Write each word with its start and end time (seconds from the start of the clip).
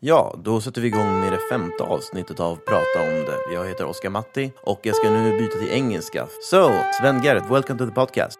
Ja, 0.00 0.34
då 0.44 0.60
sätter 0.60 0.80
vi 0.80 0.86
igång 0.86 1.20
med 1.20 1.32
det 1.32 1.38
femte 1.50 1.84
avsnittet 1.84 2.40
av 2.40 2.56
Prata 2.56 3.00
om 3.02 3.24
det. 3.24 3.54
Jag 3.54 3.66
heter 3.66 3.84
Oskar 3.84 4.10
Matti 4.10 4.52
och 4.62 4.80
jag 4.82 4.96
ska 4.96 5.10
nu 5.10 5.38
byta 5.38 5.58
till 5.58 5.70
engelska. 5.70 6.26
So, 6.50 6.70
Sven 7.00 7.22
Garrett, 7.22 7.50
welcome 7.50 7.78
to 7.78 7.86
the 7.86 7.92
podcast. 7.92 8.38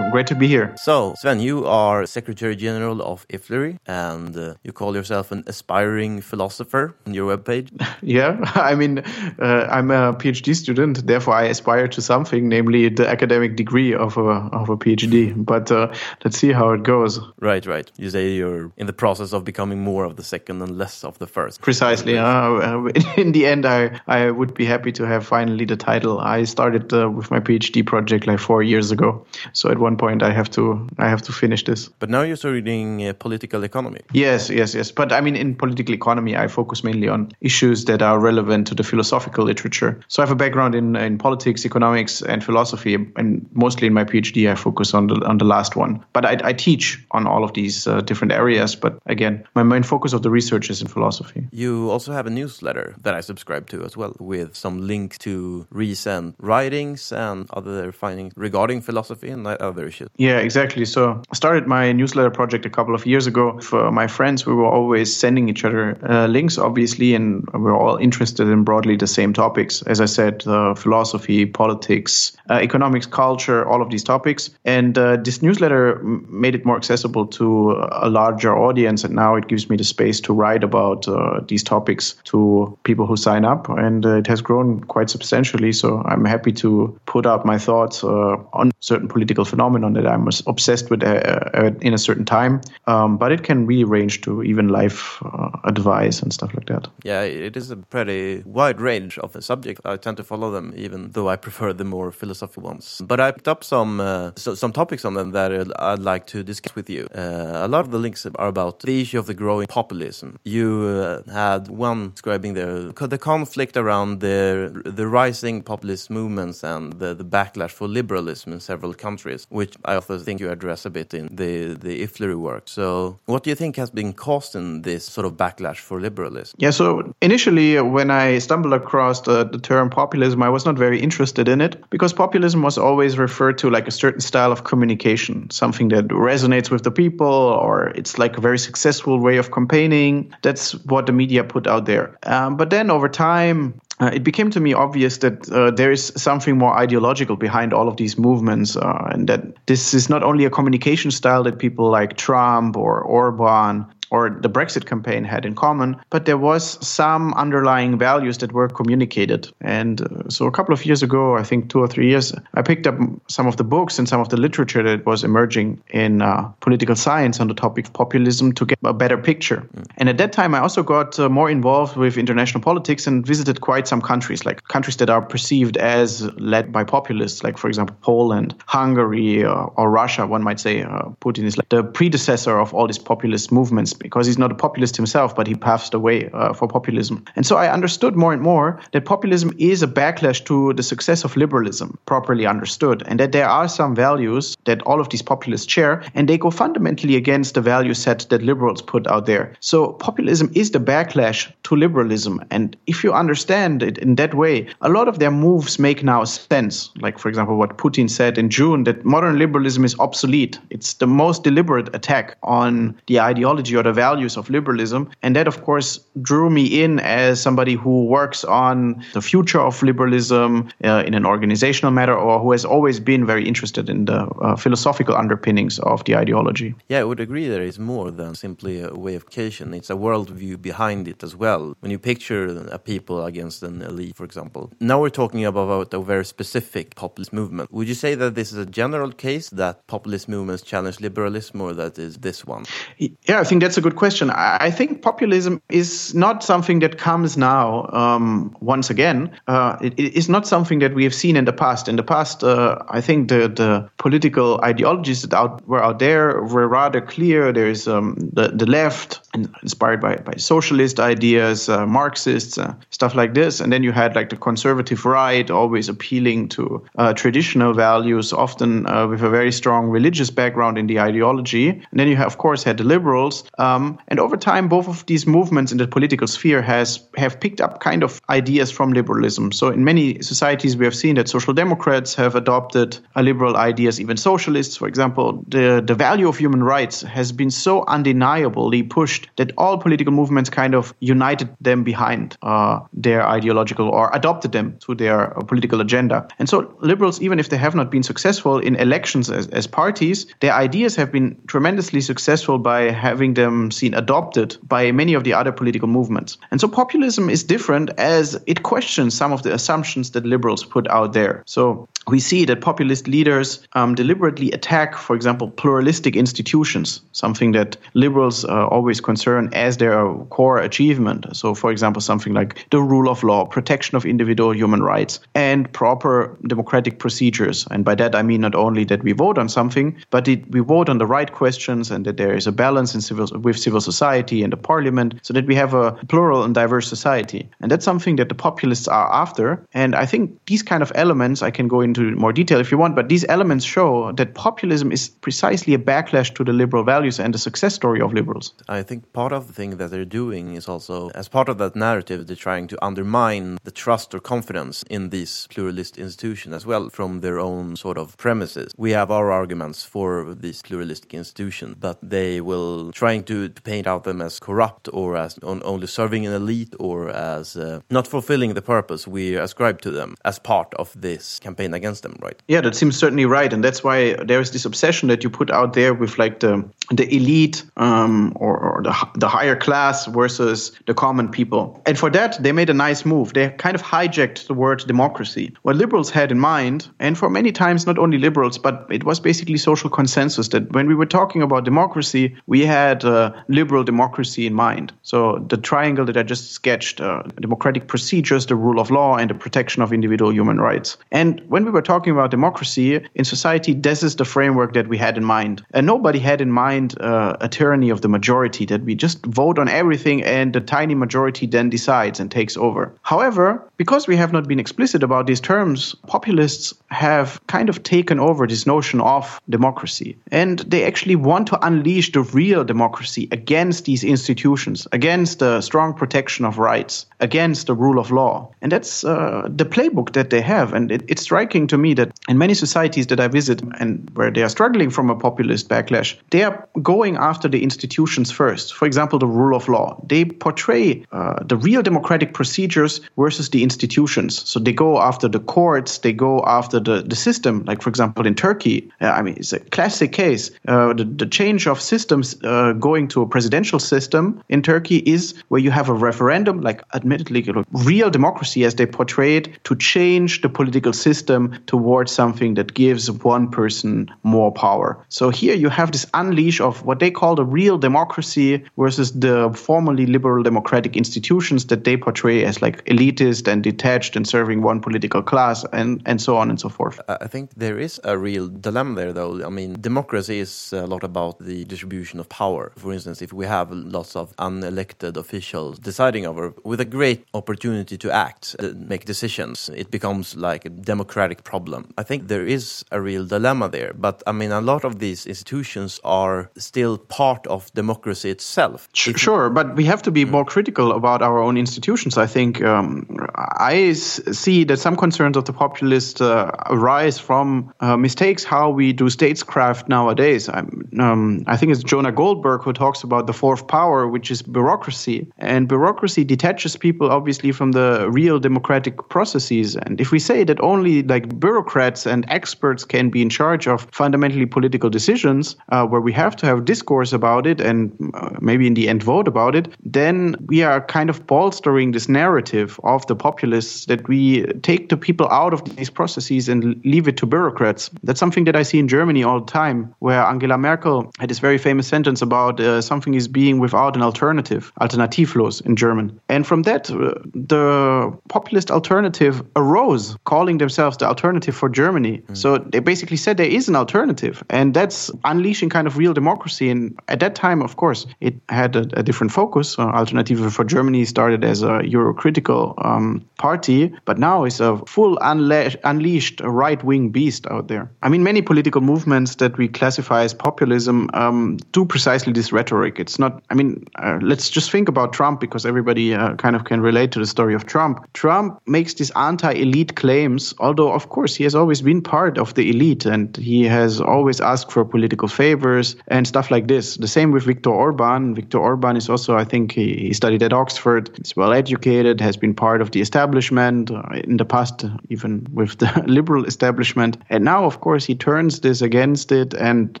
To 0.26 0.34
be 0.34 0.48
here. 0.48 0.74
So, 0.76 1.14
Sven, 1.18 1.38
you 1.38 1.66
are 1.66 2.04
Secretary 2.04 2.56
General 2.56 3.00
of 3.00 3.28
IFLRY 3.28 3.78
and 3.86 4.36
uh, 4.36 4.54
you 4.64 4.72
call 4.72 4.96
yourself 4.96 5.30
an 5.30 5.44
aspiring 5.46 6.20
philosopher 6.20 6.96
on 7.06 7.14
your 7.14 7.36
webpage. 7.36 7.70
Yeah, 8.02 8.38
I 8.54 8.74
mean, 8.74 8.98
uh, 8.98 9.68
I'm 9.70 9.90
a 9.90 10.12
PhD 10.12 10.54
student, 10.54 11.06
therefore 11.06 11.34
I 11.34 11.44
aspire 11.44 11.88
to 11.88 12.02
something, 12.02 12.48
namely 12.48 12.88
the 12.88 13.08
academic 13.08 13.56
degree 13.56 13.94
of 13.94 14.16
a 14.16 14.50
of 14.52 14.68
a 14.68 14.76
PhD. 14.76 15.32
But 15.36 15.70
uh, 15.72 15.92
let's 16.24 16.38
see 16.38 16.52
how 16.52 16.72
it 16.72 16.82
goes. 16.82 17.20
right, 17.40 17.64
right. 17.64 17.90
You 17.96 18.10
say 18.10 18.34
you're 18.34 18.70
in 18.76 18.86
the 18.86 18.92
process 18.92 19.32
of 19.32 19.44
becoming 19.44 19.80
more 19.80 20.04
of 20.04 20.16
the 20.16 20.22
second 20.22 20.62
and 20.62 20.76
less 20.76 21.04
of 21.04 21.18
the 21.18 21.26
first. 21.26 21.62
Precisely. 21.62 22.18
Uh, 22.18 22.84
in 23.16 23.32
the 23.32 23.46
end, 23.46 23.64
I 23.64 24.00
I 24.06 24.30
would 24.30 24.54
be 24.54 24.64
happy 24.64 24.92
to 24.92 25.06
have 25.06 25.26
finally 25.26 25.64
the 25.64 25.76
title. 25.76 26.18
I 26.18 26.44
started 26.44 26.92
uh, 26.92 27.10
with 27.10 27.30
my 27.30 27.40
PhD 27.40 27.84
project 27.84 28.26
like 28.26 28.38
four 28.38 28.62
years 28.62 28.90
ago, 28.90 29.24
so 29.52 29.70
at 29.70 29.78
one 29.78 29.96
point 29.96 30.15
I 30.22 30.32
have 30.32 30.50
to 30.50 30.86
I 30.98 31.08
have 31.08 31.22
to 31.22 31.32
finish 31.32 31.64
this. 31.64 31.88
But 31.88 32.10
now 32.10 32.22
you're 32.22 32.36
studying 32.36 33.06
uh, 33.06 33.12
political 33.12 33.64
economy. 33.64 34.00
Yes, 34.12 34.50
yes, 34.50 34.74
yes. 34.74 34.92
But 34.92 35.12
I 35.12 35.20
mean, 35.20 35.36
in 35.36 35.54
political 35.54 35.94
economy, 35.94 36.36
I 36.36 36.48
focus 36.48 36.84
mainly 36.84 37.08
on 37.08 37.32
issues 37.40 37.84
that 37.86 38.02
are 38.02 38.18
relevant 38.18 38.66
to 38.68 38.74
the 38.74 38.82
philosophical 38.82 39.44
literature. 39.44 40.00
So 40.08 40.22
I 40.22 40.26
have 40.26 40.32
a 40.32 40.36
background 40.36 40.74
in, 40.74 40.96
in 40.96 41.18
politics, 41.18 41.64
economics, 41.64 42.22
and 42.22 42.42
philosophy, 42.42 42.94
and 42.94 43.46
mostly 43.52 43.86
in 43.86 43.94
my 43.94 44.04
PhD, 44.04 44.50
I 44.50 44.54
focus 44.54 44.94
on 44.94 45.06
the 45.06 45.14
on 45.26 45.38
the 45.38 45.44
last 45.44 45.76
one. 45.76 46.04
But 46.12 46.24
I, 46.24 46.48
I 46.50 46.52
teach 46.52 47.04
on 47.10 47.26
all 47.26 47.44
of 47.44 47.52
these 47.54 47.86
uh, 47.86 48.00
different 48.00 48.32
areas. 48.32 48.76
But 48.76 48.98
again, 49.06 49.44
my 49.54 49.62
main 49.62 49.82
focus 49.82 50.12
of 50.12 50.22
the 50.22 50.30
research 50.30 50.70
is 50.70 50.80
in 50.80 50.88
philosophy. 50.88 51.48
You 51.52 51.90
also 51.90 52.12
have 52.12 52.26
a 52.26 52.30
newsletter 52.30 52.94
that 53.02 53.14
I 53.14 53.20
subscribe 53.20 53.68
to 53.70 53.84
as 53.84 53.96
well, 53.96 54.14
with 54.18 54.56
some 54.56 54.86
links 54.86 55.18
to 55.18 55.66
recent 55.70 56.34
writings 56.38 57.12
and 57.12 57.48
other 57.52 57.92
findings 57.92 58.32
regarding 58.36 58.80
philosophy 58.80 59.30
and 59.30 59.46
other 59.46 59.86
issues. 59.86 60.05
Yeah, 60.16 60.38
exactly. 60.38 60.84
So 60.84 61.22
I 61.30 61.34
started 61.34 61.66
my 61.66 61.92
newsletter 61.92 62.30
project 62.30 62.64
a 62.64 62.70
couple 62.70 62.94
of 62.94 63.06
years 63.06 63.26
ago. 63.26 63.58
For 63.60 63.90
my 63.90 64.06
friends, 64.06 64.46
we 64.46 64.54
were 64.54 64.66
always 64.66 65.14
sending 65.14 65.48
each 65.48 65.64
other 65.64 65.98
uh, 66.08 66.26
links, 66.26 66.58
obviously, 66.58 67.14
and 67.14 67.46
we 67.52 67.70
are 67.70 67.76
all 67.76 67.96
interested 67.96 68.48
in 68.48 68.64
broadly 68.64 68.96
the 68.96 69.06
same 69.06 69.32
topics. 69.32 69.82
As 69.82 70.00
I 70.00 70.06
said, 70.06 70.46
uh, 70.46 70.74
philosophy, 70.74 71.44
politics, 71.46 72.36
uh, 72.48 72.54
economics, 72.54 73.06
culture, 73.06 73.68
all 73.68 73.82
of 73.82 73.90
these 73.90 74.04
topics. 74.04 74.50
And 74.64 74.96
uh, 74.96 75.16
this 75.16 75.42
newsletter 75.42 76.00
made 76.02 76.54
it 76.54 76.64
more 76.64 76.76
accessible 76.76 77.26
to 77.26 77.72
a 77.92 78.08
larger 78.08 78.56
audience, 78.56 79.04
and 79.04 79.14
now 79.14 79.34
it 79.34 79.48
gives 79.48 79.68
me 79.68 79.76
the 79.76 79.84
space 79.84 80.20
to 80.22 80.32
write 80.32 80.64
about 80.64 81.08
uh, 81.08 81.40
these 81.48 81.62
topics 81.62 82.14
to 82.24 82.78
people 82.84 83.06
who 83.06 83.16
sign 83.16 83.44
up, 83.44 83.68
and 83.68 84.06
uh, 84.06 84.16
it 84.16 84.26
has 84.26 84.40
grown 84.40 84.80
quite 84.84 85.10
substantially. 85.10 85.72
So 85.72 86.02
I'm 86.06 86.24
happy 86.24 86.52
to 86.52 86.98
put 87.06 87.26
out 87.26 87.44
my 87.44 87.58
thoughts 87.58 88.04
on 88.04 88.70
certain 88.80 89.08
political 89.08 89.44
phenomenon 89.44 89.95
that 89.96 90.06
I'm 90.06 90.28
obsessed 90.46 90.90
with 90.90 91.02
uh, 91.02 91.40
uh, 91.54 91.70
in 91.80 91.94
a 91.94 91.98
certain 91.98 92.24
time. 92.24 92.60
Um, 92.86 93.18
but 93.18 93.32
it 93.32 93.42
can 93.42 93.66
really 93.66 93.84
range 93.84 94.20
to 94.22 94.42
even 94.42 94.68
life 94.68 95.22
uh, 95.24 95.50
advice 95.64 96.22
and 96.22 96.32
stuff 96.32 96.54
like 96.54 96.66
that. 96.66 96.88
Yeah, 97.04 97.22
it 97.22 97.56
is 97.56 97.70
a 97.70 97.76
pretty 97.76 98.42
wide 98.44 98.80
range 98.80 99.18
of 99.18 99.32
the 99.32 99.42
subject. 99.42 99.80
I 99.84 99.96
tend 99.96 100.16
to 100.18 100.24
follow 100.24 100.50
them, 100.50 100.72
even 100.76 101.10
though 101.12 101.28
I 101.28 101.36
prefer 101.36 101.72
the 101.72 101.84
more 101.84 102.12
philosophical 102.12 102.62
ones. 102.62 103.00
But 103.04 103.20
I 103.20 103.32
picked 103.32 103.48
up 103.48 103.64
some 103.64 104.00
uh, 104.00 104.30
so, 104.36 104.54
some 104.54 104.72
topics 104.72 105.04
on 105.04 105.14
them 105.14 105.32
that 105.32 105.52
I'd- 105.52 106.06
like 106.06 106.26
to 106.26 106.42
discuss 106.44 106.76
with 106.76 106.88
you. 106.90 107.08
Uh, 107.14 107.66
a 107.66 107.68
lot 107.68 107.80
of 107.86 107.90
the 107.90 107.98
links 107.98 108.26
are 108.26 108.48
about 108.48 108.80
the 108.80 109.00
issue 109.00 109.18
of 109.18 109.26
the 109.26 109.34
growing 109.34 109.66
populism. 109.66 110.38
You 110.44 111.22
had 111.32 111.68
one 111.68 112.10
describing 112.10 112.54
the 112.54 112.92
the 113.14 113.18
conflict 113.18 113.76
around 113.76 114.20
the 114.20 114.70
the 114.84 115.06
rising 115.06 115.62
populist 115.62 116.10
movements 116.10 116.62
and 116.62 116.92
the, 117.00 117.14
the 117.14 117.24
backlash 117.24 117.72
for 117.72 117.88
liberalism 117.88 118.52
in 118.52 118.60
several 118.60 118.94
countries, 118.94 119.46
which 119.48 119.74
I 119.86 119.94
also 119.94 120.18
think 120.18 120.40
you 120.40 120.50
address 120.50 120.84
a 120.84 120.90
bit 120.90 121.14
in 121.14 121.28
the 121.34 121.74
the 121.74 122.02
IFLRY 122.02 122.36
work. 122.36 122.68
So, 122.68 123.18
what 123.26 123.44
do 123.44 123.50
you 123.50 123.56
think 123.56 123.76
has 123.76 123.90
been 123.90 124.12
caused 124.12 124.54
in 124.54 124.82
this 124.82 125.04
sort 125.04 125.26
of 125.26 125.32
backlash 125.36 125.78
for 125.78 126.00
liberalism? 126.00 126.56
Yeah, 126.58 126.70
so 126.70 127.14
initially, 127.22 127.78
uh, 127.78 127.84
when 127.84 128.10
I 128.10 128.38
stumbled 128.38 128.74
across 128.74 129.20
the, 129.22 129.44
the 129.44 129.58
term 129.58 129.90
populism, 129.90 130.42
I 130.42 130.48
was 130.48 130.66
not 130.66 130.76
very 130.76 131.00
interested 131.00 131.48
in 131.48 131.60
it 131.60 131.82
because 131.90 132.12
populism 132.12 132.62
was 132.62 132.78
always 132.78 133.16
referred 133.16 133.58
to 133.58 133.70
like 133.70 133.86
a 133.86 133.92
certain 133.92 134.20
style 134.20 134.52
of 134.52 134.64
communication, 134.64 135.48
something 135.50 135.88
that 135.88 136.08
resonates 136.08 136.70
with 136.70 136.82
the 136.82 136.90
people, 136.90 137.26
or 137.26 137.88
it's 137.88 138.18
like 138.18 138.36
a 138.36 138.40
very 138.40 138.58
successful 138.58 139.20
way 139.20 139.36
of 139.36 139.50
campaigning. 139.52 140.34
That's 140.42 140.74
what 140.86 141.06
the 141.06 141.12
media 141.12 141.44
put 141.44 141.66
out 141.66 141.86
there. 141.86 142.18
Um, 142.24 142.56
but 142.56 142.70
then 142.70 142.90
over 142.90 143.08
time, 143.08 143.80
uh, 143.98 144.10
it 144.12 144.22
became 144.22 144.50
to 144.50 144.60
me 144.60 144.74
obvious 144.74 145.18
that 145.18 145.48
uh, 145.50 145.70
there 145.70 145.90
is 145.90 146.12
something 146.16 146.58
more 146.58 146.76
ideological 146.76 147.36
behind 147.36 147.72
all 147.72 147.88
of 147.88 147.96
these 147.96 148.18
movements, 148.18 148.76
uh, 148.76 149.08
and 149.10 149.28
that 149.28 149.42
this 149.66 149.94
is 149.94 150.10
not 150.10 150.22
only 150.22 150.44
a 150.44 150.50
communication 150.50 151.10
style 151.10 151.42
that 151.44 151.58
people 151.58 151.90
like 151.90 152.16
Trump 152.16 152.76
or 152.76 153.00
Orban 153.00 153.86
or 154.10 154.30
the 154.30 154.48
Brexit 154.48 154.86
campaign 154.86 155.24
had 155.24 155.44
in 155.44 155.54
common, 155.54 155.96
but 156.10 156.24
there 156.26 156.38
was 156.38 156.86
some 156.86 157.34
underlying 157.34 157.98
values 157.98 158.38
that 158.38 158.52
were 158.52 158.68
communicated. 158.68 159.48
And 159.60 160.00
uh, 160.00 160.28
so 160.28 160.46
a 160.46 160.50
couple 160.50 160.72
of 160.72 160.84
years 160.86 161.02
ago, 161.02 161.36
I 161.36 161.42
think 161.42 161.70
two 161.70 161.80
or 161.80 161.88
three 161.88 162.08
years, 162.08 162.34
I 162.54 162.62
picked 162.62 162.86
up 162.86 162.96
some 163.28 163.46
of 163.46 163.56
the 163.56 163.64
books 163.64 163.98
and 163.98 164.08
some 164.08 164.20
of 164.20 164.28
the 164.28 164.36
literature 164.36 164.82
that 164.82 165.06
was 165.06 165.24
emerging 165.24 165.82
in 165.90 166.22
uh, 166.22 166.48
political 166.60 166.94
science 166.94 167.40
on 167.40 167.48
the 167.48 167.54
topic 167.54 167.86
of 167.86 167.92
populism 167.92 168.52
to 168.52 168.66
get 168.66 168.78
a 168.84 168.92
better 168.92 169.18
picture. 169.18 169.68
And 169.96 170.08
at 170.08 170.18
that 170.18 170.32
time, 170.32 170.54
I 170.54 170.60
also 170.60 170.82
got 170.82 171.18
uh, 171.18 171.28
more 171.28 171.50
involved 171.50 171.96
with 171.96 172.16
international 172.16 172.62
politics 172.62 173.06
and 173.06 173.26
visited 173.26 173.60
quite 173.60 173.88
some 173.88 174.00
countries, 174.00 174.44
like 174.44 174.66
countries 174.68 174.96
that 174.98 175.10
are 175.10 175.22
perceived 175.22 175.76
as 175.76 176.22
led 176.34 176.72
by 176.72 176.84
populists, 176.84 177.42
like, 177.42 177.58
for 177.58 177.68
example, 177.68 177.96
Poland, 178.02 178.54
Hungary, 178.66 179.44
uh, 179.44 179.66
or 179.76 179.90
Russia, 179.90 180.26
one 180.26 180.42
might 180.42 180.60
say. 180.60 180.82
Uh, 180.82 181.10
Putin 181.20 181.44
is 181.44 181.56
like 181.56 181.68
the 181.68 181.82
predecessor 181.82 182.58
of 182.58 182.74
all 182.74 182.86
these 182.86 182.98
populist 182.98 183.50
movements 183.50 183.95
because 183.96 184.26
he's 184.26 184.38
not 184.38 184.52
a 184.52 184.54
populist 184.54 184.96
himself, 184.96 185.34
but 185.34 185.46
he 185.46 185.54
paved 185.54 185.92
the 185.92 186.00
way 186.00 186.28
uh, 186.30 186.52
for 186.52 186.68
populism. 186.68 187.24
And 187.36 187.46
so 187.46 187.56
I 187.56 187.72
understood 187.72 188.16
more 188.16 188.32
and 188.32 188.42
more 188.42 188.80
that 188.92 189.04
populism 189.04 189.52
is 189.58 189.82
a 189.82 189.88
backlash 189.88 190.44
to 190.46 190.72
the 190.74 190.82
success 190.82 191.24
of 191.24 191.36
liberalism, 191.36 191.98
properly 192.06 192.46
understood, 192.46 193.02
and 193.06 193.18
that 193.20 193.32
there 193.32 193.48
are 193.48 193.68
some 193.68 193.94
values 193.94 194.56
that 194.64 194.82
all 194.82 195.00
of 195.00 195.08
these 195.08 195.22
populists 195.22 195.70
share, 195.70 196.02
and 196.14 196.28
they 196.28 196.38
go 196.38 196.50
fundamentally 196.50 197.16
against 197.16 197.54
the 197.54 197.60
value 197.60 197.94
set 197.94 198.26
that 198.30 198.42
liberals 198.42 198.82
put 198.82 199.06
out 199.06 199.26
there. 199.26 199.52
So 199.60 199.92
populism 199.92 200.50
is 200.54 200.70
the 200.70 200.80
backlash 200.80 201.52
to 201.64 201.76
liberalism. 201.76 202.42
And 202.50 202.76
if 202.86 203.02
you 203.04 203.12
understand 203.12 203.82
it 203.82 203.98
in 203.98 204.16
that 204.16 204.34
way, 204.34 204.68
a 204.80 204.88
lot 204.88 205.08
of 205.08 205.18
their 205.18 205.30
moves 205.30 205.78
make 205.78 206.02
now 206.02 206.24
sense. 206.24 206.90
Like, 207.00 207.18
for 207.18 207.28
example, 207.28 207.56
what 207.56 207.78
Putin 207.78 208.08
said 208.10 208.38
in 208.38 208.50
June 208.50 208.84
that 208.84 209.04
modern 209.04 209.38
liberalism 209.38 209.84
is 209.84 209.98
obsolete. 209.98 210.58
It's 210.70 210.94
the 210.94 211.06
most 211.06 211.44
deliberate 211.44 211.94
attack 211.94 212.36
on 212.42 212.96
the 213.06 213.20
ideology 213.20 213.76
or 213.76 213.82
the 213.86 213.92
values 213.92 214.36
of 214.36 214.50
liberalism. 214.50 215.02
And 215.22 215.36
that, 215.36 215.46
of 215.46 215.56
course, 215.68 216.00
drew 216.30 216.48
me 216.50 216.64
in 216.82 216.98
as 217.00 217.40
somebody 217.40 217.74
who 217.74 217.94
works 218.18 218.44
on 218.44 219.04
the 219.14 219.22
future 219.22 219.60
of 219.60 219.82
liberalism 219.82 220.68
uh, 220.84 221.02
in 221.06 221.14
an 221.14 221.24
organizational 221.34 221.92
matter 221.92 222.16
or 222.26 222.40
who 222.42 222.50
has 222.56 222.64
always 222.64 222.98
been 223.00 223.22
very 223.32 223.44
interested 223.46 223.88
in 223.88 224.06
the 224.06 224.20
uh, 224.42 224.56
philosophical 224.56 225.14
underpinnings 225.14 225.78
of 225.80 226.04
the 226.06 226.16
ideology. 226.16 226.74
Yeah, 226.88 227.00
I 227.00 227.04
would 227.04 227.20
agree 227.20 227.46
there 227.48 227.68
is 227.72 227.78
more 227.78 228.10
than 228.10 228.34
simply 228.34 228.74
a 228.80 228.92
way 229.06 229.14
of 229.14 229.26
communication. 229.36 229.74
It's 229.74 229.90
a 229.90 229.94
worldview 229.94 230.60
behind 230.60 231.08
it 231.08 231.22
as 231.22 231.34
well. 231.36 231.74
When 231.80 231.90
you 231.90 231.98
picture 231.98 232.46
a 232.72 232.78
people 232.78 233.24
against 233.24 233.62
an 233.62 233.82
elite, 233.82 234.16
for 234.16 234.24
example. 234.24 234.70
Now 234.80 235.00
we're 235.00 235.18
talking 235.22 235.44
about 235.44 235.94
a 235.94 236.00
very 236.00 236.24
specific 236.24 236.94
populist 236.94 237.32
movement. 237.32 237.72
Would 237.72 237.88
you 237.88 237.94
say 237.94 238.16
that 238.16 238.34
this 238.34 238.52
is 238.52 238.58
a 238.58 238.66
general 238.66 239.12
case 239.12 239.50
that 239.50 239.86
populist 239.86 240.28
movements 240.28 240.62
challenge 240.62 241.00
liberalism 241.00 241.60
or 241.60 241.74
that 241.74 241.98
is 241.98 242.16
this 242.18 242.46
one? 242.46 242.64
Yeah, 242.98 243.40
I 243.40 243.44
think 243.44 243.62
that's 243.62 243.75
a 243.76 243.80
good 243.80 243.96
question. 243.96 244.30
I 244.30 244.70
think 244.70 245.02
populism 245.02 245.62
is 245.68 246.14
not 246.14 246.42
something 246.42 246.80
that 246.80 246.98
comes 246.98 247.36
now 247.36 247.88
um, 247.92 248.56
once 248.60 248.90
again. 248.90 249.30
Uh, 249.46 249.76
it, 249.80 249.98
is 249.98 250.28
not 250.28 250.46
something 250.46 250.78
that 250.80 250.94
we 250.94 251.04
have 251.04 251.14
seen 251.14 251.36
in 251.36 251.44
the 251.44 251.52
past. 251.52 251.88
In 251.88 251.96
the 251.96 252.02
past, 252.02 252.44
uh, 252.44 252.82
I 252.88 253.00
think 253.00 253.28
the, 253.28 253.48
the 253.48 253.88
political 253.98 254.60
ideologies 254.62 255.22
that 255.22 255.34
out, 255.34 255.66
were 255.66 255.82
out 255.82 255.98
there 255.98 256.42
were 256.42 256.68
rather 256.68 257.00
clear. 257.00 257.52
There's 257.52 257.86
um, 257.88 258.16
the, 258.32 258.48
the 258.48 258.66
left, 258.66 259.20
inspired 259.62 260.00
by, 260.00 260.16
by 260.16 260.34
socialist 260.36 261.00
ideas, 261.00 261.68
uh, 261.68 261.86
Marxists, 261.86 262.58
uh, 262.58 262.74
stuff 262.90 263.14
like 263.14 263.34
this. 263.34 263.60
And 263.60 263.72
then 263.72 263.82
you 263.82 263.92
had 263.92 264.14
like 264.14 264.28
the 264.30 264.36
conservative 264.36 265.04
right, 265.04 265.50
always 265.50 265.88
appealing 265.88 266.48
to 266.50 266.84
uh, 266.96 267.12
traditional 267.12 267.74
values, 267.74 268.32
often 268.32 268.86
uh, 268.86 269.06
with 269.06 269.22
a 269.22 269.30
very 269.30 269.52
strong 269.52 269.88
religious 269.88 270.30
background 270.30 270.78
in 270.78 270.86
the 270.86 271.00
ideology. 271.00 271.68
And 271.68 272.00
then 272.00 272.08
you, 272.08 272.16
have, 272.16 272.26
of 272.26 272.38
course, 272.38 272.62
had 272.62 272.78
the 272.78 272.84
liberals, 272.84 273.44
Um, 273.66 273.98
and 274.08 274.20
over 274.20 274.36
time, 274.36 274.68
both 274.68 274.88
of 274.88 275.04
these 275.06 275.26
movements 275.26 275.72
in 275.72 275.78
the 275.78 275.88
political 275.88 276.26
sphere 276.26 276.62
has 276.62 277.00
have 277.16 277.34
picked 277.40 277.60
up 277.60 277.80
kind 277.80 278.02
of 278.02 278.20
ideas 278.28 278.70
from 278.70 278.92
liberalism. 278.92 279.52
So 279.52 279.68
in 279.68 279.84
many 279.84 280.22
societies, 280.22 280.76
we 280.76 280.84
have 280.84 280.94
seen 280.94 281.16
that 281.16 281.28
social 281.28 281.54
democrats 281.54 282.14
have 282.16 282.34
adopted 282.34 282.98
liberal 283.16 283.56
ideas. 283.56 284.00
Even 284.00 284.16
socialists, 284.16 284.76
for 284.76 284.88
example, 284.88 285.44
the 285.48 285.82
the 285.90 285.94
value 285.94 286.28
of 286.28 286.36
human 286.38 286.62
rights 286.62 287.02
has 287.02 287.32
been 287.32 287.50
so 287.50 287.84
undeniably 287.96 288.82
pushed 288.82 289.28
that 289.36 289.52
all 289.56 289.78
political 289.78 290.12
movements 290.12 290.50
kind 290.50 290.74
of 290.74 290.94
united 291.00 291.48
them 291.60 291.84
behind 291.84 292.36
uh, 292.42 292.80
their 292.92 293.22
ideological 293.36 293.88
or 293.88 294.10
adopted 294.12 294.52
them 294.52 294.76
to 294.86 294.94
their 294.94 295.18
uh, 295.38 295.42
political 295.42 295.80
agenda. 295.80 296.26
And 296.38 296.48
so 296.48 296.56
liberals, 296.80 297.20
even 297.20 297.38
if 297.38 297.48
they 297.48 297.58
have 297.58 297.74
not 297.74 297.90
been 297.90 298.02
successful 298.02 298.58
in 298.58 298.76
elections 298.76 299.30
as, 299.30 299.46
as 299.48 299.66
parties, 299.66 300.26
their 300.40 300.54
ideas 300.66 300.96
have 300.96 301.10
been 301.10 301.36
tremendously 301.46 302.00
successful 302.00 302.58
by 302.58 302.80
having 303.06 303.34
them 303.34 303.55
Um, 303.56 303.70
seen 303.70 303.94
adopted 303.94 304.56
by 304.62 304.92
many 304.92 305.14
of 305.14 305.24
the 305.24 305.32
other 305.32 305.52
political 305.52 305.88
movements. 305.88 306.38
And 306.50 306.60
so 306.60 306.68
populism 306.68 307.30
is 307.30 307.44
different 307.44 307.90
as 307.98 308.40
it 308.46 308.62
questions 308.62 309.16
some 309.16 309.32
of 309.32 309.42
the 309.42 309.54
assumptions 309.54 310.10
that 310.10 310.24
liberals 310.24 310.64
put 310.64 310.86
out 310.88 311.12
there. 311.12 311.42
So 311.46 311.88
we 312.08 312.20
see 312.20 312.44
that 312.44 312.60
populist 312.60 313.08
leaders 313.08 313.66
um, 313.72 313.94
deliberately 313.94 314.52
attack, 314.52 314.96
for 314.96 315.16
example, 315.16 315.50
pluralistic 315.50 316.14
institutions, 316.14 317.00
something 317.12 317.52
that 317.52 317.76
liberals 317.94 318.44
uh, 318.44 318.66
always 318.68 319.00
concern 319.00 319.50
as 319.52 319.78
their 319.78 320.06
core 320.30 320.58
achievement. 320.58 321.26
So, 321.36 321.54
for 321.54 321.72
example, 321.72 322.00
something 322.00 322.32
like 322.32 322.66
the 322.70 322.80
rule 322.80 323.08
of 323.10 323.22
law, 323.24 323.44
protection 323.44 323.96
of 323.96 324.06
individual 324.06 324.54
human 324.54 324.82
rights, 324.82 325.18
and 325.34 325.70
proper 325.72 326.36
democratic 326.46 326.98
procedures. 326.98 327.66
And 327.70 327.84
by 327.84 327.96
that, 327.96 328.14
I 328.14 328.22
mean 328.22 328.42
not 328.42 328.54
only 328.54 328.84
that 328.84 329.02
we 329.02 329.12
vote 329.12 329.38
on 329.38 329.48
something, 329.48 329.96
but 330.10 330.28
it, 330.28 330.48
we 330.50 330.60
vote 330.60 330.88
on 330.88 330.98
the 330.98 331.06
right 331.06 331.32
questions 331.32 331.90
and 331.90 332.06
that 332.06 332.16
there 332.16 332.34
is 332.34 332.46
a 332.46 332.52
balance 332.52 332.94
in 332.94 333.00
civil, 333.00 333.26
with 333.40 333.58
civil 333.58 333.80
society 333.80 334.42
and 334.42 334.52
the 334.52 334.56
parliament 334.56 335.14
so 335.22 335.34
that 335.34 335.46
we 335.46 335.54
have 335.56 335.74
a 335.74 335.92
plural 336.08 336.44
and 336.44 336.54
diverse 336.54 336.88
society. 336.88 337.48
And 337.60 337.70
that's 337.70 337.84
something 337.84 338.16
that 338.16 338.28
the 338.28 338.34
populists 338.34 338.86
are 338.86 339.12
after. 339.12 339.66
And 339.72 339.94
I 339.94 340.06
think 340.06 340.38
these 340.46 340.62
kind 340.62 340.82
of 340.82 340.92
elements, 340.94 341.42
I 341.42 341.50
can 341.50 341.66
go 341.66 341.80
into 341.96 342.16
more 342.16 342.32
detail 342.32 342.60
if 342.60 342.70
you 342.70 342.78
want, 342.78 342.94
but 342.94 343.08
these 343.08 343.24
elements 343.28 343.64
show 343.64 344.12
that 344.12 344.34
populism 344.34 344.92
is 344.92 345.08
precisely 345.08 345.74
a 345.74 345.78
backlash 345.78 346.34
to 346.34 346.44
the 346.44 346.52
liberal 346.52 346.84
values 346.84 347.18
and 347.18 347.34
the 347.34 347.38
success 347.38 347.74
story 347.74 348.00
of 348.00 348.12
liberals. 348.12 348.52
I 348.68 348.82
think 348.82 349.12
part 349.12 349.32
of 349.32 349.46
the 349.46 349.52
thing 349.52 349.76
that 349.76 349.90
they're 349.90 350.04
doing 350.04 350.54
is 350.54 350.68
also, 350.68 351.10
as 351.10 351.28
part 351.28 351.48
of 351.48 351.58
that 351.58 351.76
narrative, 351.76 352.26
they're 352.26 352.36
trying 352.36 352.68
to 352.68 352.84
undermine 352.84 353.58
the 353.64 353.70
trust 353.70 354.14
or 354.14 354.20
confidence 354.20 354.84
in 354.90 355.10
these 355.10 355.46
pluralist 355.50 355.98
institutions 355.98 356.54
as 356.54 356.66
well 356.66 356.88
from 356.90 357.20
their 357.20 357.38
own 357.38 357.76
sort 357.76 357.98
of 357.98 358.16
premises. 358.16 358.72
We 358.76 358.90
have 358.92 359.10
our 359.10 359.30
arguments 359.30 359.84
for 359.84 360.34
these 360.34 360.62
pluralistic 360.62 361.14
institutions, 361.14 361.76
but 361.78 361.98
they 362.02 362.40
will 362.40 362.92
trying 362.92 363.24
to, 363.24 363.48
to 363.48 363.62
paint 363.62 363.86
out 363.86 364.04
them 364.04 364.20
as 364.20 364.38
corrupt 364.38 364.88
or 364.92 365.16
as 365.16 365.38
on, 365.42 365.62
only 365.64 365.86
serving 365.86 366.26
an 366.26 366.32
elite 366.32 366.74
or 366.78 367.08
as 367.10 367.56
uh, 367.56 367.80
not 367.90 368.06
fulfilling 368.06 368.54
the 368.54 368.62
purpose 368.62 369.06
we 369.06 369.34
ascribe 369.34 369.80
to 369.80 369.90
them 369.90 370.14
as 370.24 370.38
part 370.38 370.72
of 370.74 370.92
this 371.00 371.38
campaign 371.38 371.74
against 371.74 371.85
them, 371.94 372.16
right? 372.20 372.40
Yeah, 372.48 372.60
that 372.60 372.74
seems 372.74 372.96
certainly 372.96 373.26
right, 373.26 373.52
and 373.52 373.62
that's 373.62 373.82
why 373.82 374.14
there 374.14 374.40
is 374.40 374.50
this 374.50 374.64
obsession 374.64 375.08
that 375.08 375.24
you 375.24 375.30
put 375.30 375.50
out 375.50 375.72
there 375.72 375.94
with 375.94 376.18
like 376.18 376.40
the 376.40 376.68
the 376.90 377.14
elite 377.14 377.64
um, 377.76 378.32
or, 378.36 378.56
or 378.56 378.82
the 378.82 379.08
the 379.14 379.28
higher 379.28 379.56
class 379.56 380.06
versus 380.06 380.72
the 380.86 380.94
common 380.94 381.28
people. 381.28 381.82
And 381.86 381.98
for 381.98 382.10
that, 382.10 382.42
they 382.42 382.52
made 382.52 382.70
a 382.70 382.74
nice 382.74 383.04
move. 383.04 383.32
They 383.32 383.50
kind 383.50 383.74
of 383.74 383.82
hijacked 383.82 384.46
the 384.46 384.54
word 384.54 384.84
democracy. 384.86 385.52
What 385.62 385.76
liberals 385.76 386.10
had 386.10 386.30
in 386.30 386.38
mind, 386.38 386.88
and 386.98 387.18
for 387.18 387.28
many 387.30 387.52
times 387.52 387.86
not 387.86 387.98
only 387.98 388.18
liberals, 388.18 388.58
but 388.58 388.86
it 388.90 389.04
was 389.04 389.20
basically 389.20 389.56
social 389.56 389.90
consensus 389.90 390.48
that 390.48 390.72
when 390.72 390.86
we 390.86 390.94
were 390.94 391.06
talking 391.06 391.42
about 391.42 391.64
democracy, 391.64 392.36
we 392.46 392.64
had 392.64 393.04
uh, 393.04 393.32
liberal 393.48 393.84
democracy 393.84 394.46
in 394.46 394.54
mind. 394.54 394.92
So 395.02 395.44
the 395.48 395.56
triangle 395.56 396.04
that 396.04 396.16
I 396.16 396.22
just 396.22 396.52
sketched, 396.52 397.00
uh, 397.00 397.22
democratic 397.40 397.88
procedures, 397.88 398.46
the 398.46 398.56
rule 398.56 398.80
of 398.80 398.90
law, 398.90 399.16
and 399.16 399.30
the 399.30 399.34
protection 399.34 399.82
of 399.82 399.92
individual 399.92 400.32
human 400.32 400.58
rights. 400.60 400.96
And 401.10 401.40
when 401.48 401.64
we 401.64 401.70
were 401.70 401.82
talking 401.82 402.12
about 402.12 402.30
democracy 402.30 403.04
in 403.14 403.24
society, 403.24 403.74
this 403.74 404.02
is 404.02 404.16
the 404.16 404.24
framework 404.24 404.74
that 404.74 404.88
we 404.88 404.98
had 404.98 405.16
in 405.16 405.24
mind. 405.24 405.64
And 405.72 405.86
nobody 405.86 406.18
had 406.18 406.40
in 406.40 406.50
mind 406.50 406.75
uh, 407.00 407.36
a 407.40 407.48
tyranny 407.48 407.90
of 407.90 408.00
the 408.00 408.08
majority, 408.08 408.66
that 408.66 408.82
we 408.82 408.94
just 408.94 409.24
vote 409.26 409.58
on 409.58 409.68
everything 409.68 410.22
and 410.22 410.52
the 410.52 410.60
tiny 410.60 410.94
majority 410.94 411.46
then 411.46 411.70
decides 411.70 412.20
and 412.20 412.30
takes 412.30 412.56
over. 412.56 412.92
However, 413.02 413.62
because 413.76 414.06
we 414.06 414.16
have 414.16 414.32
not 414.32 414.48
been 414.48 414.60
explicit 414.60 415.02
about 415.02 415.26
these 415.26 415.40
terms, 415.40 415.94
populists 416.06 416.74
have 416.90 417.40
kind 417.46 417.68
of 417.68 417.82
taken 417.82 418.18
over 418.20 418.46
this 418.46 418.66
notion 418.66 419.00
of 419.00 419.40
democracy. 419.48 420.16
And 420.30 420.58
they 420.60 420.84
actually 420.84 421.16
want 421.16 421.48
to 421.48 421.66
unleash 421.66 422.12
the 422.12 422.22
real 422.22 422.64
democracy 422.64 423.28
against 423.32 423.84
these 423.84 424.04
institutions, 424.04 424.86
against 424.92 425.38
the 425.38 425.60
strong 425.60 425.94
protection 425.94 426.44
of 426.44 426.58
rights, 426.58 427.06
against 427.20 427.66
the 427.66 427.74
rule 427.74 427.98
of 427.98 428.10
law. 428.10 428.50
And 428.62 428.72
that's 428.72 429.04
uh, 429.04 429.48
the 429.48 429.64
playbook 429.64 430.12
that 430.12 430.30
they 430.30 430.40
have. 430.40 430.72
And 430.72 430.90
it, 430.90 431.02
it's 431.08 431.22
striking 431.22 431.66
to 431.68 431.78
me 431.78 431.94
that 431.94 432.12
in 432.28 432.38
many 432.38 432.54
societies 432.54 433.06
that 433.08 433.20
I 433.20 433.28
visit 433.28 433.62
and 433.80 434.10
where 434.14 434.30
they 434.30 434.42
are 434.42 434.48
struggling 434.48 434.90
from 434.90 435.10
a 435.10 435.16
populist 435.16 435.68
backlash, 435.68 436.16
they 436.30 436.42
are 436.42 436.65
going 436.82 437.16
after 437.16 437.48
the 437.48 437.62
institutions 437.62 438.30
first. 438.30 438.74
For 438.74 438.86
example, 438.86 439.18
the 439.18 439.26
rule 439.26 439.56
of 439.56 439.68
law. 439.68 440.00
They 440.06 440.24
portray 440.24 441.04
uh, 441.12 441.42
the 441.42 441.56
real 441.56 441.82
democratic 441.82 442.34
procedures 442.34 443.00
versus 443.16 443.50
the 443.50 443.62
institutions. 443.62 444.48
So 444.48 444.60
they 444.60 444.72
go 444.72 445.00
after 445.00 445.28
the 445.28 445.40
courts, 445.40 445.98
they 445.98 446.12
go 446.12 446.44
after 446.46 446.80
the, 446.80 447.02
the 447.02 447.16
system. 447.16 447.64
Like, 447.64 447.82
for 447.82 447.88
example, 447.88 448.26
in 448.26 448.34
Turkey, 448.34 448.90
uh, 449.00 449.06
I 449.06 449.22
mean, 449.22 449.36
it's 449.36 449.52
a 449.52 449.60
classic 449.60 450.12
case. 450.12 450.50
Uh, 450.68 450.92
the, 450.92 451.04
the 451.04 451.26
change 451.26 451.66
of 451.66 451.80
systems 451.80 452.36
uh, 452.44 452.72
going 452.72 453.08
to 453.08 453.22
a 453.22 453.26
presidential 453.26 453.78
system 453.78 454.42
in 454.48 454.62
Turkey 454.62 454.98
is 454.98 455.34
where 455.48 455.60
you 455.60 455.70
have 455.70 455.88
a 455.88 455.94
referendum, 455.94 456.60
like 456.60 456.82
admittedly 456.94 457.44
real 457.72 458.10
democracy 458.10 458.64
as 458.64 458.74
they 458.74 458.86
portray 458.86 459.36
it, 459.36 459.64
to 459.64 459.76
change 459.76 460.40
the 460.42 460.48
political 460.48 460.92
system 460.92 461.58
towards 461.66 462.12
something 462.12 462.54
that 462.54 462.74
gives 462.74 463.10
one 463.10 463.50
person 463.50 464.10
more 464.22 464.52
power. 464.52 464.98
So 465.08 465.30
here 465.30 465.54
you 465.54 465.68
have 465.68 465.92
this 465.92 466.06
unleash 466.14 466.60
of 466.66 466.84
what 466.84 466.98
they 466.98 467.10
call 467.10 467.34
the 467.34 467.44
real 467.44 467.78
democracy 467.78 468.64
versus 468.76 469.12
the 469.12 469.50
formerly 469.54 470.06
liberal 470.06 470.42
democratic 470.42 470.96
institutions 470.96 471.66
that 471.66 471.84
they 471.84 471.96
portray 471.96 472.44
as 472.44 472.60
like 472.60 472.84
elitist 472.84 473.48
and 473.50 473.62
detached 473.62 474.16
and 474.16 474.26
serving 474.26 474.62
one 474.62 474.80
political 474.80 475.22
class 475.22 475.64
and, 475.72 476.02
and 476.04 476.20
so 476.20 476.36
on 476.36 476.50
and 476.50 476.60
so 476.60 476.68
forth. 476.68 477.00
I 477.08 477.28
think 477.28 477.50
there 477.56 477.78
is 477.78 478.00
a 478.04 478.18
real 478.18 478.48
dilemma 478.48 478.94
there, 478.96 479.12
though. 479.12 479.44
I 479.44 479.48
mean, 479.48 479.80
democracy 479.80 480.38
is 480.38 480.72
a 480.72 480.86
lot 480.86 481.04
about 481.04 481.38
the 481.38 481.64
distribution 481.64 482.20
of 482.20 482.28
power. 482.28 482.72
For 482.76 482.92
instance, 482.92 483.22
if 483.22 483.32
we 483.32 483.46
have 483.46 483.70
lots 483.70 484.16
of 484.16 484.34
unelected 484.36 485.16
officials 485.16 485.78
deciding 485.78 486.26
over 486.26 486.54
with 486.64 486.80
a 486.80 486.84
great 486.84 487.24
opportunity 487.34 487.96
to 487.98 488.10
act, 488.10 488.56
uh, 488.58 488.72
make 488.76 489.04
decisions, 489.04 489.70
it 489.74 489.90
becomes 489.90 490.36
like 490.36 490.64
a 490.64 490.70
democratic 490.70 491.44
problem. 491.44 491.92
I 491.96 492.02
think 492.02 492.28
there 492.28 492.46
is 492.46 492.84
a 492.90 493.00
real 493.00 493.24
dilemma 493.24 493.68
there. 493.68 493.92
But 493.94 494.22
I 494.26 494.32
mean, 494.32 494.52
a 494.52 494.60
lot 494.60 494.84
of 494.84 494.98
these 494.98 495.26
institutions 495.26 496.00
are 496.04 496.50
still 496.58 496.98
part 496.98 497.46
of 497.46 497.72
democracy 497.74 498.30
itself. 498.30 498.88
Sure, 498.92 499.50
but 499.50 499.76
we 499.76 499.84
have 499.84 500.02
to 500.02 500.10
be 500.10 500.24
more 500.24 500.44
critical 500.44 500.92
about 500.92 501.22
our 501.22 501.38
own 501.38 501.56
institutions. 501.56 502.16
I 502.16 502.26
think 502.26 502.62
um, 502.62 503.06
I 503.36 503.92
see 503.92 504.64
that 504.64 504.78
some 504.78 504.96
concerns 504.96 505.36
of 505.36 505.44
the 505.44 505.52
populist 505.52 506.20
uh, 506.20 506.50
arise 506.66 507.18
from 507.18 507.72
uh, 507.80 507.96
mistakes 507.96 508.44
how 508.44 508.70
we 508.70 508.92
do 508.92 509.04
statescraft 509.04 509.88
nowadays. 509.88 510.48
Um, 510.48 511.44
I 511.46 511.56
think 511.56 511.72
it's 511.72 511.82
Jonah 511.82 512.12
Goldberg 512.12 512.62
who 512.62 512.72
talks 512.72 513.02
about 513.02 513.26
the 513.26 513.32
fourth 513.32 513.66
power, 513.66 514.08
which 514.08 514.30
is 514.30 514.42
bureaucracy. 514.42 515.30
And 515.38 515.68
bureaucracy 515.68 516.24
detaches 516.24 516.76
people 516.76 517.10
obviously 517.10 517.52
from 517.52 517.72
the 517.72 518.08
real 518.10 518.38
democratic 518.38 519.08
processes. 519.08 519.76
And 519.76 520.00
if 520.00 520.10
we 520.10 520.18
say 520.18 520.44
that 520.44 520.60
only 520.60 521.02
like 521.02 521.38
bureaucrats 521.40 522.06
and 522.06 522.24
experts 522.28 522.84
can 522.84 523.10
be 523.10 523.22
in 523.22 523.30
charge 523.30 523.66
of 523.66 523.86
fundamentally 523.92 524.46
political 524.46 524.90
decisions, 524.90 525.56
uh, 525.70 525.86
where 525.86 526.00
we 526.00 526.12
have 526.12 526.35
to 526.38 526.46
have 526.46 526.64
discourse 526.64 527.12
about 527.12 527.46
it 527.46 527.60
and 527.60 528.12
uh, 528.14 528.30
maybe 528.40 528.66
in 528.66 528.74
the 528.74 528.88
end 528.88 529.02
vote 529.02 529.28
about 529.28 529.54
it, 529.54 529.68
then 529.84 530.36
we 530.46 530.62
are 530.62 530.80
kind 530.80 531.10
of 531.10 531.26
bolstering 531.26 531.92
this 531.92 532.08
narrative 532.08 532.78
of 532.84 533.06
the 533.06 533.16
populists 533.16 533.86
that 533.86 534.08
we 534.08 534.44
take 534.62 534.88
the 534.88 534.96
people 534.96 535.28
out 535.30 535.52
of 535.52 535.64
these 535.76 535.90
processes 535.90 536.48
and 536.48 536.80
leave 536.84 537.08
it 537.08 537.16
to 537.16 537.26
bureaucrats. 537.26 537.90
That's 538.02 538.20
something 538.20 538.44
that 538.44 538.56
I 538.56 538.62
see 538.62 538.78
in 538.78 538.88
Germany 538.88 539.24
all 539.24 539.40
the 539.40 539.50
time, 539.50 539.94
where 539.98 540.22
Angela 540.22 540.58
Merkel 540.58 541.10
had 541.18 541.30
this 541.30 541.38
very 541.38 541.58
famous 541.58 541.88
sentence 541.88 542.22
about 542.22 542.60
uh, 542.60 542.80
something 542.80 543.14
is 543.14 543.28
being 543.28 543.58
without 543.58 543.96
an 543.96 544.02
alternative, 544.02 544.72
alternativlos 544.80 545.64
in 545.64 545.76
German. 545.76 546.20
And 546.28 546.46
from 546.46 546.62
that, 546.62 546.90
uh, 546.90 547.14
the 547.34 548.16
populist 548.28 548.70
alternative 548.70 549.42
arose, 549.56 550.16
calling 550.24 550.58
themselves 550.58 550.96
the 550.96 551.06
alternative 551.06 551.54
for 551.54 551.68
Germany. 551.68 552.18
Mm. 552.18 552.36
So 552.36 552.58
they 552.58 552.80
basically 552.80 553.16
said 553.16 553.36
there 553.36 553.46
is 553.46 553.68
an 553.68 553.76
alternative, 553.76 554.42
and 554.50 554.74
that's 554.74 555.10
unleashing 555.24 555.70
kind 555.70 555.86
of 555.86 555.96
real 555.96 556.12
democracy 556.12 556.25
democracy. 556.26 556.70
And 556.70 556.98
at 557.06 557.20
that 557.20 557.34
time, 557.34 557.62
of 557.62 557.76
course, 557.76 558.06
it 558.20 558.34
had 558.48 558.74
a, 558.76 558.84
a 558.98 559.02
different 559.02 559.32
focus. 559.32 559.78
Uh, 559.78 559.82
Alternative 559.82 560.52
for 560.52 560.64
Germany 560.64 561.04
started 561.04 561.44
as 561.44 561.62
a 561.62 561.82
Euro-critical 561.84 562.74
um, 562.78 563.24
party, 563.38 563.92
but 564.04 564.18
now 564.18 564.44
it's 564.46 564.60
a 564.60 564.76
full 564.86 565.16
unle- 565.18 565.76
unleashed 565.84 566.40
right-wing 566.42 567.10
beast 567.12 567.46
out 567.46 567.68
there. 567.68 567.88
I 568.02 568.08
mean, 568.08 568.22
many 568.22 568.42
political 568.42 568.80
movements 568.80 569.36
that 569.36 569.56
we 569.56 569.68
classify 569.68 570.24
as 570.24 570.34
populism 570.34 571.08
um, 571.14 571.58
do 571.72 571.84
precisely 571.84 572.32
this 572.32 572.52
rhetoric. 572.52 572.98
It's 572.98 573.18
not. 573.18 573.42
I 573.50 573.54
mean, 573.54 573.84
uh, 573.94 574.18
let's 574.20 574.50
just 574.50 574.70
think 574.70 574.88
about 574.88 575.12
Trump 575.12 575.40
because 575.40 575.68
everybody 575.68 576.14
uh, 576.14 576.34
kind 576.36 576.56
of 576.56 576.64
can 576.64 576.80
relate 576.80 577.12
to 577.12 577.20
the 577.20 577.26
story 577.26 577.54
of 577.54 577.64
Trump. 577.66 578.00
Trump 578.14 578.60
makes 578.66 578.94
these 578.94 579.12
anti-elite 579.14 579.94
claims, 579.94 580.54
although 580.58 580.92
of 580.92 581.08
course 581.08 581.38
he 581.38 581.44
has 581.44 581.54
always 581.54 581.82
been 581.82 582.02
part 582.02 582.38
of 582.38 582.54
the 582.54 582.70
elite 582.70 583.06
and 583.06 583.36
he 583.36 583.68
has 583.68 584.00
always 584.00 584.40
asked 584.40 584.72
for 584.72 584.84
political 584.84 585.28
favors 585.28 585.96
and 586.16 586.26
stuff 586.26 586.50
like 586.50 586.66
this. 586.66 586.96
The 586.96 587.08
same 587.08 587.30
with 587.30 587.44
Viktor 587.44 587.70
Orban. 587.70 588.34
Viktor 588.34 588.58
Orban 588.58 588.96
is 588.96 589.08
also, 589.08 589.36
I 589.36 589.44
think, 589.44 589.72
he, 589.72 589.94
he 589.96 590.12
studied 590.12 590.42
at 590.42 590.52
Oxford. 590.52 591.10
He's 591.16 591.36
well 591.36 591.52
educated, 591.52 592.20
has 592.20 592.36
been 592.36 592.54
part 592.54 592.80
of 592.80 592.90
the 592.90 593.00
establishment 593.00 593.90
uh, 593.90 594.02
in 594.24 594.38
the 594.38 594.44
past, 594.44 594.84
even 595.10 595.46
with 595.52 595.78
the 595.78 596.04
liberal 596.06 596.44
establishment. 596.44 597.18
And 597.28 597.44
now, 597.44 597.64
of 597.64 597.80
course, 597.80 598.04
he 598.04 598.14
turns 598.14 598.60
this 598.60 598.82
against 598.82 599.30
it 599.32 599.54
and 599.54 600.00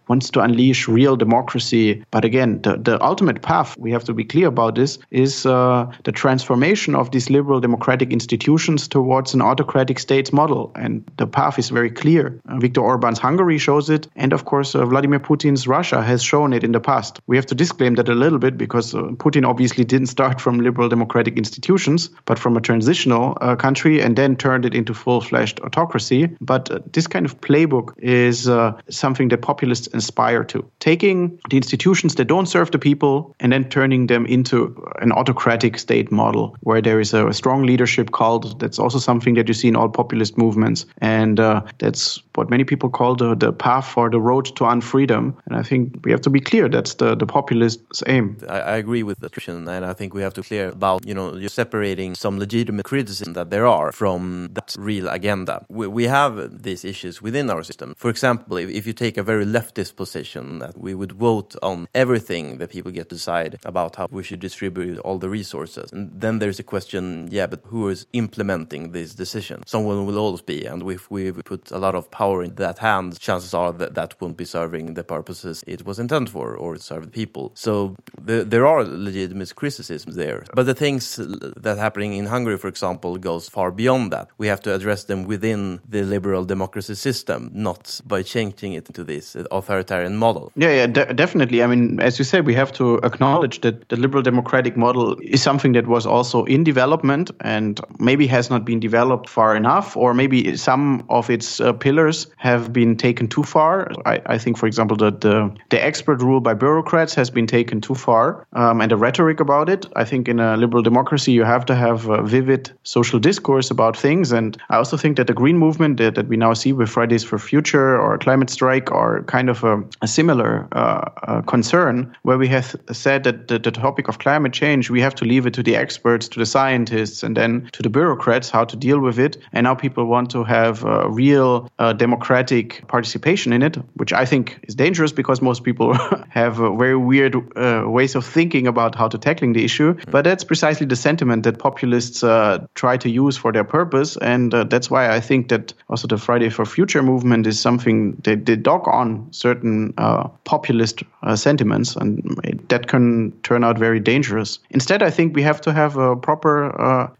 wants 0.08 0.30
to 0.30 0.40
unleash 0.40 0.88
real 0.88 1.16
democracy. 1.16 2.04
But 2.10 2.24
again, 2.24 2.62
the, 2.62 2.76
the 2.76 3.02
ultimate 3.04 3.42
path, 3.42 3.76
we 3.78 3.90
have 3.92 4.04
to 4.04 4.14
be 4.14 4.24
clear 4.24 4.48
about 4.48 4.74
this, 4.74 4.98
is 5.10 5.44
uh, 5.46 5.92
the 6.04 6.12
transformation 6.12 6.94
of 6.94 7.10
these 7.10 7.28
liberal 7.30 7.60
democratic 7.60 8.10
institutions 8.12 8.88
towards 8.88 9.34
an 9.34 9.42
autocratic 9.42 9.98
states 9.98 10.32
model. 10.32 10.72
And 10.74 11.04
the 11.18 11.26
path 11.26 11.58
is 11.58 11.68
very 11.68 11.90
clear. 11.90 12.40
Uh, 12.48 12.58
Viktor 12.58 12.80
Orban's 12.80 13.18
Hungary 13.18 13.58
shows 13.58 13.90
it. 13.90 14.08
And 14.16 14.32
of 14.32 14.44
course, 14.44 14.74
uh, 14.74 14.86
Vladimir 14.86 15.20
Putin's 15.20 15.66
Russia 15.66 16.05
has 16.06 16.22
shown 16.22 16.52
it 16.52 16.64
in 16.64 16.72
the 16.72 16.80
past. 16.80 17.20
We 17.26 17.36
have 17.36 17.46
to 17.46 17.54
disclaim 17.54 17.94
that 17.94 18.08
a 18.08 18.14
little 18.14 18.38
bit 18.38 18.56
because 18.56 18.94
uh, 18.94 19.02
Putin 19.18 19.46
obviously 19.46 19.84
didn't 19.84 20.06
start 20.08 20.40
from 20.40 20.60
liberal 20.60 20.88
democratic 20.88 21.36
institutions, 21.36 22.10
but 22.24 22.38
from 22.38 22.56
a 22.56 22.60
transitional 22.60 23.36
uh, 23.40 23.56
country 23.56 24.00
and 24.00 24.16
then 24.16 24.36
turned 24.36 24.64
it 24.64 24.74
into 24.74 24.94
full 24.94 25.20
fledged 25.20 25.60
autocracy. 25.60 26.28
But 26.40 26.70
uh, 26.70 26.80
this 26.92 27.06
kind 27.06 27.26
of 27.26 27.40
playbook 27.40 27.94
is 27.98 28.48
uh, 28.48 28.72
something 28.88 29.28
that 29.28 29.42
populists 29.42 29.88
aspire 29.92 30.44
to. 30.44 30.68
Taking 30.80 31.38
the 31.50 31.56
institutions 31.56 32.14
that 32.16 32.26
don't 32.26 32.46
serve 32.46 32.70
the 32.70 32.78
people 32.78 33.34
and 33.40 33.52
then 33.52 33.68
turning 33.68 34.06
them 34.06 34.26
into 34.26 34.82
an 35.00 35.12
autocratic 35.12 35.78
state 35.78 36.12
model 36.12 36.56
where 36.60 36.80
there 36.80 37.00
is 37.00 37.14
a, 37.14 37.26
a 37.28 37.34
strong 37.34 37.64
leadership 37.64 38.12
cult. 38.12 38.58
That's 38.58 38.78
also 38.78 38.98
something 38.98 39.34
that 39.34 39.48
you 39.48 39.54
see 39.54 39.68
in 39.68 39.76
all 39.76 39.88
populist 39.88 40.38
movements. 40.38 40.86
And 40.98 41.40
uh, 41.40 41.62
that's 41.78 42.22
what 42.36 42.50
many 42.50 42.64
people 42.64 42.90
call 42.90 43.16
the, 43.16 43.34
the 43.34 43.52
path 43.52 43.96
or 43.96 44.10
the 44.10 44.20
road 44.20 44.46
to 44.56 44.64
unfreedom. 44.64 45.34
And 45.46 45.56
I 45.56 45.62
think 45.62 46.04
we 46.04 46.10
have 46.12 46.20
to 46.22 46.30
be 46.30 46.40
clear 46.40 46.68
that's 46.68 46.94
the, 46.94 47.14
the 47.14 47.26
populist's 47.26 48.02
aim. 48.06 48.38
I, 48.48 48.60
I 48.60 48.76
agree 48.76 49.02
with 49.02 49.20
the 49.20 49.30
Christian, 49.30 49.68
and 49.68 49.84
I 49.84 49.92
think 49.92 50.14
we 50.14 50.22
have 50.22 50.34
to 50.34 50.42
be 50.42 50.48
clear 50.48 50.68
about, 50.68 51.06
you 51.06 51.14
know, 51.14 51.34
you're 51.36 51.48
separating 51.48 52.14
some 52.14 52.38
legitimate 52.38 52.84
criticism 52.84 53.34
that 53.34 53.50
there 53.50 53.66
are 53.66 53.92
from 53.92 54.50
that 54.52 54.76
real 54.78 55.08
agenda. 55.08 55.64
We, 55.68 55.86
we 55.86 56.04
have 56.04 56.62
these 56.62 56.84
issues 56.84 57.22
within 57.22 57.50
our 57.50 57.62
system. 57.62 57.94
For 57.96 58.10
example, 58.10 58.56
if, 58.56 58.70
if 58.70 58.86
you 58.86 58.92
take 58.92 59.16
a 59.16 59.22
very 59.22 59.44
leftist 59.44 59.96
position 59.96 60.58
that 60.58 60.78
we 60.78 60.94
would 60.94 61.12
vote 61.12 61.54
on 61.62 61.88
everything 61.94 62.58
that 62.58 62.70
people 62.70 62.92
get 62.92 63.08
to 63.08 63.14
decide 63.16 63.58
about 63.64 63.96
how 63.96 64.08
we 64.10 64.22
should 64.22 64.40
distribute 64.40 64.98
all 64.98 65.18
the 65.18 65.28
resources, 65.28 65.92
and 65.92 66.10
then 66.20 66.38
there's 66.38 66.58
a 66.58 66.64
question, 66.64 67.28
yeah, 67.30 67.46
but 67.46 67.60
who 67.64 67.88
is 67.88 68.06
implementing 68.12 68.92
this 68.92 69.14
decision? 69.14 69.62
Someone 69.66 70.06
will 70.06 70.18
always 70.18 70.42
be, 70.42 70.66
and 70.66 70.82
if 70.90 71.10
we 71.10 71.32
put 71.32 71.70
a 71.70 71.78
lot 71.78 71.94
of 71.94 72.10
power 72.10 72.25
in 72.34 72.54
that 72.56 72.78
hand, 72.78 73.18
chances 73.18 73.54
are 73.54 73.72
that 73.72 73.94
that 73.94 74.20
won't 74.20 74.36
be 74.36 74.44
serving 74.44 74.94
the 74.94 75.04
purposes 75.04 75.64
it 75.66 75.86
was 75.86 75.98
intended 75.98 76.30
for 76.30 76.54
or 76.56 76.76
serve 76.76 77.04
the 77.04 77.10
people. 77.10 77.52
So 77.54 77.96
the, 78.20 78.44
there 78.44 78.66
are 78.66 78.84
legitimate 78.84 79.54
criticisms 79.54 80.14
there. 80.16 80.44
But 80.54 80.66
the 80.66 80.74
things 80.74 81.16
that 81.16 81.76
happening 81.78 82.14
in 82.14 82.26
Hungary, 82.26 82.58
for 82.58 82.68
example, 82.68 83.16
goes 83.16 83.48
far 83.48 83.70
beyond 83.70 84.12
that. 84.12 84.28
We 84.38 84.46
have 84.48 84.60
to 84.62 84.74
address 84.74 85.04
them 85.04 85.24
within 85.26 85.80
the 85.88 86.02
liberal 86.02 86.44
democracy 86.44 86.94
system, 86.94 87.50
not 87.52 88.00
by 88.06 88.22
changing 88.22 88.72
it 88.74 88.88
into 88.88 89.04
this 89.04 89.36
authoritarian 89.50 90.16
model. 90.16 90.52
Yeah, 90.56 90.70
yeah, 90.70 90.86
de- 90.86 91.14
definitely. 91.14 91.62
I 91.62 91.66
mean, 91.66 92.00
as 92.00 92.18
you 92.18 92.24
say, 92.24 92.40
we 92.40 92.54
have 92.54 92.72
to 92.72 92.96
acknowledge 93.02 93.60
that 93.60 93.88
the 93.88 93.96
liberal 93.96 94.22
democratic 94.22 94.76
model 94.76 95.16
is 95.22 95.42
something 95.42 95.72
that 95.72 95.86
was 95.86 96.06
also 96.06 96.44
in 96.44 96.64
development 96.64 97.30
and 97.40 97.80
maybe 97.98 98.26
has 98.26 98.50
not 98.50 98.64
been 98.64 98.80
developed 98.80 99.28
far 99.28 99.56
enough, 99.56 99.96
or 99.96 100.14
maybe 100.14 100.56
some 100.56 101.04
of 101.08 101.30
its 101.30 101.60
uh, 101.60 101.72
pillars 101.72 102.15
have 102.36 102.72
been 102.72 102.96
taken 102.96 103.28
too 103.28 103.42
far. 103.42 103.90
I, 104.04 104.14
I 104.34 104.38
think, 104.38 104.58
for 104.58 104.66
example, 104.66 104.96
that 104.98 105.20
the, 105.20 105.36
the 105.68 105.80
expert 105.84 106.22
rule 106.22 106.40
by 106.40 106.54
bureaucrats 106.54 107.14
has 107.14 107.30
been 107.30 107.46
taken 107.46 107.80
too 107.80 107.94
far, 107.94 108.46
um, 108.52 108.80
and 108.80 108.90
the 108.90 108.96
rhetoric 108.96 109.40
about 109.40 109.68
it. 109.68 109.86
I 110.02 110.04
think 110.04 110.28
in 110.28 110.40
a 110.40 110.56
liberal 110.56 110.82
democracy, 110.82 111.32
you 111.32 111.44
have 111.44 111.64
to 111.66 111.74
have 111.74 112.08
a 112.08 112.22
vivid 112.22 112.70
social 112.82 113.20
discourse 113.20 113.70
about 113.70 113.96
things. 113.96 114.32
And 114.32 114.56
I 114.70 114.76
also 114.76 114.96
think 114.96 115.16
that 115.16 115.26
the 115.26 115.34
green 115.34 115.58
movement 115.58 115.98
that, 115.98 116.14
that 116.14 116.28
we 116.28 116.36
now 116.36 116.54
see 116.54 116.72
with 116.72 116.88
Fridays 116.88 117.24
for 117.24 117.38
Future 117.38 118.00
or 118.00 118.18
Climate 118.18 118.50
Strike 118.50 118.90
are 118.92 119.22
kind 119.24 119.48
of 119.50 119.64
a, 119.64 119.82
a 120.02 120.08
similar 120.08 120.68
uh, 120.72 121.10
uh, 121.22 121.42
concern, 121.42 122.14
where 122.22 122.38
we 122.38 122.48
have 122.48 122.76
said 122.92 123.24
that 123.24 123.48
the, 123.48 123.58
the 123.58 123.70
topic 123.70 124.08
of 124.08 124.18
climate 124.18 124.52
change, 124.52 124.90
we 124.90 125.00
have 125.00 125.14
to 125.14 125.24
leave 125.24 125.46
it 125.46 125.54
to 125.54 125.62
the 125.62 125.76
experts, 125.76 126.28
to 126.28 126.38
the 126.38 126.46
scientists, 126.46 127.22
and 127.22 127.36
then 127.36 127.68
to 127.72 127.82
the 127.82 127.90
bureaucrats 127.90 128.50
how 128.50 128.64
to 128.64 128.76
deal 128.76 129.00
with 129.00 129.18
it. 129.18 129.36
And 129.52 129.64
now 129.64 129.74
people 129.74 130.04
want 130.06 130.30
to 130.30 130.44
have 130.44 130.84
a 130.84 131.08
real 131.10 131.70
uh, 131.78 131.92
democratic 132.06 132.86
participation 132.86 133.52
in 133.52 133.62
it, 133.62 133.76
which 134.00 134.12
I 134.12 134.24
think 134.24 134.44
is 134.68 134.74
dangerous 134.76 135.12
because 135.12 135.42
most 135.42 135.64
people 135.64 135.88
have 136.40 136.60
uh, 136.60 136.70
very 136.76 136.96
weird 136.96 137.34
uh, 137.34 137.82
ways 137.96 138.14
of 138.14 138.24
thinking 138.24 138.66
about 138.68 138.94
how 138.94 139.08
to 139.08 139.18
tackling 139.18 139.54
the 139.54 139.64
issue. 139.64 139.90
Mm-hmm. 139.94 140.10
But 140.10 140.22
that's 140.24 140.44
precisely 140.44 140.86
the 140.86 140.96
sentiment 140.96 141.42
that 141.44 141.58
populists 141.58 142.22
uh, 142.22 142.66
try 142.74 142.96
to 143.04 143.08
use 143.08 143.36
for 143.36 143.52
their 143.52 143.64
purpose, 143.64 144.16
and 144.32 144.54
uh, 144.54 144.64
that's 144.72 144.88
why 144.90 145.02
I 145.16 145.20
think 145.20 145.48
that 145.48 145.74
also 145.88 146.06
the 146.06 146.18
Friday 146.18 146.50
for 146.50 146.64
Future 146.64 147.02
movement 147.02 147.46
is 147.46 147.58
something 147.60 147.98
that 148.24 148.46
they 148.46 148.56
dog 148.56 148.86
on 148.86 149.26
certain 149.32 149.92
uh, 149.98 150.28
populist 150.44 151.02
uh, 151.22 151.36
sentiments, 151.36 151.96
and 151.96 152.22
that 152.68 152.86
can 152.86 153.32
turn 153.42 153.64
out 153.64 153.78
very 153.78 154.00
dangerous. 154.00 154.60
Instead, 154.70 155.02
I 155.02 155.10
think 155.10 155.34
we 155.36 155.42
have 155.42 155.60
to 155.62 155.72
have 155.72 155.96
a 155.96 156.16
proper 156.16 156.54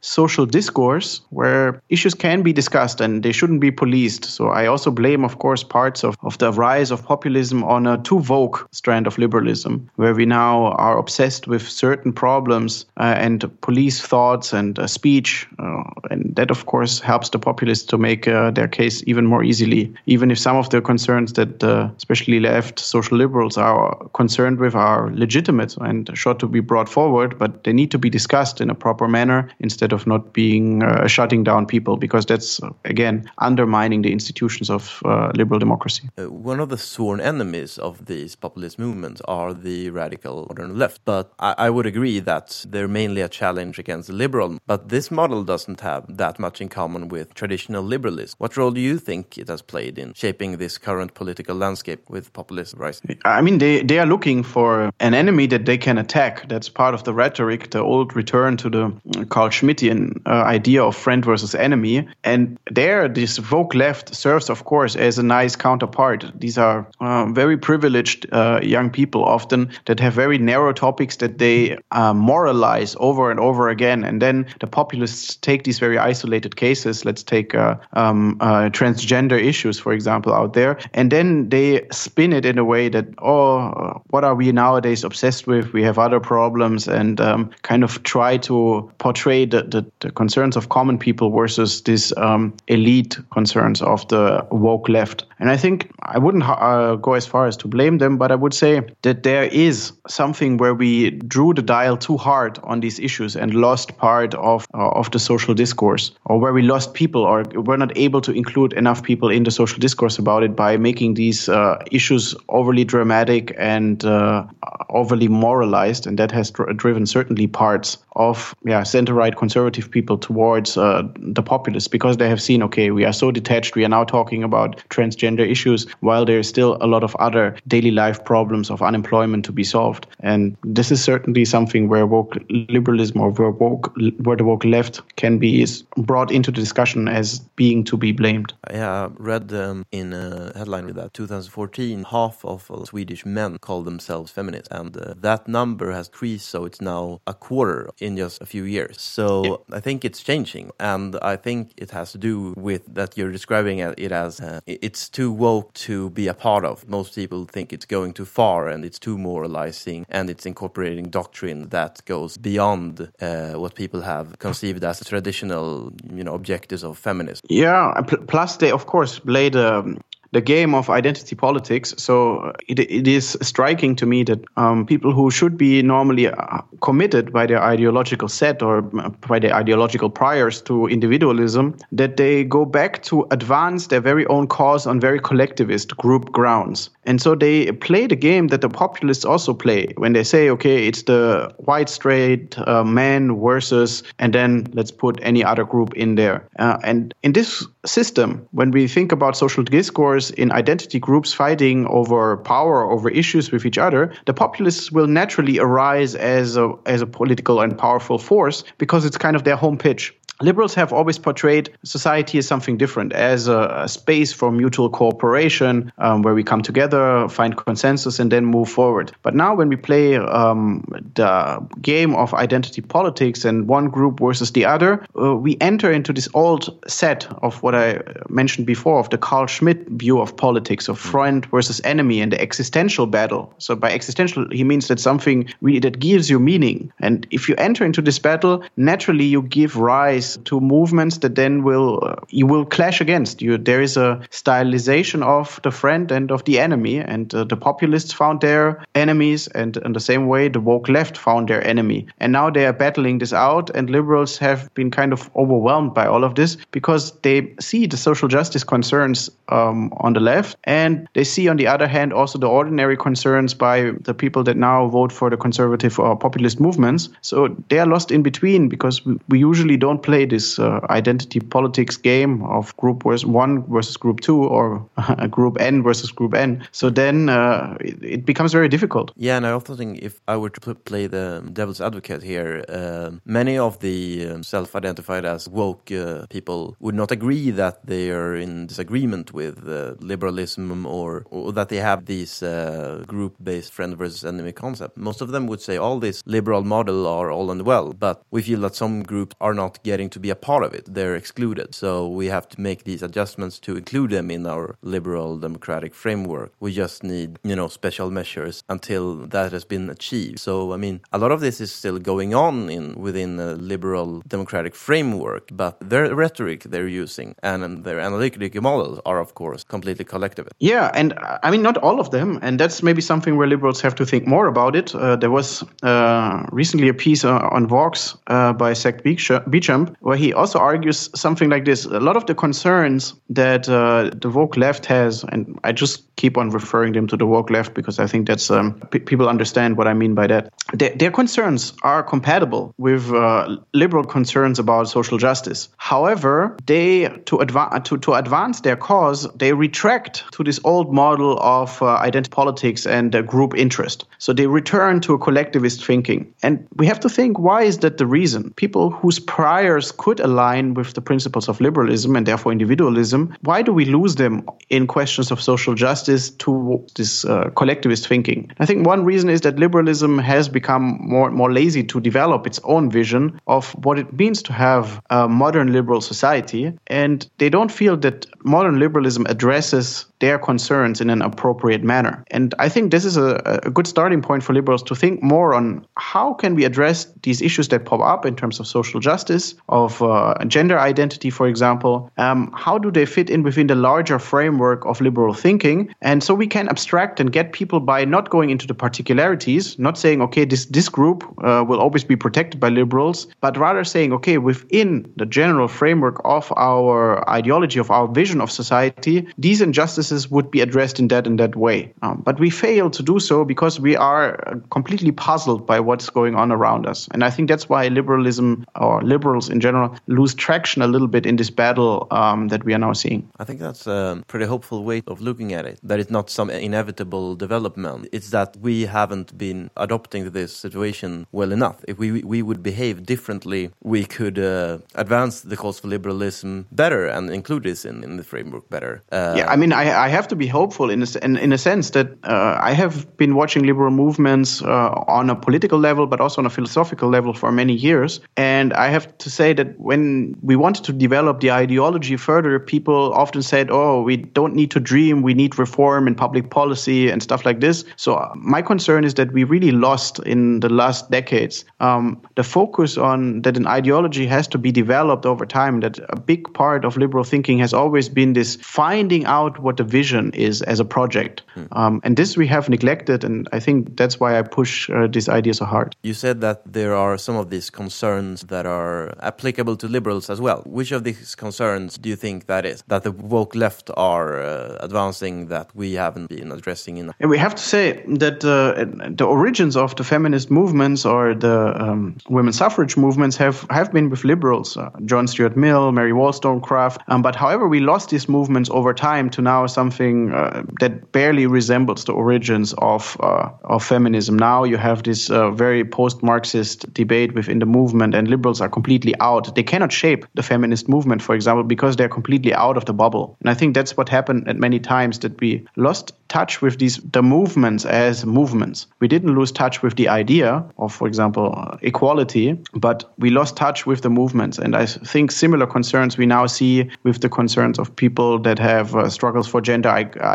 social 0.00 0.46
discourse 0.46 1.20
where 1.30 1.82
issues 1.88 2.14
can 2.14 2.42
be 2.42 2.52
discussed 2.52 3.00
and 3.00 3.22
they 3.22 3.32
shouldn't 3.32 3.60
be 3.60 3.70
policed. 3.70 4.24
So 4.24 4.48
I 4.60 4.66
also 4.76 4.90
blame, 4.90 5.25
of 5.25 5.38
course, 5.38 5.64
parts 5.64 6.04
of, 6.04 6.16
of 6.21 6.37
the 6.37 6.52
rise 6.52 6.90
of 6.90 7.02
populism 7.02 7.64
on 7.64 7.87
a 7.87 7.97
too 8.02 8.21
woke 8.28 8.68
strand 8.73 9.06
of 9.06 9.16
liberalism, 9.16 9.88
where 9.97 10.14
we 10.14 10.26
now 10.26 10.66
are 10.76 10.99
obsessed 10.99 11.49
with 11.49 11.62
certain 11.62 12.12
problems 12.12 12.85
uh, 13.00 13.14
and 13.16 13.50
police 13.62 14.06
thoughts 14.06 14.52
and 14.52 14.78
uh, 14.78 14.87
speech. 14.87 15.49
Uh, 15.59 15.83
and 16.11 16.37
that, 16.37 16.50
of 16.50 16.66
course, 16.66 17.00
helps 17.00 17.30
the 17.30 17.38
populists 17.38 17.87
to 17.87 17.97
make 17.97 18.28
uh, 18.28 18.50
their 18.50 18.68
case 18.68 19.02
even 19.06 19.25
more 19.25 19.42
easily, 19.42 19.90
even 20.04 20.30
if 20.30 20.38
some 20.38 20.59
of 20.59 20.68
the 20.68 20.83
concerns 20.83 21.33
that 21.33 21.64
uh, 21.64 21.88
especially 21.97 22.38
left 22.38 22.78
social 22.78 23.16
liberals 23.16 23.56
are 23.56 23.97
concerned 24.12 24.59
with 24.59 24.75
are 24.75 25.11
legitimate 25.14 25.75
and 25.80 26.11
should 26.14 26.38
to 26.38 26.47
be 26.47 26.61
brought 26.61 26.88
forward, 26.88 27.38
but 27.38 27.64
they 27.64 27.73
need 27.73 27.90
to 27.90 27.99
be 27.99 28.11
discussed 28.11 28.61
in 28.61 28.71
a 28.71 28.75
proper 28.75 29.09
manner 29.09 29.49
instead 29.61 29.92
of 29.92 30.06
not 30.06 30.35
being 30.35 30.83
uh, 30.83 31.09
shutting 31.09 31.45
down 31.45 31.66
people, 31.66 31.97
because 31.97 32.26
that's, 32.26 32.61
again, 32.85 33.25
undermining 33.38 34.02
the 34.02 34.12
institutions 34.56 34.70
of 34.70 35.02
uh, 35.04 35.30
liberal 35.34 35.58
democracy. 35.58 36.08
Uh, 36.18 36.30
one 36.30 36.60
of 36.60 36.68
the 36.68 36.78
sworn 36.78 37.20
enemies 37.20 37.78
of 37.78 38.06
these 38.06 38.36
populist 38.36 38.78
movements 38.78 39.20
are 39.28 39.54
the 39.54 39.90
radical 39.90 40.46
modern 40.48 40.78
left. 40.78 41.00
But 41.04 41.32
I, 41.38 41.54
I, 41.58 41.70
would 41.70 41.86
agree 41.86 42.20
that 42.20 42.64
they're 42.68 42.88
mainly 42.88 43.22
a 43.22 43.28
challenge 43.28 43.78
against 43.78 44.08
the 44.08 44.14
liberal. 44.14 44.58
But 44.66 44.88
this 44.88 45.10
model 45.10 45.44
doesn't 45.44 45.80
have 45.80 46.04
that 46.16 46.38
much 46.38 46.60
in 46.60 46.68
common 46.68 47.08
with 47.08 47.34
traditional 47.34 47.82
liberalism. 47.82 48.36
What 48.38 48.56
role 48.56 48.70
do 48.70 48.80
you 48.80 48.98
think 48.98 49.38
it 49.38 49.48
has 49.48 49.62
played 49.62 49.98
in 49.98 50.14
shaping 50.14 50.58
this 50.58 50.78
current 50.78 51.14
political 51.14 51.56
landscape 51.56 52.08
with 52.08 52.32
populist 52.32 52.75
rising? 52.76 53.18
I 53.25 53.42
mean, 53.42 53.58
they, 53.58 53.82
they 53.82 53.98
are 53.98 54.06
looking 54.06 54.42
for 54.42 54.90
an 55.00 55.14
enemy 55.14 55.46
that 55.48 55.64
they 55.64 55.78
can 55.78 55.98
attack. 55.98 56.48
That's 56.48 56.68
part 56.68 56.94
of 56.94 57.02
the 57.04 57.12
rhetoric, 57.12 57.70
the 57.70 57.80
old 57.80 58.16
return 58.16 58.56
to 58.58 58.70
the 58.70 58.84
uh, 58.84 59.25
Carl 59.28 59.50
Schmittian 59.50 60.20
uh, 60.26 60.30
idea 60.30 60.82
of 60.82 60.96
friend 60.96 61.25
versus 61.25 61.54
enemy. 61.54 62.08
And 62.25 62.58
there, 62.70 63.08
this 63.08 63.38
woke 63.50 63.75
left 63.75 64.14
serves, 64.14 64.45
of 64.48 64.64
course, 64.64 64.96
as 64.96 65.18
a 65.18 65.22
nice 65.22 65.56
counterpart. 65.56 66.24
These 66.34 66.58
are 66.58 66.86
uh, 67.00 67.26
very 67.26 67.56
privileged 67.56 68.26
uh, 68.32 68.60
young 68.62 68.90
people 68.90 69.24
often 69.24 69.70
that 69.86 70.00
have 70.00 70.14
very 70.14 70.38
narrow 70.38 70.72
topics 70.72 71.16
that 71.16 71.38
they 71.38 71.78
uh, 71.92 72.14
moralize 72.14 72.96
over 73.00 73.30
and 73.30 73.40
over 73.40 73.68
again. 73.68 74.04
And 74.04 74.20
then 74.20 74.46
the 74.60 74.66
populists 74.66 75.36
take 75.36 75.64
these 75.64 75.78
very 75.78 75.98
isolated 75.98 76.56
cases. 76.56 77.04
Let's 77.04 77.22
take 77.22 77.54
uh, 77.54 77.76
um, 77.92 78.36
uh, 78.40 78.70
transgender 78.70 79.40
issues, 79.40 79.78
for 79.78 79.92
example, 79.92 80.32
out 80.32 80.52
there. 80.52 80.78
And 80.94 81.10
then 81.10 81.48
they 81.48 81.86
spin 81.92 82.32
it 82.32 82.44
in 82.44 82.58
a 82.58 82.64
way 82.64 82.88
that, 82.88 83.06
oh, 83.22 84.02
what 84.08 84.24
are 84.24 84.34
we 84.34 84.52
nowadays 84.52 85.04
obsessed 85.04 85.46
with? 85.46 85.72
We 85.72 85.82
have 85.82 85.98
other 85.98 86.20
problems 86.20 86.88
and 86.88 87.20
um, 87.20 87.50
kind 87.62 87.84
of 87.84 88.02
try 88.02 88.36
to 88.38 88.90
portray 88.98 89.44
the, 89.44 89.62
the, 89.62 89.86
the, 90.00 90.10
concerns 90.10 90.56
of 90.56 90.68
common 90.68 90.98
people 90.98 91.30
versus 91.30 91.82
these 91.82 92.16
um, 92.16 92.54
elite 92.68 93.18
concerns 93.32 93.82
of 93.82 94.06
the 94.08 94.35
woke 94.50 94.88
left. 94.88 95.24
And 95.38 95.50
I 95.50 95.56
think 95.56 95.90
I 96.02 96.18
wouldn't 96.18 96.44
uh, 96.44 96.96
go 96.96 97.14
as 97.14 97.26
far 97.26 97.46
as 97.46 97.56
to 97.58 97.68
blame 97.68 97.98
them, 97.98 98.16
but 98.16 98.32
I 98.32 98.34
would 98.34 98.54
say 98.54 98.82
that 99.02 99.22
there 99.22 99.44
is 99.44 99.92
something 100.08 100.56
where 100.56 100.74
we 100.74 101.10
drew 101.10 101.52
the 101.54 101.62
dial 101.62 101.96
too 101.96 102.16
hard 102.16 102.58
on 102.62 102.80
these 102.80 102.98
issues 102.98 103.36
and 103.36 103.54
lost 103.54 103.96
part 103.98 104.34
of 104.34 104.66
uh, 104.74 104.88
of 104.88 105.10
the 105.10 105.18
social 105.18 105.54
discourse, 105.54 106.12
or 106.24 106.40
where 106.40 106.52
we 106.52 106.62
lost 106.62 106.94
people, 106.94 107.22
or 107.22 107.44
we're 107.54 107.76
not 107.76 107.96
able 107.96 108.20
to 108.22 108.32
include 108.32 108.72
enough 108.72 109.02
people 109.02 109.30
in 109.30 109.44
the 109.44 109.50
social 109.50 109.78
discourse 109.78 110.18
about 110.18 110.42
it 110.42 110.56
by 110.56 110.76
making 110.76 111.14
these 111.14 111.48
uh, 111.48 111.78
issues 111.90 112.34
overly 112.48 112.84
dramatic 112.84 113.54
and 113.58 114.04
uh, 114.04 114.44
overly 114.88 115.28
moralized, 115.28 116.06
and 116.06 116.18
that 116.18 116.30
has 116.30 116.50
dr- 116.50 116.76
driven 116.76 117.06
certainly 117.06 117.46
parts 117.46 117.98
of 118.16 118.54
yeah 118.64 118.82
center 118.82 119.14
right 119.14 119.37
conservative 119.37 119.90
people 119.90 120.18
towards 120.18 120.76
uh, 120.76 121.02
the 121.16 121.42
populists 121.42 121.88
because 121.88 122.16
they 122.16 122.28
have 122.28 122.42
seen 122.42 122.62
okay 122.62 122.90
we 122.90 123.04
are 123.04 123.12
so 123.12 123.30
detached 123.30 123.76
we 123.76 123.85
are 123.85 123.88
now 123.88 124.04
talking 124.04 124.42
about 124.42 124.82
transgender 124.88 125.49
issues 125.49 125.87
while 126.00 126.25
there's 126.25 126.49
still 126.49 126.78
a 126.80 126.87
lot 126.87 127.04
of 127.04 127.14
other 127.16 127.56
daily 127.68 127.90
life 127.90 128.25
problems 128.25 128.70
of 128.70 128.82
unemployment 128.82 129.44
to 129.44 129.52
be 129.52 129.64
solved. 129.64 130.06
And 130.20 130.56
this 130.62 130.90
is 130.90 131.02
certainly 131.02 131.44
something 131.44 131.88
where 131.88 132.06
woke 132.06 132.37
liberalism 132.49 133.20
or 133.20 133.30
where 133.30 133.50
woke 133.50 133.94
where 134.18 134.37
the 134.37 134.44
woke 134.44 134.64
left 134.64 135.02
can 135.16 135.38
be 135.38 135.62
is 135.62 135.82
brought 135.96 136.30
into 136.30 136.50
the 136.50 136.61
discussion 136.61 137.08
as 137.08 137.40
being 137.56 137.85
to 137.85 137.96
be 137.96 138.12
blamed. 138.12 138.52
I 138.64 139.08
read 139.18 139.52
um, 139.52 139.85
in 139.92 140.12
a 140.12 140.52
headline 140.56 140.87
with 140.87 140.96
that 140.96 141.14
2014 141.14 142.04
half 142.04 142.44
of 142.44 142.70
Swedish 142.85 143.25
men 143.26 143.58
call 143.58 143.82
themselves 143.82 144.32
feminists 144.32 144.68
and 144.70 144.96
uh, 144.96 145.14
that 145.20 145.49
number 145.49 145.92
has 145.92 146.08
increased 146.08 146.49
so 146.49 146.64
it's 146.64 146.80
now 146.80 147.20
a 147.26 147.35
quarter 147.35 147.90
in 148.06 148.16
just 148.16 148.40
a 148.40 148.46
few 148.46 148.64
years. 148.64 149.00
So 149.00 149.26
yeah. 149.44 149.76
I 149.78 149.80
think 149.80 150.04
it's 150.04 150.22
changing, 150.22 150.70
and 150.78 151.16
I 151.22 151.36
think 151.36 151.72
it 151.76 151.90
has 151.90 152.12
to 152.12 152.18
do 152.18 152.54
with 152.56 152.82
that 152.94 153.16
you're 153.16 153.32
describing 153.32 153.78
it 153.78 154.12
as 154.12 154.40
uh, 154.40 154.60
it's 154.66 155.08
too 155.08 155.30
woke 155.32 155.72
to 155.86 156.10
be 156.10 156.28
a 156.28 156.34
part 156.34 156.64
of. 156.64 156.88
Most 156.88 157.14
people 157.14 157.44
think 157.44 157.72
it's 157.72 157.86
going 157.86 158.12
too 158.12 158.25
far, 158.25 158.68
and 158.68 158.84
it's 158.84 158.98
too 158.98 159.18
moralizing, 159.18 160.06
and 160.08 160.30
it's 160.30 160.46
incorporating 160.46 161.10
doctrine 161.10 161.68
that 161.70 162.04
goes 162.04 162.36
beyond 162.36 163.10
uh, 163.20 163.52
what 163.52 163.75
people 163.75 164.00
have 164.02 164.38
conceived 164.38 164.84
as 164.84 165.00
traditional, 165.04 165.92
you 166.18 166.25
know, 166.25 166.34
objectives 166.34 166.82
of 166.84 166.98
feminism. 166.98 167.44
Yeah, 167.48 168.00
plus 168.28 168.56
they 168.58 168.70
of 168.70 168.86
course 168.86 169.20
a 169.26 169.56
um, 169.56 169.98
the 170.33 170.40
game 170.40 170.75
of 170.75 170.90
identity 170.90 171.37
politics. 171.37 171.95
So 171.99 172.38
uh, 172.38 172.52
it, 172.68 172.78
it 172.78 173.06
is 173.06 173.37
striking 173.42 173.97
to 173.97 174.06
me 174.06 174.25
that 174.25 174.45
um, 174.56 174.87
people 174.87 175.12
who 175.12 175.30
should 175.30 175.56
be 175.56 175.83
normally 175.83 176.28
uh, 176.28 176.61
committed 176.80 177.33
by 177.33 177.47
their 177.47 177.62
ideological 177.62 178.28
set 178.28 178.62
or 178.62 178.78
uh, 178.99 179.11
by 179.28 179.38
their 179.38 179.54
ideological 179.54 180.11
priors 180.11 180.61
to 180.62 180.87
individualism, 180.87 181.76
that 181.92 182.16
they 182.16 182.45
go 182.45 182.64
back 182.64 183.02
to 183.04 183.26
advance 183.30 183.88
their 183.88 184.00
very 184.00 184.26
own 184.26 184.47
cause 184.47 184.87
on 184.87 185.00
very 185.00 185.21
collectivist 185.21 185.97
group 185.97 186.33
grounds. 186.33 186.90
And 187.04 187.23
so 187.23 187.35
they 187.35 187.71
play 187.73 188.06
the 188.06 188.16
game 188.16 188.49
that 188.49 188.61
the 188.61 188.68
populists 188.68 189.25
also 189.25 189.54
play 189.54 189.92
when 189.97 190.12
they 190.12 190.25
say, 190.25 190.50
okay, 190.50 190.87
it's 190.87 191.02
the 191.02 191.54
white 191.59 191.88
straight 191.88 192.59
uh, 192.59 192.85
man 192.85 193.40
versus, 193.40 194.02
and 194.18 194.33
then 194.33 194.66
let's 194.73 194.90
put 194.90 195.18
any 195.23 195.45
other 195.45 195.64
group 195.64 195.95
in 195.95 196.16
there. 196.16 196.49
Uh, 196.59 196.78
and 196.83 197.14
in 197.23 197.33
this 197.33 197.66
system, 197.86 198.46
when 198.52 198.70
we 198.70 198.88
think 198.88 199.12
about 199.12 199.36
social 199.36 199.62
discourse 199.62 200.30
in 200.30 200.52
identity 200.52 200.98
groups 200.98 201.32
fighting 201.32 201.86
over 201.86 202.36
power, 202.38 202.90
over 202.90 203.08
issues 203.10 203.50
with 203.52 203.64
each 203.66 203.78
other, 203.78 204.12
the 204.26 204.34
populists 204.34 204.90
will 204.90 205.06
naturally 205.06 205.58
arise 205.58 206.14
as 206.14 206.56
a, 206.56 206.72
as 206.86 207.00
a 207.02 207.06
political 207.06 207.60
and 207.60 207.76
powerful 207.78 208.18
force 208.18 208.64
because 208.78 209.04
it's 209.04 209.18
kind 209.18 209.36
of 209.36 209.44
their 209.44 209.56
home 209.56 209.78
pitch 209.78 210.14
liberals 210.40 210.74
have 210.74 210.92
always 210.92 211.18
portrayed 211.18 211.70
society 211.82 212.38
as 212.38 212.46
something 212.46 212.76
different, 212.76 213.12
as 213.12 213.48
a, 213.48 213.82
a 213.84 213.88
space 213.88 214.32
for 214.32 214.50
mutual 214.52 214.90
cooperation, 214.90 215.92
um, 215.98 216.22
where 216.22 216.34
we 216.34 216.42
come 216.42 216.62
together, 216.62 217.28
find 217.28 217.56
consensus, 217.56 218.18
and 218.18 218.30
then 218.30 218.44
move 218.44 218.68
forward. 218.68 219.12
But 219.22 219.34
now, 219.34 219.54
when 219.54 219.68
we 219.68 219.76
play 219.76 220.16
um, 220.16 220.84
the 221.14 221.66
game 221.80 222.14
of 222.14 222.34
identity 222.34 222.82
politics 222.82 223.44
and 223.44 223.68
one 223.68 223.88
group 223.88 224.20
versus 224.20 224.52
the 224.52 224.64
other, 224.64 225.04
uh, 225.18 225.36
we 225.36 225.56
enter 225.60 225.90
into 225.90 226.12
this 226.12 226.28
old 226.34 226.78
set 226.88 227.26
of 227.42 227.62
what 227.62 227.74
I 227.74 228.00
mentioned 228.28 228.66
before 228.66 228.98
of 228.98 229.10
the 229.10 229.18
Carl 229.18 229.46
Schmitt 229.46 229.88
view 229.88 230.20
of 230.20 230.36
politics, 230.36 230.88
of 230.88 230.98
friend 230.98 231.46
versus 231.46 231.80
enemy, 231.84 232.20
and 232.20 232.32
the 232.32 232.40
existential 232.40 233.06
battle. 233.06 233.52
So, 233.58 233.74
by 233.74 233.92
existential, 233.92 234.46
he 234.50 234.64
means 234.64 234.88
that 234.88 235.00
something 235.00 235.48
really 235.60 235.80
that 235.80 235.98
gives 235.98 236.28
you 236.28 236.38
meaning. 236.38 236.92
And 237.00 237.26
if 237.30 237.48
you 237.48 237.54
enter 237.56 237.84
into 237.84 238.02
this 238.02 238.18
battle, 238.18 238.62
naturally 238.76 239.24
you 239.24 239.42
give 239.42 239.76
rise 239.76 240.25
to 240.45 240.61
movements 240.61 241.18
that 241.18 241.35
then 241.35 241.62
will 241.62 242.00
uh, 242.02 242.16
you 242.28 242.47
will 242.47 242.64
clash 242.64 243.00
against 243.00 243.42
you. 243.42 243.59
There 243.59 243.83
is 243.83 243.97
a 243.97 244.21
stylization 244.30 245.23
of 245.23 245.61
the 245.62 245.71
friend 245.71 246.11
and 246.12 246.30
of 246.30 246.45
the 246.45 246.59
enemy, 246.59 246.99
and 246.99 247.35
uh, 247.35 247.45
the 247.45 247.56
populists 247.56 248.12
found 248.12 248.40
their 248.40 248.85
enemies, 248.95 249.49
and 249.49 249.76
in 249.76 249.92
the 249.92 250.00
same 250.00 250.26
way, 250.26 250.49
the 250.49 250.60
woke 250.60 250.89
left 250.89 251.17
found 251.17 251.49
their 251.49 251.62
enemy. 251.67 252.06
And 252.21 252.32
now 252.32 252.50
they 252.50 252.67
are 252.67 252.73
battling 252.73 253.19
this 253.19 253.32
out, 253.32 253.71
and 253.76 253.91
liberals 253.91 254.39
have 254.39 254.73
been 254.75 254.91
kind 254.91 255.12
of 255.12 255.30
overwhelmed 255.36 255.95
by 255.95 256.06
all 256.06 256.25
of 256.25 256.34
this 256.34 256.56
because 256.71 257.12
they 257.21 257.54
see 257.60 257.86
the 257.86 257.97
social 257.97 258.28
justice 258.28 258.65
concerns 258.65 259.30
um, 259.49 259.93
on 259.99 260.12
the 260.12 260.21
left, 260.21 260.56
and 260.65 261.08
they 261.15 261.25
see, 261.25 261.49
on 261.49 261.56
the 261.56 261.67
other 261.67 261.86
hand, 261.86 262.12
also 262.12 262.39
the 262.39 262.49
ordinary 262.49 262.97
concerns 262.97 263.54
by 263.54 263.93
the 264.00 264.15
people 264.15 264.43
that 264.45 264.56
now 264.56 264.89
vote 264.89 265.12
for 265.12 265.30
the 265.30 265.36
conservative 265.36 265.99
or 265.99 266.17
populist 266.17 266.60
movements. 266.60 267.08
So 267.21 267.49
they 267.69 267.78
are 267.78 267.86
lost 267.86 268.10
in 268.10 268.23
between 268.23 268.69
because 268.69 269.04
we 269.28 269.39
usually 269.39 269.76
don't 269.76 270.02
play 270.02 270.15
play 270.16 270.24
this 270.24 270.58
uh, 270.58 270.80
identity 270.88 271.40
politics 271.40 271.96
game 271.98 272.42
of 272.44 272.74
group 272.78 273.04
one 273.04 273.62
versus 273.68 273.96
group 273.98 274.20
two 274.20 274.40
or 274.56 274.88
group 275.36 275.60
N 275.60 275.82
versus 275.82 276.10
group 276.10 276.32
N. 276.34 276.66
So 276.72 276.90
then 276.90 277.28
uh, 277.28 277.76
it, 277.80 277.96
it, 278.02 278.26
becomes 278.26 278.52
very 278.52 278.68
difficult. 278.68 279.12
Yeah, 279.16 279.36
and 279.36 279.46
I 279.46 279.50
also 279.50 279.76
think 279.76 279.98
if 280.02 280.20
I 280.26 280.36
were 280.36 280.50
to 280.50 280.74
play 280.74 281.06
the 281.06 281.26
devil's 281.52 281.80
advocate 281.80 282.22
here, 282.22 282.64
uh, 282.68 283.10
many 283.24 283.58
of 283.58 283.80
the 283.80 284.26
um, 284.26 284.42
self-identified 284.42 285.24
as 285.24 285.48
woke 285.48 285.92
uh, 285.92 286.26
people 286.30 286.76
would 286.80 286.94
not 286.94 287.10
agree 287.12 287.50
that 287.50 287.86
they 287.86 288.10
are 288.10 288.34
in 288.36 288.66
disagreement 288.66 289.32
with 289.32 289.68
uh, 289.68 289.94
liberalism 290.00 290.86
or, 290.86 291.26
or, 291.30 291.52
that 291.52 291.68
they 291.68 291.80
have 291.90 292.06
these 292.06 292.42
uh, 292.42 293.04
group-based 293.06 293.72
friend 293.72 293.98
versus 293.98 294.24
enemy 294.24 294.52
concept. 294.52 294.96
Most 294.96 295.20
of 295.20 295.28
them 295.28 295.46
would 295.46 295.60
say 295.60 295.76
all 295.76 295.98
this 296.00 296.22
liberal 296.26 296.64
model 296.64 297.06
are 297.06 297.30
all 297.30 297.50
and 297.50 297.62
well, 297.62 297.92
but 297.92 298.22
we 298.30 298.42
feel 298.42 298.60
that 298.60 298.74
some 298.74 299.02
groups 299.02 299.36
are 299.40 299.54
not 299.54 299.82
getting 299.82 300.05
to 300.10 300.21
be 300.21 300.30
a 300.30 300.36
part 300.36 300.62
of 300.64 300.75
it. 300.75 300.84
They're 300.86 301.16
excluded. 301.16 301.75
So 301.75 302.08
we 302.08 302.26
have 302.26 302.49
to 302.50 302.60
make 302.60 302.84
these 302.84 303.02
adjustments 303.02 303.58
to 303.60 303.76
include 303.76 304.10
them 304.10 304.30
in 304.30 304.47
our 304.47 304.76
liberal 304.82 305.38
democratic 305.38 305.95
framework. 305.95 306.52
We 306.60 306.73
just 306.73 307.02
need, 307.02 307.38
you 307.42 307.56
know, 307.56 307.69
special 307.69 308.10
measures 308.10 308.62
until 308.69 309.16
that 309.26 309.52
has 309.52 309.64
been 309.64 309.90
achieved. 309.90 310.38
So 310.38 310.73
I 310.73 310.76
mean, 310.76 311.00
a 311.12 311.19
lot 311.19 311.32
of 311.32 311.40
this 311.40 311.60
is 311.60 311.73
still 311.73 311.99
going 311.99 312.34
on 312.34 312.71
in 312.71 312.95
within 312.95 313.40
a 313.40 313.54
liberal 313.54 314.23
democratic 314.26 314.75
framework, 314.75 315.49
but 315.52 315.78
their 315.80 316.14
rhetoric 316.14 316.64
they're 316.64 316.88
using 316.88 317.34
and 317.42 317.84
their 317.84 318.00
analytic 318.00 318.36
models 318.62 319.00
are 319.04 319.21
of 319.21 319.34
course 319.34 319.64
completely 319.64 320.04
collectivist. 320.04 320.54
Yeah, 320.58 320.90
and 320.95 321.14
I 321.42 321.50
mean 321.50 321.62
not 321.62 321.76
all 321.78 322.00
of 322.00 322.10
them, 322.10 322.38
and 322.42 322.60
that's 322.60 322.82
maybe 322.82 323.02
something 323.02 323.36
where 323.36 323.47
liberals 323.47 323.80
have 323.80 323.95
to 323.97 324.06
think 324.06 324.26
more 324.26 324.47
about 324.47 324.76
it. 324.76 324.95
Uh, 324.95 325.16
there 325.16 325.30
was 325.30 325.64
uh, 325.82 326.47
recently 326.52 326.88
a 326.88 326.95
piece 326.95 327.25
uh, 327.25 327.49
on 327.50 327.66
Vox 327.66 328.16
uh, 328.26 328.52
by 328.52 328.73
Zack 328.75 329.02
Beauchamp 329.02 329.96
where 330.00 330.17
he 330.17 330.32
also 330.32 330.59
argues 330.59 331.11
something 331.15 331.49
like 331.49 331.65
this. 331.65 331.85
A 331.85 332.00
lot 332.00 332.17
of 332.17 332.26
the 332.26 332.35
concerns 332.35 333.15
that 333.30 333.69
uh, 333.69 334.11
the 334.15 334.30
woke 334.30 334.56
left 334.56 334.87
has, 334.87 335.25
and 335.25 335.59
I 335.65 335.73
just 335.73 336.15
keep 336.17 336.39
on 336.39 336.50
referring 336.50 336.93
them 336.93 337.06
to 337.09 337.17
the 337.17 337.26
woke 337.26 337.50
left 337.50 337.75
because 337.75 337.99
I 337.99 338.06
think 338.06 338.26
that's 338.26 338.50
um, 338.50 338.80
p- 338.91 338.99
people 338.99 339.28
understand 339.28 339.76
what 339.76 339.87
I 339.87 339.95
mean 339.95 340.15
by 340.15 340.26
that. 340.28 340.52
Their, 340.73 340.91
their 340.91 341.11
concerns 341.11 341.73
are 341.82 342.02
compatible 342.02 342.75
with 342.78 343.13
uh, 343.13 343.56
liberal 343.73 344.04
concerns 344.04 344.59
about 344.59 344.89
social 344.89 345.19
justice. 345.19 345.69
However, 345.76 346.56
they 346.67 347.09
to, 347.26 347.39
adva- 347.39 347.85
to 347.85 347.99
to 347.99 348.15
advance 348.15 348.61
their 348.61 348.76
cause, 348.76 349.28
they 349.35 349.52
retract 349.52 350.25
to 350.32 350.43
this 350.43 350.61
old 350.65 350.93
model 350.93 351.39
of 351.41 351.80
uh, 351.82 351.97
identity 351.97 352.35
politics 352.35 352.87
and 352.87 353.26
group 353.26 353.54
interest. 353.54 354.06
So 354.19 354.32
they 354.32 354.47
return 354.47 355.00
to 355.00 355.15
a 355.15 355.19
collectivist 355.19 355.85
thinking, 355.85 356.32
and 356.43 356.67
we 356.76 356.87
have 356.87 357.00
to 357.00 357.09
think 357.09 357.39
why 357.39 357.63
is 357.63 357.78
that 357.78 357.99
the 357.99 358.06
reason? 358.06 358.52
People 358.56 358.91
whose 358.91 359.19
priors 359.19 359.85
could 359.92 360.20
align 360.20 360.75
with 360.75 360.94
the 360.94 361.00
principles 361.00 361.49
of 361.49 361.60
liberalism 361.60 362.16
and 362.16 362.26
therefore 362.26 362.52
individualism, 362.52 363.34
why 363.42 363.62
do 363.62 363.72
we 363.72 363.84
lose 363.84 364.16
them 364.16 364.46
in 364.70 364.86
questions 364.86 365.30
of 365.30 365.40
social 365.40 365.75
justice? 365.75 365.96
justice 365.96 366.30
to 366.30 366.84
this 366.96 367.25
uh, 367.25 367.50
collectivist 367.54 368.08
thinking. 368.08 368.50
I 368.58 368.66
think 368.66 368.86
one 368.86 369.04
reason 369.04 369.30
is 369.30 369.40
that 369.42 369.58
liberalism 369.58 370.18
has 370.18 370.49
become 370.49 370.99
more 371.00 371.30
more 371.30 371.52
lazy 371.52 371.82
to 371.84 372.00
develop 372.00 372.46
its 372.46 372.60
own 372.64 372.90
vision 372.90 373.40
of 373.46 373.72
what 373.84 373.99
it 373.99 374.12
means 374.12 374.42
to 374.42 374.52
have 374.52 375.00
a 375.10 375.28
modern 375.28 375.72
liberal 375.72 376.00
society, 376.00 376.72
and 376.86 377.28
they 377.38 377.50
don't 377.50 377.72
feel 377.72 377.96
that 377.99 378.26
modern 378.44 378.78
liberalism 378.78 379.26
addresses 379.26 380.06
their 380.20 380.38
concerns 380.38 381.00
in 381.00 381.10
an 381.10 381.22
appropriate 381.22 381.82
manner. 381.82 382.24
And 382.30 382.54
I 382.58 382.68
think 382.68 382.90
this 382.90 383.04
is 383.04 383.16
a, 383.16 383.60
a 383.64 383.70
good 383.70 383.86
starting 383.86 384.22
point 384.22 384.42
for 384.42 384.52
liberals 384.52 384.82
to 384.84 384.94
think 384.94 385.22
more 385.22 385.54
on 385.54 385.86
how 385.96 386.34
can 386.34 386.54
we 386.54 386.64
address 386.64 387.06
these 387.22 387.42
issues 387.42 387.68
that 387.68 387.84
pop 387.84 388.00
up 388.00 388.24
in 388.24 388.36
terms 388.36 388.60
of 388.60 388.66
social 388.66 389.00
justice, 389.00 389.54
of 389.68 390.02
uh, 390.02 390.34
gender 390.46 390.78
identity, 390.78 391.30
for 391.30 391.46
example. 391.46 392.10
Um, 392.16 392.52
how 392.54 392.78
do 392.78 392.90
they 392.90 393.06
fit 393.06 393.28
in 393.28 393.42
within 393.42 393.66
the 393.66 393.74
larger 393.74 394.18
framework 394.18 394.86
of 394.86 395.00
liberal 395.00 395.34
thinking? 395.34 395.94
And 396.00 396.22
so 396.22 396.34
we 396.34 396.46
can 396.46 396.68
abstract 396.68 397.20
and 397.20 397.30
get 397.32 397.52
people 397.52 397.80
by 397.80 398.04
not 398.04 398.30
going 398.30 398.50
into 398.50 398.66
the 398.66 398.74
particularities, 398.74 399.78
not 399.78 399.98
saying, 399.98 400.22
okay, 400.22 400.44
this, 400.44 400.66
this 400.66 400.88
group 400.88 401.24
uh, 401.44 401.64
will 401.66 401.80
always 401.80 402.04
be 402.04 402.16
protected 402.16 402.60
by 402.60 402.68
liberals, 402.68 403.26
but 403.40 403.56
rather 403.56 403.84
saying, 403.84 404.12
okay, 404.12 404.38
within 404.38 405.12
the 405.16 405.26
general 405.26 405.68
framework 405.68 406.20
of 406.24 406.52
our 406.56 407.28
ideology, 407.28 407.78
of 407.78 407.90
our 407.90 408.08
vision 408.08 408.40
of 408.40 408.50
society, 408.50 409.26
these 409.38 409.60
injustices 409.60 410.05
would 410.30 410.50
be 410.50 410.60
addressed 410.60 410.99
in 410.99 411.08
that 411.08 411.26
and 411.26 411.38
that 411.38 411.56
way. 411.56 411.92
Um, 412.02 412.23
but 412.25 412.38
we 412.38 412.50
fail 412.50 412.90
to 412.90 413.02
do 413.02 413.19
so 413.19 413.45
because 413.45 413.80
we 413.80 413.97
are 413.97 414.60
completely 414.71 415.12
puzzled 415.12 415.66
by 415.66 415.80
what's 415.80 416.10
going 416.10 416.34
on 416.34 416.52
around 416.52 416.86
us. 416.86 417.08
And 417.12 417.25
I 417.25 417.30
think 417.30 417.49
that's 417.49 417.69
why 417.69 417.88
liberalism 417.88 418.64
or 418.75 419.02
liberals 419.02 419.49
in 419.49 419.60
general 419.60 419.97
lose 420.06 420.34
traction 420.34 420.82
a 420.82 420.86
little 420.86 421.08
bit 421.08 421.26
in 421.26 421.36
this 421.36 421.50
battle 421.50 422.06
um, 422.10 422.49
that 422.49 422.64
we 422.64 422.75
are 422.75 422.78
now 422.78 422.92
seeing. 422.92 423.28
I 423.38 423.45
think 423.45 423.60
that's 423.60 423.86
a 423.86 424.23
pretty 424.26 424.47
hopeful 424.47 424.84
way 424.84 425.02
of 425.06 425.21
looking 425.21 425.52
at 425.52 425.64
it. 425.64 425.78
That 425.82 426.00
it's 426.00 426.10
not 426.10 426.30
some 426.30 426.50
inevitable 426.50 427.36
development. 427.36 428.08
It's 428.12 428.30
that 428.30 428.56
we 428.56 428.86
haven't 428.86 429.36
been 429.36 429.71
adopting 429.76 430.30
this 430.30 430.56
situation 430.56 431.26
well 431.32 431.52
enough. 431.52 431.84
If 431.88 431.99
we 431.99 432.23
we 432.23 432.42
would 432.42 432.62
behave 432.62 433.04
differently, 433.04 433.71
we 433.82 434.04
could 434.04 434.38
uh, 434.38 434.78
advance 434.95 435.40
the 435.40 435.56
cause 435.56 435.80
for 435.80 435.88
liberalism 435.88 436.66
better 436.73 437.06
and 437.06 437.30
include 437.30 437.64
this 437.64 437.84
in, 437.84 438.04
in 438.04 438.16
the 438.16 438.25
framework 438.25 438.69
better. 438.69 439.02
Uh, 439.12 439.34
yeah, 439.36 439.50
I 439.50 439.56
mean, 439.56 439.73
I, 439.73 439.84
I 439.97 440.09
have 440.09 440.28
to 440.28 440.37
be 440.37 440.47
hopeful 440.47 440.91
in 440.91 441.02
a, 441.02 441.06
in, 441.23 441.37
in 441.37 441.52
a 441.52 441.59
sense 441.59 441.91
that 441.91 442.09
uh, 442.25 442.59
I 442.61 442.73
have 442.73 443.17
been 443.17 443.35
watching 443.35 443.65
liberal 443.65 443.91
movements 443.91 444.63
uh, 444.63 444.91
on 445.09 445.30
a 445.30 445.35
political 445.35 445.78
level, 445.78 446.06
but 446.06 446.21
also 446.21 446.41
on 446.41 446.47
a 446.47 446.50
philosophical 446.50 447.09
level 447.09 447.35
for 447.35 447.50
many 447.50 447.73
years. 447.73 448.21
And 448.37 448.73
I 448.75 448.89
have 448.89 449.17
to 449.19 449.30
say 449.30 449.52
that 449.54 449.78
when 449.80 450.37
we 450.43 450.56
wanted 450.56 450.85
to 450.85 450.93
develop 450.93 451.41
the 451.41 451.50
ideology 451.50 452.17
further, 452.17 452.59
people 452.59 453.13
often 453.15 453.43
said, 453.43 453.69
oh, 453.71 454.02
we 454.02 454.17
don't 454.17 454.54
need 454.54 454.71
to 454.73 454.80
dream, 454.80 455.23
we 455.23 455.35
need 455.35 455.59
reform 455.59 456.06
in 456.06 456.15
public 456.15 456.50
policy 456.50 457.11
and 457.11 457.23
stuff 457.23 457.45
like 457.45 457.61
this. 457.61 457.85
So 457.97 458.17
uh, 458.17 458.32
my 458.37 458.63
concern 458.63 459.04
is 459.04 459.15
that 459.15 459.32
we 459.32 459.45
really 459.45 459.73
lost 459.73 460.19
in 460.21 460.61
the 460.61 460.69
last 460.69 461.11
decades 461.11 461.65
um, 461.80 462.21
the 462.35 462.45
focus 462.45 462.99
on 462.99 463.43
that 463.43 463.56
an 463.56 463.67
ideology 463.67 464.26
has 464.26 464.47
to 464.49 464.59
be 464.59 464.71
developed 464.71 465.26
over 465.26 465.47
time, 465.47 465.80
that 465.80 465.99
a 466.11 466.21
big 466.21 466.52
part 466.54 466.85
of 466.85 466.97
liberal 466.97 467.25
thinking 467.25 467.59
has 467.59 467.73
always 467.73 468.09
been 468.09 468.35
this 468.35 468.56
finding 468.56 469.25
out 469.25 469.59
what 469.59 469.76
the 469.76 469.85
vision 469.86 470.32
is 470.32 470.62
as 470.62 470.80
a 470.80 470.84
project. 470.84 471.42
Hmm. 471.54 471.64
Um, 471.72 472.00
and 472.04 472.16
this 472.16 472.36
we 472.36 472.46
have 472.49 472.68
neglected, 472.68 473.25
and 473.25 473.49
I 473.52 473.60
think 473.60 473.96
that's 473.96 474.20
why 474.20 474.38
I 474.38 474.42
push 474.42 474.90
uh, 474.90 475.06
this 475.06 475.28
idea 475.28 475.54
so 475.54 475.64
hard. 475.64 475.96
You 476.02 476.14
said 476.14 476.40
that 476.40 476.62
there 476.70 476.94
are 476.94 477.18
some 477.18 477.36
of 477.36 477.50
these 477.50 477.70
concerns 477.70 478.42
that 478.42 478.66
are 478.66 479.14
applicable 479.20 479.76
to 479.76 479.88
liberals 479.88 480.30
as 480.30 480.40
well. 480.40 480.62
Which 480.66 480.92
of 480.92 481.04
these 481.04 481.34
concerns 481.34 481.99
do 481.99 482.08
you 482.08 482.16
think 482.16 482.46
that 482.46 482.66
is? 482.66 482.82
That 482.88 483.02
the 483.02 483.12
woke 483.12 483.54
left 483.54 483.90
are 483.96 484.40
uh, 484.40 484.76
advancing 484.80 485.49
that 485.49 485.75
we 485.75 485.94
haven't 485.94 486.28
been 486.28 486.52
addressing 486.52 486.96
enough? 486.96 487.16
And 487.20 487.30
we 487.30 487.38
have 487.38 487.54
to 487.54 487.62
say 487.62 488.02
that 488.06 488.44
uh, 488.44 488.84
the 489.10 489.25
origins 489.25 489.76
of 489.76 489.96
the 489.96 490.04
feminist 490.04 490.50
movements 490.50 491.04
or 491.04 491.34
the 491.34 491.72
um, 491.80 492.16
women's 492.28 492.58
suffrage 492.58 492.96
movements 492.96 493.36
have, 493.36 493.66
have 493.70 493.92
been 493.92 494.10
with 494.10 494.25
liberals, 494.25 494.76
uh, 494.76 494.90
John 495.04 495.26
Stuart 495.26 495.56
Mill, 495.56 495.92
Mary 495.92 496.12
Wollstonecraft. 496.12 497.02
Um, 497.08 497.22
but 497.22 497.36
however, 497.36 497.68
we 497.68 497.80
lost 497.80 498.10
these 498.10 498.28
movements 498.28 498.70
over 498.70 498.92
time 498.94 499.30
to 499.30 499.42
now 499.42 499.66
something 499.76 500.32
uh, 500.32 500.62
that 500.80 500.93
barely 501.12 501.47
resembles 501.47 502.04
the 502.04 502.12
origins 502.12 502.75
of, 502.78 503.17
uh, 503.21 503.49
of 503.75 503.84
feminism. 503.84 504.34
Now 504.36 504.65
you 504.73 504.78
have 504.78 505.02
this 505.02 505.30
uh, 505.30 505.50
very 505.65 505.84
post 505.84 506.23
Marxist 506.23 506.78
debate 506.95 507.30
within 507.34 507.58
the 507.60 507.67
movement, 507.67 508.15
and 508.15 508.28
liberals 508.28 508.60
are 508.60 508.71
completely 508.78 509.15
out. 509.21 509.54
They 509.54 509.67
cannot 509.73 509.93
shape 509.93 510.23
the 510.34 510.43
feminist 510.43 510.89
movement, 510.89 511.23
for 511.23 511.34
example, 511.34 511.65
because 511.75 511.97
they're 511.97 512.15
completely 512.19 512.52
out 512.54 512.76
of 512.76 512.84
the 512.84 512.93
bubble. 512.93 513.36
And 513.41 513.50
I 513.50 513.54
think 513.54 513.75
that's 513.75 513.97
what 513.97 514.08
happened 514.08 514.49
at 514.49 514.56
many 514.56 514.80
times 514.80 515.19
that 515.21 515.41
we 515.41 515.50
lost 515.76 516.12
touch 516.28 516.62
with 516.62 516.78
these 516.78 516.97
the 517.12 517.23
movements 517.23 517.84
as 517.84 518.25
movements. 518.25 518.86
We 519.00 519.08
didn't 519.08 519.34
lose 519.39 519.52
touch 519.52 519.82
with 519.82 519.95
the 519.97 520.08
idea 520.08 520.65
of, 520.78 520.93
for 520.93 521.06
example, 521.06 521.47
equality, 521.82 522.58
but 522.75 523.04
we 523.19 523.30
lost 523.30 523.56
touch 523.56 523.86
with 523.86 524.00
the 524.00 524.10
movements. 524.10 524.58
And 524.58 524.75
I 524.75 524.86
think 524.86 525.32
similar 525.32 525.67
concerns 525.67 526.19
we 526.19 526.26
now 526.26 526.47
see 526.47 526.91
with 527.04 527.21
the 527.21 527.28
concerns 527.28 527.78
of 527.78 527.95
people 527.95 528.43
that 528.43 528.58
have 528.58 528.95
uh, 528.95 529.08
struggles 529.08 529.47
for 529.47 529.60
gender 529.66 529.90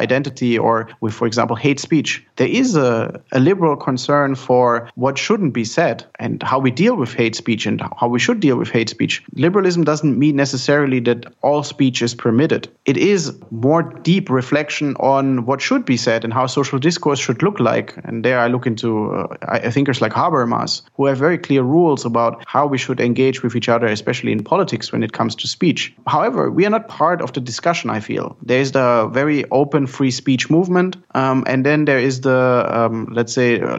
identity 0.06 0.58
or 0.58 0.76
with, 1.02 1.14
for 1.14 1.26
example, 1.28 1.56
hate 1.56 1.80
speech. 1.80 2.24
There 2.36 2.54
is 2.62 2.76
a, 2.76 3.20
a 3.32 3.40
liberal 3.40 3.76
concern 3.76 4.36
for 4.36 4.90
what 4.96 5.18
shouldn't 5.18 5.54
be 5.54 5.66
said 5.66 6.06
and 6.20 6.44
how 6.44 6.60
we 6.60 6.72
deal 6.84 6.96
with 6.96 7.14
hate 7.14 7.36
speech 7.36 7.66
and 7.66 7.82
how 8.00 8.08
we 8.08 8.20
should 8.20 8.40
deal 8.40 8.58
with 8.58 8.70
hate 8.70 8.90
speech. 8.90 9.24
Liberalism 9.36 9.84
doesn't 9.84 10.20
mean 10.24 10.36
necessarily 10.36 11.00
that 11.02 11.26
all 11.42 11.64
speech 11.64 12.02
is 12.02 12.14
permitted. 12.16 12.68
It 12.86 12.98
is 12.98 13.34
more 13.50 13.84
deep 14.12 14.30
reflection 14.30 14.96
on 15.00 15.46
what 15.46 15.62
should 15.62 15.86
be 15.86 15.98
said 15.98 16.24
and 16.24 16.34
how 16.34 16.48
social 16.48 16.80
discourse 16.80 17.20
should 17.20 17.42
look 17.44 17.60
like. 17.60 17.96
And 18.04 18.26
there 18.26 18.40
I 18.40 18.48
look 18.48 18.66
into 18.68 19.12
uh, 19.12 19.72
thinkers 19.72 20.02
like 20.02 20.14
Habermas, 20.14 20.82
who 20.96 21.06
have 21.06 21.18
very 21.18 21.38
clear 21.38 21.64
rules 21.64 22.06
about 22.06 22.44
how 22.48 22.68
we 22.68 22.78
should 22.78 23.00
engage 23.00 23.44
with 23.44 23.56
each 23.56 23.70
other, 23.70 23.88
especially 23.88 24.32
in 24.32 24.44
politics 24.44 24.92
when 24.92 25.04
it 25.04 25.14
comes 25.14 25.36
to 25.36 25.48
speech. 25.48 25.94
However, 26.08 26.52
we 26.52 26.66
are 26.66 26.70
not 26.70 26.88
part 26.88 27.22
of 27.22 27.34
the 27.34 27.42
discussion, 27.42 27.90
I 27.90 28.00
feel. 28.00 28.36
There 28.42 28.60
is 28.60 28.72
the 28.72 29.10
very 29.22 29.46
open 29.52 29.88
free 29.88 30.12
speech 30.12 30.50
movement, 30.50 30.92
um, 31.22 31.44
and 31.52 31.66
then 31.66 31.86
there 31.86 32.02
is 32.10 32.22
the, 32.22 32.42
um, 32.80 32.98
let's 33.18 33.34
say, 33.34 33.50
uh, 33.62 33.78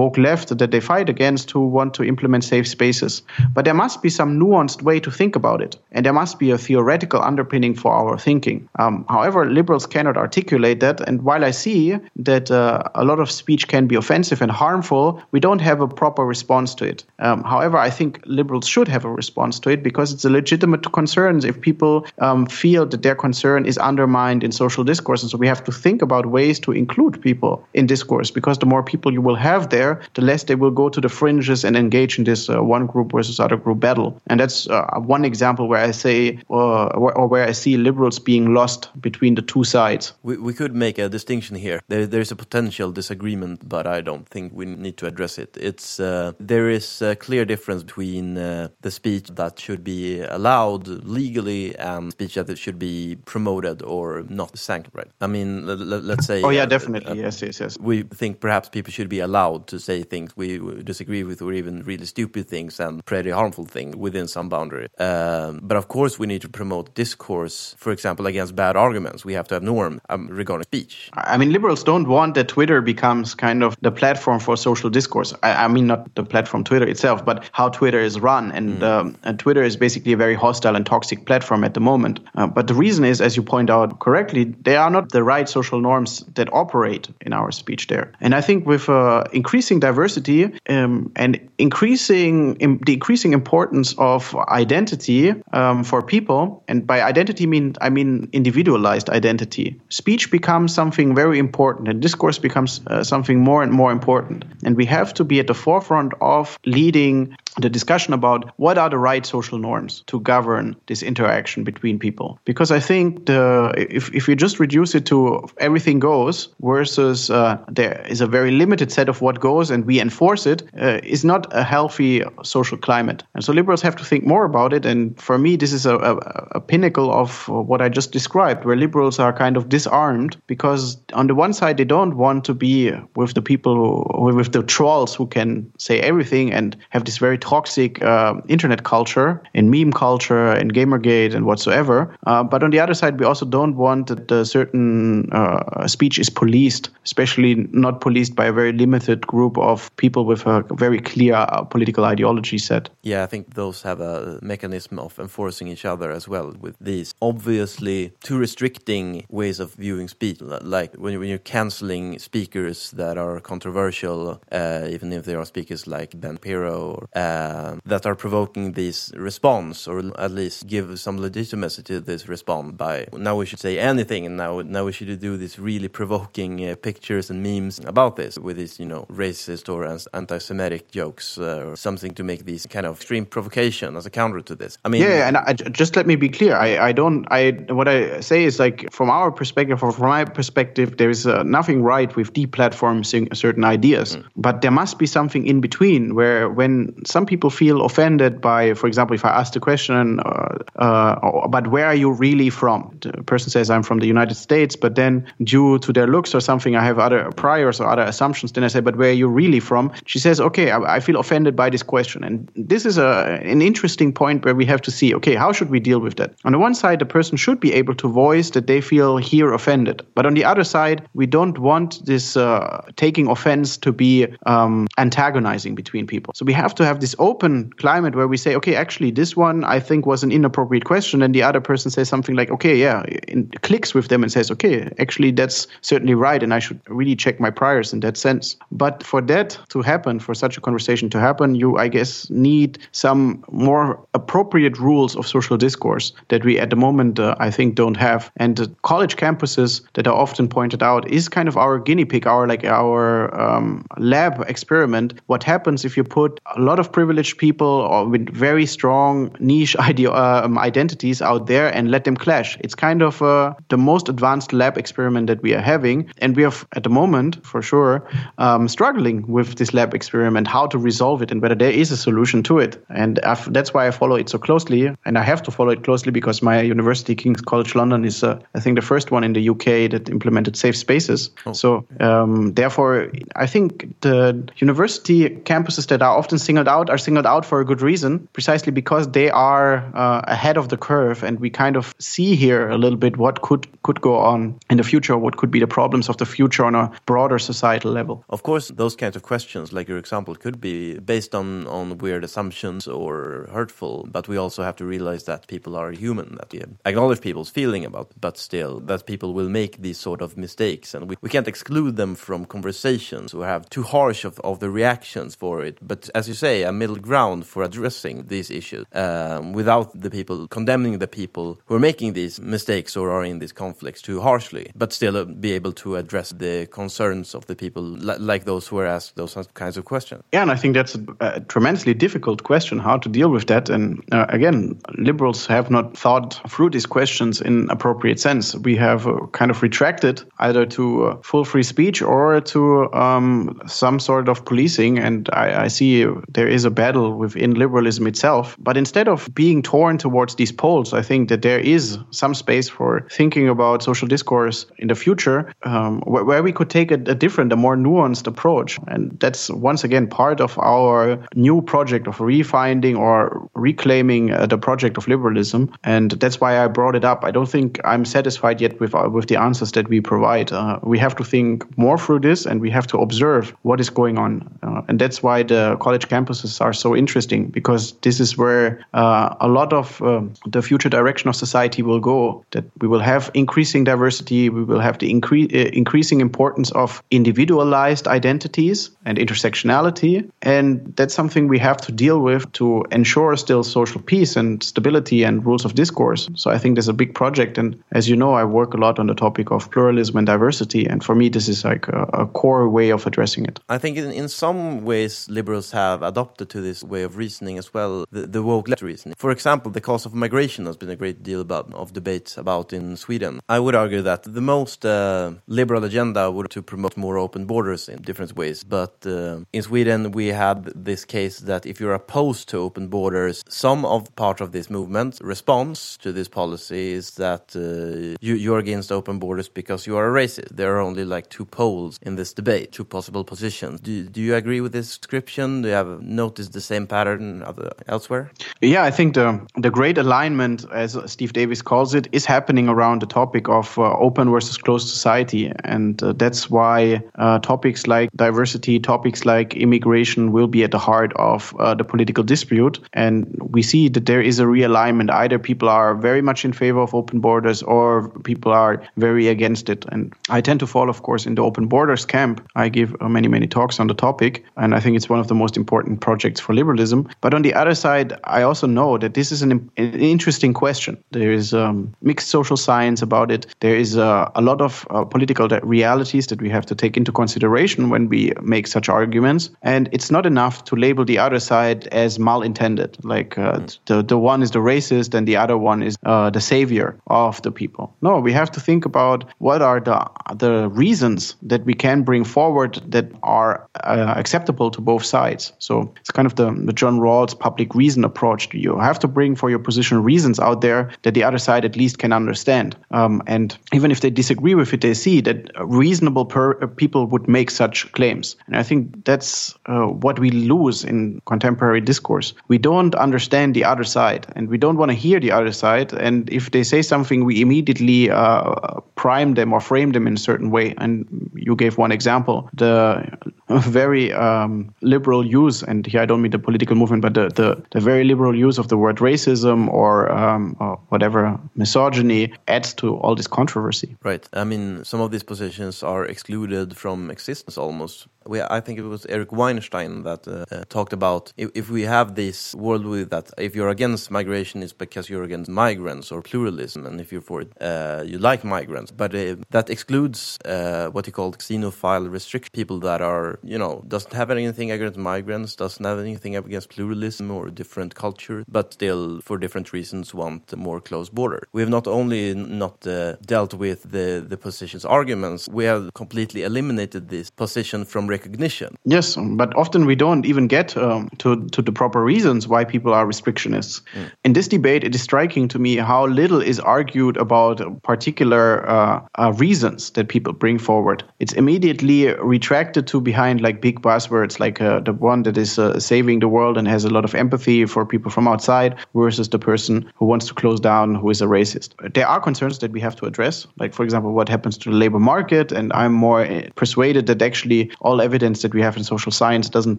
woke 0.00 0.18
left 0.28 0.48
that 0.58 0.70
they 0.70 0.80
fight 0.80 1.08
against 1.08 1.50
who 1.50 1.62
want 1.78 1.90
to 1.94 2.02
implement 2.12 2.44
safe 2.44 2.66
spaces. 2.66 3.22
But 3.54 3.64
there 3.64 3.78
must 3.84 4.02
be 4.02 4.10
some 4.10 4.30
nuanced 4.42 4.82
way 4.82 5.00
to 5.00 5.10
think 5.10 5.36
about 5.36 5.60
it, 5.66 5.76
and 5.92 6.04
there 6.04 6.16
must 6.22 6.38
be 6.38 6.50
a 6.52 6.58
theoretical 6.66 7.20
underpinning 7.30 7.74
for 7.82 7.92
our 7.92 8.18
thinking. 8.18 8.58
Um, 8.82 9.04
however, 9.08 9.40
liberals 9.58 9.86
cannot 9.86 10.16
articulate 10.16 10.80
that, 10.80 11.00
and 11.08 11.22
while 11.22 11.44
I 11.44 11.52
see 11.52 11.98
that 12.30 12.50
uh, 12.50 12.82
a 12.94 13.04
lot 13.04 13.20
of 13.20 13.30
speech 13.30 13.68
can 13.68 13.86
be 13.86 13.96
offensive 13.96 14.42
and 14.42 14.50
harmful, 14.50 15.20
we 15.32 15.40
don't 15.40 15.60
have 15.60 15.80
a 15.82 15.88
proper 15.88 16.24
response 16.24 16.74
to 16.76 16.84
it. 16.84 17.04
Um, 17.18 17.44
however, 17.44 17.76
I 17.88 17.90
think 17.90 18.20
liberals 18.24 18.66
should 18.66 18.88
have 18.88 19.04
a 19.04 19.10
response 19.10 19.60
to 19.60 19.70
it 19.70 19.82
because 19.82 20.12
it's 20.14 20.24
a 20.24 20.30
legitimate 20.30 20.92
concern 20.92 21.28
if 21.44 21.60
people 21.60 22.06
um, 22.18 22.46
feel 22.46 22.86
that 22.86 23.02
their 23.02 23.14
concern 23.14 23.66
is 23.66 23.76
undermined 23.78 24.42
in 24.44 24.52
social 24.52 24.77
discourse. 24.84 25.22
And 25.22 25.30
so 25.30 25.38
we 25.38 25.46
have 25.46 25.64
to 25.64 25.72
think 25.72 26.02
about 26.02 26.26
ways 26.26 26.60
to 26.60 26.72
include 26.72 27.20
people 27.22 27.66
in 27.74 27.86
discourse 27.86 28.30
because 28.30 28.58
the 28.58 28.66
more 28.66 28.82
people 28.82 29.12
you 29.12 29.20
will 29.20 29.36
have 29.36 29.70
there, 29.70 30.00
the 30.14 30.22
less 30.22 30.44
they 30.44 30.54
will 30.54 30.70
go 30.70 30.88
to 30.88 31.00
the 31.00 31.08
fringes 31.08 31.64
and 31.64 31.76
engage 31.76 32.18
in 32.18 32.24
this 32.24 32.48
uh, 32.48 32.62
one 32.62 32.86
group 32.86 33.12
versus 33.12 33.40
other 33.40 33.56
group 33.56 33.80
battle. 33.80 34.20
And 34.26 34.40
that's 34.40 34.68
uh, 34.68 34.86
one 34.96 35.24
example 35.24 35.68
where 35.68 35.82
I 35.82 35.92
say, 35.92 36.38
uh, 36.50 36.86
or 36.86 37.26
where 37.26 37.46
I 37.46 37.52
see 37.52 37.76
liberals 37.76 38.18
being 38.18 38.54
lost 38.54 38.88
between 39.00 39.34
the 39.34 39.42
two 39.42 39.64
sides. 39.64 40.12
We, 40.22 40.36
we 40.36 40.54
could 40.54 40.74
make 40.74 40.98
a 40.98 41.08
distinction 41.08 41.56
here. 41.56 41.80
There, 41.88 42.06
there's 42.06 42.32
a 42.32 42.36
potential 42.36 42.92
disagreement, 42.92 43.68
but 43.68 43.86
I 43.86 44.00
don't 44.00 44.28
think 44.28 44.52
we 44.54 44.66
need 44.66 44.96
to 44.98 45.06
address 45.06 45.38
it. 45.38 45.56
It's 45.56 46.00
uh, 46.00 46.32
there 46.38 46.68
is 46.68 47.02
a 47.02 47.16
clear 47.16 47.44
difference 47.44 47.82
between 47.82 48.38
uh, 48.38 48.68
the 48.80 48.90
speech 48.90 49.28
that 49.34 49.58
should 49.58 49.84
be 49.84 50.20
allowed 50.20 50.88
legally 50.88 51.76
and 51.76 52.12
speech 52.12 52.34
that 52.34 52.58
should 52.58 52.78
be 52.78 53.16
promoted 53.24 53.82
or 53.82 54.24
not 54.28 54.58
Right? 54.68 55.10
I 55.20 55.26
mean, 55.26 55.66
let, 55.66 56.18
us 56.18 56.26
say. 56.26 56.42
Oh 56.42 56.50
yeah, 56.50 56.62
uh, 56.62 56.66
definitely. 56.66 57.10
Uh, 57.10 57.14
yes, 57.14 57.42
yes, 57.42 57.60
yes. 57.60 57.78
We 57.80 58.02
think 58.02 58.40
perhaps 58.40 58.68
people 58.68 58.92
should 58.92 59.08
be 59.08 59.20
allowed 59.20 59.66
to 59.68 59.78
say 59.78 60.02
things 60.02 60.36
we 60.36 60.58
disagree 60.82 61.22
with, 61.22 61.42
or 61.42 61.52
even 61.52 61.82
really 61.82 62.06
stupid 62.06 62.48
things 62.48 62.80
and 62.80 63.04
pretty 63.04 63.30
harmful 63.30 63.64
things 63.64 63.96
within 63.96 64.28
some 64.28 64.48
boundary. 64.48 64.88
Um, 64.98 65.60
but 65.62 65.76
of 65.76 65.88
course, 65.88 66.18
we 66.18 66.26
need 66.26 66.42
to 66.42 66.48
promote 66.48 66.94
discourse, 66.94 67.74
for 67.78 67.92
example, 67.92 68.26
against 68.26 68.54
bad 68.56 68.76
arguments. 68.76 69.24
We 69.24 69.34
have 69.34 69.48
to 69.48 69.54
have 69.54 69.62
norm 69.62 70.00
um, 70.08 70.28
regarding 70.28 70.64
speech. 70.64 71.10
I 71.14 71.36
mean, 71.36 71.52
liberals 71.52 71.82
don't 71.84 72.08
want 72.08 72.34
that 72.34 72.48
Twitter 72.48 72.80
becomes 72.80 73.34
kind 73.34 73.62
of 73.62 73.76
the 73.80 73.90
platform 73.90 74.40
for 74.40 74.56
social 74.56 74.90
discourse. 74.90 75.34
I, 75.42 75.64
I 75.64 75.68
mean, 75.68 75.86
not 75.86 76.14
the 76.14 76.24
platform 76.24 76.64
Twitter 76.64 76.86
itself, 76.86 77.24
but 77.24 77.48
how 77.52 77.68
Twitter 77.68 78.00
is 78.00 78.20
run. 78.20 78.52
And, 78.52 78.80
mm. 78.80 78.82
um, 78.82 79.16
and 79.24 79.38
Twitter 79.38 79.62
is 79.62 79.76
basically 79.76 80.12
a 80.12 80.16
very 80.16 80.34
hostile 80.34 80.76
and 80.76 80.84
toxic 80.84 81.26
platform 81.26 81.64
at 81.64 81.74
the 81.74 81.80
moment. 81.80 82.20
Uh, 82.34 82.46
but 82.46 82.66
the 82.66 82.74
reason 82.74 83.04
is, 83.04 83.20
as 83.20 83.36
you 83.36 83.42
point 83.42 83.70
out 83.70 83.98
correctly, 84.00 84.47
they 84.64 84.76
are 84.76 84.90
not 84.90 85.10
the 85.10 85.22
right 85.22 85.48
social 85.48 85.80
norms 85.80 86.24
that 86.34 86.52
operate 86.52 87.08
in 87.20 87.32
our 87.32 87.52
speech 87.52 87.86
there. 87.86 88.12
And 88.20 88.34
I 88.34 88.40
think 88.40 88.66
with 88.66 88.88
uh, 88.88 89.24
increasing 89.32 89.80
diversity 89.80 90.44
um, 90.68 91.10
and 91.16 91.40
increasing 91.58 92.56
Im- 92.56 92.78
the 92.86 92.92
increasing 92.94 93.32
importance 93.32 93.94
of 93.98 94.34
identity 94.48 95.34
um, 95.52 95.84
for 95.84 96.02
people, 96.02 96.62
and 96.68 96.86
by 96.86 97.02
identity 97.02 97.46
mean 97.46 97.74
I 97.80 97.90
mean 97.90 98.28
individualized 98.32 99.10
identity, 99.10 99.80
speech 99.88 100.30
becomes 100.30 100.74
something 100.74 101.14
very 101.14 101.38
important, 101.38 101.88
and 101.88 102.00
discourse 102.00 102.38
becomes 102.38 102.80
uh, 102.86 103.02
something 103.04 103.40
more 103.40 103.62
and 103.62 103.72
more 103.72 103.92
important. 103.92 104.44
And 104.64 104.76
we 104.76 104.86
have 104.86 105.12
to 105.14 105.24
be 105.24 105.40
at 105.40 105.46
the 105.46 105.54
forefront 105.54 106.12
of 106.20 106.58
leading 106.64 107.36
the 107.60 107.70
discussion 107.70 108.14
about 108.14 108.50
what 108.56 108.78
are 108.78 108.90
the 108.90 108.98
right 108.98 109.26
social 109.26 109.58
norms 109.58 110.02
to 110.06 110.20
govern 110.20 110.76
this 110.86 111.02
interaction 111.02 111.64
between 111.64 111.98
people. 111.98 112.38
Because 112.44 112.70
I 112.70 112.80
think 112.80 113.26
the 113.26 113.72
if, 113.76 114.14
if 114.14 114.28
you 114.28 114.36
just 114.36 114.60
reduce 114.60 114.94
it 114.94 115.06
to 115.06 115.46
everything 115.58 115.98
goes 115.98 116.48
versus 116.60 117.30
uh, 117.30 117.58
there 117.68 118.04
is 118.08 118.20
a 118.20 118.26
very 118.26 118.50
limited 118.50 118.92
set 118.92 119.08
of 119.08 119.20
what 119.20 119.40
goes 119.40 119.70
and 119.70 119.84
we 119.84 120.00
enforce 120.00 120.46
it, 120.46 120.62
uh, 120.80 121.00
is 121.02 121.24
not 121.24 121.46
a 121.52 121.62
healthy 121.62 122.22
social 122.42 122.78
climate. 122.78 123.22
And 123.34 123.44
so 123.44 123.52
liberals 123.52 123.82
have 123.82 123.96
to 123.96 124.04
think 124.04 124.24
more 124.24 124.44
about 124.44 124.72
it. 124.72 124.86
And 124.86 125.20
for 125.20 125.38
me, 125.38 125.56
this 125.56 125.72
is 125.72 125.86
a, 125.86 125.96
a, 125.96 126.16
a 126.52 126.60
pinnacle 126.60 127.12
of 127.12 127.48
what 127.48 127.80
I 127.80 127.88
just 127.88 128.12
described, 128.12 128.64
where 128.64 128.76
liberals 128.76 129.18
are 129.18 129.32
kind 129.32 129.56
of 129.56 129.68
disarmed 129.68 130.36
because 130.46 130.96
on 131.12 131.26
the 131.26 131.34
one 131.34 131.52
side, 131.52 131.76
they 131.76 131.84
don't 131.84 132.16
want 132.16 132.44
to 132.44 132.54
be 132.54 132.92
with 133.16 133.34
the 133.34 133.42
people, 133.42 133.74
who, 133.74 134.34
with 134.34 134.52
the 134.52 134.62
trolls 134.62 135.14
who 135.14 135.26
can 135.26 135.70
say 135.78 136.00
everything 136.00 136.52
and 136.52 136.76
have 136.90 137.04
this 137.04 137.18
very 137.18 137.38
toxic 137.48 138.02
uh, 138.02 138.34
internet 138.48 138.84
culture 138.84 139.40
and 139.54 139.70
meme 139.70 139.92
culture 139.92 140.52
and 140.52 140.74
Gamergate 140.74 141.34
and 141.34 141.46
whatsoever. 141.46 142.14
Uh, 142.26 142.42
but 142.42 142.62
on 142.62 142.70
the 142.70 142.80
other 142.80 142.94
side, 142.94 143.18
we 143.18 143.24
also 143.24 143.46
don't 143.46 143.76
want 143.76 144.08
that 144.08 144.30
a 144.30 144.44
certain 144.44 145.30
uh, 145.32 145.86
speech 145.86 146.18
is 146.18 146.30
policed, 146.30 146.90
especially 147.04 147.54
not 147.72 148.00
policed 148.00 148.34
by 148.34 148.46
a 148.46 148.52
very 148.52 148.72
limited 148.72 149.26
group 149.26 149.56
of 149.56 149.90
people 149.96 150.26
with 150.26 150.46
a 150.46 150.62
very 150.72 151.00
clear 151.00 151.34
uh, 151.34 151.62
political 151.62 152.04
ideology 152.04 152.58
set. 152.58 152.90
Yeah, 153.02 153.22
I 153.22 153.26
think 153.26 153.54
those 153.54 153.82
have 153.82 154.00
a 154.00 154.38
mechanism 154.42 154.98
of 154.98 155.18
enforcing 155.18 155.68
each 155.68 155.84
other 155.84 156.10
as 156.10 156.28
well 156.28 156.54
with 156.60 156.76
these 156.80 157.14
obviously 157.22 158.12
too 158.22 158.38
restricting 158.38 159.24
ways 159.30 159.60
of 159.60 159.72
viewing 159.74 160.08
speech, 160.08 160.40
like 160.40 160.94
when, 160.94 161.12
you, 161.14 161.20
when 161.20 161.28
you're 161.28 161.38
canceling 161.38 162.18
speakers 162.18 162.90
that 162.90 163.16
are 163.16 163.40
controversial, 163.40 164.42
uh, 164.52 164.86
even 164.90 165.12
if 165.12 165.24
they 165.24 165.34
are 165.34 165.46
speakers 165.46 165.86
like 165.86 166.20
Ben 166.20 166.36
Shapiro, 166.36 167.08
uh, 167.38 167.76
that 167.84 168.06
are 168.06 168.14
provoking 168.14 168.72
this 168.72 169.12
response, 169.28 169.76
or 169.90 169.98
at 170.18 170.32
least 170.40 170.66
give 170.66 170.86
some 170.98 171.16
legitimacy 171.28 171.82
to 171.82 172.00
this 172.00 172.22
response 172.28 172.72
by 172.86 173.06
now 173.12 173.34
we 173.40 173.46
should 173.46 173.62
say 173.68 173.74
anything, 173.92 174.22
and 174.26 174.36
now 174.36 174.52
now 174.76 174.84
we 174.88 174.92
should 174.92 175.20
do 175.20 175.36
these 175.36 175.58
really 175.58 175.90
provoking 176.00 176.52
uh, 176.64 176.74
pictures 176.88 177.30
and 177.30 177.38
memes 177.48 177.74
about 177.92 178.16
this 178.16 178.38
with 178.46 178.56
these 178.56 178.74
you 178.82 178.88
know 178.92 179.02
racist 179.24 179.64
or 179.72 179.80
anti-Semitic 180.20 180.90
jokes 180.90 181.26
uh, 181.38 181.68
or 181.68 181.76
something 181.76 182.12
to 182.18 182.22
make 182.30 182.44
these 182.44 182.66
kind 182.66 182.86
of 182.86 182.96
extreme 182.96 183.26
provocation 183.26 183.96
as 183.96 184.06
a 184.06 184.10
counter 184.10 184.40
to 184.50 184.54
this. 184.54 184.72
I 184.84 184.88
mean, 184.88 185.02
yeah, 185.02 185.28
and 185.28 185.36
I, 185.36 185.52
just 185.82 185.96
let 185.96 186.06
me 186.06 186.16
be 186.16 186.30
clear. 186.38 186.54
I, 186.56 186.88
I 186.88 186.92
don't. 186.92 187.26
I 187.30 187.42
what 187.78 187.88
I 187.88 188.20
say 188.20 188.44
is 188.44 188.58
like 188.58 188.92
from 188.92 189.10
our 189.10 189.30
perspective, 189.30 189.82
or 189.82 189.92
from 189.92 190.08
my 190.08 190.24
perspective, 190.24 190.96
there 190.96 191.10
is 191.10 191.26
uh, 191.26 191.42
nothing 191.42 191.82
right 191.82 192.10
with 192.16 192.32
deplatforming 192.32 193.04
certain 193.44 193.64
ideas, 193.64 194.16
mm. 194.16 194.24
but 194.36 194.60
there 194.62 194.74
must 194.82 194.98
be 194.98 195.06
something 195.06 195.46
in 195.46 195.60
between 195.60 196.14
where 196.14 196.48
when 196.48 196.94
some 197.04 197.17
people 197.26 197.50
feel 197.50 197.84
offended 197.84 198.40
by, 198.40 198.74
for 198.74 198.86
example, 198.86 199.14
if 199.14 199.24
I 199.24 199.30
ask 199.30 199.52
the 199.52 199.60
question, 199.60 200.20
uh, 200.20 200.58
uh, 200.76 201.48
but 201.48 201.68
where 201.68 201.86
are 201.86 201.94
you 201.94 202.10
really 202.10 202.50
from? 202.50 202.96
The 203.00 203.22
person 203.24 203.50
says 203.50 203.70
I'm 203.70 203.82
from 203.82 203.98
the 203.98 204.06
United 204.06 204.34
States, 204.34 204.76
but 204.76 204.94
then 204.94 205.26
due 205.42 205.78
to 205.80 205.92
their 205.92 206.06
looks 206.06 206.34
or 206.34 206.40
something, 206.40 206.76
I 206.76 206.84
have 206.84 206.98
other 206.98 207.30
priors 207.36 207.80
or 207.80 207.88
other 207.88 208.02
assumptions. 208.02 208.52
Then 208.52 208.64
I 208.64 208.68
say, 208.68 208.80
but 208.80 208.96
where 208.96 209.10
are 209.10 209.14
you 209.14 209.28
really 209.28 209.60
from? 209.60 209.92
She 210.06 210.18
says, 210.18 210.40
okay, 210.40 210.70
I, 210.70 210.96
I 210.96 211.00
feel 211.00 211.18
offended 211.18 211.54
by 211.56 211.70
this 211.70 211.82
question, 211.82 212.24
and 212.24 212.50
this 212.54 212.84
is 212.84 212.98
a 212.98 213.38
an 213.42 213.62
interesting 213.62 214.12
point 214.12 214.44
where 214.44 214.54
we 214.54 214.66
have 214.66 214.80
to 214.82 214.90
see, 214.90 215.14
okay, 215.14 215.34
how 215.34 215.52
should 215.52 215.70
we 215.70 215.80
deal 215.80 216.00
with 216.00 216.16
that? 216.16 216.34
On 216.44 216.52
the 216.52 216.58
one 216.58 216.74
side, 216.74 216.98
the 216.98 217.06
person 217.06 217.36
should 217.36 217.60
be 217.60 217.72
able 217.72 217.94
to 217.94 218.08
voice 218.08 218.50
that 218.50 218.66
they 218.66 218.80
feel 218.80 219.16
here 219.16 219.52
offended, 219.52 220.02
but 220.14 220.26
on 220.26 220.34
the 220.34 220.44
other 220.44 220.64
side, 220.64 221.06
we 221.14 221.26
don't 221.26 221.58
want 221.58 222.04
this 222.04 222.36
uh, 222.36 222.82
taking 222.96 223.28
offense 223.28 223.76
to 223.78 223.92
be 223.92 224.26
um, 224.46 224.86
antagonizing 224.98 225.74
between 225.74 226.06
people. 226.06 226.32
So 226.34 226.44
we 226.44 226.52
have 226.52 226.74
to 226.76 226.84
have 226.84 227.00
this 227.00 227.07
open 227.18 227.72
climate 227.74 228.14
where 228.14 228.28
we 228.28 228.36
say, 228.36 228.54
okay, 228.54 228.74
actually, 228.74 229.10
this 229.10 229.36
one 229.36 229.64
I 229.64 229.80
think 229.80 230.06
was 230.06 230.22
an 230.22 230.30
inappropriate 230.30 230.84
question, 230.84 231.22
and 231.22 231.34
the 231.34 231.42
other 231.42 231.60
person 231.60 231.90
says 231.90 232.08
something 232.08 232.34
like, 232.34 232.50
okay, 232.50 232.76
yeah, 232.76 233.04
and 233.28 233.60
clicks 233.62 233.94
with 233.94 234.08
them 234.08 234.22
and 234.22 234.32
says, 234.32 234.50
okay, 234.50 234.90
actually, 234.98 235.30
that's 235.30 235.66
certainly 235.80 236.14
right, 236.14 236.42
and 236.42 236.54
I 236.54 236.58
should 236.58 236.80
really 236.88 237.16
check 237.16 237.40
my 237.40 237.50
priors 237.50 237.92
in 237.92 238.00
that 238.00 238.16
sense. 238.16 238.56
But 238.72 239.02
for 239.02 239.20
that 239.22 239.58
to 239.70 239.82
happen, 239.82 240.20
for 240.20 240.34
such 240.34 240.56
a 240.56 240.60
conversation 240.60 241.10
to 241.10 241.20
happen, 241.20 241.54
you, 241.54 241.76
I 241.76 241.88
guess, 241.88 242.28
need 242.30 242.78
some 242.92 243.44
more 243.50 243.98
appropriate 244.14 244.78
rules 244.78 245.16
of 245.16 245.26
social 245.26 245.56
discourse 245.56 246.12
that 246.28 246.44
we 246.44 246.58
at 246.58 246.70
the 246.70 246.76
moment, 246.76 247.18
uh, 247.18 247.34
I 247.38 247.50
think, 247.50 247.74
don't 247.74 247.96
have. 247.96 248.30
And 248.36 248.56
the 248.56 248.68
college 248.82 249.16
campuses 249.16 249.82
that 249.94 250.06
are 250.06 250.14
often 250.14 250.48
pointed 250.48 250.82
out 250.82 251.08
is 251.08 251.28
kind 251.28 251.48
of 251.48 251.56
our 251.56 251.78
guinea 251.78 252.04
pig, 252.04 252.26
our 252.26 252.46
like 252.46 252.64
our 252.64 253.34
um, 253.38 253.84
lab 253.96 254.44
experiment. 254.48 255.14
What 255.26 255.42
happens 255.42 255.84
if 255.84 255.96
you 255.96 256.04
put 256.04 256.40
a 256.56 256.60
lot 256.60 256.78
of 256.78 256.92
privileged 256.98 257.38
people 257.38 257.74
or 257.92 258.08
with 258.08 258.28
very 258.34 258.66
strong 258.66 259.30
niche 259.38 259.76
idea, 259.90 260.10
um, 260.10 260.58
identities 260.58 261.22
out 261.22 261.46
there 261.46 261.72
and 261.72 261.92
let 261.92 262.02
them 262.02 262.16
clash. 262.16 262.58
It's 262.64 262.74
kind 262.74 263.02
of 263.02 263.22
uh, 263.22 263.54
the 263.68 263.78
most 263.78 264.08
advanced 264.08 264.52
lab 264.52 264.76
experiment 264.76 265.28
that 265.28 265.40
we 265.40 265.54
are 265.54 265.60
having. 265.60 266.10
And 266.18 266.34
we 266.34 266.44
are, 266.44 266.52
at 266.72 266.82
the 266.82 266.90
moment, 266.90 267.46
for 267.46 267.62
sure, 267.62 268.04
um, 268.38 268.66
struggling 268.66 269.24
with 269.28 269.54
this 269.58 269.72
lab 269.72 269.94
experiment, 269.94 270.48
how 270.48 270.66
to 270.66 270.76
resolve 270.76 271.22
it 271.22 271.30
and 271.30 271.40
whether 271.40 271.54
there 271.54 271.70
is 271.70 271.92
a 271.92 271.96
solution 271.96 272.42
to 272.42 272.58
it. 272.58 272.84
And 272.88 273.20
I've, 273.20 273.52
that's 273.52 273.72
why 273.72 273.86
I 273.86 273.92
follow 273.92 274.16
it 274.16 274.28
so 274.28 274.38
closely. 274.38 274.90
And 275.04 275.16
I 275.16 275.22
have 275.22 275.40
to 275.44 275.52
follow 275.52 275.70
it 275.70 275.84
closely 275.84 276.10
because 276.10 276.42
my 276.42 276.60
university, 276.60 277.14
King's 277.14 277.42
College 277.42 277.76
London, 277.76 278.04
is, 278.04 278.24
uh, 278.24 278.40
I 278.56 278.60
think, 278.60 278.74
the 278.74 278.86
first 278.92 279.12
one 279.12 279.22
in 279.22 279.34
the 279.34 279.48
UK 279.50 279.88
that 279.92 280.08
implemented 280.08 280.56
safe 280.56 280.76
spaces. 280.76 281.30
Oh. 281.46 281.52
So, 281.52 281.86
um, 282.00 282.54
therefore, 282.54 283.12
I 283.36 283.46
think 283.46 284.00
the 284.00 284.50
university 284.56 285.28
campuses 285.44 285.86
that 285.86 286.02
are 286.02 286.18
often 286.18 286.38
singled 286.38 286.66
out 286.66 286.87
are 286.90 286.98
singled 286.98 287.26
out 287.26 287.44
for 287.44 287.60
a 287.60 287.64
good 287.64 287.82
reason, 287.82 288.28
precisely 288.32 288.72
because 288.72 289.10
they 289.12 289.30
are 289.30 289.84
uh, 289.94 290.22
ahead 290.24 290.56
of 290.56 290.68
the 290.68 290.76
curve, 290.76 291.22
and 291.22 291.40
we 291.40 291.50
kind 291.50 291.76
of 291.76 291.94
see 291.98 292.36
here 292.36 292.68
a 292.68 292.78
little 292.78 292.98
bit 292.98 293.16
what 293.16 293.42
could 293.42 293.66
could 293.82 294.00
go 294.00 294.16
on 294.16 294.58
in 294.70 294.76
the 294.76 294.84
future, 294.84 295.16
what 295.16 295.36
could 295.36 295.50
be 295.50 295.60
the 295.60 295.66
problems 295.66 296.08
of 296.08 296.16
the 296.16 296.26
future 296.26 296.64
on 296.64 296.74
a 296.74 296.90
broader 297.06 297.38
societal 297.38 297.92
level. 297.92 298.24
Of 298.28 298.42
course, 298.42 298.68
those 298.68 298.96
kinds 298.96 299.16
of 299.16 299.22
questions, 299.22 299.72
like 299.72 299.88
your 299.88 299.98
example, 299.98 300.34
could 300.34 300.60
be 300.60 300.98
based 300.98 301.34
on 301.34 301.66
on 301.66 301.98
weird 301.98 302.24
assumptions 302.24 302.86
or 302.86 303.48
hurtful, 303.52 304.06
but 304.10 304.28
we 304.28 304.36
also 304.36 304.62
have 304.62 304.76
to 304.76 304.84
realize 304.84 305.24
that 305.24 305.46
people 305.46 305.76
are 305.76 305.90
human, 305.92 306.36
that 306.36 306.52
we 306.52 306.62
acknowledge 306.84 307.20
people's 307.20 307.50
feeling 307.50 307.84
about, 307.84 308.10
but 308.20 308.38
still 308.38 308.80
that 308.80 309.06
people 309.06 309.32
will 309.32 309.48
make 309.48 309.82
these 309.82 309.98
sort 309.98 310.22
of 310.22 310.36
mistakes, 310.36 310.94
and 310.94 311.08
we, 311.08 311.16
we 311.20 311.28
can't 311.28 311.48
exclude 311.48 311.96
them 311.96 312.14
from 312.14 312.44
conversations 312.44 313.34
or 313.34 313.44
have 313.46 313.68
too 313.70 313.82
harsh 313.82 314.24
of, 314.24 314.38
of 314.40 314.58
the 314.60 314.70
reactions 314.70 315.34
for 315.34 315.64
it. 315.64 315.78
But 315.80 316.10
as 316.14 316.28
you 316.28 316.34
say, 316.34 316.62
a 316.62 316.72
middle 316.78 316.96
ground 316.96 317.46
for 317.46 317.62
addressing 317.62 318.26
these 318.26 318.50
issues 318.50 318.84
um, 318.92 319.52
without 319.52 319.88
the 320.00 320.10
people 320.10 320.46
condemning 320.48 320.98
the 320.98 321.08
people 321.08 321.58
who 321.66 321.74
are 321.74 321.80
making 321.90 322.12
these 322.12 322.40
mistakes 322.40 322.96
or 322.96 323.10
are 323.10 323.24
in 323.24 323.38
these 323.38 323.52
conflicts 323.52 324.02
too 324.02 324.20
harshly, 324.20 324.70
but 324.74 324.92
still 324.92 325.16
uh, 325.16 325.24
be 325.24 325.52
able 325.52 325.72
to 325.72 325.96
address 325.96 326.30
the 326.30 326.66
concerns 326.70 327.34
of 327.34 327.46
the 327.46 327.56
people 327.56 327.82
li 327.82 328.14
like 328.18 328.44
those 328.44 328.66
who 328.68 328.78
are 328.78 328.86
asked 328.86 329.16
those 329.16 329.36
kinds 329.54 329.76
of 329.76 329.84
questions. 329.84 330.22
Yeah, 330.32 330.42
and 330.42 330.50
I 330.50 330.56
think 330.56 330.74
that's 330.74 330.94
a, 330.94 331.00
a 331.20 331.40
tremendously 331.40 331.94
difficult 331.94 332.42
question 332.42 332.78
how 332.78 332.98
to 332.98 333.08
deal 333.08 333.30
with 333.30 333.46
that. 333.46 333.70
And 333.70 334.02
uh, 334.12 334.26
again, 334.28 334.78
liberals 334.96 335.46
have 335.46 335.70
not 335.70 335.96
thought 335.96 336.40
through 336.48 336.70
these 336.70 336.86
questions 336.86 337.40
in 337.40 337.68
appropriate 337.70 338.20
sense. 338.20 338.54
We 338.54 338.76
have 338.76 339.06
uh, 339.06 339.26
kind 339.32 339.50
of 339.50 339.62
retracted 339.62 340.22
either 340.38 340.66
to 340.66 341.04
uh, 341.04 341.16
full 341.22 341.44
free 341.44 341.62
speech 341.62 342.02
or 342.02 342.40
to 342.40 342.92
um, 342.92 343.60
some 343.66 344.00
sort 344.00 344.28
of 344.28 344.44
policing. 344.44 344.98
And 344.98 345.28
I, 345.32 345.64
I 345.64 345.68
see 345.68 346.06
there 346.28 346.48
is 346.48 346.64
a 346.64 346.67
battle 346.70 347.14
within 347.14 347.54
liberalism 347.54 348.06
itself. 348.06 348.56
But 348.58 348.76
instead 348.76 349.08
of 349.08 349.28
being 349.34 349.62
torn 349.62 349.98
towards 349.98 350.34
these 350.34 350.52
poles, 350.52 350.92
I 350.92 351.02
think 351.02 351.28
that 351.28 351.42
there 351.42 351.58
is 351.58 351.98
some 352.10 352.34
space 352.34 352.68
for 352.68 353.06
thinking 353.10 353.48
about 353.48 353.82
social 353.82 354.08
discourse 354.08 354.66
in 354.78 354.88
the 354.88 354.94
future 354.94 355.52
um, 355.64 356.00
where, 356.02 356.24
where, 356.24 356.42
we 356.42 356.52
could 356.52 356.70
take 356.70 356.90
a, 356.90 356.94
a, 356.94 357.14
different, 357.14 357.52
a 357.52 357.56
more 357.56 357.76
nuanced 357.76 358.26
approach. 358.26 358.78
And 358.86 359.18
that's 359.20 359.50
once 359.50 359.84
again 359.84 360.06
part 360.06 360.40
of 360.40 360.58
our 360.58 361.18
new 361.34 361.60
project 361.62 362.06
of 362.06 362.18
refinding 362.18 362.96
or 362.96 363.48
reclaiming 363.54 364.32
uh, 364.32 364.46
the 364.46 364.58
project 364.58 364.96
of 364.96 365.08
liberalism. 365.08 365.72
And 365.84 366.12
that's 366.12 366.40
why 366.40 366.62
I 366.62 366.68
brought 366.68 366.94
it 366.94 367.04
up. 367.04 367.24
I 367.24 367.30
don't 367.30 367.48
think 367.48 367.80
I'm 367.84 368.04
satisfied 368.04 368.60
yet 368.60 368.78
with, 368.80 368.94
uh, 368.94 369.08
with 369.10 369.26
the 369.26 369.36
answers 369.36 369.72
that 369.72 369.88
we 369.88 370.00
provide. 370.00 370.52
Uh, 370.52 370.78
we 370.82 370.98
have 370.98 371.16
to 371.16 371.24
think 371.24 371.76
more 371.76 371.98
through 371.98 372.20
this 372.20 372.46
and 372.46 372.60
we 372.60 372.70
have 372.70 372.86
to 372.88 372.98
observe 372.98 373.54
what 373.62 373.80
is 373.80 373.90
going 373.90 374.18
on. 374.18 374.58
Uh, 374.62 374.82
and 374.88 374.98
that's 374.98 375.22
why 375.22 375.42
the 375.42 375.76
college 375.80 376.08
campuses 376.08 376.57
are 376.60 376.72
so 376.72 376.96
interesting 376.96 377.46
because 377.46 377.92
this 378.02 378.20
is 378.20 378.36
where 378.36 378.84
uh, 378.94 379.34
a 379.40 379.48
lot 379.48 379.72
of 379.72 380.00
um, 380.02 380.34
the 380.46 380.62
future 380.62 380.88
direction 380.88 381.28
of 381.28 381.36
society 381.36 381.82
will 381.82 382.00
go. 382.00 382.44
That 382.50 382.64
we 382.80 382.88
will 382.88 383.00
have 383.00 383.30
increasing 383.34 383.84
diversity, 383.84 384.48
we 384.48 384.64
will 384.64 384.80
have 384.80 384.98
the 384.98 385.12
incre- 385.12 385.52
uh, 385.54 385.70
increasing 385.72 386.20
importance 386.20 386.70
of 386.72 387.02
individualized 387.10 388.06
identities 388.06 388.90
and 389.04 389.18
intersectionality, 389.18 390.28
and 390.42 390.94
that's 390.96 391.14
something 391.14 391.48
we 391.48 391.58
have 391.58 391.78
to 391.78 391.92
deal 391.92 392.20
with 392.20 392.50
to 392.52 392.84
ensure 392.90 393.36
still 393.36 393.62
social 393.62 394.00
peace 394.00 394.36
and 394.36 394.62
stability 394.62 395.22
and 395.22 395.44
rules 395.44 395.64
of 395.64 395.74
discourse. 395.74 396.28
So 396.34 396.50
I 396.50 396.58
think 396.58 396.74
there's 396.74 396.88
a 396.88 396.92
big 396.92 397.14
project, 397.14 397.58
and 397.58 397.82
as 397.92 398.08
you 398.08 398.16
know, 398.16 398.32
I 398.34 398.44
work 398.44 398.74
a 398.74 398.76
lot 398.76 398.98
on 398.98 399.06
the 399.06 399.14
topic 399.14 399.50
of 399.50 399.70
pluralism 399.70 400.16
and 400.16 400.26
diversity, 400.26 400.86
and 400.86 401.02
for 401.02 401.14
me, 401.14 401.28
this 401.28 401.48
is 401.48 401.64
like 401.64 401.88
a, 401.88 402.02
a 402.12 402.26
core 402.26 402.68
way 402.68 402.90
of 402.90 403.06
addressing 403.06 403.44
it. 403.44 403.60
I 403.68 403.78
think 403.78 403.96
in, 403.96 404.10
in 404.12 404.28
some 404.28 404.84
ways 404.84 405.28
liberals 405.28 405.70
have 405.72 406.02
adopted 406.02 406.47
to 406.50 406.60
this 406.60 406.82
way 406.82 407.02
of 407.02 407.16
reasoning 407.16 407.58
as 407.58 407.72
well, 407.72 408.06
the, 408.10 408.26
the 408.26 408.42
woke 408.42 408.68
left 408.68 408.82
reasoning. 408.82 409.14
For 409.18 409.30
example, 409.30 409.70
the 409.70 409.80
cause 409.80 410.06
of 410.06 410.14
migration 410.14 410.66
has 410.66 410.76
been 410.76 410.90
a 410.90 410.96
great 410.96 411.22
deal 411.22 411.40
about, 411.40 411.72
of 411.74 411.92
debate 411.92 412.36
about 412.36 412.72
in 412.72 412.96
Sweden. 412.96 413.40
I 413.48 413.58
would 413.58 413.74
argue 413.74 414.02
that 414.02 414.22
the 414.22 414.40
most 414.40 414.84
uh, 414.84 415.32
liberal 415.46 415.84
agenda 415.84 416.30
would 416.30 416.50
to 416.50 416.62
promote 416.62 416.96
more 416.96 417.18
open 417.18 417.46
borders 417.46 417.88
in 417.88 418.02
different 418.02 418.36
ways. 418.36 418.64
But 418.64 419.06
uh, 419.06 419.40
in 419.52 419.62
Sweden, 419.62 420.12
we 420.12 420.28
had 420.28 420.64
this 420.74 421.04
case 421.04 421.40
that 421.40 421.66
if 421.66 421.80
you're 421.80 421.94
opposed 421.94 422.48
to 422.50 422.58
open 422.58 422.88
borders, 422.88 423.44
some 423.48 423.84
of 423.84 424.14
part 424.16 424.40
of 424.40 424.52
this 424.52 424.70
movement 424.70 425.18
response 425.22 425.96
to 425.98 426.12
this 426.12 426.28
policy 426.28 426.92
is 426.92 427.12
that 427.12 427.54
uh, 427.56 428.16
you, 428.20 428.34
you're 428.34 428.58
against 428.58 428.92
open 428.92 429.18
borders 429.18 429.48
because 429.48 429.86
you 429.86 429.96
are 429.96 430.08
a 430.08 430.22
racist. 430.22 430.48
There 430.50 430.76
are 430.76 430.80
only 430.80 431.04
like 431.04 431.28
two 431.28 431.44
poles 431.44 431.98
in 432.02 432.16
this 432.16 432.32
debate, 432.32 432.72
two 432.72 432.84
possible 432.84 433.24
positions. 433.24 433.80
Do, 433.80 434.04
do 434.04 434.20
you 434.20 434.34
agree 434.34 434.60
with 434.60 434.72
this 434.72 434.96
description? 434.96 435.62
Do 435.62 435.68
you 435.68 435.74
have 435.74 436.00
noticed 436.28 436.52
the 436.52 436.60
same 436.60 436.86
pattern 436.86 437.42
elsewhere? 437.86 438.30
Yeah, 438.60 438.84
I 438.84 438.90
think 438.90 439.14
the 439.14 439.40
the 439.56 439.70
great 439.70 439.98
alignment, 439.98 440.64
as 440.72 440.96
Steve 441.06 441.32
Davies 441.32 441.62
calls 441.62 441.94
it, 441.94 442.08
is 442.12 442.26
happening 442.26 442.68
around 442.68 443.02
the 443.02 443.06
topic 443.06 443.48
of 443.48 443.78
uh, 443.78 443.82
open 443.98 444.30
versus 444.30 444.58
closed 444.58 444.88
society, 444.88 445.52
and 445.64 446.02
uh, 446.02 446.12
that's 446.12 446.50
why 446.50 447.00
uh, 447.18 447.38
topics 447.38 447.86
like 447.86 448.10
diversity, 448.16 448.80
topics 448.80 449.24
like 449.24 449.54
immigration, 449.54 450.32
will 450.32 450.48
be 450.48 450.64
at 450.64 450.70
the 450.70 450.78
heart 450.78 451.12
of 451.16 451.54
uh, 451.58 451.74
the 451.74 451.84
political 451.84 452.24
dispute. 452.24 452.80
And 452.92 453.26
we 453.54 453.62
see 453.62 453.88
that 453.88 454.06
there 454.06 454.22
is 454.22 454.40
a 454.40 454.44
realignment. 454.44 455.10
Either 455.10 455.38
people 455.38 455.68
are 455.68 455.94
very 455.94 456.22
much 456.22 456.44
in 456.44 456.52
favor 456.52 456.80
of 456.80 456.94
open 456.94 457.20
borders, 457.20 457.62
or 457.62 458.08
people 458.24 458.52
are 458.52 458.82
very 458.96 459.28
against 459.28 459.68
it. 459.68 459.84
And 459.92 460.12
I 460.28 460.40
tend 460.40 460.60
to 460.60 460.66
fall, 460.66 460.88
of 460.88 461.02
course, 461.02 461.26
in 461.28 461.34
the 461.34 461.42
open 461.42 461.68
borders 461.68 462.06
camp. 462.06 462.40
I 462.56 462.68
give 462.68 462.94
uh, 463.00 463.08
many 463.08 463.28
many 463.28 463.46
talks 463.46 463.80
on 463.80 463.88
the 463.88 463.94
topic, 463.94 464.44
and 464.56 464.74
I 464.74 464.80
think 464.80 464.96
it's 464.96 465.10
one 465.10 465.20
of 465.20 465.28
the 465.28 465.34
most 465.34 465.56
important 465.56 466.00
projects 466.00 466.17
for 466.40 466.54
liberalism. 466.54 467.08
But 467.20 467.34
on 467.34 467.42
the 467.42 467.54
other 467.54 467.74
side, 467.74 468.12
I 468.24 468.42
also 468.42 468.66
know 468.66 468.98
that 468.98 469.14
this 469.14 469.32
is 469.32 469.42
an, 469.42 469.52
an 469.76 469.94
interesting 470.00 470.52
question. 470.52 471.02
There 471.10 471.32
is 471.32 471.54
um, 471.54 471.94
mixed 472.02 472.28
social 472.28 472.56
science 472.56 473.02
about 473.02 473.30
it. 473.30 473.46
There 473.60 473.76
is 473.76 473.96
uh, 473.96 474.30
a 474.34 474.42
lot 474.42 474.60
of 474.60 474.86
uh, 474.90 475.04
political 475.04 475.48
realities 475.62 476.26
that 476.28 476.40
we 476.40 476.50
have 476.50 476.66
to 476.66 476.74
take 476.74 476.96
into 476.96 477.12
consideration 477.12 477.90
when 477.90 478.08
we 478.08 478.32
make 478.42 478.66
such 478.66 478.88
arguments. 478.88 479.50
And 479.62 479.88
it's 479.92 480.10
not 480.10 480.26
enough 480.26 480.64
to 480.64 480.76
label 480.76 481.04
the 481.04 481.18
other 481.18 481.40
side 481.40 481.86
as 481.88 482.18
malintended, 482.18 482.96
like 483.04 483.38
uh, 483.38 483.58
mm. 483.58 483.78
the, 483.86 484.02
the 484.02 484.18
one 484.18 484.42
is 484.42 484.50
the 484.50 484.58
racist 484.58 485.14
and 485.14 485.26
the 485.26 485.36
other 485.36 485.56
one 485.56 485.82
is 485.82 485.96
uh, 486.04 486.30
the 486.30 486.40
savior 486.40 486.96
of 487.06 487.40
the 487.42 487.50
people. 487.50 487.94
No, 488.02 488.18
we 488.20 488.32
have 488.32 488.50
to 488.52 488.60
think 488.60 488.84
about 488.84 489.24
what 489.38 489.62
are 489.62 489.80
the, 489.80 490.10
the 490.34 490.68
reasons 490.68 491.36
that 491.42 491.64
we 491.64 491.74
can 491.74 492.02
bring 492.02 492.24
forward 492.24 492.80
that 492.86 493.06
are 493.22 493.68
uh, 493.84 494.14
acceptable 494.16 494.70
to 494.70 494.80
both 494.80 495.04
sides. 495.04 495.52
So 495.58 495.92
it's 496.08 496.16
kind 496.16 496.24
of 496.24 496.36
the, 496.36 496.50
the 496.64 496.72
John 496.72 497.00
Rawls 497.00 497.38
public 497.38 497.74
reason 497.74 498.02
approach. 498.02 498.48
You 498.54 498.78
have 498.78 498.98
to 499.00 499.08
bring 499.08 499.36
for 499.36 499.50
your 499.50 499.58
position 499.58 500.02
reasons 500.02 500.40
out 500.40 500.62
there 500.62 500.90
that 501.02 501.12
the 501.12 501.22
other 501.22 501.36
side 501.36 501.66
at 501.66 501.76
least 501.76 501.98
can 501.98 502.14
understand. 502.14 502.74
Um, 502.92 503.22
and 503.26 503.54
even 503.74 503.90
if 503.90 504.00
they 504.00 504.08
disagree 504.08 504.54
with 504.54 504.72
it, 504.72 504.80
they 504.80 504.94
see 504.94 505.20
that 505.20 505.50
reasonable 505.62 506.24
per- 506.24 506.58
uh, 506.62 506.66
people 506.66 507.04
would 507.08 507.28
make 507.28 507.50
such 507.50 507.92
claims. 507.92 508.36
And 508.46 508.56
I 508.56 508.62
think 508.62 509.04
that's 509.04 509.54
uh, 509.66 509.84
what 509.84 510.18
we 510.18 510.30
lose 510.30 510.82
in 510.82 511.20
contemporary 511.26 511.82
discourse. 511.82 512.32
We 512.48 512.56
don't 512.56 512.94
understand 512.94 513.54
the 513.54 513.64
other 513.64 513.84
side 513.84 514.26
and 514.34 514.48
we 514.48 514.56
don't 514.56 514.78
want 514.78 514.90
to 514.90 514.96
hear 514.96 515.20
the 515.20 515.32
other 515.32 515.52
side. 515.52 515.92
And 515.92 516.30
if 516.30 516.52
they 516.52 516.62
say 516.62 516.80
something, 516.80 517.26
we 517.26 517.42
immediately 517.42 518.10
uh, 518.10 518.80
prime 518.94 519.34
them 519.34 519.52
or 519.52 519.60
frame 519.60 519.92
them 519.92 520.06
in 520.06 520.14
a 520.14 520.18
certain 520.18 520.50
way. 520.50 520.74
And 520.78 521.30
you 521.34 521.54
gave 521.54 521.76
one 521.76 521.92
example 521.92 522.48
the 522.54 523.04
very 523.60 524.12
um, 524.12 524.74
liberal 524.82 525.24
use, 525.24 525.62
and 525.62 525.86
here 525.86 526.00
I 526.00 526.06
don't 526.06 526.20
mean 526.20 526.32
the 526.32 526.38
political 526.38 526.76
movement, 526.76 527.02
but 527.02 527.14
the, 527.14 527.28
the, 527.28 527.62
the 527.70 527.80
very 527.80 528.04
liberal 528.04 528.36
use 528.36 528.58
of 528.58 528.68
the 528.68 528.76
word 528.76 528.96
racism 528.96 529.68
or, 529.68 530.10
um, 530.12 530.56
or 530.60 530.78
whatever 530.88 531.38
misogyny 531.54 532.32
adds 532.46 532.74
to 532.74 532.96
all 532.96 533.14
this 533.14 533.26
controversy. 533.26 533.96
Right. 534.02 534.28
I 534.32 534.44
mean, 534.44 534.84
some 534.84 535.00
of 535.00 535.10
these 535.10 535.22
positions 535.22 535.82
are 535.82 536.04
excluded 536.04 536.76
from 536.76 537.10
existence 537.10 537.56
almost. 537.56 538.06
We, 538.28 538.42
I 538.42 538.60
think 538.60 538.78
it 538.78 538.82
was 538.82 539.06
Eric 539.06 539.32
Weinstein 539.32 540.02
that 540.02 540.28
uh, 540.28 540.44
uh, 540.54 540.64
talked 540.68 540.92
about 540.92 541.32
if, 541.38 541.50
if 541.54 541.70
we 541.70 541.82
have 541.82 542.14
this 542.14 542.54
worldview 542.54 543.08
that 543.08 543.32
if 543.38 543.56
you're 543.56 543.70
against 543.70 544.10
migration, 544.10 544.62
it's 544.62 544.74
because 544.74 545.08
you're 545.08 545.22
against 545.22 545.48
migrants 545.48 546.12
or 546.12 546.20
pluralism, 546.20 546.84
and 546.84 547.00
if 547.00 547.10
you're 547.10 547.22
for 547.22 547.40
it, 547.40 547.52
uh, 547.62 548.02
you 548.04 548.18
like 548.18 548.44
migrants. 548.44 548.90
But 548.90 549.14
uh, 549.14 549.36
that 549.48 549.70
excludes 549.70 550.36
uh, 550.44 550.88
what 550.88 551.06
he 551.06 551.12
called 551.12 551.38
xenophile 551.38 552.10
restriction 552.12 552.50
people 552.52 552.78
that 552.80 553.00
are, 553.00 553.38
you 553.42 553.56
know, 553.56 553.82
doesn't 553.88 554.12
have 554.12 554.30
anything 554.30 554.70
against 554.72 554.98
migrants, 554.98 555.56
doesn't 555.56 555.86
have 555.86 555.98
anything 555.98 556.36
against 556.36 556.68
pluralism 556.68 557.30
or 557.30 557.48
different 557.48 557.94
culture, 557.94 558.44
but 558.46 558.74
still, 558.74 559.22
for 559.22 559.38
different 559.38 559.72
reasons, 559.72 560.12
want 560.12 560.52
a 560.52 560.56
more 560.56 560.82
closed 560.82 561.14
border. 561.14 561.48
We 561.54 561.62
have 561.62 561.70
not 561.70 561.86
only 561.86 562.34
not 562.34 562.80
dealt 563.22 563.54
with 563.54 563.90
the, 563.90 564.22
the 564.28 564.36
position's 564.36 564.84
arguments, 564.84 565.48
we 565.48 565.64
have 565.64 565.94
completely 565.94 566.42
eliminated 566.42 567.08
this 567.08 567.30
position 567.30 567.86
from 567.86 568.06
recognition. 568.18 568.76
Yes, 568.84 569.16
but 569.16 569.54
often 569.56 569.86
we 569.86 569.94
don't 569.94 570.26
even 570.26 570.48
get 570.48 570.76
um, 570.76 571.08
to, 571.18 571.46
to 571.54 571.62
the 571.62 571.72
proper 571.72 572.02
reasons 572.02 572.48
why 572.48 572.64
people 572.64 572.92
are 572.92 573.06
restrictionists. 573.06 573.82
Mm. 573.94 574.10
In 574.24 574.32
this 574.32 574.48
debate, 574.48 574.84
it 574.84 574.94
is 574.94 575.02
striking 575.02 575.48
to 575.48 575.58
me 575.58 575.76
how 575.76 576.06
little 576.06 576.42
is 576.42 576.58
argued 576.60 577.16
about 577.16 577.82
particular 577.82 578.68
uh, 578.68 579.00
uh, 579.18 579.32
reasons 579.32 579.90
that 579.90 580.08
people 580.08 580.32
bring 580.32 580.58
forward. 580.58 581.04
It's 581.20 581.32
immediately 581.32 582.12
retracted 582.14 582.86
to 582.88 583.00
behind 583.00 583.40
like 583.40 583.60
big 583.60 583.80
buzzwords, 583.80 584.40
like 584.40 584.60
uh, 584.60 584.80
the 584.80 584.92
one 584.92 585.22
that 585.22 585.36
is 585.36 585.58
uh, 585.58 585.78
saving 585.78 586.20
the 586.20 586.28
world 586.28 586.58
and 586.58 586.68
has 586.68 586.84
a 586.84 586.90
lot 586.90 587.04
of 587.04 587.14
empathy 587.14 587.66
for 587.66 587.86
people 587.86 588.10
from 588.10 588.28
outside 588.28 588.76
versus 588.94 589.28
the 589.28 589.38
person 589.38 589.90
who 589.96 590.06
wants 590.06 590.26
to 590.26 590.34
close 590.34 590.60
down, 590.60 590.94
who 590.94 591.10
is 591.10 591.22
a 591.22 591.26
racist. 591.26 591.70
There 591.94 592.08
are 592.08 592.20
concerns 592.20 592.58
that 592.58 592.72
we 592.72 592.80
have 592.80 592.96
to 592.96 593.06
address, 593.06 593.46
like, 593.58 593.74
for 593.74 593.84
example, 593.84 594.12
what 594.12 594.28
happens 594.28 594.58
to 594.58 594.70
the 594.70 594.76
labor 594.76 594.98
market. 594.98 595.52
And 595.52 595.72
I'm 595.72 595.92
more 595.92 596.22
uh, 596.24 596.42
persuaded 596.56 597.06
that 597.06 597.22
actually 597.22 597.70
all 597.80 597.97
evidence 598.00 598.42
that 598.42 598.54
we 598.54 598.62
have 598.62 598.76
in 598.76 598.84
social 598.84 599.12
science 599.12 599.48
doesn't 599.48 599.78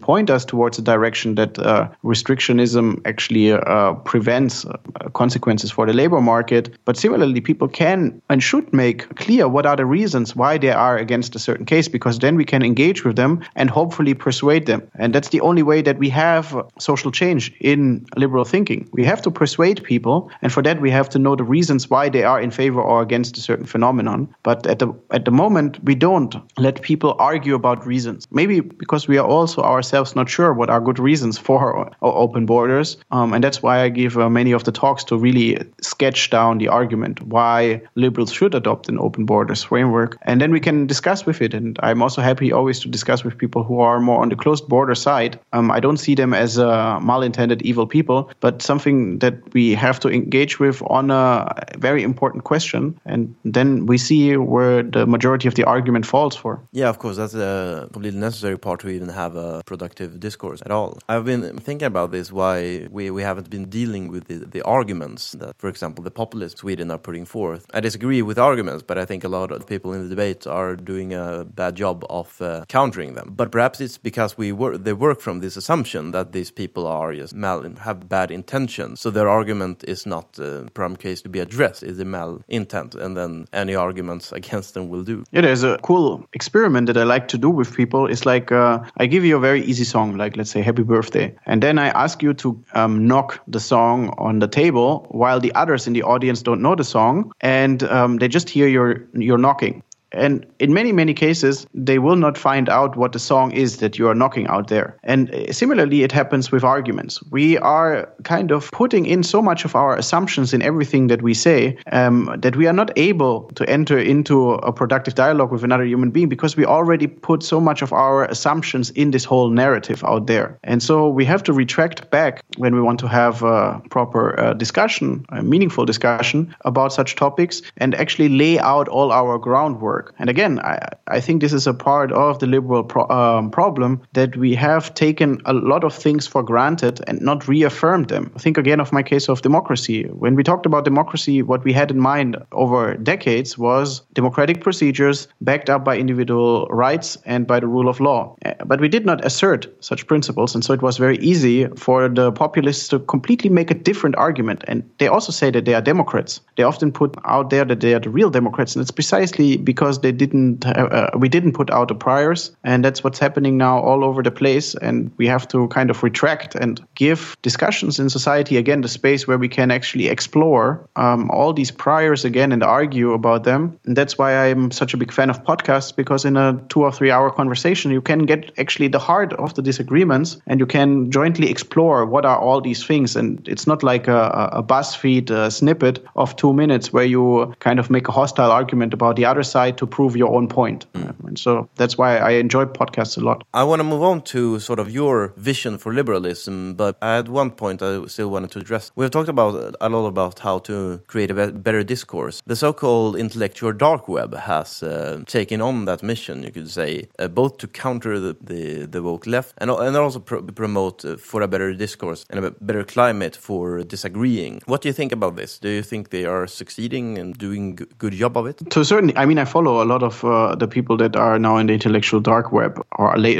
point 0.00 0.30
us 0.30 0.44
towards 0.44 0.78
a 0.78 0.82
direction 0.82 1.34
that 1.36 1.58
uh, 1.58 1.88
restrictionism 2.04 3.00
actually 3.06 3.52
uh, 3.52 3.94
prevents 4.04 4.64
uh, 4.64 4.76
consequences 5.14 5.70
for 5.70 5.86
the 5.86 5.92
labor 5.92 6.20
market. 6.20 6.76
But 6.84 6.96
similarly, 6.96 7.40
people 7.40 7.68
can 7.68 8.20
and 8.28 8.42
should 8.42 8.72
make 8.72 9.14
clear 9.16 9.48
what 9.48 9.66
are 9.66 9.76
the 9.76 9.86
reasons 9.86 10.36
why 10.36 10.58
they 10.58 10.70
are 10.70 10.96
against 10.96 11.34
a 11.36 11.38
certain 11.38 11.66
case, 11.66 11.88
because 11.88 12.18
then 12.18 12.36
we 12.36 12.44
can 12.44 12.62
engage 12.62 13.04
with 13.04 13.16
them 13.16 13.40
and 13.56 13.70
hopefully 13.70 14.14
persuade 14.14 14.66
them. 14.66 14.82
And 14.94 15.14
that's 15.14 15.28
the 15.28 15.40
only 15.40 15.62
way 15.62 15.82
that 15.82 15.98
we 15.98 16.08
have 16.10 16.66
social 16.78 17.10
change 17.10 17.52
in 17.60 18.04
liberal 18.16 18.44
thinking. 18.44 18.88
We 18.92 19.04
have 19.04 19.22
to 19.22 19.30
persuade 19.30 19.82
people, 19.82 20.30
and 20.42 20.52
for 20.52 20.62
that 20.62 20.80
we 20.80 20.90
have 20.90 21.08
to 21.10 21.18
know 21.18 21.36
the 21.36 21.44
reasons 21.44 21.88
why 21.90 22.08
they 22.08 22.24
are 22.24 22.40
in 22.40 22.50
favor 22.50 22.80
or 22.80 23.02
against 23.02 23.38
a 23.38 23.40
certain 23.40 23.66
phenomenon. 23.66 24.28
But 24.42 24.66
at 24.66 24.78
the 24.78 24.88
at 25.10 25.24
the 25.24 25.30
moment, 25.30 25.78
we 25.84 25.94
don't 25.94 26.34
let 26.58 26.82
people 26.82 27.14
argue 27.18 27.54
about 27.54 27.86
reasons. 27.86 28.09
Maybe 28.30 28.60
because 28.60 29.08
we 29.08 29.18
are 29.18 29.26
also 29.26 29.62
ourselves 29.62 30.16
not 30.16 30.28
sure 30.28 30.52
what 30.52 30.70
are 30.70 30.80
good 30.80 30.98
reasons 30.98 31.38
for 31.38 31.90
open 32.02 32.46
borders, 32.46 32.96
um, 33.10 33.32
and 33.32 33.42
that's 33.42 33.62
why 33.62 33.80
I 33.80 33.88
give 33.88 34.18
uh, 34.18 34.28
many 34.28 34.52
of 34.52 34.64
the 34.64 34.72
talks 34.72 35.04
to 35.04 35.16
really 35.16 35.58
sketch 35.82 36.30
down 36.30 36.58
the 36.58 36.68
argument 36.68 37.22
why 37.22 37.82
liberals 37.94 38.32
should 38.32 38.54
adopt 38.54 38.88
an 38.88 38.98
open 38.98 39.24
borders 39.24 39.62
framework, 39.62 40.16
and 40.22 40.40
then 40.40 40.52
we 40.52 40.60
can 40.60 40.86
discuss 40.86 41.26
with 41.26 41.40
it. 41.40 41.54
And 41.54 41.78
I'm 41.82 42.02
also 42.02 42.22
happy 42.22 42.52
always 42.52 42.80
to 42.80 42.88
discuss 42.88 43.24
with 43.24 43.36
people 43.38 43.62
who 43.62 43.80
are 43.80 44.00
more 44.00 44.22
on 44.22 44.28
the 44.28 44.36
closed 44.36 44.68
border 44.68 44.94
side. 44.94 45.38
Um, 45.52 45.70
I 45.70 45.80
don't 45.80 45.98
see 45.98 46.14
them 46.14 46.34
as 46.34 46.58
uh, 46.58 46.98
malintended 47.00 47.62
evil 47.62 47.86
people, 47.86 48.30
but 48.40 48.62
something 48.62 49.18
that 49.18 49.34
we 49.54 49.74
have 49.74 50.00
to 50.00 50.08
engage 50.08 50.58
with 50.58 50.82
on 50.86 51.10
a 51.10 51.54
very 51.78 52.02
important 52.02 52.44
question, 52.44 52.98
and 53.04 53.34
then 53.44 53.86
we 53.86 53.98
see 53.98 54.36
where 54.36 54.82
the 54.82 55.06
majority 55.06 55.48
of 55.48 55.54
the 55.54 55.64
argument 55.64 56.06
falls 56.06 56.36
for. 56.36 56.60
Yeah, 56.72 56.88
of 56.88 56.98
course, 56.98 57.16
that's 57.16 57.34
a 57.34 57.88
completely 58.00 58.20
necessary 58.20 58.58
part 58.58 58.80
to 58.80 58.88
even 58.88 59.10
have 59.10 59.36
a 59.36 59.62
productive 59.66 60.18
discourse 60.18 60.62
at 60.64 60.70
all. 60.70 60.98
I've 61.06 61.26
been 61.26 61.58
thinking 61.58 61.84
about 61.84 62.12
this 62.12 62.32
why 62.32 62.88
we, 62.90 63.10
we 63.10 63.22
haven't 63.22 63.50
been 63.50 63.68
dealing 63.68 64.08
with 64.08 64.24
the, 64.24 64.36
the 64.36 64.62
arguments 64.62 65.32
that, 65.32 65.54
for 65.58 65.68
example, 65.68 66.02
the 66.02 66.10
populists 66.10 66.60
Sweden 66.60 66.90
are 66.90 66.98
putting 66.98 67.26
forth. 67.26 67.66
I 67.74 67.80
disagree 67.80 68.22
with 68.22 68.38
arguments, 68.38 68.82
but 68.86 68.96
I 68.96 69.04
think 69.04 69.22
a 69.22 69.28
lot 69.28 69.52
of 69.52 69.66
people 69.66 69.92
in 69.92 70.02
the 70.02 70.08
debate 70.08 70.46
are 70.46 70.76
doing 70.76 71.12
a 71.12 71.44
bad 71.44 71.74
job 71.74 72.06
of 72.08 72.40
uh, 72.40 72.64
countering 72.68 73.14
them. 73.16 73.34
But 73.36 73.52
perhaps 73.52 73.82
it's 73.82 73.98
because 73.98 74.38
we 74.38 74.50
work 74.50 74.82
they 74.84 74.94
work 74.94 75.20
from 75.20 75.40
this 75.40 75.56
assumption 75.56 76.12
that 76.12 76.32
these 76.32 76.50
people 76.50 76.86
are 76.86 77.14
just 77.14 77.34
mal 77.34 77.62
have 77.80 78.08
bad 78.08 78.30
intentions, 78.30 79.00
so 79.00 79.10
their 79.10 79.28
argument 79.28 79.84
is 79.84 80.06
not 80.06 80.38
uh, 80.38 80.64
prime 80.72 80.96
case 80.96 81.20
to 81.22 81.28
be 81.28 81.40
addressed. 81.40 81.82
Is 81.82 82.00
a 82.00 82.04
mal 82.04 82.40
intent, 82.48 82.94
and 82.94 83.14
then 83.14 83.46
any 83.52 83.74
arguments 83.74 84.32
against 84.40 84.72
them 84.74 84.88
will 84.88 85.04
do. 85.04 85.24
Yeah, 85.32 85.42
there's 85.42 85.64
a 85.64 85.78
cool 85.82 86.26
experiment 86.32 86.86
that 86.86 86.96
I 86.96 87.04
like 87.04 87.28
to 87.28 87.38
do 87.38 87.50
with 87.50 87.74
people. 87.74 87.89
It's 87.94 88.26
like 88.26 88.52
uh, 88.52 88.80
I 88.96 89.06
give 89.06 89.24
you 89.24 89.36
a 89.36 89.40
very 89.40 89.62
easy 89.62 89.84
song, 89.84 90.16
like 90.16 90.36
let's 90.36 90.50
say 90.50 90.62
Happy 90.62 90.82
Birthday, 90.82 91.34
and 91.46 91.62
then 91.62 91.78
I 91.78 91.88
ask 91.88 92.22
you 92.22 92.34
to 92.34 92.64
um, 92.74 93.06
knock 93.06 93.40
the 93.46 93.60
song 93.60 94.14
on 94.18 94.38
the 94.38 94.48
table 94.48 95.06
while 95.10 95.40
the 95.40 95.54
others 95.54 95.86
in 95.86 95.92
the 95.92 96.02
audience 96.02 96.42
don't 96.42 96.62
know 96.62 96.74
the 96.74 96.84
song. 96.84 97.32
And 97.40 97.82
um, 97.82 98.18
they 98.18 98.28
just 98.28 98.50
hear 98.50 98.68
your 98.68 99.08
your 99.14 99.38
knocking 99.38 99.82
And 100.12 100.46
in 100.58 100.74
many, 100.74 100.92
many 100.92 101.14
cases, 101.14 101.66
they 101.74 101.98
will 101.98 102.16
not 102.16 102.36
find 102.36 102.68
out 102.68 102.96
what 102.96 103.12
the 103.12 103.18
song 103.18 103.52
is 103.52 103.78
that 103.78 103.98
you 103.98 104.08
are 104.08 104.14
knocking 104.14 104.46
out 104.48 104.68
there. 104.68 104.96
And 105.02 105.32
uh, 105.34 105.52
similarly, 105.52 106.02
it 106.02 106.12
happens 106.12 106.50
with 106.50 106.64
arguments. 106.64 107.22
We 107.30 107.58
are 107.58 108.12
kind 108.24 108.50
of 108.50 108.70
putting 108.72 109.06
in 109.06 109.22
so 109.22 109.40
much 109.42 109.64
of 109.64 109.74
our 109.74 109.96
assumptions 109.96 110.52
in 110.52 110.62
everything 110.62 111.08
that 111.08 111.22
we 111.22 111.34
say 111.34 111.78
um, 111.92 112.34
that 112.38 112.56
we 112.56 112.66
are 112.66 112.72
not 112.72 112.90
able 112.96 113.50
to 113.54 113.68
enter 113.68 113.98
into 113.98 114.52
a 114.52 114.72
productive 114.72 115.14
dialogue 115.14 115.52
with 115.52 115.64
another 115.64 115.84
human 115.84 116.10
being 116.10 116.28
because 116.28 116.56
we 116.56 116.64
already 116.64 117.06
put 117.06 117.42
so 117.42 117.60
much 117.60 117.82
of 117.82 117.92
our 117.92 118.24
assumptions 118.24 118.90
in 118.90 119.10
this 119.10 119.24
whole 119.24 119.50
narrative 119.50 120.02
out 120.04 120.26
there. 120.26 120.58
And 120.64 120.82
so 120.82 121.08
we 121.08 121.24
have 121.24 121.42
to 121.44 121.52
retract 121.52 122.10
back 122.10 122.42
when 122.56 122.74
we 122.74 122.80
want 122.80 122.98
to 123.00 123.08
have 123.08 123.42
a 123.42 123.80
proper 123.90 124.38
uh, 124.38 124.54
discussion, 124.54 125.24
a 125.30 125.42
meaningful 125.42 125.84
discussion 125.84 126.54
about 126.64 126.92
such 126.92 127.16
topics 127.16 127.62
and 127.76 127.94
actually 127.94 128.28
lay 128.28 128.58
out 128.58 128.88
all 128.88 129.12
our 129.12 129.38
groundwork. 129.38 129.99
And 130.18 130.30
again, 130.30 130.58
I, 130.60 130.88
I 131.06 131.20
think 131.20 131.40
this 131.40 131.52
is 131.52 131.66
a 131.66 131.74
part 131.74 132.12
of 132.12 132.38
the 132.38 132.46
liberal 132.46 132.84
pro- 132.84 133.08
um, 133.08 133.50
problem 133.50 134.02
that 134.12 134.36
we 134.36 134.54
have 134.54 134.94
taken 134.94 135.40
a 135.44 135.52
lot 135.52 135.84
of 135.84 135.94
things 135.94 136.26
for 136.26 136.42
granted 136.42 137.00
and 137.06 137.20
not 137.20 137.48
reaffirmed 137.48 138.08
them. 138.08 138.30
Think 138.38 138.58
again 138.58 138.80
of 138.80 138.92
my 138.92 139.02
case 139.02 139.28
of 139.28 139.42
democracy. 139.42 140.04
When 140.04 140.34
we 140.34 140.42
talked 140.42 140.66
about 140.66 140.84
democracy, 140.84 141.42
what 141.42 141.64
we 141.64 141.72
had 141.72 141.90
in 141.90 142.00
mind 142.00 142.36
over 142.52 142.94
decades 142.96 143.58
was 143.58 144.00
democratic 144.14 144.60
procedures 144.62 145.28
backed 145.40 145.70
up 145.70 145.84
by 145.84 145.96
individual 145.96 146.66
rights 146.68 147.18
and 147.24 147.46
by 147.46 147.60
the 147.60 147.66
rule 147.66 147.88
of 147.88 148.00
law. 148.00 148.36
Uh, 148.44 148.54
but 148.64 148.80
we 148.80 148.88
did 148.88 149.04
not 149.04 149.24
assert 149.24 149.66
such 149.82 150.06
principles, 150.06 150.54
and 150.54 150.64
so 150.64 150.72
it 150.72 150.82
was 150.82 150.98
very 150.98 151.18
easy 151.18 151.66
for 151.76 152.08
the 152.08 152.32
populists 152.32 152.88
to 152.88 152.98
completely 152.98 153.50
make 153.50 153.70
a 153.70 153.74
different 153.74 154.16
argument. 154.16 154.64
And 154.68 154.88
they 154.98 155.08
also 155.08 155.32
say 155.32 155.50
that 155.50 155.64
they 155.64 155.74
are 155.74 155.82
Democrats. 155.82 156.40
They 156.56 156.62
often 156.62 156.92
put 156.92 157.16
out 157.24 157.50
there 157.50 157.64
that 157.64 157.80
they 157.80 157.94
are 157.94 158.00
the 158.00 158.10
real 158.10 158.30
Democrats, 158.30 158.74
and 158.74 158.82
it's 158.82 158.90
precisely 158.90 159.56
because 159.56 159.89
they 159.98 160.12
didn't. 160.12 160.64
Uh, 160.64 160.70
uh, 160.70 161.10
we 161.18 161.28
didn't 161.28 161.52
put 161.52 161.70
out 161.70 161.88
the 161.88 161.94
priors, 161.94 162.56
and 162.64 162.84
that's 162.84 163.02
what's 163.02 163.18
happening 163.18 163.58
now 163.58 163.80
all 163.80 164.04
over 164.04 164.22
the 164.22 164.30
place. 164.30 164.74
And 164.76 165.10
we 165.16 165.26
have 165.26 165.48
to 165.48 165.68
kind 165.68 165.90
of 165.90 166.02
retract 166.02 166.54
and 166.54 166.80
give 166.94 167.36
discussions 167.42 167.98
in 167.98 168.08
society 168.08 168.56
again 168.56 168.80
the 168.80 168.88
space 168.88 169.26
where 169.26 169.38
we 169.38 169.48
can 169.48 169.70
actually 169.70 170.08
explore 170.08 170.88
um, 170.96 171.30
all 171.30 171.52
these 171.52 171.70
priors 171.70 172.24
again 172.24 172.52
and 172.52 172.62
argue 172.62 173.12
about 173.12 173.44
them. 173.44 173.78
And 173.84 173.96
that's 173.96 174.16
why 174.16 174.32
I'm 174.32 174.70
such 174.70 174.94
a 174.94 174.96
big 174.96 175.12
fan 175.12 175.30
of 175.30 175.42
podcasts 175.44 175.94
because 175.94 176.24
in 176.24 176.36
a 176.36 176.60
two 176.68 176.82
or 176.82 176.92
three 176.92 177.10
hour 177.10 177.30
conversation, 177.30 177.90
you 177.90 178.00
can 178.00 178.26
get 178.26 178.52
actually 178.58 178.88
the 178.88 178.98
heart 178.98 179.32
of 179.34 179.54
the 179.54 179.62
disagreements 179.62 180.40
and 180.46 180.60
you 180.60 180.66
can 180.66 181.10
jointly 181.10 181.50
explore 181.50 182.06
what 182.06 182.24
are 182.24 182.38
all 182.38 182.60
these 182.60 182.84
things. 182.84 183.16
And 183.16 183.46
it's 183.48 183.66
not 183.66 183.82
like 183.82 184.08
a, 184.08 184.50
a 184.52 184.62
BuzzFeed 184.62 185.30
uh, 185.30 185.50
snippet 185.50 186.04
of 186.16 186.36
two 186.36 186.52
minutes 186.52 186.92
where 186.92 187.04
you 187.04 187.54
kind 187.60 187.78
of 187.78 187.90
make 187.90 188.08
a 188.08 188.12
hostile 188.12 188.50
argument 188.50 188.94
about 188.94 189.16
the 189.16 189.24
other 189.24 189.42
side 189.42 189.78
to 189.80 189.86
prove 189.86 190.12
your 190.16 190.32
own 190.36 190.46
point. 190.46 190.86
Mm. 190.92 191.14
And 191.28 191.38
so 191.38 191.68
that's 191.80 191.96
why 191.96 192.18
I 192.18 192.32
enjoy 192.44 192.64
podcasts 192.66 193.16
a 193.16 193.22
lot. 193.28 193.38
I 193.54 193.64
want 193.64 193.80
to 193.80 193.88
move 193.94 194.02
on 194.02 194.20
to 194.34 194.60
sort 194.60 194.78
of 194.78 194.90
your 194.90 195.32
vision 195.36 195.78
for 195.78 195.90
liberalism, 196.00 196.74
but 196.74 196.94
at 197.02 197.28
one 197.28 197.50
point 197.50 197.82
I 197.82 198.06
still 198.06 198.30
wanted 198.30 198.50
to 198.52 198.58
address. 198.58 198.92
We've 198.94 199.10
talked 199.10 199.30
about 199.30 199.76
a 199.80 199.88
lot 199.88 200.06
about 200.06 200.38
how 200.40 200.58
to 200.68 201.00
create 201.06 201.30
a 201.30 201.34
better 201.66 201.82
discourse. 201.82 202.42
The 202.46 202.56
so-called 202.56 203.16
intellectual 203.16 203.72
dark 203.72 204.06
web 204.06 204.34
has 204.34 204.82
uh, 204.82 205.22
taken 205.26 205.62
on 205.62 205.86
that 205.86 206.02
mission, 206.02 206.42
you 206.42 206.52
could 206.52 206.70
say, 206.70 207.08
uh, 207.18 207.28
both 207.28 207.56
to 207.58 207.66
counter 207.66 208.20
the, 208.20 208.36
the, 208.40 208.86
the 208.86 209.02
woke 209.02 209.26
left 209.26 209.54
and, 209.58 209.70
and 209.70 209.96
also 209.96 210.20
pro 210.20 210.42
promote 210.42 211.04
uh, 211.04 211.16
for 211.16 211.40
a 211.42 211.48
better 211.48 211.72
discourse 211.72 212.26
and 212.28 212.44
a 212.44 212.50
better 212.50 212.84
climate 212.84 213.34
for 213.36 213.82
disagreeing. 213.82 214.60
What 214.66 214.82
do 214.82 214.88
you 214.88 214.92
think 215.00 215.12
about 215.12 215.36
this? 215.36 215.58
Do 215.58 215.68
you 215.68 215.82
think 215.82 216.10
they 216.10 216.26
are 216.26 216.46
succeeding 216.46 217.18
and 217.18 217.28
doing 217.38 217.78
a 217.80 217.86
good 218.02 218.12
job 218.12 218.36
of 218.36 218.46
it? 218.46 218.56
To 218.70 218.80
a 218.80 218.84
certain, 218.84 219.10
I 219.16 219.24
mean, 219.26 219.38
I 219.38 219.46
follow 219.46 219.69
a 219.82 219.84
lot 219.84 220.02
of 220.02 220.24
uh, 220.24 220.54
the 220.54 220.66
people 220.66 220.96
that 220.98 221.16
are 221.16 221.38
now 221.38 221.56
in 221.58 221.66
the 221.66 221.74
intellectual 221.74 222.20
dark 222.20 222.52
web 222.52 222.84
or 222.98 223.14
la 223.16 223.30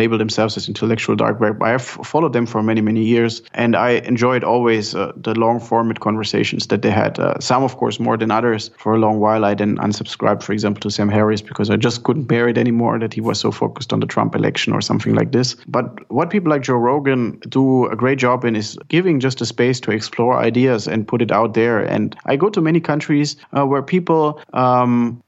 label 0.00 0.18
themselves 0.18 0.56
as 0.56 0.68
intellectual 0.68 1.16
dark 1.16 1.40
web. 1.40 1.62
I 1.62 1.70
have 1.70 1.82
followed 1.82 2.32
them 2.32 2.46
for 2.46 2.62
many, 2.62 2.80
many 2.80 3.04
years, 3.04 3.42
and 3.54 3.74
I 3.74 3.90
enjoyed 4.12 4.44
always 4.44 4.94
uh, 4.94 5.12
the 5.16 5.34
long 5.34 5.60
format 5.60 6.00
conversations 6.00 6.66
that 6.68 6.82
they 6.82 6.90
had. 6.90 7.18
Uh, 7.18 7.38
some, 7.40 7.62
of 7.62 7.76
course, 7.76 7.98
more 7.98 8.16
than 8.16 8.30
others. 8.30 8.70
For 8.78 8.94
a 8.94 8.98
long 8.98 9.18
while, 9.20 9.44
I 9.44 9.54
then 9.54 9.76
unsubscribed, 9.78 10.42
for 10.42 10.52
example, 10.52 10.80
to 10.82 10.90
Sam 10.90 11.08
Harris 11.08 11.42
because 11.42 11.70
I 11.70 11.76
just 11.76 12.04
couldn't 12.04 12.24
bear 12.24 12.48
it 12.48 12.58
anymore 12.58 12.98
that 12.98 13.14
he 13.14 13.20
was 13.20 13.40
so 13.40 13.50
focused 13.50 13.92
on 13.92 14.00
the 14.00 14.06
Trump 14.06 14.34
election 14.34 14.72
or 14.72 14.80
something 14.80 15.14
like 15.14 15.32
this. 15.32 15.56
But 15.66 16.10
what 16.10 16.30
people 16.30 16.50
like 16.50 16.62
Joe 16.62 16.74
Rogan 16.74 17.40
do 17.48 17.86
a 17.86 17.96
great 17.96 18.18
job 18.18 18.44
in 18.44 18.56
is 18.56 18.78
giving 18.88 19.20
just 19.20 19.40
a 19.40 19.46
space 19.46 19.80
to 19.80 19.90
explore 19.90 20.38
ideas 20.38 20.86
and 20.88 21.06
put 21.06 21.22
it 21.22 21.32
out 21.32 21.54
there. 21.54 21.80
And 21.80 22.16
I 22.26 22.36
go 22.36 22.48
to 22.50 22.60
many 22.60 22.80
countries 22.80 23.36
uh, 23.56 23.64
where 23.66 23.82
people 23.82 24.40
um, 24.52 25.22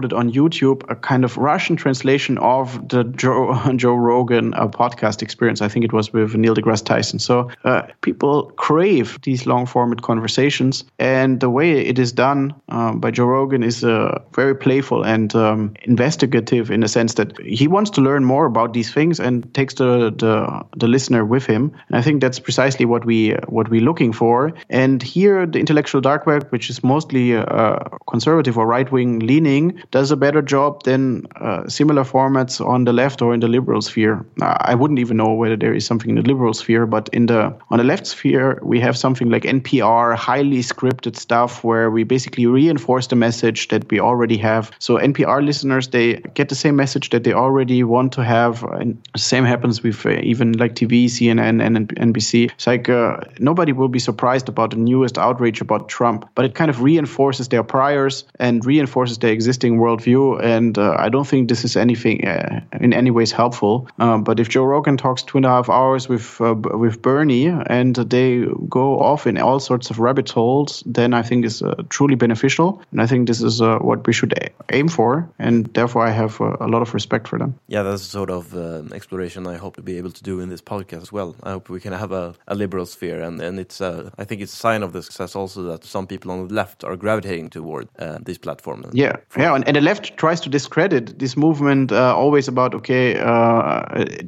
uploaded 0.00 0.16
on 0.16 0.32
YouTube 0.32 0.82
a 0.90 0.96
kind 0.96 1.24
of 1.24 1.36
Russian 1.36 1.76
translation 1.76 2.38
of 2.38 2.88
the 2.88 3.04
Joe, 3.04 3.54
Joe 3.76 3.94
Rogan 3.94 4.54
uh, 4.54 4.68
podcast 4.68 5.22
experience. 5.22 5.62
I 5.62 5.68
think 5.68 5.84
it 5.84 5.92
was 5.92 6.12
with 6.12 6.34
Neil 6.34 6.54
deGrasse 6.54 6.84
Tyson. 6.84 7.18
So 7.18 7.50
uh, 7.64 7.82
people 8.00 8.52
crave 8.56 9.18
these 9.22 9.46
long 9.46 9.66
format 9.66 10.02
conversations. 10.02 10.84
And 10.98 11.40
the 11.40 11.50
way 11.50 11.80
it 11.86 11.98
is 11.98 12.12
done 12.12 12.54
um, 12.68 13.00
by 13.00 13.10
Joe 13.10 13.26
Rogan 13.26 13.62
is 13.62 13.84
uh, 13.84 14.20
very 14.34 14.54
playful 14.54 15.04
and 15.04 15.34
um, 15.34 15.74
investigative 15.82 16.70
in 16.70 16.80
the 16.80 16.88
sense 16.88 17.14
that 17.14 17.38
he 17.40 17.68
wants 17.68 17.90
to 17.90 18.00
learn 18.00 18.24
more 18.24 18.46
about 18.46 18.72
these 18.72 18.92
things 18.92 19.20
and 19.20 19.52
takes 19.54 19.74
the, 19.74 20.12
the, 20.16 20.64
the 20.76 20.88
listener 20.88 21.24
with 21.24 21.46
him. 21.46 21.72
And 21.88 21.96
I 21.96 22.02
think 22.02 22.20
that's 22.20 22.38
precisely 22.38 22.84
what 22.84 23.04
we 23.04 23.30
what 23.48 23.68
we're 23.68 23.80
looking 23.80 24.12
for. 24.12 24.52
And 24.68 25.02
here, 25.02 25.46
the 25.46 25.58
intellectual 25.58 26.00
dark 26.00 26.26
web, 26.26 26.48
which 26.50 26.70
is 26.70 26.82
mostly 26.82 27.36
uh, 27.36 27.78
conservative 28.08 28.58
or 28.58 28.66
right 28.66 28.90
wing 28.90 29.20
leaning, 29.20 29.82
does 29.90 30.10
a 30.10 30.16
better 30.16 30.42
job 30.42 30.82
than 30.84 31.26
uh, 31.36 31.68
similar 31.68 32.04
formats 32.04 32.64
on 32.64 32.84
the 32.84 32.92
left 32.92 33.22
or 33.22 33.34
in 33.34 33.40
the 33.40 33.48
liberal 33.48 33.82
sphere. 33.82 34.24
I 34.40 34.74
wouldn't 34.74 34.98
even 34.98 35.16
know 35.16 35.32
whether 35.32 35.56
there 35.56 35.74
is 35.74 35.84
something 35.84 36.10
in 36.10 36.16
the 36.16 36.22
liberal 36.22 36.54
sphere, 36.54 36.86
but 36.86 37.08
in 37.12 37.26
the 37.26 37.54
on 37.70 37.78
the 37.78 37.84
left 37.84 38.06
sphere, 38.06 38.58
we 38.62 38.80
have 38.80 38.96
something 38.96 39.30
like 39.30 39.42
NPR, 39.42 40.16
highly 40.16 40.58
scripted 40.58 41.16
stuff 41.16 41.64
where 41.64 41.90
we 41.90 42.04
basically 42.04 42.46
reinforce 42.46 43.08
the 43.08 43.16
message 43.16 43.68
that 43.68 43.90
we 43.90 44.00
already 44.00 44.36
have. 44.36 44.70
So 44.78 44.98
NPR 44.98 45.44
listeners, 45.44 45.88
they 45.88 46.16
get 46.34 46.48
the 46.48 46.54
same 46.54 46.76
message 46.76 47.10
that 47.10 47.24
they 47.24 47.32
already 47.32 47.82
want 47.82 48.12
to 48.12 48.24
have. 48.24 48.62
And 48.62 49.00
the 49.12 49.18
same 49.18 49.44
happens 49.44 49.82
with 49.82 50.06
uh, 50.06 50.20
even 50.22 50.52
like 50.52 50.74
TV, 50.74 51.06
CNN, 51.06 51.64
and 51.64 51.88
NBC. 51.96 52.50
It's 52.52 52.66
like 52.66 52.88
uh, 52.88 53.18
nobody 53.38 53.72
will 53.72 53.88
be 53.88 53.98
surprised 53.98 54.48
about 54.48 54.70
the 54.70 54.76
newest 54.76 55.18
outrage 55.18 55.60
about 55.60 55.88
Trump, 55.88 56.28
but 56.34 56.44
it 56.44 56.54
kind 56.54 56.70
of 56.70 56.82
reinforces 56.82 57.48
their 57.48 57.62
priors 57.62 58.24
and 58.38 58.64
reinforces 58.64 59.18
their 59.18 59.32
existing 59.32 59.69
worldview. 59.78 60.42
And 60.42 60.78
uh, 60.78 60.96
I 60.98 61.08
don't 61.08 61.26
think 61.26 61.48
this 61.48 61.64
is 61.64 61.76
anything 61.76 62.26
uh, 62.26 62.60
in 62.80 62.92
any 62.92 63.10
ways 63.10 63.32
helpful. 63.32 63.88
Um, 63.98 64.24
but 64.24 64.40
if 64.40 64.48
Joe 64.48 64.64
Rogan 64.64 64.96
talks 64.96 65.22
two 65.22 65.38
and 65.38 65.46
a 65.46 65.48
half 65.48 65.68
hours 65.68 66.08
with 66.08 66.40
uh, 66.40 66.54
with 66.54 67.02
Bernie 67.02 67.46
and 67.46 67.96
they 67.96 68.46
go 68.68 69.00
off 69.00 69.26
in 69.26 69.38
all 69.38 69.60
sorts 69.60 69.90
of 69.90 69.98
rabbit 69.98 70.30
holes, 70.30 70.82
then 70.86 71.14
I 71.14 71.22
think 71.22 71.44
is 71.44 71.62
uh, 71.62 71.82
truly 71.88 72.14
beneficial. 72.14 72.82
And 72.92 73.00
I 73.00 73.06
think 73.06 73.26
this 73.26 73.42
is 73.42 73.60
uh, 73.60 73.78
what 73.78 74.06
we 74.06 74.12
should 74.12 74.32
aim 74.72 74.88
for. 74.88 75.28
And 75.38 75.66
therefore, 75.74 76.06
I 76.06 76.10
have 76.10 76.40
uh, 76.40 76.56
a 76.60 76.68
lot 76.68 76.82
of 76.82 76.94
respect 76.94 77.28
for 77.28 77.38
them. 77.38 77.54
Yeah, 77.68 77.82
that's 77.82 78.02
sort 78.02 78.30
of 78.30 78.54
exploration 78.92 79.46
I 79.46 79.56
hope 79.56 79.76
to 79.76 79.82
be 79.82 79.98
able 79.98 80.10
to 80.10 80.22
do 80.22 80.40
in 80.40 80.48
this 80.48 80.62
podcast 80.62 81.02
as 81.02 81.12
well. 81.12 81.34
I 81.42 81.50
hope 81.50 81.68
we 81.68 81.80
can 81.80 81.92
have 81.92 82.12
a, 82.12 82.34
a 82.46 82.54
liberal 82.54 82.86
sphere, 82.86 83.20
and 83.22 83.40
and 83.40 83.58
it's 83.58 83.80
I 83.80 84.24
think 84.24 84.42
it's 84.42 84.52
a 84.52 84.56
sign 84.56 84.82
of 84.82 84.92
the 84.92 85.02
success 85.02 85.36
also 85.36 85.62
that 85.62 85.84
some 85.84 86.06
people 86.06 86.30
on 86.30 86.48
the 86.48 86.54
left 86.54 86.84
are 86.84 86.96
gravitating 86.96 87.50
toward 87.50 87.88
this 88.24 88.38
platform. 88.38 88.84
Yeah, 88.92 89.16
yeah, 89.36 89.59
and, 89.60 89.68
and, 89.68 89.76
the 89.76 89.80
left 89.80 90.16
tries 90.16 90.40
to 90.40 90.48
discredit 90.48 91.18
this 91.18 91.36
movement 91.36 91.92
always 91.92 92.48
about 92.48 92.74
okay, 92.74 93.16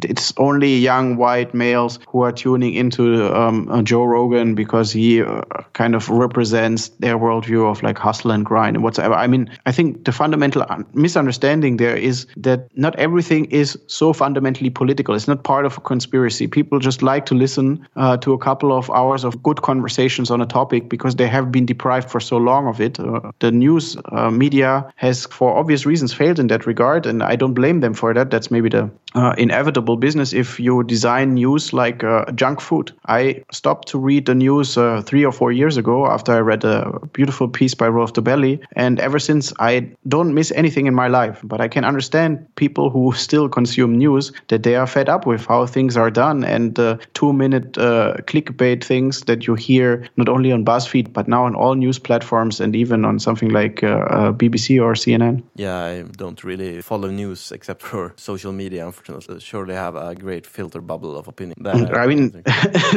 it's 0.03 0.33
only 0.37 0.77
young 0.77 1.17
white 1.17 1.55
males 1.55 1.99
who 2.09 2.23
are 2.23 2.33
tuning 2.33 2.75
into 2.75 3.35
um, 3.35 3.85
Joe 3.85 4.05
Rogan 4.05 4.55
because 4.55 4.93
he 4.93 5.23
uh, 5.23 5.43
kind 5.73 5.95
of 5.95 6.09
represents 6.09 6.89
their 7.01 7.19
worldview 7.19 7.71
of 7.71 7.83
like 7.83 7.99
hustle 7.99 8.31
and 8.31 8.45
grind 8.45 8.77
and 8.77 8.85
whatsoever. 8.85 9.15
I 9.15 9.27
mean, 9.27 9.51
I 9.67 9.73
think 9.73 10.05
the 10.05 10.13
fundamental 10.13 10.65
misunderstanding 10.95 11.77
there 11.77 11.97
is 11.97 12.27
that 12.37 12.69
not 12.77 12.97
everything 12.97 13.47
is 13.47 13.79
so 13.87 14.13
fundamentally 14.13 14.71
political. 14.71 15.15
It's 15.15 15.29
not 15.29 15.45
part 15.45 15.67
of 15.67 15.79
a 15.79 15.81
conspiracy. 15.81 16.47
People 16.47 16.79
just 16.79 17.03
like 17.03 17.27
to 17.27 17.35
listen 17.35 17.87
uh, 17.97 18.17
to 18.19 18.33
a 18.33 18.39
couple 18.39 18.73
of 18.73 18.91
hours 18.91 19.25
of 19.25 19.43
good 19.43 19.63
conversations 19.63 20.31
on 20.31 20.41
a 20.41 20.47
topic 20.47 20.89
because 20.89 21.17
they 21.17 21.29
have 21.29 21.51
been 21.51 21.67
deprived 21.67 22.11
for 22.11 22.21
so 22.21 22.37
long 22.37 22.67
of 22.67 22.81
it. 22.81 22.99
Uh, 22.99 23.33
the 23.41 23.51
news 23.51 23.97
uh, 24.07 24.31
media 24.31 24.93
has, 24.97 25.22
for 25.27 25.57
obvious 25.57 25.87
reasons, 25.87 26.13
failed 26.13 26.39
in 26.39 26.47
that 26.49 26.67
regard, 26.67 27.07
and 27.07 27.23
I 27.23 27.37
don't 27.37 27.55
blame 27.55 27.81
them 27.81 27.95
for 27.95 28.15
that. 28.15 28.31
That's 28.31 28.51
maybe 28.51 28.69
the 28.69 28.91
uh, 29.15 29.35
inevitable 29.37 29.97
business 29.97 30.33
if 30.33 30.59
you 30.59 30.83
design 30.85 31.35
news 31.35 31.73
like 31.73 32.03
uh, 32.03 32.31
junk 32.33 32.61
food. 32.61 32.93
I 33.07 33.45
stopped 33.53 33.89
to 33.89 33.99
read 33.99 34.27
the 34.27 34.35
news 34.35 34.77
uh, 34.77 35.03
three 35.05 35.25
or 35.25 35.33
four 35.33 35.53
years 35.53 35.77
ago 35.77 36.07
after 36.07 36.33
I 36.33 36.41
read 36.41 36.65
a 36.65 36.99
beautiful 37.13 37.49
piece 37.49 37.75
by 37.75 37.89
Rolf 37.89 38.13
de 38.15 38.21
Dobelli, 38.21 38.61
and 38.75 39.01
ever 39.01 39.19
since 39.19 39.53
I 39.59 39.91
don't 40.09 40.35
miss 40.35 40.53
anything 40.53 40.87
in 40.87 40.95
my 40.95 41.09
life. 41.09 41.41
But 41.45 41.61
I 41.61 41.69
can 41.69 41.85
understand 41.85 42.47
people 42.57 42.91
who 42.91 43.13
still 43.17 43.49
consume 43.49 43.99
news 43.99 44.33
that 44.49 44.63
they 44.63 44.77
are 44.77 44.87
fed 44.87 45.09
up 45.09 45.27
with 45.27 45.47
how 45.47 45.67
things 45.67 45.97
are 45.97 46.11
done 46.11 46.45
and 46.45 46.75
the 46.75 46.99
two-minute 47.15 47.77
uh, 47.79 48.15
clickbait 48.27 48.83
things 48.83 49.21
that 49.23 49.47
you 49.47 49.55
hear 49.55 50.09
not 50.17 50.29
only 50.29 50.53
on 50.53 50.65
BuzzFeed 50.65 51.13
but 51.13 51.29
now 51.29 51.45
on 51.45 51.55
all 51.55 51.75
news 51.75 51.99
platforms 51.99 52.61
and 52.61 52.75
even 52.75 53.05
on 53.05 53.19
something 53.19 53.51
like 53.51 53.83
uh, 53.83 53.87
uh, 53.89 54.33
BBC 54.33 54.83
or 54.83 54.95
CNN 54.95 55.12
CNN. 55.13 55.43
Yeah, 55.55 55.79
I 55.79 56.03
don't 56.03 56.43
really 56.45 56.83
follow 56.83 57.09
news 57.11 57.53
except 57.53 57.83
for 57.91 58.13
social 58.17 58.53
media, 58.53 58.87
unfortunately. 58.87 59.41
Surely 59.41 59.75
have 59.75 59.97
a 59.97 60.15
great 60.15 60.47
filter 60.47 60.81
bubble 60.81 61.17
of 61.17 61.29
opinion. 61.29 61.57
That, 61.61 61.95
I 61.95 62.07
mean, 62.07 62.31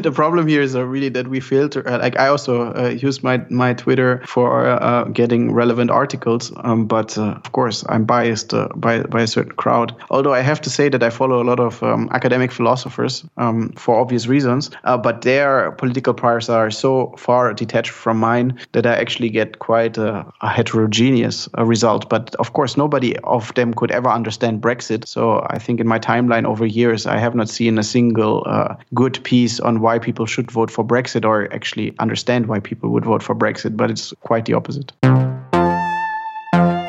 the 0.02 0.12
problem 0.14 0.48
here 0.48 0.62
is 0.62 0.76
uh, 0.76 0.86
really 0.86 1.10
that 1.10 1.28
we 1.28 1.40
filter. 1.40 1.88
Uh, 1.88 2.00
like 2.00 2.18
I 2.20 2.28
also 2.28 2.74
uh, 2.74 2.90
use 2.90 3.24
my 3.24 3.38
my 3.50 3.74
Twitter 3.74 4.22
for 4.26 4.66
uh, 4.68 5.04
getting 5.06 5.54
relevant 5.54 5.92
articles, 5.92 6.52
um, 6.58 6.86
but 6.88 7.18
uh, 7.18 7.40
of 7.44 7.52
course 7.52 7.84
I'm 7.90 8.06
biased 8.06 8.54
uh, 8.54 8.68
by 8.76 9.04
by 9.04 9.22
a 9.22 9.28
certain 9.28 9.56
crowd. 9.56 9.96
Although 10.10 10.34
I 10.34 10.42
have 10.42 10.62
to 10.62 10.70
say 10.70 10.90
that 10.90 11.04
I 11.04 11.10
follow 11.10 11.42
a 11.42 11.46
lot 11.46 11.60
of 11.60 11.84
um, 11.84 12.10
academic 12.12 12.52
philosophers 12.52 13.26
um, 13.38 13.72
for 13.78 14.00
obvious 14.00 14.28
reasons, 14.28 14.72
but 14.84 15.22
their 15.22 15.72
political 15.72 16.14
priors 16.14 16.50
are 16.50 16.72
so 16.72 17.14
far 17.18 17.54
detached 17.54 17.92
from 17.92 18.20
mine 18.20 18.60
that 18.72 18.86
I 18.86 18.96
actually 18.96 19.30
get 19.30 19.60
quite 19.60 19.98
a, 19.98 20.26
a 20.42 20.50
heterogeneous 20.50 21.50
result. 21.58 22.05
But 22.10 22.36
of 22.36 22.54
course, 22.54 22.78
nobody 22.78 23.18
of 23.20 23.54
them 23.56 23.74
could 23.74 23.92
ever 23.92 24.10
understand 24.10 24.62
Brexit. 24.62 25.08
So 25.08 25.46
I 25.50 25.60
think 25.60 25.80
in 25.80 25.88
my 25.88 26.00
timeline 26.00 26.46
over 26.46 26.66
years, 26.66 27.06
I 27.06 27.18
have 27.18 27.36
not 27.36 27.50
seen 27.50 27.78
a 27.78 27.84
single 27.84 28.44
uh, 28.46 28.76
good 28.94 29.24
piece 29.24 29.60
on 29.60 29.82
why 29.82 30.00
people 30.00 30.26
should 30.26 30.52
vote 30.52 30.72
for 30.72 30.86
Brexit 30.86 31.26
or 31.26 31.52
actually 31.54 31.94
understand 32.00 32.48
why 32.48 32.60
people 32.60 32.90
would 32.90 33.06
vote 33.06 33.24
for 33.24 33.36
Brexit, 33.36 33.78
but 33.78 33.92
it's 33.92 34.14
quite 34.22 34.46
the 34.46 34.54
opposite. 34.54 34.92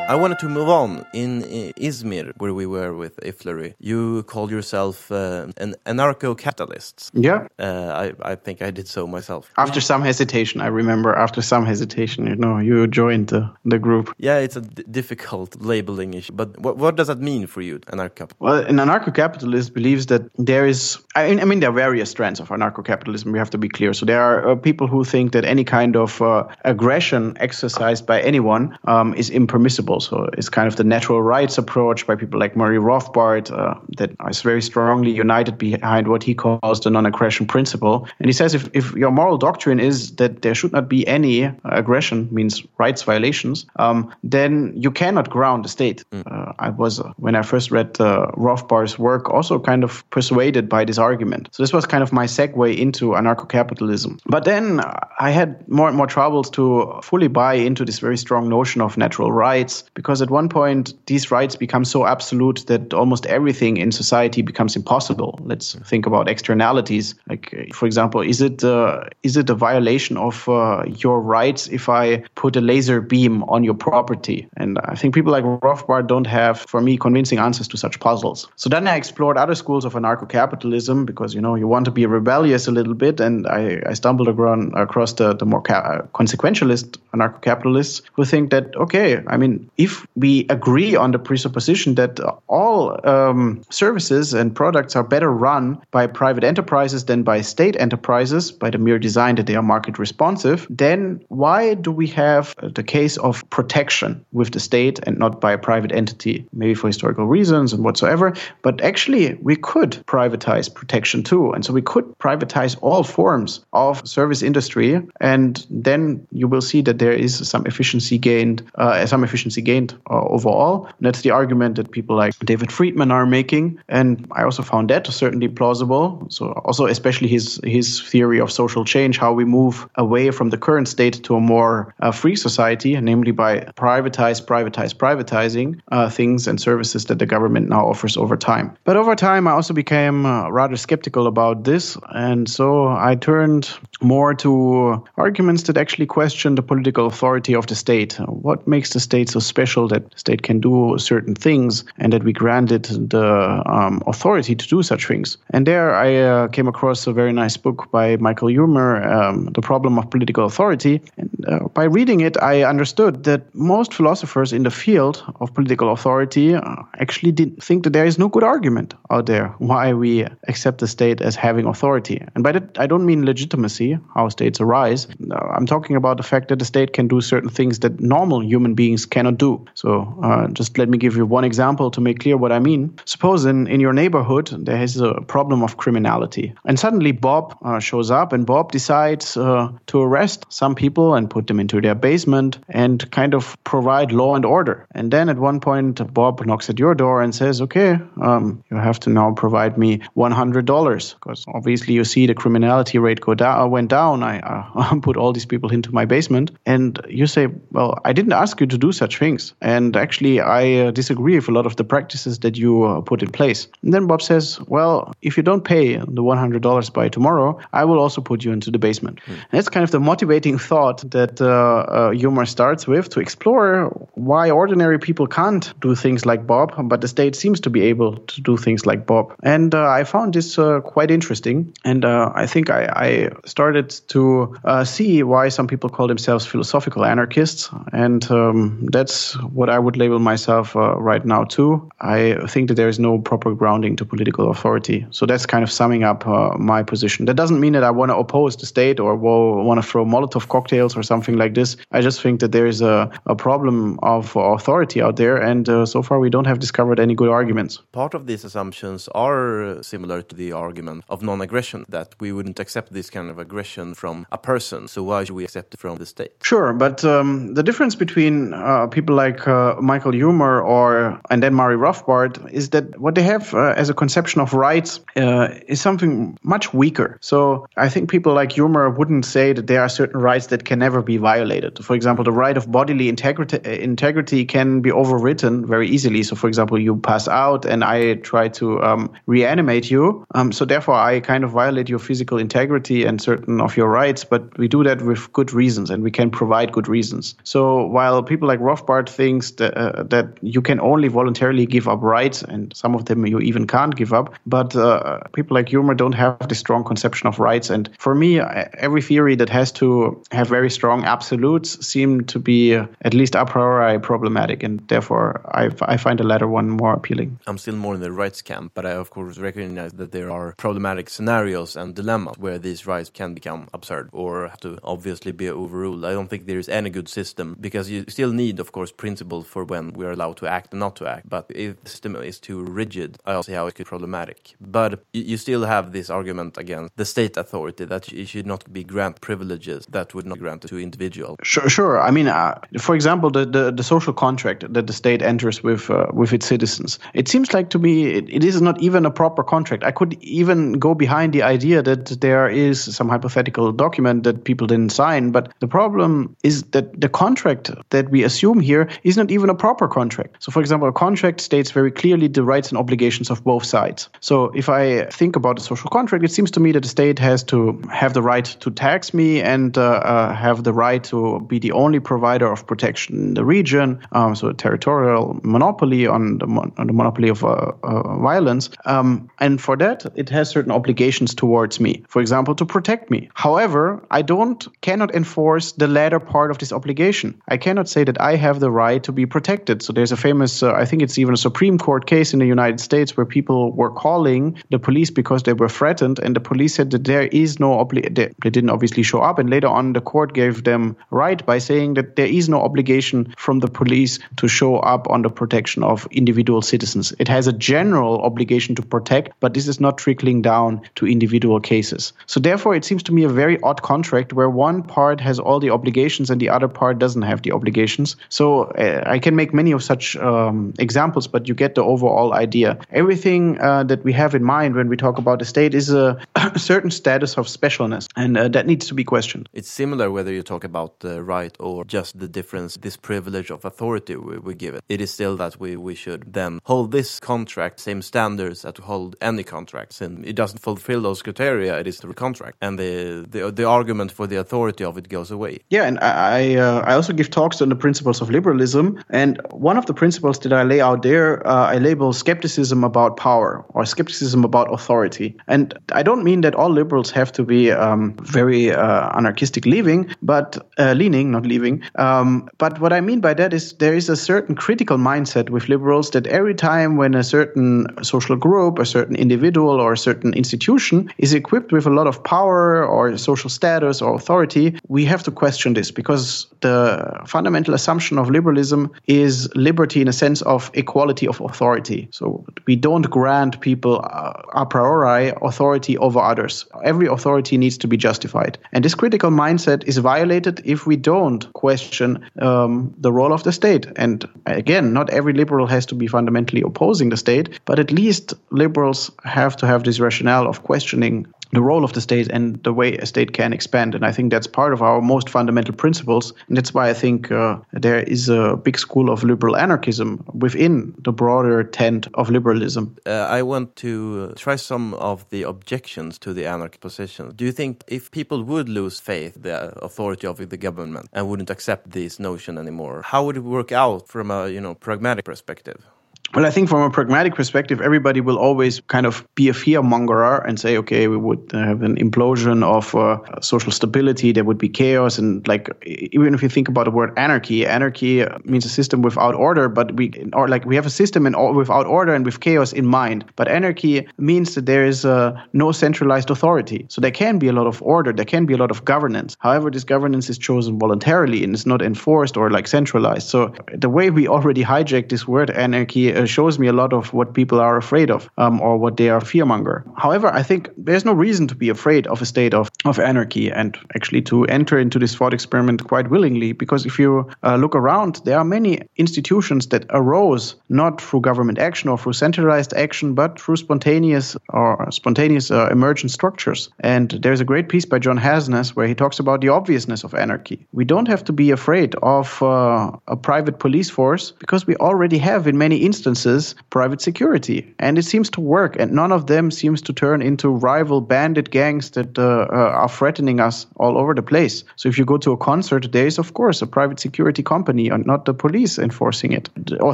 I 0.07 0.15
wanted 0.15 0.39
to 0.39 0.47
move 0.47 0.69
on. 0.69 1.05
In 1.13 1.41
Izmir, 1.77 2.31
where 2.37 2.53
we 2.53 2.65
were 2.65 2.93
with 2.93 3.17
IFLRY, 3.17 3.73
you 3.79 4.23
called 4.23 4.51
yourself 4.51 5.11
uh, 5.11 5.47
an 5.57 5.75
anarcho-capitalist. 5.85 7.11
Yeah. 7.13 7.47
Uh, 7.59 8.13
I, 8.23 8.31
I 8.31 8.35
think 8.35 8.61
I 8.61 8.71
did 8.71 8.87
so 8.87 9.05
myself. 9.05 9.51
After 9.57 9.81
some 9.81 10.01
hesitation, 10.01 10.61
I 10.61 10.67
remember 10.67 11.13
after 11.13 11.41
some 11.41 11.65
hesitation, 11.65 12.25
you 12.27 12.37
know, 12.37 12.57
you 12.57 12.87
joined 12.87 13.27
the, 13.27 13.51
the 13.65 13.79
group. 13.79 14.15
Yeah, 14.17 14.37
it's 14.37 14.55
a 14.55 14.61
difficult 14.61 15.61
labeling 15.61 16.13
issue. 16.13 16.31
But 16.31 16.57
what, 16.57 16.77
what 16.77 16.95
does 16.95 17.07
that 17.07 17.19
mean 17.19 17.45
for 17.45 17.61
you, 17.61 17.79
anarcho 17.79 18.31
Well, 18.39 18.65
an 18.65 18.77
anarcho-capitalist 18.77 19.73
believes 19.73 20.05
that 20.05 20.21
there 20.37 20.65
is, 20.65 20.99
I 21.15 21.29
mean, 21.29 21.41
I 21.41 21.45
mean, 21.45 21.59
there 21.59 21.69
are 21.69 21.73
various 21.73 22.09
strands 22.09 22.39
of 22.39 22.47
anarcho-capitalism, 22.47 23.33
we 23.33 23.39
have 23.39 23.49
to 23.49 23.57
be 23.57 23.67
clear. 23.67 23.93
So 23.93 24.05
there 24.05 24.21
are 24.21 24.51
uh, 24.51 24.55
people 24.55 24.87
who 24.87 25.03
think 25.03 25.33
that 25.33 25.43
any 25.43 25.65
kind 25.65 25.97
of 25.97 26.21
uh, 26.21 26.47
aggression 26.63 27.35
exercised 27.41 28.05
by 28.05 28.21
anyone 28.21 28.77
um, 28.85 29.13
is 29.13 29.29
impermissible 29.29 29.96
so 29.99 30.29
it's 30.37 30.49
kind 30.49 30.67
of 30.67 30.75
the 30.75 30.83
natural 30.83 31.21
rights 31.21 31.57
approach 31.57 32.07
by 32.07 32.15
people 32.15 32.39
like 32.39 32.55
Murray 32.55 32.77
Rothbard 32.77 33.51
uh, 33.51 33.75
that 33.97 34.11
is 34.29 34.41
very 34.41 34.61
strongly 34.61 35.11
united 35.11 35.57
behind 35.57 36.07
what 36.07 36.23
he 36.23 36.33
calls 36.33 36.79
the 36.81 36.89
non-aggression 36.89 37.47
principle. 37.47 38.07
And 38.19 38.27
he 38.27 38.33
says 38.33 38.53
if, 38.53 38.69
if 38.73 38.93
your 38.93 39.11
moral 39.11 39.37
doctrine 39.37 39.79
is 39.79 40.15
that 40.15 40.41
there 40.41 40.55
should 40.55 40.73
not 40.73 40.89
be 40.89 41.07
any 41.07 41.51
aggression, 41.65 42.27
means 42.31 42.63
rights 42.77 43.03
violations, 43.03 43.65
um, 43.77 44.13
then 44.23 44.73
you 44.75 44.91
cannot 44.91 45.29
ground 45.29 45.65
the 45.65 45.69
state. 45.69 46.03
Mm. 46.11 46.23
Uh, 46.31 46.53
I 46.59 46.69
was, 46.69 46.99
uh, 46.99 47.13
when 47.17 47.35
I 47.35 47.41
first 47.41 47.71
read 47.71 47.99
uh, 47.99 48.27
Rothbard's 48.37 48.97
work, 48.99 49.29
also 49.29 49.59
kind 49.59 49.83
of 49.83 50.07
persuaded 50.09 50.69
by 50.69 50.85
this 50.85 50.97
argument. 50.97 51.49
So 51.51 51.63
this 51.63 51.73
was 51.73 51.85
kind 51.85 52.03
of 52.03 52.11
my 52.11 52.25
segue 52.25 52.77
into 52.77 53.11
anarcho-capitalism. 53.11 54.19
But 54.25 54.45
then 54.45 54.81
I 55.19 55.31
had 55.31 55.67
more 55.67 55.87
and 55.87 55.97
more 55.97 56.07
troubles 56.07 56.49
to 56.51 56.99
fully 57.03 57.27
buy 57.27 57.53
into 57.53 57.85
this 57.85 57.99
very 57.99 58.17
strong 58.17 58.49
notion 58.49 58.81
of 58.81 58.97
natural 58.97 59.31
rights 59.31 59.83
because 59.93 60.21
at 60.21 60.29
one 60.29 60.49
point 60.49 60.93
these 61.07 61.31
rights 61.31 61.55
become 61.55 61.85
so 61.85 62.05
absolute 62.05 62.65
that 62.67 62.93
almost 62.93 63.25
everything 63.25 63.77
in 63.77 63.91
society 63.91 64.41
becomes 64.41 64.75
impossible. 64.75 65.39
Let's 65.43 65.75
think 65.89 66.05
about 66.05 66.29
externalities. 66.29 67.15
Like, 67.27 67.73
for 67.73 67.85
example, 67.85 68.21
is 68.21 68.41
it 68.41 68.63
uh, 68.63 69.05
is 69.23 69.37
it 69.37 69.49
a 69.49 69.55
violation 69.55 70.17
of 70.17 70.47
uh, 70.49 70.83
your 70.87 71.21
rights 71.21 71.67
if 71.67 71.89
I 71.89 72.17
put 72.35 72.55
a 72.55 72.61
laser 72.61 73.01
beam 73.01 73.43
on 73.43 73.63
your 73.63 73.73
property? 73.73 74.47
And 74.57 74.79
I 74.79 74.95
think 74.95 75.13
people 75.13 75.31
like 75.31 75.43
Rothbard 75.43 76.07
don't 76.07 76.27
have, 76.27 76.59
for 76.59 76.81
me, 76.81 76.97
convincing 76.97 77.39
answers 77.39 77.67
to 77.69 77.77
such 77.77 77.99
puzzles. 77.99 78.47
So 78.55 78.69
then 78.69 78.87
I 78.87 78.95
explored 78.95 79.37
other 79.37 79.55
schools 79.55 79.85
of 79.85 79.93
anarcho-capitalism 79.93 81.05
because 81.05 81.33
you 81.33 81.41
know 81.41 81.55
you 81.55 81.67
want 81.67 81.85
to 81.85 81.91
be 81.91 82.05
rebellious 82.05 82.67
a 82.67 82.71
little 82.71 82.93
bit, 82.93 83.19
and 83.19 83.47
I, 83.47 83.81
I 83.85 83.93
stumbled 83.93 84.27
across 84.27 85.13
the 85.13 85.33
the 85.33 85.45
more 85.45 85.61
ca- 85.61 86.01
consequentialist 86.13 86.97
anarcho-capitalists 87.13 88.01
who 88.13 88.25
think 88.25 88.51
that 88.51 88.75
okay, 88.75 89.23
I 89.27 89.37
mean 89.37 89.69
if 89.77 90.05
we 90.15 90.45
agree 90.49 90.95
on 90.95 91.11
the 91.11 91.19
presupposition 91.19 91.95
that 91.95 92.19
all 92.47 92.99
um, 93.07 93.61
services 93.69 94.33
and 94.33 94.55
products 94.55 94.95
are 94.95 95.03
better 95.03 95.31
run 95.31 95.79
by 95.91 96.07
private 96.07 96.43
enterprises 96.43 97.05
than 97.05 97.23
by 97.23 97.41
state 97.41 97.75
enterprises 97.79 98.51
by 98.51 98.69
the 98.69 98.77
mere 98.77 98.99
design 98.99 99.35
that 99.35 99.45
they 99.45 99.55
are 99.55 99.61
market 99.61 99.99
responsive, 99.99 100.65
then 100.69 101.23
why 101.29 101.75
do 101.75 101.91
we 101.91 102.07
have 102.07 102.55
the 102.61 102.83
case 102.83 103.17
of 103.17 103.47
protection 103.49 104.25
with 104.31 104.51
the 104.51 104.59
state 104.59 104.99
and 105.03 105.17
not 105.17 105.39
by 105.39 105.51
a 105.51 105.57
private 105.57 105.91
entity? 105.91 106.47
Maybe 106.53 106.73
for 106.73 106.87
historical 106.87 107.27
reasons 107.27 107.73
and 107.73 107.83
whatsoever, 107.83 108.33
but 108.63 108.81
actually 108.81 109.35
we 109.35 109.55
could 109.55 109.91
privatize 110.07 110.73
protection 110.73 111.23
too. 111.23 111.51
And 111.51 111.63
so 111.63 111.73
we 111.73 111.81
could 111.81 112.05
privatize 112.17 112.77
all 112.81 113.03
forms 113.03 113.63
of 113.73 114.07
service 114.07 114.41
industry, 114.41 115.01
and 115.21 115.65
then 115.69 116.25
you 116.31 116.47
will 116.47 116.61
see 116.61 116.81
that 116.81 116.99
there 116.99 117.13
is 117.13 117.47
some 117.47 117.65
efficiency 117.65 118.17
gained, 118.17 118.63
uh, 118.75 119.05
some 119.05 119.23
efficiency 119.23 119.61
gained 119.67 119.91
uh, 120.09 120.35
overall. 120.35 120.85
And 120.85 121.03
that's 121.05 121.21
the 121.21 121.31
argument 121.31 121.75
that 121.75 121.91
people 121.91 122.15
like 122.23 122.33
David 122.51 122.71
Friedman 122.71 123.11
are 123.11 123.25
making, 123.25 123.79
and 123.89 124.07
I 124.31 124.43
also 124.43 124.63
found 124.63 124.89
that 124.89 125.07
certainly 125.07 125.49
plausible. 125.49 126.27
So 126.29 126.43
also 126.67 126.85
especially 126.85 127.29
his 127.37 127.59
his 127.63 127.87
theory 128.11 128.39
of 128.39 128.49
social 128.51 128.85
change, 128.85 129.17
how 129.17 129.33
we 129.33 129.45
move 129.45 129.75
away 129.95 130.31
from 130.31 130.49
the 130.49 130.57
current 130.57 130.87
state 130.87 131.15
to 131.23 131.35
a 131.35 131.39
more 131.39 131.93
uh, 131.99 132.11
free 132.11 132.35
society, 132.35 132.91
namely 133.01 133.31
by 133.31 133.51
privatize, 133.75 134.39
privatize, 134.51 134.93
privatizing 134.95 135.79
uh, 135.91 136.09
things 136.09 136.47
and 136.47 136.59
services 136.59 137.05
that 137.05 137.19
the 137.19 137.25
government 137.25 137.69
now 137.69 137.89
offers 137.91 138.17
over 138.17 138.37
time. 138.37 138.67
But 138.85 138.95
over 138.95 139.15
time, 139.15 139.47
I 139.47 139.51
also 139.51 139.73
became 139.73 140.25
uh, 140.25 140.49
rather 140.49 140.77
skeptical 140.77 141.27
about 141.27 141.63
this, 141.63 141.97
and 142.13 142.49
so 142.49 142.87
I 143.11 143.15
turned 143.15 143.69
more 144.01 144.33
to 144.35 145.03
arguments 145.17 145.63
that 145.63 145.77
actually 145.77 146.07
question 146.07 146.55
the 146.55 146.61
political 146.61 147.05
authority 147.05 147.55
of 147.55 147.65
the 147.65 147.75
state. 147.75 148.13
What 148.47 148.67
makes 148.67 148.93
the 148.93 148.99
state 148.99 149.29
so 149.29 149.39
special 149.39 149.56
that 149.57 150.11
the 150.11 150.19
state 150.19 150.43
can 150.43 150.59
do 150.59 150.97
certain 150.97 151.35
things 151.35 151.83
and 151.97 152.13
that 152.13 152.23
we 152.23 152.33
granted 152.33 152.83
the 153.09 153.63
um, 153.65 154.01
authority 154.07 154.55
to 154.55 154.67
do 154.67 154.83
such 154.83 155.07
things. 155.07 155.37
And 155.51 155.65
there 155.65 155.95
I 155.95 156.15
uh, 156.15 156.47
came 156.47 156.67
across 156.67 157.07
a 157.07 157.13
very 157.13 157.33
nice 157.33 157.57
book 157.57 157.89
by 157.91 158.17
Michael 158.17 158.49
Huemer, 158.49 159.05
um, 159.05 159.45
The 159.53 159.61
Problem 159.61 159.97
of 159.97 160.09
Political 160.09 160.45
Authority. 160.45 161.01
And 161.17 161.29
uh, 161.47 161.67
by 161.73 161.85
reading 161.85 162.21
it, 162.21 162.35
I 162.41 162.63
understood 162.63 163.23
that 163.23 163.41
most 163.55 163.93
philosophers 163.93 164.53
in 164.53 164.63
the 164.63 164.71
field 164.71 165.23
of 165.41 165.53
political 165.53 165.91
authority 165.91 166.55
uh, 166.55 166.83
actually 166.99 167.31
did 167.31 167.61
think 167.61 167.83
that 167.83 167.93
there 167.93 168.05
is 168.05 168.17
no 168.17 168.27
good 168.27 168.43
argument 168.43 168.93
out 169.09 169.25
there 169.25 169.47
why 169.59 169.93
we 169.93 170.25
accept 170.47 170.77
the 170.79 170.87
state 170.87 171.21
as 171.21 171.35
having 171.35 171.65
authority. 171.65 172.17
And 172.35 172.43
by 172.43 172.51
that, 172.51 172.77
I 172.79 172.87
don't 172.87 173.05
mean 173.05 173.25
legitimacy, 173.25 173.97
how 174.13 174.29
states 174.29 174.61
arise. 174.61 175.07
I'm 175.55 175.65
talking 175.65 175.95
about 175.95 176.17
the 176.17 176.23
fact 176.23 176.49
that 176.49 176.59
the 176.59 176.65
state 176.65 176.93
can 176.93 177.07
do 177.07 177.21
certain 177.21 177.49
things 177.49 177.79
that 177.79 177.99
normal 177.99 178.43
human 178.43 178.73
beings 178.75 179.05
cannot 179.05 179.37
do. 179.37 179.46
So 179.73 179.91
uh, 180.23 180.47
just 180.59 180.77
let 180.77 180.89
me 180.89 180.97
give 180.97 181.15
you 181.15 181.25
one 181.25 181.43
example 181.43 181.91
to 181.91 182.01
make 182.01 182.19
clear 182.19 182.37
what 182.37 182.51
I 182.51 182.59
mean. 182.59 182.81
Suppose 183.05 183.45
in, 183.45 183.67
in 183.67 183.79
your 183.79 183.93
neighborhood 183.93 184.47
there 184.65 184.81
is 184.81 184.99
a 184.99 185.13
problem 185.35 185.63
of 185.63 185.77
criminality, 185.77 186.53
and 186.65 186.79
suddenly 186.79 187.11
Bob 187.11 187.55
uh, 187.63 187.79
shows 187.79 188.11
up, 188.11 188.33
and 188.33 188.45
Bob 188.45 188.71
decides 188.71 189.37
uh, 189.37 189.69
to 189.87 190.01
arrest 190.01 190.45
some 190.49 190.75
people 190.75 191.15
and 191.15 191.29
put 191.29 191.47
them 191.47 191.59
into 191.59 191.81
their 191.81 191.95
basement 191.95 192.59
and 192.69 193.09
kind 193.11 193.33
of 193.33 193.55
provide 193.63 194.11
law 194.11 194.35
and 194.35 194.45
order. 194.45 194.85
And 194.91 195.11
then 195.11 195.29
at 195.29 195.37
one 195.37 195.59
point, 195.59 196.01
Bob 196.13 196.45
knocks 196.45 196.69
at 196.69 196.79
your 196.79 196.95
door 196.95 197.21
and 197.21 197.33
says, 197.33 197.61
"Okay, 197.61 197.97
um, 198.21 198.63
you 198.69 198.77
have 198.77 198.99
to 199.01 199.09
now 199.09 199.31
provide 199.33 199.77
me 199.77 200.01
$100 200.15 201.15
because 201.15 201.45
obviously 201.47 201.93
you 201.93 202.03
see 202.03 202.27
the 202.27 202.33
criminality 202.33 202.99
rate 202.99 203.21
go 203.21 203.33
down. 203.33 203.71
Went 203.71 203.89
down. 203.89 204.23
I 204.23 204.99
put 205.07 205.17
all 205.17 205.33
these 205.33 205.45
people 205.45 205.71
into 205.71 205.93
my 205.93 206.05
basement, 206.05 206.51
and 206.65 206.99
you 207.09 207.27
say, 207.27 207.47
"Well, 207.71 207.91
I 208.05 208.13
didn't 208.13 208.33
ask 208.33 208.61
you 208.61 208.67
to 208.67 208.77
do 208.77 208.91
such 208.91 209.19
things." 209.19 209.36
And 209.61 209.95
actually, 209.95 210.39
I 210.39 210.87
uh, 210.87 210.91
disagree 210.91 211.35
with 211.35 211.47
a 211.47 211.51
lot 211.51 211.65
of 211.65 211.75
the 211.75 211.83
practices 211.83 212.39
that 212.39 212.57
you 212.57 212.83
uh, 212.83 213.01
put 213.01 213.21
in 213.21 213.31
place. 213.31 213.67
And 213.83 213.93
then 213.93 214.07
Bob 214.07 214.21
says, 214.21 214.59
Well, 214.67 215.13
if 215.21 215.37
you 215.37 215.43
don't 215.43 215.63
pay 215.63 215.97
the 215.97 216.23
$100 216.23 216.93
by 216.93 217.09
tomorrow, 217.09 217.59
I 217.73 217.85
will 217.85 217.99
also 217.99 218.21
put 218.21 218.43
you 218.43 218.51
into 218.51 218.71
the 218.71 218.79
basement. 218.79 219.19
Mm. 219.25 219.37
that's 219.51 219.69
kind 219.69 219.83
of 219.83 219.91
the 219.91 219.99
motivating 219.99 220.57
thought 220.57 221.09
that 221.11 221.41
uh, 221.41 222.11
uh, 222.11 222.45
starts 222.45 222.87
with 222.87 223.09
to 223.09 223.19
explore 223.19 223.89
why 224.13 224.49
ordinary 224.49 224.99
people 224.99 225.27
can't 225.27 225.73
do 225.81 225.95
things 225.95 226.25
like 226.25 226.45
Bob, 226.47 226.73
but 226.89 227.01
the 227.01 227.07
state 227.07 227.35
seems 227.35 227.59
to 227.61 227.69
be 227.69 227.81
able 227.81 228.17
to 228.17 228.41
do 228.41 228.57
things 228.57 228.85
like 228.85 229.05
Bob. 229.05 229.33
And 229.43 229.73
uh, 229.73 229.87
I 229.89 230.03
found 230.03 230.33
this 230.33 230.57
uh, 230.57 230.81
quite 230.81 231.11
interesting. 231.11 231.73
And 231.83 232.05
I 232.05 232.45
think 232.47 232.69
I, 232.69 232.85
I, 232.85 233.29
started 233.45 233.89
to 234.09 234.55
see 234.85 235.23
why 235.23 235.49
some 235.49 235.67
people 235.67 235.89
call 235.89 236.07
themselves 236.07 236.45
philosophical 236.45 237.03
anarchists. 237.05 237.69
And 237.91 238.29
um, 238.31 238.87
that's 238.91 239.16
that's 239.17 239.33
what 239.53 239.69
I 239.69 239.79
would 239.79 239.97
label 239.97 240.19
myself 240.19 240.75
uh, 240.75 240.95
right 240.99 241.25
now 241.25 241.43
too. 241.43 241.89
I 241.99 242.37
think 242.47 242.67
that 242.67 242.75
there 242.75 242.89
is 242.89 242.99
no 242.99 243.17
proper 243.17 243.55
grounding 243.55 243.95
to 243.95 244.05
political 244.05 244.51
authority. 244.51 245.05
So 245.09 245.25
that's 245.25 245.45
kind 245.45 245.63
of 245.63 245.71
summing 245.71 246.03
up 246.03 246.27
uh, 246.27 246.55
my 246.57 246.83
position. 246.83 247.25
That 247.25 247.35
doesn't 247.35 247.59
mean 247.59 247.73
that 247.73 247.83
I 247.83 247.91
want 247.91 248.11
to 248.11 248.15
oppose 248.15 248.55
the 248.55 248.65
state 248.65 248.99
or 248.99 249.15
want 249.15 249.81
to 249.81 249.87
throw 249.87 250.05
Molotov 250.05 250.47
cocktails 250.49 250.95
or 250.95 251.03
something 251.03 251.35
like 251.37 251.55
this. 251.55 251.77
I 251.91 252.01
just 252.01 252.21
think 252.21 252.39
that 252.41 252.51
there 252.51 252.67
is 252.67 252.81
a, 252.81 253.09
a 253.25 253.35
problem 253.35 253.99
of 254.03 254.35
authority 254.35 255.01
out 255.01 255.15
there, 255.15 255.37
and 255.37 255.67
uh, 255.67 255.85
so 255.85 256.03
far 256.03 256.19
we 256.19 256.29
don't 256.29 256.45
have 256.45 256.59
discovered 256.59 256.99
any 256.99 257.15
good 257.15 257.29
arguments. 257.29 257.81
Part 257.91 258.13
of 258.13 258.27
these 258.27 258.43
assumptions 258.45 259.07
are 259.15 259.81
similar 259.81 260.21
to 260.21 260.35
the 260.35 260.51
argument 260.51 261.03
of 261.09 261.23
non-aggression 261.23 261.85
that 261.89 262.13
we 262.19 262.31
wouldn't 262.31 262.59
accept 262.59 262.93
this 262.93 263.09
kind 263.09 263.29
of 263.29 263.39
aggression 263.39 263.95
from 263.95 264.27
a 264.31 264.37
person. 264.37 264.87
So 264.87 265.03
why 265.03 265.23
should 265.23 265.35
we 265.35 265.43
accept 265.43 265.73
it 265.73 265.79
from 265.79 265.97
the 265.97 266.05
state? 266.05 266.33
Sure, 266.43 266.73
but 266.73 267.03
um, 267.03 267.55
the 267.55 267.63
difference 267.63 267.95
between 267.95 268.53
uh, 268.53 268.87
people 269.07 269.15
like 269.15 269.47
uh, 269.47 269.75
Michael 269.79 270.11
Huemer 270.11 270.61
or 270.61 271.17
and 271.29 271.41
then 271.41 271.53
Murray 271.53 271.77
Rothbard 271.77 272.51
is 272.51 272.71
that 272.71 272.99
what 272.99 273.15
they 273.15 273.23
have 273.23 273.53
uh, 273.53 273.73
as 273.77 273.89
a 273.89 273.93
conception 273.93 274.41
of 274.41 274.53
rights 274.53 274.99
uh, 275.15 275.47
is 275.67 275.79
something 275.79 276.37
much 276.43 276.73
weaker. 276.73 277.17
So 277.21 277.67
I 277.77 277.87
think 277.87 278.09
people 278.09 278.33
like 278.33 278.49
Huemer 278.49 278.97
wouldn't 278.97 279.25
say 279.25 279.53
that 279.53 279.67
there 279.67 279.81
are 279.81 279.87
certain 279.87 280.19
rights 280.19 280.47
that 280.47 280.65
can 280.65 280.79
never 280.79 281.01
be 281.01 281.15
violated. 281.15 281.79
For 281.85 281.95
example, 281.95 282.25
the 282.25 282.33
right 282.33 282.57
of 282.57 282.69
bodily 282.69 283.07
integrity, 283.07 283.59
integrity 283.81 284.43
can 284.43 284.81
be 284.81 284.91
overwritten 284.91 285.65
very 285.65 285.87
easily. 285.87 286.23
So, 286.23 286.35
for 286.35 286.47
example, 286.49 286.77
you 286.77 286.97
pass 286.97 287.29
out 287.29 287.65
and 287.65 287.85
I 287.85 288.15
try 288.15 288.49
to 288.59 288.83
um, 288.83 289.09
reanimate 289.25 289.89
you. 289.89 290.25
Um, 290.35 290.51
so 290.51 290.65
therefore, 290.65 290.95
I 290.95 291.21
kind 291.21 291.45
of 291.45 291.51
violate 291.51 291.87
your 291.87 291.99
physical 291.99 292.37
integrity 292.37 293.05
and 293.05 293.21
certain 293.21 293.61
of 293.61 293.77
your 293.77 293.89
rights. 293.89 294.25
But 294.25 294.57
we 294.57 294.67
do 294.67 294.83
that 294.83 295.01
with 295.01 295.31
good 295.31 295.53
reasons, 295.53 295.89
and 295.89 296.03
we 296.03 296.11
can 296.11 296.29
provide 296.29 296.73
good 296.73 296.89
reasons. 296.89 297.35
So 297.43 297.85
while 297.85 298.21
people 298.21 298.47
like 298.49 298.59
Rothbard 298.59 298.96
thinks 299.05 299.51
that, 299.51 299.73
uh, 299.75 300.03
that 300.03 300.37
you 300.41 300.61
can 300.61 300.79
only 300.79 301.07
voluntarily 301.07 301.65
give 301.65 301.87
up 301.87 302.01
rights, 302.01 302.41
and 302.41 302.75
some 302.75 302.95
of 302.95 303.05
them 303.05 303.25
you 303.25 303.39
even 303.39 303.67
can't 303.67 303.95
give 303.95 304.13
up, 304.13 304.33
but 304.45 304.75
uh, 304.75 305.19
people 305.33 305.55
like 305.55 305.67
Huemer 305.67 305.95
don't 305.95 306.13
have 306.13 306.47
the 306.47 306.55
strong 306.55 306.83
conception 306.83 307.27
of 307.27 307.39
rights. 307.39 307.69
And 307.69 307.89
for 307.97 308.15
me, 308.15 308.39
every 308.39 309.01
theory 309.01 309.35
that 309.35 309.49
has 309.49 309.71
to 309.73 310.21
have 310.31 310.47
very 310.47 310.69
strong 310.69 311.03
absolutes 311.03 311.85
seem 311.85 312.25
to 312.25 312.39
be 312.39 312.75
uh, 312.75 312.87
at 313.01 313.13
least 313.13 313.35
a 313.35 313.45
priori 313.45 313.99
problematic, 313.99 314.63
and 314.63 314.79
therefore 314.87 315.41
I, 315.53 315.69
I 315.81 315.97
find 315.97 316.19
the 316.19 316.23
latter 316.23 316.47
one 316.47 316.69
more 316.69 316.93
appealing. 316.93 317.39
I'm 317.47 317.57
still 317.57 317.75
more 317.75 317.95
in 317.95 318.01
the 318.01 318.11
rights 318.11 318.41
camp, 318.41 318.71
but 318.73 318.85
I 318.85 318.91
of 318.91 319.09
course 319.09 319.37
recognize 319.37 319.93
that 319.93 320.11
there 320.11 320.31
are 320.31 320.53
problematic 320.57 321.09
scenarios 321.09 321.75
and 321.75 321.95
dilemmas 321.95 322.37
where 322.37 322.57
these 322.57 322.87
rights 322.87 323.09
can 323.09 323.33
become 323.33 323.67
absurd 323.73 324.09
or 324.11 324.47
have 324.47 324.59
to 324.61 324.79
obviously 324.83 325.31
be 325.31 325.49
overruled. 325.49 326.05
I 326.05 326.13
don't 326.13 326.29
think 326.29 326.45
there 326.45 326.59
is 326.59 326.69
any 326.69 326.89
good 326.89 327.09
system 327.09 327.55
because 327.59 327.89
you 327.89 328.05
still 328.07 328.31
need, 328.31 328.59
of 328.59 328.71
course, 328.71 328.86
principles 328.91 329.45
for 329.47 329.63
when 329.63 329.93
we 329.93 330.05
are 330.05 330.11
allowed 330.11 330.37
to 330.37 330.47
act 330.47 330.71
and 330.73 330.79
not 330.79 330.95
to 330.97 331.07
act. 331.07 331.29
But 331.29 331.45
if 331.49 331.83
the 331.83 331.89
system 331.89 332.15
is 332.15 332.39
too 332.39 332.63
rigid, 332.63 333.17
I 333.25 333.39
see 333.41 333.53
how 333.53 333.67
it 333.67 333.75
could 333.75 333.85
be 333.85 333.89
problematic. 333.89 334.55
But 334.59 335.03
you 335.13 335.37
still 335.37 335.65
have 335.65 335.91
this 335.91 336.09
argument 336.09 336.57
against 336.57 336.95
the 336.95 337.05
state 337.05 337.37
authority 337.37 337.85
that 337.85 338.11
it 338.11 338.27
should 338.27 338.47
not 338.47 338.71
be 338.71 338.83
grant 338.83 339.21
privileges 339.21 339.85
that 339.89 340.13
would 340.13 340.25
not 340.25 340.35
be 340.35 340.41
granted 340.41 340.67
to 340.69 340.79
individuals. 340.79 341.37
Sure, 341.43 341.69
sure. 341.69 342.01
I 342.01 342.11
mean, 342.11 342.27
uh, 342.27 342.59
for 342.79 342.95
example, 342.95 343.29
the, 343.29 343.45
the, 343.45 343.71
the 343.71 343.83
social 343.83 344.13
contract 344.13 344.71
that 344.73 344.87
the 344.87 344.93
state 344.93 345.21
enters 345.21 345.63
with 345.63 345.89
uh, 345.89 346.07
with 346.13 346.33
its 346.33 346.45
citizens. 346.45 346.99
It 347.13 347.27
seems 347.27 347.53
like 347.53 347.69
to 347.71 347.79
me 347.79 348.07
it, 348.07 348.29
it 348.29 348.43
is 348.43 348.61
not 348.61 348.81
even 348.81 349.05
a 349.05 349.11
proper 349.11 349.43
contract. 349.43 349.83
I 349.83 349.91
could 349.91 350.17
even 350.21 350.73
go 350.73 350.93
behind 350.93 351.33
the 351.33 351.43
idea 351.43 351.81
that 351.81 352.21
there 352.21 352.47
is 352.49 352.83
some 352.83 353.09
hypothetical 353.09 353.71
document 353.71 354.23
that 354.23 354.43
people 354.43 354.67
didn't 354.67 354.91
sign, 354.91 355.31
but 355.31 355.53
the 355.59 355.67
problem 355.67 356.35
is 356.43 356.63
that 356.71 356.99
the 356.99 357.09
contract 357.09 357.71
that 357.89 358.09
we 358.09 358.23
assume 358.23 358.59
here 358.59 358.76
is 359.03 359.17
not 359.17 359.31
even 359.31 359.49
a 359.49 359.55
proper 359.55 359.87
contract. 359.87 360.35
So, 360.39 360.51
for 360.51 360.61
example, 360.61 360.87
a 360.87 360.93
contract 360.93 361.41
states 361.41 361.71
very 361.71 361.91
clearly 361.91 362.27
the 362.27 362.43
rights 362.43 362.69
and 362.69 362.77
obligations 362.77 363.29
of 363.29 363.43
both 363.43 363.65
sides. 363.65 364.09
So, 364.19 364.45
if 364.55 364.69
I 364.69 365.05
think 365.05 365.35
about 365.35 365.59
a 365.59 365.61
social 365.61 365.89
contract, 365.89 366.23
it 366.23 366.31
seems 366.31 366.51
to 366.51 366.59
me 366.59 366.71
that 366.73 366.83
the 366.83 366.89
state 366.89 367.19
has 367.19 367.43
to 367.45 367.81
have 367.91 368.13
the 368.13 368.21
right 368.21 368.45
to 368.45 368.71
tax 368.71 369.13
me 369.13 369.41
and 369.41 369.77
uh, 369.77 369.81
uh, 369.81 370.33
have 370.33 370.63
the 370.63 370.73
right 370.73 371.03
to 371.05 371.39
be 371.47 371.59
the 371.59 371.71
only 371.71 371.99
provider 371.99 372.51
of 372.51 372.65
protection 372.67 373.15
in 373.15 373.33
the 373.33 373.45
region, 373.45 373.99
um, 374.11 374.35
so 374.35 374.47
a 374.49 374.53
territorial 374.53 375.39
monopoly 375.43 376.07
on 376.07 376.37
the, 376.37 376.47
mon- 376.47 376.73
on 376.77 376.87
the 376.87 376.93
monopoly 376.93 377.29
of 377.29 377.43
uh, 377.43 377.71
uh, 377.83 378.17
violence. 378.17 378.69
Um, 378.85 379.29
and 379.39 379.61
for 379.61 379.77
that, 379.77 380.05
it 380.15 380.29
has 380.29 380.49
certain 380.49 380.71
obligations 380.71 381.35
towards 381.35 381.79
me. 381.79 382.03
For 382.07 382.21
example, 382.21 382.55
to 382.55 382.65
protect 382.65 383.09
me. 383.09 383.29
However, 383.33 384.05
I 384.11 384.21
don't 384.21 384.67
cannot 384.81 385.13
enforce 385.15 385.73
the 385.73 385.87
latter 385.87 386.19
part 386.19 386.51
of 386.51 386.57
this 386.57 386.71
obligation. 386.71 387.41
I 387.47 387.57
cannot 387.57 387.89
say 387.89 388.03
that 388.03 388.19
I 388.21 388.35
have 388.35 388.59
the 388.59 388.66
right 388.71 389.03
to 389.03 389.11
be 389.11 389.25
protected. 389.25 389.81
So 389.81 389.93
there's 389.93 390.11
a 390.11 390.17
famous, 390.17 390.63
uh, 390.63 390.73
I 390.73 390.85
think 390.85 391.01
it's 391.01 391.17
even 391.17 391.33
a 391.33 391.37
Supreme 391.37 391.77
Court 391.77 392.05
case 392.05 392.33
in 392.33 392.39
the 392.39 392.45
United 392.45 392.79
States 392.79 393.15
where 393.15 393.25
people 393.25 393.71
were 393.71 393.91
calling 393.91 394.61
the 394.69 394.79
police 394.79 395.11
because 395.11 395.43
they 395.43 395.53
were 395.53 395.69
threatened, 395.69 396.19
and 396.19 396.35
the 396.35 396.39
police 396.39 396.75
said 396.75 396.91
that 396.91 397.03
there 397.03 397.27
is 397.27 397.59
no 397.59 397.79
obligation. 397.79 398.13
They, 398.13 398.33
they 398.43 398.49
didn't 398.49 398.69
obviously 398.69 399.03
show 399.03 399.21
up, 399.21 399.39
and 399.39 399.49
later 399.49 399.67
on, 399.67 399.93
the 399.93 400.01
court 400.01 400.33
gave 400.33 400.63
them 400.63 400.95
right 401.11 401.45
by 401.45 401.57
saying 401.57 401.95
that 401.95 402.15
there 402.15 402.27
is 402.27 402.49
no 402.49 402.61
obligation 402.61 403.33
from 403.37 403.59
the 403.59 403.67
police 403.67 404.19
to 404.37 404.47
show 404.47 404.77
up 404.77 405.09
on 405.09 405.21
the 405.21 405.29
protection 405.29 405.83
of 405.83 406.07
individual 406.11 406.61
citizens. 406.61 407.13
It 407.19 407.27
has 407.27 407.47
a 407.47 407.53
general 407.53 408.21
obligation 408.21 408.75
to 408.75 408.81
protect, 408.81 409.31
but 409.39 409.53
this 409.53 409.67
is 409.67 409.79
not 409.79 409.97
trickling 409.97 410.41
down 410.41 410.81
to 410.95 411.07
individual 411.07 411.59
cases. 411.59 412.13
So 412.25 412.39
therefore, 412.39 412.75
it 412.75 412.85
seems 412.85 413.03
to 413.03 413.13
me 413.13 413.23
a 413.23 413.29
very 413.29 413.59
odd 413.61 413.81
contract 413.81 414.33
where 414.33 414.49
one 414.49 414.83
part 414.83 415.21
has 415.21 415.39
all 415.39 415.59
the 415.59 415.69
obligations 415.69 416.29
and 416.29 416.41
the 416.41 416.49
other 416.49 416.67
part 416.67 416.99
doesn't 416.99 417.21
have 417.21 417.41
the 417.41 417.51
obligations. 417.51 418.15
So 418.29 418.56
uh, 418.63 419.03
I 419.05 419.19
can 419.19 419.35
make 419.35 419.53
many 419.53 419.71
of 419.71 419.83
such 419.83 420.15
um, 420.17 420.73
examples, 420.79 421.27
but 421.27 421.47
you 421.47 421.53
get 421.53 421.75
the 421.75 421.83
overall 421.83 422.33
idea. 422.33 422.77
Everything 422.91 423.59
uh, 423.59 423.83
that 423.83 424.03
we 424.03 424.13
have 424.13 424.35
in 424.35 424.43
mind 424.43 424.75
when 424.75 424.89
we 424.89 424.97
talk 424.97 425.17
about 425.17 425.39
the 425.39 425.45
state 425.45 425.73
is 425.73 425.91
a, 425.91 426.19
certain 426.55 426.91
status 426.91 427.37
of 427.37 427.47
specialness, 427.47 428.07
and 428.15 428.37
uh, 428.37 428.47
that 428.49 428.67
needs 428.67 428.87
to 428.87 428.93
be 428.93 429.03
questioned. 429.03 429.49
It's 429.53 429.69
similar 429.69 430.11
whether 430.11 430.33
you 430.33 430.43
talk 430.43 430.63
about 430.63 430.99
the 430.99 431.23
right 431.23 431.55
or 431.59 431.85
just 431.85 432.19
the 432.19 432.27
difference, 432.27 432.77
this 432.77 432.97
privilege 432.97 433.49
of 433.51 433.65
authority 433.65 434.15
we, 434.15 434.37
we 434.37 434.55
give 434.55 434.75
it. 434.75 434.83
It 434.89 435.01
is 435.01 435.11
still 435.11 435.37
that 435.37 435.59
we, 435.59 435.75
we 435.75 435.95
should 435.95 436.33
then 436.33 436.59
hold 436.63 436.91
this 436.91 437.19
contract 437.19 437.79
same 437.79 438.01
standards 438.01 438.65
as 438.65 438.73
to 438.73 438.81
hold 438.81 439.15
any 439.21 439.43
contracts, 439.43 440.01
and 440.01 440.25
it 440.25 440.35
doesn't 440.35 440.59
fulfill 440.59 441.01
those 441.01 441.21
criteria. 441.21 441.79
It 441.79 441.87
is 441.87 441.99
the 441.99 442.13
contract, 442.13 442.57
and 442.61 442.77
the 442.79 443.25
the, 443.29 443.51
the 443.51 443.65
argument 443.65 444.11
for 444.11 444.27
the 444.27 444.37
authority 444.37 444.83
of 444.83 444.97
it 444.97 445.09
goes 445.09 445.31
away. 445.31 445.59
Yeah, 445.69 445.83
and 445.83 445.99
I 445.99 446.55
uh, 446.55 446.81
I 446.81 446.93
also 446.93 447.13
give 447.13 447.29
talks 447.29 447.61
on 447.61 447.69
the 447.69 447.75
principles 447.75 448.21
of 448.21 448.29
liberalism, 448.47 449.03
and 449.09 449.41
one 449.51 449.77
of 449.77 449.85
the 449.85 449.93
principles 449.93 450.39
that 450.39 450.53
I 450.53 450.63
lay 450.63 450.81
out 450.81 451.01
there, 451.01 451.45
uh, 451.45 451.73
I 451.73 451.77
label 451.77 452.13
skepticism 452.13 452.83
about 452.83 453.17
power 453.17 453.65
or 453.73 453.85
skepticism 453.85 454.43
about 454.45 454.73
authority. 454.73 455.35
And 455.47 455.73
I 455.91 456.03
don't 456.03 456.23
mean 456.23 456.41
that 456.41 456.55
all 456.55 456.69
liberals 456.69 457.11
have 457.11 457.31
to 457.33 457.43
be 457.43 457.71
um, 457.71 458.15
very 458.21 458.71
uh, 458.71 459.09
anarchistic 459.17 459.65
leaving, 459.65 460.09
but 460.21 460.57
uh, 460.77 460.93
leaning, 460.93 461.31
not 461.31 461.45
leaving. 461.45 461.83
Um, 461.95 462.49
but 462.57 462.79
what 462.79 462.93
I 462.93 463.01
mean 463.01 463.19
by 463.19 463.33
that 463.33 463.53
is 463.53 463.73
there 463.73 463.95
is 463.95 464.09
a 464.09 464.15
certain 464.15 464.55
critical 464.55 464.97
mindset 464.97 465.49
with 465.49 465.67
liberals 465.67 466.11
that 466.11 466.27
every 466.27 466.55
time 466.55 466.95
when 466.95 467.15
a 467.15 467.23
certain 467.23 467.87
social 468.01 468.35
group, 468.35 468.79
a 468.79 468.85
certain 468.85 469.15
individual, 469.15 469.81
or 469.81 469.93
a 469.93 469.97
certain 469.97 470.33
institution 470.33 471.11
is 471.17 471.33
equipped 471.33 471.71
with 471.71 471.85
a 471.85 471.89
lot 471.89 472.07
of 472.07 472.23
power 472.23 472.85
or 472.85 473.17
social 473.17 473.49
status 473.49 474.01
or 474.01 474.15
authority, 474.15 474.79
we 474.87 475.05
have 475.05 475.23
to 475.23 475.31
question 475.31 475.73
this 475.73 475.91
because 475.91 476.47
the 476.61 477.21
fundamental 477.25 477.73
assumption 477.73 478.17
of 478.17 478.29
liberalism 478.37 478.91
is 479.05 479.49
liberty 479.55 479.99
in 480.01 480.07
a 480.07 480.13
sense 480.13 480.41
of 480.43 480.69
equality 480.73 481.27
of 481.27 481.41
authority. 481.41 482.07
So 482.11 482.45
we 482.67 482.75
don't 482.75 483.09
grant 483.09 483.53
people 483.61 483.95
uh, 484.03 484.63
a 484.63 484.65
priori 484.65 485.33
authority 485.49 485.97
over 485.97 486.19
others. 486.19 486.65
Every 486.83 487.07
authority 487.07 487.57
needs 487.57 487.77
to 487.79 487.87
be 487.87 487.97
justified. 487.97 488.57
And 488.73 488.83
this 488.83 488.95
critical 488.95 489.31
mindset 489.31 489.83
is 489.85 489.97
violated 489.97 490.61
if 490.65 490.85
we 490.89 490.97
don't 490.97 491.51
question 491.53 492.09
um, 492.41 492.93
the 493.05 493.11
role 493.11 493.33
of 493.33 493.43
the 493.43 493.51
state. 493.51 493.87
And 493.95 494.25
again, 494.45 494.93
not 494.93 495.09
every 495.09 495.33
liberal 495.33 495.67
has 495.67 495.85
to 495.87 495.95
be 495.95 496.07
fundamentally 496.07 496.61
opposing 496.61 497.09
the 497.09 497.17
state, 497.17 497.47
but 497.65 497.79
at 497.79 497.91
least 497.91 498.33
liberals 498.51 499.11
have 499.23 499.55
to 499.57 499.65
have 499.67 499.83
this 499.83 499.99
rationale 499.99 500.47
of 500.47 500.63
questioning 500.63 501.25
the 501.51 501.61
role 501.61 501.83
of 501.83 501.93
the 501.93 502.01
state 502.01 502.27
and 502.29 502.61
the 502.63 502.73
way 502.73 502.97
a 502.97 503.05
state 503.05 503.33
can 503.33 503.53
expand. 503.53 503.95
And 503.95 504.05
I 504.05 504.11
think 504.11 504.31
that's 504.31 504.47
part 504.47 504.73
of 504.73 504.81
our 504.81 505.01
most 505.01 505.29
fundamental 505.29 505.73
principles. 505.73 506.33
And 506.47 506.57
that's 506.57 506.73
why 506.73 506.89
I 506.89 506.93
think 506.93 507.31
uh, 507.31 507.57
there 507.73 507.99
is 507.99 508.29
a 508.29 508.57
big 508.57 508.77
school 508.77 509.09
of 509.09 509.23
liberal 509.23 509.55
anarchism 509.55 510.23
within 510.33 510.93
the 510.99 511.11
broader 511.11 511.63
tent 511.63 512.07
of 512.13 512.29
liberalism. 512.29 512.95
Uh, 513.05 513.11
I 513.11 513.41
want 513.43 513.75
to 513.77 514.33
try 514.35 514.55
some 514.55 514.93
of 514.95 515.29
the 515.29 515.43
objections 515.43 516.17
to 516.19 516.33
the 516.33 516.45
anarchist 516.45 516.81
position. 516.81 517.33
Do 517.35 517.45
you 517.45 517.51
think 517.51 517.83
if 517.87 518.11
people 518.11 518.43
would 518.43 518.69
lose 518.69 518.99
faith, 518.99 519.41
the 519.41 519.77
authority 519.83 520.27
of 520.27 520.37
the 520.49 520.57
government, 520.57 521.09
and 521.13 521.27
wouldn't 521.29 521.49
accept 521.49 521.91
this 521.91 522.19
notion 522.19 522.57
anymore, 522.57 523.01
how 523.01 523.25
would 523.25 523.37
it 523.37 523.43
work 523.43 523.71
out 523.71 524.07
from 524.07 524.31
a 524.31 524.47
you 524.49 524.61
know 524.61 524.75
pragmatic 524.75 525.25
perspective? 525.25 525.85
Well, 526.33 526.45
I 526.45 526.49
think 526.49 526.67
from 526.67 526.81
a 526.81 526.89
pragmatic 526.89 527.35
perspective, 527.35 527.79
everybody 527.79 528.19
will 528.19 528.37
always 528.37 528.81
kind 528.81 529.05
of 529.05 529.25
be 529.35 529.47
a 529.47 529.53
fear 529.53 529.81
mongerer 529.81 530.45
and 530.47 530.59
say, 530.59 530.77
okay, 530.77 531.07
we 531.07 531.15
would 531.15 531.49
have 531.53 531.81
an 531.81 531.95
implosion 531.95 532.63
of 532.63 532.93
uh, 532.95 533.39
social 533.41 533.71
stability, 533.71 534.33
there 534.33 534.43
would 534.43 534.57
be 534.57 534.67
chaos. 534.67 535.17
And 535.17 535.47
like, 535.47 535.69
even 535.85 536.33
if 536.33 536.43
you 536.43 536.49
think 536.49 536.67
about 536.67 536.83
the 536.83 536.91
word 536.91 537.13
anarchy, 537.17 537.65
anarchy 537.65 538.25
means 538.43 538.65
a 538.65 538.69
system 538.69 539.01
without 539.01 539.35
order, 539.35 539.69
but 539.69 539.95
we, 539.95 540.11
or 540.33 540.49
like, 540.49 540.65
we 540.65 540.75
have 540.75 540.85
a 540.85 540.89
system 540.89 541.25
in 541.25 541.33
without 541.55 541.85
order 541.85 542.13
and 542.13 542.25
with 542.25 542.41
chaos 542.41 542.73
in 542.73 542.85
mind. 542.85 543.23
But 543.37 543.47
anarchy 543.47 544.05
means 544.17 544.55
that 544.55 544.65
there 544.65 544.85
is 544.85 545.05
uh, 545.05 545.41
no 545.53 545.71
centralized 545.71 546.29
authority. 546.29 546.85
So 546.89 546.99
there 546.99 547.11
can 547.11 547.39
be 547.39 547.47
a 547.47 547.53
lot 547.53 547.67
of 547.67 547.81
order, 547.81 548.11
there 548.11 548.25
can 548.25 548.45
be 548.45 548.53
a 548.53 548.57
lot 548.57 548.69
of 548.69 548.83
governance. 548.83 549.37
However, 549.39 549.71
this 549.71 549.85
governance 549.85 550.29
is 550.29 550.37
chosen 550.37 550.77
voluntarily 550.77 551.45
and 551.45 551.55
is 551.55 551.65
not 551.65 551.81
enforced 551.81 552.35
or 552.35 552.51
like 552.51 552.67
centralized. 552.67 553.29
So 553.29 553.53
the 553.73 553.89
way 553.89 554.09
we 554.09 554.27
already 554.27 554.63
hijacked 554.63 555.07
this 555.09 555.25
word 555.25 555.51
anarchy 555.51 556.16
uh, 556.17 556.25
shows 556.25 556.59
me 556.59 556.67
a 556.67 556.73
lot 556.73 556.93
of 556.93 557.13
what 557.13 557.33
people 557.33 557.59
are 557.59 557.77
afraid 557.77 558.11
of 558.11 558.29
um, 558.37 558.59
or 558.61 558.77
what 558.77 558.97
they 558.97 559.09
are 559.09 559.21
fearmonger. 559.21 559.83
However, 559.97 560.27
I 560.27 560.43
think 560.43 560.69
there's 560.77 561.05
no 561.05 561.13
reason 561.13 561.47
to 561.47 561.55
be 561.55 561.69
afraid 561.69 562.07
of 562.07 562.21
a 562.21 562.25
state 562.25 562.53
of, 562.53 562.69
of 562.85 562.99
anarchy 562.99 563.51
and 563.51 563.77
actually 563.95 564.21
to 564.23 564.45
enter 564.45 564.79
into 564.79 564.99
this 564.99 565.15
thought 565.15 565.33
experiment 565.33 565.87
quite 565.87 566.09
willingly 566.09 566.51
because 566.51 566.85
if 566.85 566.99
you 566.99 567.29
uh, 567.43 567.55
look 567.55 567.75
around, 567.75 568.21
there 568.25 568.37
are 568.37 568.45
many 568.45 568.81
institutions 568.97 569.67
that 569.67 569.85
arose 569.89 570.55
not 570.69 571.01
through 571.01 571.21
government 571.21 571.59
action 571.59 571.89
or 571.89 571.97
through 571.97 572.13
centralized 572.13 572.73
action, 572.73 573.13
but 573.13 573.39
through 573.39 573.57
spontaneous 573.57 574.35
or 574.49 574.91
spontaneous 574.91 575.51
uh, 575.51 575.69
emergent 575.71 576.11
structures. 576.11 576.69
And 576.79 577.11
there's 577.21 577.41
a 577.41 577.45
great 577.45 577.69
piece 577.69 577.85
by 577.85 577.99
John 577.99 578.17
Hasnas 578.17 578.69
where 578.69 578.87
he 578.87 578.95
talks 578.95 579.19
about 579.19 579.41
the 579.41 579.49
obviousness 579.49 580.03
of 580.03 580.13
anarchy. 580.13 580.65
We 580.71 580.85
don't 580.85 581.07
have 581.07 581.23
to 581.25 581.33
be 581.33 581.51
afraid 581.51 581.95
of 582.01 582.41
uh, 582.41 582.91
a 583.07 583.15
private 583.15 583.59
police 583.59 583.89
force 583.89 584.31
because 584.31 584.65
we 584.67 584.75
already 584.77 585.17
have 585.17 585.47
in 585.47 585.57
many 585.57 585.77
instances 585.77 586.06
instances 586.07 586.55
private 586.69 587.01
security. 587.01 587.73
And 587.79 587.97
it 587.97 588.03
seems 588.03 588.29
to 588.31 588.41
work. 588.41 588.75
And 588.79 588.91
none 588.91 589.11
of 589.11 589.27
them 589.27 589.51
seems 589.51 589.81
to 589.83 589.93
turn 589.93 590.21
into 590.21 590.49
rival 590.49 591.01
bandit 591.01 591.49
gangs 591.49 591.91
that 591.91 592.17
uh, 592.17 592.47
uh, 592.49 592.81
are 592.81 592.89
threatening 592.89 593.39
us 593.39 593.67
all 593.75 593.97
over 593.97 594.13
the 594.13 594.21
place. 594.21 594.63
So 594.75 594.89
if 594.89 594.97
you 594.97 595.05
go 595.05 595.17
to 595.17 595.31
a 595.31 595.37
concert, 595.37 595.91
there 595.91 596.07
is, 596.07 596.19
of 596.19 596.33
course, 596.33 596.61
a 596.61 596.67
private 596.67 596.99
security 596.99 597.43
company 597.43 597.89
and 597.89 598.05
not 598.05 598.25
the 598.25 598.33
police 598.33 598.79
enforcing 598.79 599.33
it. 599.33 599.49
Or 599.79 599.93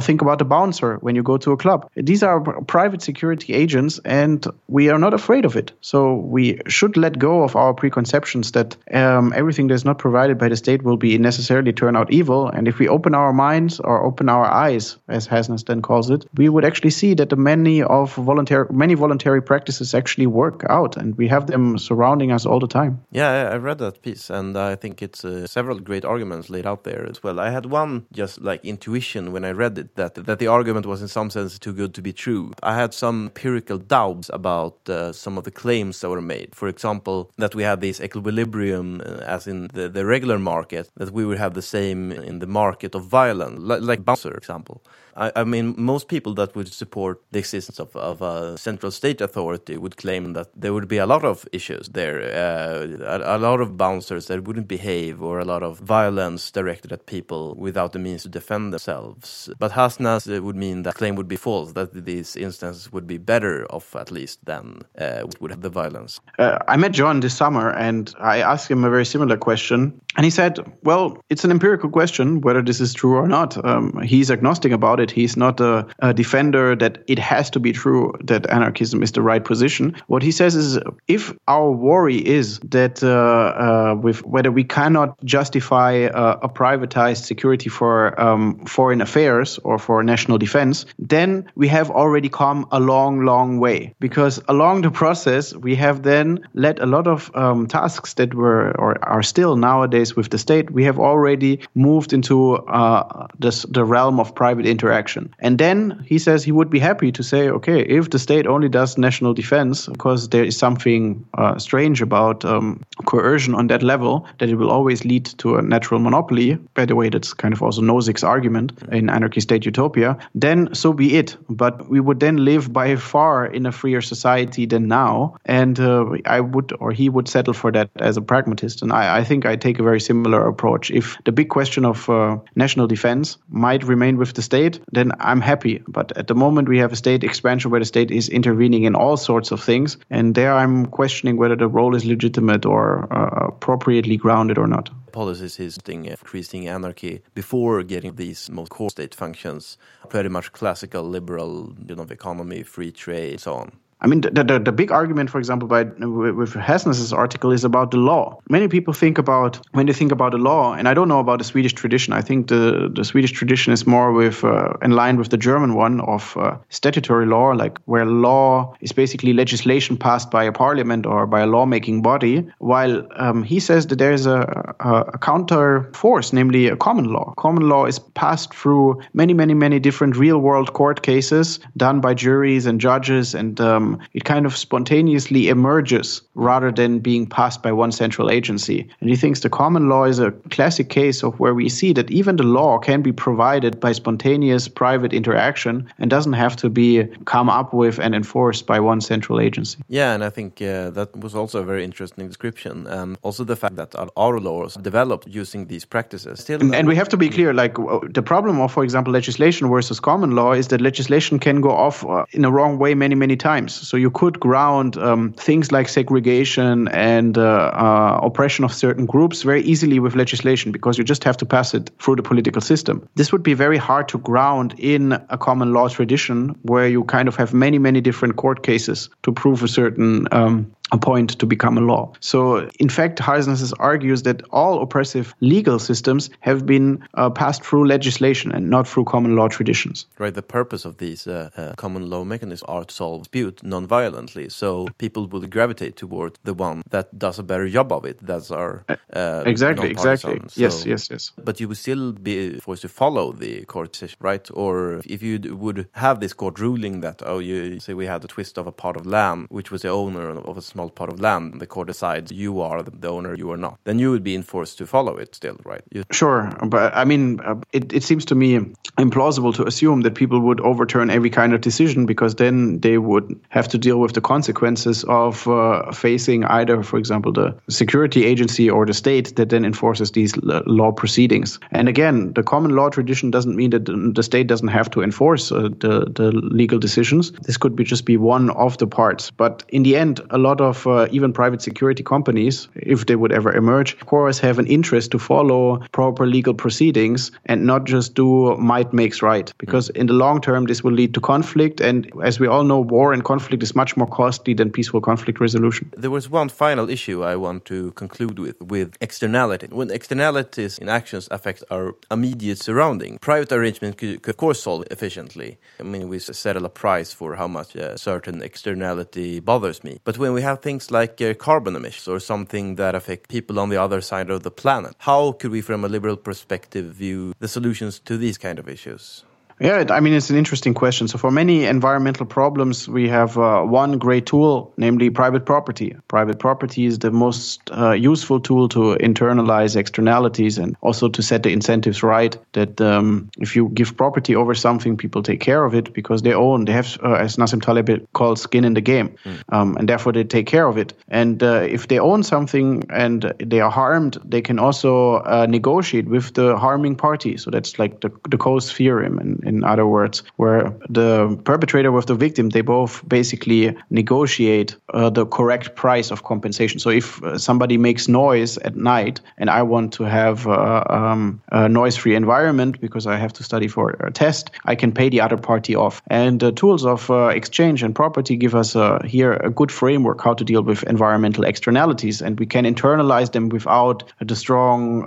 think 0.00 0.22
about 0.22 0.38
the 0.38 0.44
bouncer 0.44 0.98
when 1.00 1.16
you 1.16 1.22
go 1.22 1.36
to 1.38 1.52
a 1.52 1.56
club. 1.56 1.88
These 1.96 2.22
are 2.22 2.40
private 2.66 3.02
security 3.02 3.54
agents, 3.54 4.00
and 4.04 4.46
we 4.68 4.90
are 4.90 4.98
not 4.98 5.14
afraid 5.14 5.44
of 5.44 5.56
it. 5.56 5.72
So 5.80 6.14
we 6.14 6.60
should 6.68 6.96
let 6.96 7.18
go 7.18 7.42
of 7.42 7.56
our 7.56 7.74
preconceptions 7.74 8.52
that 8.52 8.76
um, 8.92 9.32
everything 9.34 9.68
that's 9.68 9.84
not 9.84 9.98
provided 9.98 10.38
by 10.38 10.48
the 10.48 10.56
state 10.56 10.82
will 10.82 10.96
be 10.96 11.18
necessarily 11.18 11.72
turn 11.72 11.96
out 11.96 12.12
evil. 12.12 12.48
And 12.48 12.68
if 12.68 12.78
we 12.78 12.88
open 12.88 13.14
our 13.14 13.32
minds 13.32 13.80
or 13.80 14.04
open 14.04 14.28
our 14.28 14.44
eyes, 14.44 14.96
as 15.08 15.28
Hasnas 15.28 15.64
then 15.64 15.82
calls 15.82 16.03
it, 16.10 16.26
we 16.36 16.48
would 16.48 16.64
actually 16.64 16.90
see 16.90 17.14
that 17.14 17.28
the 17.30 17.36
many 17.36 17.82
of 17.82 18.14
voluntary 18.14 18.66
many 18.70 18.94
voluntary 18.94 19.42
practices 19.42 19.94
actually 19.94 20.26
work 20.26 20.64
out, 20.68 20.96
and 20.96 21.16
we 21.16 21.28
have 21.28 21.46
them 21.46 21.78
surrounding 21.78 22.32
us 22.32 22.46
all 22.46 22.60
the 22.60 22.68
time. 22.68 23.00
Yeah, 23.10 23.50
I 23.52 23.56
read 23.56 23.78
that 23.78 24.02
piece, 24.02 24.30
and 24.30 24.56
I 24.56 24.76
think 24.76 25.02
it's 25.02 25.24
uh, 25.24 25.46
several 25.46 25.78
great 25.80 26.04
arguments 26.04 26.50
laid 26.50 26.66
out 26.66 26.84
there 26.84 27.06
as 27.08 27.22
well. 27.22 27.40
I 27.40 27.50
had 27.50 27.66
one 27.66 28.06
just 28.12 28.40
like 28.40 28.64
intuition 28.64 29.32
when 29.32 29.44
I 29.44 29.50
read 29.50 29.78
it 29.78 29.94
that 29.96 30.14
that 30.14 30.38
the 30.38 30.46
argument 30.46 30.86
was 30.86 31.02
in 31.02 31.08
some 31.08 31.30
sense 31.30 31.58
too 31.58 31.72
good 31.72 31.94
to 31.94 32.02
be 32.02 32.12
true. 32.12 32.52
I 32.62 32.74
had 32.74 32.94
some 32.94 33.24
empirical 33.24 33.78
doubts 33.78 34.30
about 34.32 34.88
uh, 34.88 35.12
some 35.12 35.38
of 35.38 35.44
the 35.44 35.50
claims 35.50 36.00
that 36.00 36.10
were 36.10 36.20
made. 36.20 36.54
For 36.54 36.68
example, 36.68 37.30
that 37.38 37.54
we 37.54 37.62
have 37.62 37.80
this 37.80 38.00
equilibrium 38.00 39.00
uh, 39.00 39.34
as 39.34 39.46
in 39.46 39.68
the, 39.72 39.88
the 39.88 40.04
regular 40.04 40.38
market, 40.38 40.90
that 40.96 41.10
we 41.10 41.24
would 41.24 41.38
have 41.38 41.54
the 41.54 41.62
same 41.62 42.12
in 42.12 42.38
the 42.38 42.46
market 42.46 42.94
of 42.94 43.04
violence, 43.04 43.58
like, 43.60 43.82
like 43.82 44.04
Bouncer 44.04 44.34
example. 44.34 44.82
I, 45.16 45.32
I, 45.36 45.44
mean, 45.44 45.74
most 45.76 46.08
people 46.08 46.34
that 46.34 46.54
would 46.54 46.72
support 46.72 47.22
the 47.30 47.38
existence 47.38 47.78
of, 47.78 47.94
of 47.96 48.22
a 48.22 48.58
central 48.58 48.90
state 48.90 49.20
authority 49.20 49.76
would 49.76 49.96
claim 49.96 50.32
that 50.32 50.48
there 50.54 50.72
would 50.72 50.88
be 50.88 50.98
a 50.98 51.06
lot 51.06 51.24
of 51.24 51.46
issues 51.52 51.88
there, 51.88 52.20
uh, 52.20 52.86
a, 53.04 53.36
a, 53.36 53.38
lot 53.38 53.60
of 53.60 53.76
bouncers 53.76 54.26
that 54.26 54.44
wouldn't 54.44 54.68
behave, 54.68 55.22
or 55.22 55.38
a 55.38 55.44
lot 55.44 55.62
of 55.62 55.78
violence 55.78 56.50
directed 56.50 56.92
at 56.92 57.06
people 57.06 57.54
without 57.54 57.92
the 57.92 57.98
means 57.98 58.22
to 58.22 58.28
defend 58.28 58.72
themselves. 58.72 59.50
But 59.58 59.72
Hasnas 59.72 60.40
would 60.40 60.56
mean 60.56 60.82
that 60.82 60.94
claim 60.94 61.14
would 61.16 61.28
be 61.28 61.36
false, 61.36 61.72
that 61.72 62.04
these 62.04 62.36
instances 62.36 62.92
would 62.92 63.06
be 63.06 63.18
better 63.18 63.66
off 63.70 63.94
at 63.96 64.10
least 64.10 64.44
than 64.44 64.82
uh, 64.98 65.24
would 65.40 65.50
have 65.50 65.60
the 65.60 65.70
violence. 65.70 66.20
Uh, 66.38 66.58
I 66.68 66.76
met 66.76 66.92
John 66.92 67.20
this 67.20 67.36
summer 67.36 67.70
and 67.70 68.12
I 68.18 68.38
asked 68.38 68.70
him 68.70 68.84
a 68.84 68.90
very 68.90 69.06
similar 69.06 69.36
question. 69.36 70.00
And 70.16 70.24
he 70.24 70.30
said, 70.30 70.58
Well, 70.82 71.18
it's 71.30 71.44
an 71.44 71.50
empirical 71.50 71.90
question 71.90 72.40
whether 72.40 72.62
this 72.62 72.80
is 72.80 72.94
true 72.94 73.16
or 73.16 73.28
not. 73.28 73.62
Um, 73.64 74.00
he's 74.02 74.30
agnostic 74.30 74.72
about 74.72 75.00
it. 75.00 75.03
He's 75.10 75.36
not 75.36 75.60
a, 75.60 75.86
a, 75.98 76.14
defender 76.14 76.76
that 76.76 77.02
it 77.06 77.18
has 77.18 77.50
to 77.50 77.60
be 77.60 77.72
true 77.72 78.14
that 78.24 78.48
anarchism 78.48 79.02
is 79.02 79.12
the 79.12 79.22
right 79.22 79.44
position. 79.44 79.96
What 80.06 80.22
he 80.22 80.30
says 80.30 80.54
is 80.54 80.78
if 81.08 81.32
our 81.48 81.70
worry 81.70 82.16
is 82.16 82.58
that 82.60 83.02
uh, 83.02 83.08
uh, 83.08 83.94
with 84.00 84.24
whether 84.24 84.50
we 84.50 84.64
cannot 84.64 85.22
justify 85.24 86.04
uh, 86.04 86.38
a 86.42 86.48
privatized 86.48 87.24
security 87.24 87.68
for 87.68 88.18
um, 88.20 88.64
foreign 88.66 89.00
affairs 89.00 89.58
or 89.64 89.78
for 89.78 90.02
national 90.02 90.38
defense, 90.38 90.86
then 90.98 91.50
we 91.54 91.68
have 91.68 91.90
already 91.90 92.28
come 92.28 92.66
a 92.70 92.80
long, 92.80 93.24
long 93.24 93.58
way. 93.58 93.94
Because 94.00 94.40
along 94.48 94.82
the 94.82 94.90
process, 94.90 95.54
we 95.54 95.74
have 95.76 96.02
then 96.02 96.46
let 96.54 96.78
a 96.80 96.86
lot 96.86 97.06
of 97.06 97.30
um, 97.34 97.66
tasks 97.66 98.14
that 98.14 98.34
were 98.34 98.72
or 98.78 99.02
are 99.04 99.22
still 99.22 99.56
nowadays 99.56 100.16
with 100.16 100.30
the 100.30 100.38
state, 100.38 100.70
we 100.70 100.84
have 100.84 100.98
already 100.98 101.60
moved 101.74 102.12
into 102.12 102.54
uh, 102.54 103.26
this, 103.38 103.62
the 103.70 103.84
realm 103.84 104.20
of 104.20 104.34
private 104.34 104.66
interaction. 104.66 104.93
And 105.40 105.58
then 105.58 106.04
he 106.06 106.18
says 106.18 106.44
he 106.44 106.52
would 106.52 106.70
be 106.70 106.78
happy 106.78 107.10
to 107.12 107.22
say, 107.22 107.48
okay, 107.48 107.80
if 107.80 108.10
the 108.10 108.18
state 108.18 108.46
only 108.46 108.68
does 108.68 108.98
national 108.98 109.34
defense, 109.34 109.86
because 109.86 110.28
there 110.28 110.44
is 110.44 110.56
something 110.56 111.24
uh, 111.38 111.58
strange 111.58 112.02
about 112.02 112.44
um, 112.44 112.82
coercion 113.06 113.54
on 113.54 113.68
that 113.68 113.82
level, 113.82 114.26
that 114.38 114.48
it 114.48 114.56
will 114.56 114.70
always 114.70 115.04
lead 115.04 115.24
to 115.38 115.56
a 115.56 115.62
natural 115.62 116.00
monopoly. 116.00 116.54
By 116.74 116.84
the 116.84 116.94
way, 116.94 117.08
that's 117.08 117.32
kind 117.32 117.54
of 117.54 117.62
also 117.62 117.80
Nozick's 117.80 118.24
argument 118.24 118.72
in 118.92 119.08
Anarchy 119.08 119.40
State 119.40 119.64
Utopia. 119.64 120.18
Then 120.34 120.74
so 120.74 120.92
be 120.92 121.16
it. 121.16 121.36
But 121.48 121.88
we 121.88 122.00
would 122.00 122.20
then 122.20 122.44
live 122.44 122.72
by 122.72 122.96
far 122.96 123.46
in 123.46 123.66
a 123.66 123.72
freer 123.72 124.02
society 124.02 124.66
than 124.66 124.88
now. 124.88 125.36
And 125.46 125.80
uh, 125.80 126.04
I 126.26 126.40
would, 126.40 126.72
or 126.78 126.92
he 126.92 127.08
would 127.08 127.28
settle 127.28 127.54
for 127.54 127.72
that 127.72 127.90
as 127.96 128.16
a 128.16 128.22
pragmatist. 128.22 128.82
And 128.82 128.92
I, 128.92 129.18
I 129.18 129.24
think 129.24 129.46
I 129.46 129.56
take 129.56 129.78
a 129.78 129.82
very 129.82 129.94
very 129.94 130.00
similar 130.00 130.48
approach. 130.48 130.90
If 130.90 131.16
the 131.24 131.30
big 131.30 131.48
question 131.48 131.84
of 131.84 132.10
uh, 132.10 132.38
national 132.56 132.88
defense 132.88 133.38
might 133.48 133.84
remain 133.84 134.16
with 134.18 134.34
the 134.34 134.42
state, 134.42 134.80
then 134.92 135.12
I'm 135.20 135.40
happy. 135.40 135.82
But 135.88 136.16
at 136.16 136.26
the 136.26 136.34
moment, 136.34 136.68
we 136.68 136.78
have 136.78 136.92
a 136.92 136.96
state 136.96 137.24
expansion 137.24 137.70
where 137.70 137.80
the 137.80 137.86
state 137.86 138.10
is 138.10 138.28
intervening 138.28 138.84
in 138.84 138.94
all 138.94 139.16
sorts 139.16 139.50
of 139.50 139.62
things. 139.62 139.96
And 140.10 140.34
there 140.34 140.54
I'm 140.54 140.86
questioning 140.86 141.36
whether 141.36 141.56
the 141.56 141.68
role 141.68 141.94
is 141.94 142.04
legitimate 142.04 142.66
or 142.66 143.12
uh, 143.12 143.48
appropriately 143.48 144.16
grounded 144.16 144.58
or 144.58 144.66
not 144.66 144.90
policies 145.14 145.60
is 145.60 145.78
increasing 145.86 146.66
anarchy 146.66 147.22
before 147.34 147.84
getting 147.84 148.16
these 148.16 148.50
most 148.50 148.70
core 148.70 148.90
state 148.90 149.14
functions, 149.14 149.78
pretty 150.08 150.28
much 150.28 150.50
classical 150.52 151.04
liberal, 151.04 151.72
you 151.88 151.94
know, 151.94 152.06
economy, 152.10 152.64
free 152.64 152.90
trade, 152.90 153.38
so 153.40 153.54
on. 153.54 153.72
I 154.04 154.06
mean, 154.06 154.20
the, 154.20 154.44
the, 154.44 154.58
the, 154.58 154.70
big 154.70 154.92
argument, 154.92 155.30
for 155.30 155.38
example, 155.38 155.66
by 155.66 155.84
with 155.84 156.52
Hasnas's 156.52 157.10
article 157.10 157.52
is 157.52 157.64
about 157.64 157.90
the 157.90 157.96
law. 157.96 158.38
Many 158.50 158.68
people 158.68 158.92
think 158.92 159.16
about 159.16 159.58
when 159.72 159.86
they 159.86 159.94
think 159.94 160.12
about 160.12 160.32
the 160.32 160.38
law, 160.38 160.74
and 160.74 160.86
I 160.86 160.92
don't 160.92 161.08
know 161.08 161.20
about 161.20 161.38
the 161.38 161.44
Swedish 161.44 161.72
tradition. 161.72 162.12
I 162.12 162.20
think 162.20 162.48
the, 162.48 162.92
the 162.94 163.02
Swedish 163.02 163.32
tradition 163.32 163.72
is 163.72 163.86
more 163.86 164.12
with 164.12 164.44
uh, 164.44 164.74
in 164.82 164.90
line 164.90 165.16
with 165.16 165.30
the 165.30 165.38
German 165.38 165.74
one 165.74 166.02
of 166.02 166.36
uh, 166.36 166.58
statutory 166.68 167.24
law, 167.24 167.52
like 167.52 167.78
where 167.86 168.04
law 168.04 168.74
is 168.82 168.92
basically 168.92 169.32
legislation 169.32 169.96
passed 169.96 170.30
by 170.30 170.44
a 170.44 170.52
parliament 170.52 171.06
or 171.06 171.26
by 171.26 171.40
a 171.40 171.46
lawmaking 171.46 172.02
body. 172.02 172.46
While 172.58 173.08
um, 173.16 173.42
he 173.42 173.58
says 173.58 173.86
that 173.86 173.96
there 173.96 174.12
is 174.12 174.26
a, 174.26 174.74
a, 174.80 174.92
a 175.14 175.18
counter 175.18 175.90
force, 175.94 176.30
namely 176.34 176.68
a 176.68 176.76
common 176.76 177.06
law. 177.06 177.32
Common 177.38 177.70
law 177.70 177.86
is 177.86 178.00
passed 178.00 178.52
through 178.52 179.00
many, 179.14 179.32
many, 179.32 179.54
many 179.54 179.80
different 179.80 180.16
real 180.16 180.40
world 180.40 180.74
court 180.74 181.00
cases 181.00 181.58
done 181.74 182.02
by 182.02 182.12
juries 182.12 182.66
and 182.66 182.82
judges 182.82 183.34
and 183.34 183.58
um, 183.62 183.93
it 184.12 184.24
kind 184.24 184.46
of 184.46 184.56
spontaneously 184.56 185.48
emerges 185.48 186.22
rather 186.34 186.70
than 186.72 186.98
being 186.98 187.26
passed 187.26 187.62
by 187.62 187.72
one 187.72 187.92
central 187.92 188.30
agency. 188.30 188.88
And 189.00 189.10
he 189.10 189.16
thinks 189.16 189.40
the 189.40 189.50
common 189.50 189.88
law 189.88 190.04
is 190.04 190.18
a 190.18 190.32
classic 190.50 190.88
case 190.88 191.22
of 191.22 191.38
where 191.40 191.54
we 191.54 191.68
see 191.68 191.92
that 191.94 192.10
even 192.10 192.36
the 192.36 192.44
law 192.44 192.78
can 192.78 193.02
be 193.02 193.12
provided 193.12 193.80
by 193.80 193.92
spontaneous 193.92 194.68
private 194.68 195.12
interaction 195.12 195.88
and 195.98 196.10
doesn't 196.10 196.32
have 196.32 196.56
to 196.56 196.70
be 196.70 197.04
come 197.24 197.48
up 197.48 197.72
with 197.72 197.98
and 197.98 198.14
enforced 198.14 198.66
by 198.66 198.80
one 198.80 199.00
central 199.00 199.40
agency. 199.40 199.78
Yeah, 199.88 200.14
and 200.14 200.24
I 200.24 200.30
think 200.30 200.60
uh, 200.60 200.90
that 200.90 201.16
was 201.16 201.34
also 201.34 201.60
a 201.60 201.64
very 201.64 201.84
interesting 201.84 202.26
description. 202.26 202.86
And 202.86 203.16
also, 203.22 203.44
the 203.44 203.56
fact 203.56 203.76
that 203.76 203.94
our 204.16 204.40
laws 204.40 204.74
developed 204.74 205.26
using 205.26 205.66
these 205.66 205.84
practices. 205.84 206.40
Still, 206.40 206.60
and, 206.60 206.74
and 206.74 206.88
we 206.88 206.96
have 206.96 207.08
to 207.08 207.16
be 207.16 207.28
clear 207.28 207.52
like 207.52 207.74
the 208.12 208.22
problem 208.22 208.60
of, 208.60 208.72
for 208.72 208.84
example, 208.84 209.12
legislation 209.12 209.68
versus 209.68 210.00
common 210.00 210.32
law 210.32 210.52
is 210.52 210.68
that 210.68 210.80
legislation 210.80 211.38
can 211.38 211.60
go 211.60 211.70
off 211.70 212.04
uh, 212.04 212.24
in 212.32 212.44
a 212.44 212.50
wrong 212.50 212.78
way 212.78 212.94
many, 212.94 213.14
many 213.14 213.36
times. 213.36 213.73
So 213.74 213.96
you 213.96 214.10
could 214.10 214.40
ground 214.40 214.96
um, 214.96 215.32
things 215.32 215.72
like 215.72 215.88
segregation 215.88 216.88
and 216.88 217.36
uh, 217.38 217.42
uh, 217.42 218.20
oppression 218.22 218.64
of 218.64 218.72
certain 218.72 219.06
groups 219.06 219.42
very 219.42 219.62
easily 219.62 219.98
with 219.98 220.14
legislation 220.14 220.72
because 220.72 220.98
you 220.98 221.04
just 221.04 221.24
have 221.24 221.36
to 221.38 221.46
pass 221.46 221.74
it 221.74 221.90
through 221.98 222.16
the 222.16 222.22
political 222.22 222.60
system. 222.60 223.08
This 223.14 223.32
would 223.32 223.42
be 223.42 223.54
very 223.54 223.76
hard 223.76 224.08
to 224.08 224.18
ground 224.18 224.74
in 224.78 225.12
a 225.28 225.38
common 225.38 225.72
law 225.72 225.88
tradition 225.88 226.50
where 226.62 226.88
you 226.88 227.04
kind 227.04 227.28
of 227.28 227.36
have 227.36 227.54
many, 227.54 227.78
many 227.78 228.00
different 228.00 228.36
court 228.36 228.62
cases 228.62 229.10
to 229.22 229.32
prove 229.32 229.62
a 229.62 229.68
certain 229.68 230.26
um, 230.32 230.73
a 230.92 230.98
point 230.98 231.38
to 231.38 231.46
become 231.46 231.78
a 231.78 231.80
law. 231.80 232.12
So, 232.20 232.68
in 232.78 232.88
fact, 232.88 233.18
Hasnas 233.18 233.72
argues 233.78 234.22
that 234.22 234.42
all 234.50 234.82
oppressive 234.82 235.34
legal 235.40 235.78
systems 235.78 236.30
have 236.40 236.66
been 236.66 237.06
uh, 237.14 237.30
passed 237.30 237.64
through 237.64 237.86
legislation 237.86 238.52
and 238.52 238.70
not 238.70 238.86
through 238.86 239.04
common 239.04 239.36
law 239.36 239.48
traditions. 239.48 240.06
Right. 240.18 240.34
The 240.34 240.42
purpose 240.42 240.84
of 240.84 240.98
these 240.98 241.26
uh, 241.26 241.50
uh, 241.56 241.74
common 241.76 242.10
law 242.10 242.24
mechanisms 242.24 242.62
are 242.68 242.84
to 242.84 242.94
solve 242.94 243.28
dispute 243.34 243.62
non-violently, 243.62 244.48
so 244.48 244.86
people 244.98 245.26
will 245.26 245.46
gravitate 245.46 245.96
toward 245.96 246.38
the 246.44 246.54
one 246.54 246.82
that 246.90 247.18
does 247.18 247.38
a 247.38 247.42
better 247.42 247.68
job 247.68 247.92
of 247.92 248.04
it. 248.04 248.18
That's 248.22 248.50
our 248.50 248.84
uh, 249.12 249.42
exactly, 249.46 249.90
exactly. 249.90 250.40
So, 250.48 250.60
yes, 250.60 250.86
yes, 250.86 251.10
yes. 251.10 251.32
But 251.42 251.60
you 251.60 251.68
would 251.68 251.78
still 251.78 252.12
be 252.12 252.60
forced 252.60 252.82
to 252.82 252.88
follow 252.88 253.32
the 253.32 253.64
court 253.64 253.92
decision, 253.92 254.16
right? 254.20 254.48
Or 254.54 255.00
if 255.04 255.22
you 255.22 255.56
would 255.56 255.88
have 255.92 256.20
this 256.20 256.32
court 256.32 256.60
ruling 256.60 257.00
that 257.00 257.22
oh, 257.24 257.40
you 257.40 257.80
say 257.80 257.94
we 257.94 258.06
had 258.06 258.24
a 258.24 258.28
twist 258.28 258.58
of 258.58 258.66
a 258.66 258.72
part 258.72 258.96
of 258.96 259.06
land, 259.06 259.46
which 259.50 259.70
was 259.70 259.82
the 259.82 259.88
owner 259.88 260.30
of 260.30 260.56
a 260.56 260.62
small 260.62 260.83
part 260.88 261.12
of 261.12 261.20
land, 261.20 261.60
the 261.60 261.66
court 261.66 261.88
decides 261.88 262.32
you 262.32 262.60
are 262.60 262.82
the 262.82 263.08
owner, 263.08 263.34
you 263.34 263.50
are 263.50 263.56
not, 263.56 263.78
then 263.84 263.98
you 263.98 264.10
would 264.10 264.24
be 264.24 264.34
enforced 264.34 264.78
to 264.78 264.86
follow 264.86 265.16
it 265.16 265.34
still, 265.34 265.56
right? 265.64 265.82
You 265.90 266.04
sure, 266.10 266.50
but 266.66 266.94
I 266.94 267.04
mean, 267.04 267.40
uh, 267.40 267.56
it, 267.72 267.92
it 267.92 268.02
seems 268.02 268.24
to 268.26 268.34
me 268.34 268.58
implausible 268.98 269.54
to 269.54 269.66
assume 269.66 270.02
that 270.02 270.14
people 270.14 270.40
would 270.40 270.60
overturn 270.60 271.10
every 271.10 271.30
kind 271.30 271.52
of 271.54 271.60
decision 271.60 272.06
because 272.06 272.36
then 272.36 272.80
they 272.80 272.98
would 272.98 273.38
have 273.48 273.68
to 273.68 273.78
deal 273.78 273.98
with 274.00 274.12
the 274.12 274.20
consequences 274.20 275.04
of 275.04 275.46
uh, 275.48 275.90
facing 275.92 276.44
either, 276.44 276.82
for 276.82 276.98
example, 276.98 277.32
the 277.32 277.54
security 277.68 278.24
agency 278.24 278.70
or 278.70 278.86
the 278.86 278.94
state 278.94 279.34
that 279.36 279.48
then 279.48 279.64
enforces 279.64 280.12
these 280.12 280.36
law 280.66 280.92
proceedings. 280.92 281.58
And 281.72 281.88
again, 281.88 282.32
the 282.34 282.42
common 282.42 282.76
law 282.76 282.88
tradition 282.88 283.30
doesn't 283.30 283.56
mean 283.56 283.70
that 283.70 283.86
the 283.86 284.22
state 284.22 284.46
doesn't 284.46 284.68
have 284.68 284.90
to 284.90 285.02
enforce 285.02 285.52
uh, 285.52 285.68
the, 285.80 286.06
the 286.14 286.32
legal 286.32 286.78
decisions. 286.78 287.32
This 287.32 287.56
could 287.56 287.76
be 287.76 287.84
just 287.84 288.04
be 288.04 288.16
one 288.16 288.50
of 288.50 288.78
the 288.78 288.86
parts. 288.86 289.30
But 289.30 289.62
in 289.68 289.82
the 289.82 289.96
end, 289.96 290.20
a 290.30 290.38
lot 290.38 290.60
of 290.64 290.86
uh, 290.86 291.06
even 291.10 291.32
private 291.32 291.62
security 291.62 292.02
companies, 292.02 292.68
if 292.74 293.06
they 293.06 293.16
would 293.16 293.32
ever 293.32 293.54
emerge, 293.54 293.94
of 293.94 294.06
course, 294.06 294.38
have 294.38 294.58
an 294.58 294.66
interest 294.66 295.10
to 295.12 295.18
follow 295.18 295.78
proper 295.92 296.26
legal 296.26 296.54
proceedings 296.54 297.30
and 297.46 297.64
not 297.64 297.84
just 297.84 298.14
do 298.14 298.56
might 298.56 298.92
makes 298.92 299.22
right. 299.22 299.52
Because 299.58 299.90
in 299.90 300.06
the 300.06 300.12
long 300.12 300.40
term, 300.40 300.64
this 300.66 300.82
will 300.82 300.92
lead 300.92 301.14
to 301.14 301.20
conflict. 301.20 301.80
And 301.80 302.10
as 302.22 302.40
we 302.40 302.46
all 302.46 302.64
know, 302.64 302.80
war 302.80 303.12
and 303.12 303.24
conflict 303.24 303.62
is 303.62 303.74
much 303.74 303.96
more 303.96 304.08
costly 304.08 304.54
than 304.54 304.70
peaceful 304.70 305.00
conflict 305.00 305.40
resolution. 305.40 305.92
There 305.96 306.10
was 306.10 306.28
one 306.28 306.48
final 306.48 306.90
issue 306.90 307.22
I 307.22 307.36
want 307.36 307.64
to 307.66 307.92
conclude 307.92 308.38
with, 308.38 308.60
with 308.60 308.96
externality. 309.00 309.68
When 309.70 309.90
externalities 309.90 310.78
in 310.78 310.88
actions 310.88 311.28
affect 311.30 311.64
our 311.70 311.94
immediate 312.10 312.58
surrounding, 312.58 313.18
private 313.18 313.52
arrangement 313.52 313.98
could, 313.98 314.22
could 314.22 314.34
of 314.34 314.36
course 314.36 314.62
solve 314.62 314.84
efficiently. 314.90 315.58
I 315.80 315.82
mean, 315.82 316.08
we 316.08 316.18
settle 316.18 316.64
a 316.64 316.68
price 316.68 317.12
for 317.12 317.36
how 317.36 317.48
much 317.48 317.74
a 317.76 317.98
certain 317.98 318.42
externality 318.42 319.40
bothers 319.40 319.84
me. 319.84 320.00
But 320.04 320.18
when 320.18 320.32
we 320.32 320.42
have 320.42 320.53
things 320.54 320.90
like 320.90 321.20
uh, 321.20 321.34
carbon 321.34 321.76
emissions 321.76 322.08
or 322.08 322.20
something 322.20 322.76
that 322.76 322.94
affect 322.94 323.28
people 323.28 323.58
on 323.58 323.68
the 323.68 323.76
other 323.76 324.00
side 324.00 324.30
of 324.30 324.42
the 324.42 324.50
planet, 324.50 324.94
how 324.98 325.32
could 325.32 325.50
we, 325.50 325.60
from 325.60 325.84
a 325.84 325.88
liberal 325.88 326.16
perspective, 326.16 326.86
view 326.86 327.34
the 327.38 327.48
solutions 327.48 327.98
to 328.00 328.16
these 328.16 328.38
kind 328.38 328.58
of 328.58 328.68
issues? 328.68 329.24
Yeah, 329.60 329.84
I 329.90 330.00
mean, 330.00 330.14
it's 330.14 330.30
an 330.30 330.36
interesting 330.36 330.74
question. 330.74 331.06
So, 331.06 331.16
for 331.16 331.30
many 331.30 331.64
environmental 331.64 332.26
problems, 332.26 332.88
we 332.88 333.08
have 333.08 333.38
uh, 333.38 333.62
one 333.62 333.98
great 333.98 334.26
tool, 334.26 334.72
namely 334.76 335.10
private 335.10 335.46
property. 335.46 335.96
Private 336.08 336.40
property 336.40 336.86
is 336.86 336.98
the 336.98 337.12
most 337.12 337.70
uh, 337.70 337.92
useful 337.92 338.40
tool 338.40 338.68
to 338.70 338.96
internalize 338.96 339.76
externalities 339.76 340.58
and 340.58 340.76
also 340.80 341.08
to 341.08 341.22
set 341.22 341.44
the 341.44 341.52
incentives 341.52 342.02
right. 342.02 342.36
That 342.52 342.80
um, 342.80 343.30
if 343.38 343.54
you 343.54 343.68
give 343.68 343.96
property 343.96 344.34
over 344.34 344.54
something, 344.54 344.96
people 344.96 345.22
take 345.22 345.40
care 345.40 345.64
of 345.64 345.74
it 345.74 345.92
because 345.92 346.22
they 346.22 346.34
own, 346.34 346.64
they 346.64 346.72
have, 346.72 346.98
uh, 347.04 347.12
as 347.12 347.36
Nassim 347.36 347.62
Taleb 347.62 348.08
calls, 348.12 348.40
skin 348.40 348.64
in 348.64 348.74
the 348.74 348.80
game. 348.80 349.16
Mm. 349.24 349.42
Um, 349.50 349.76
and 349.76 349.88
therefore 349.88 350.12
they 350.12 350.24
take 350.24 350.46
care 350.46 350.66
of 350.66 350.78
it. 350.78 350.94
And 351.06 351.40
uh, 351.44 351.60
if 351.60 351.86
they 351.86 352.00
own 352.00 352.24
something 352.24 352.82
and 352.90 353.32
they 353.38 353.60
are 353.60 353.70
harmed, 353.70 354.18
they 354.24 354.42
can 354.42 354.58
also 354.58 355.18
uh, 355.18 355.46
negotiate 355.48 356.08
with 356.08 356.34
the 356.34 356.56
harming 356.56 356.96
party. 356.96 357.36
So, 357.36 357.52
that's 357.52 357.78
like 357.78 358.00
the, 358.00 358.08
the 358.28 358.36
Coase 358.36 358.72
theorem. 358.72 359.20
And, 359.20 359.43
in 359.44 359.64
other 359.64 359.86
words, 359.86 360.22
where 360.36 360.72
the 360.88 361.38
perpetrator 361.44 361.92
with 361.92 362.06
the 362.06 362.14
victim, 362.14 362.50
they 362.50 362.62
both 362.62 363.06
basically 363.08 363.76
negotiate 363.90 364.76
uh, 364.92 365.10
the 365.10 365.26
correct 365.26 365.74
price 365.74 366.10
of 366.10 366.22
compensation. 366.24 366.78
So 366.80 366.90
if 366.90 367.22
uh, 367.22 367.38
somebody 367.38 367.76
makes 367.78 368.08
noise 368.08 368.58
at 368.58 368.76
night 368.76 369.20
and 369.38 369.50
I 369.50 369.62
want 369.62 369.92
to 369.94 370.04
have 370.04 370.46
uh, 370.46 370.84
um, 370.88 371.42
a 371.52 371.68
noise-free 371.68 372.14
environment 372.14 372.80
because 372.80 373.06
I 373.06 373.16
have 373.16 373.32
to 373.34 373.42
study 373.42 373.68
for 373.68 373.90
a 374.00 374.10
test, 374.10 374.50
I 374.64 374.74
can 374.74 374.92
pay 374.92 375.08
the 375.08 375.20
other 375.20 375.36
party 375.36 375.74
off. 375.74 376.02
And 376.08 376.40
the 376.40 376.52
tools 376.52 376.84
of 376.84 377.10
uh, 377.10 377.26
exchange 377.26 377.82
and 377.82 377.94
property 377.94 378.36
give 378.36 378.54
us 378.54 378.76
uh, 378.76 379.02
here 379.04 379.32
a 379.34 379.50
good 379.50 379.72
framework 379.72 380.20
how 380.20 380.34
to 380.34 380.44
deal 380.44 380.62
with 380.62 380.82
environmental 380.84 381.44
externalities, 381.44 382.22
and 382.22 382.38
we 382.38 382.46
can 382.46 382.64
internalize 382.64 383.32
them 383.32 383.48
without 383.48 384.04
the 384.20 384.36
strong 384.36 385.04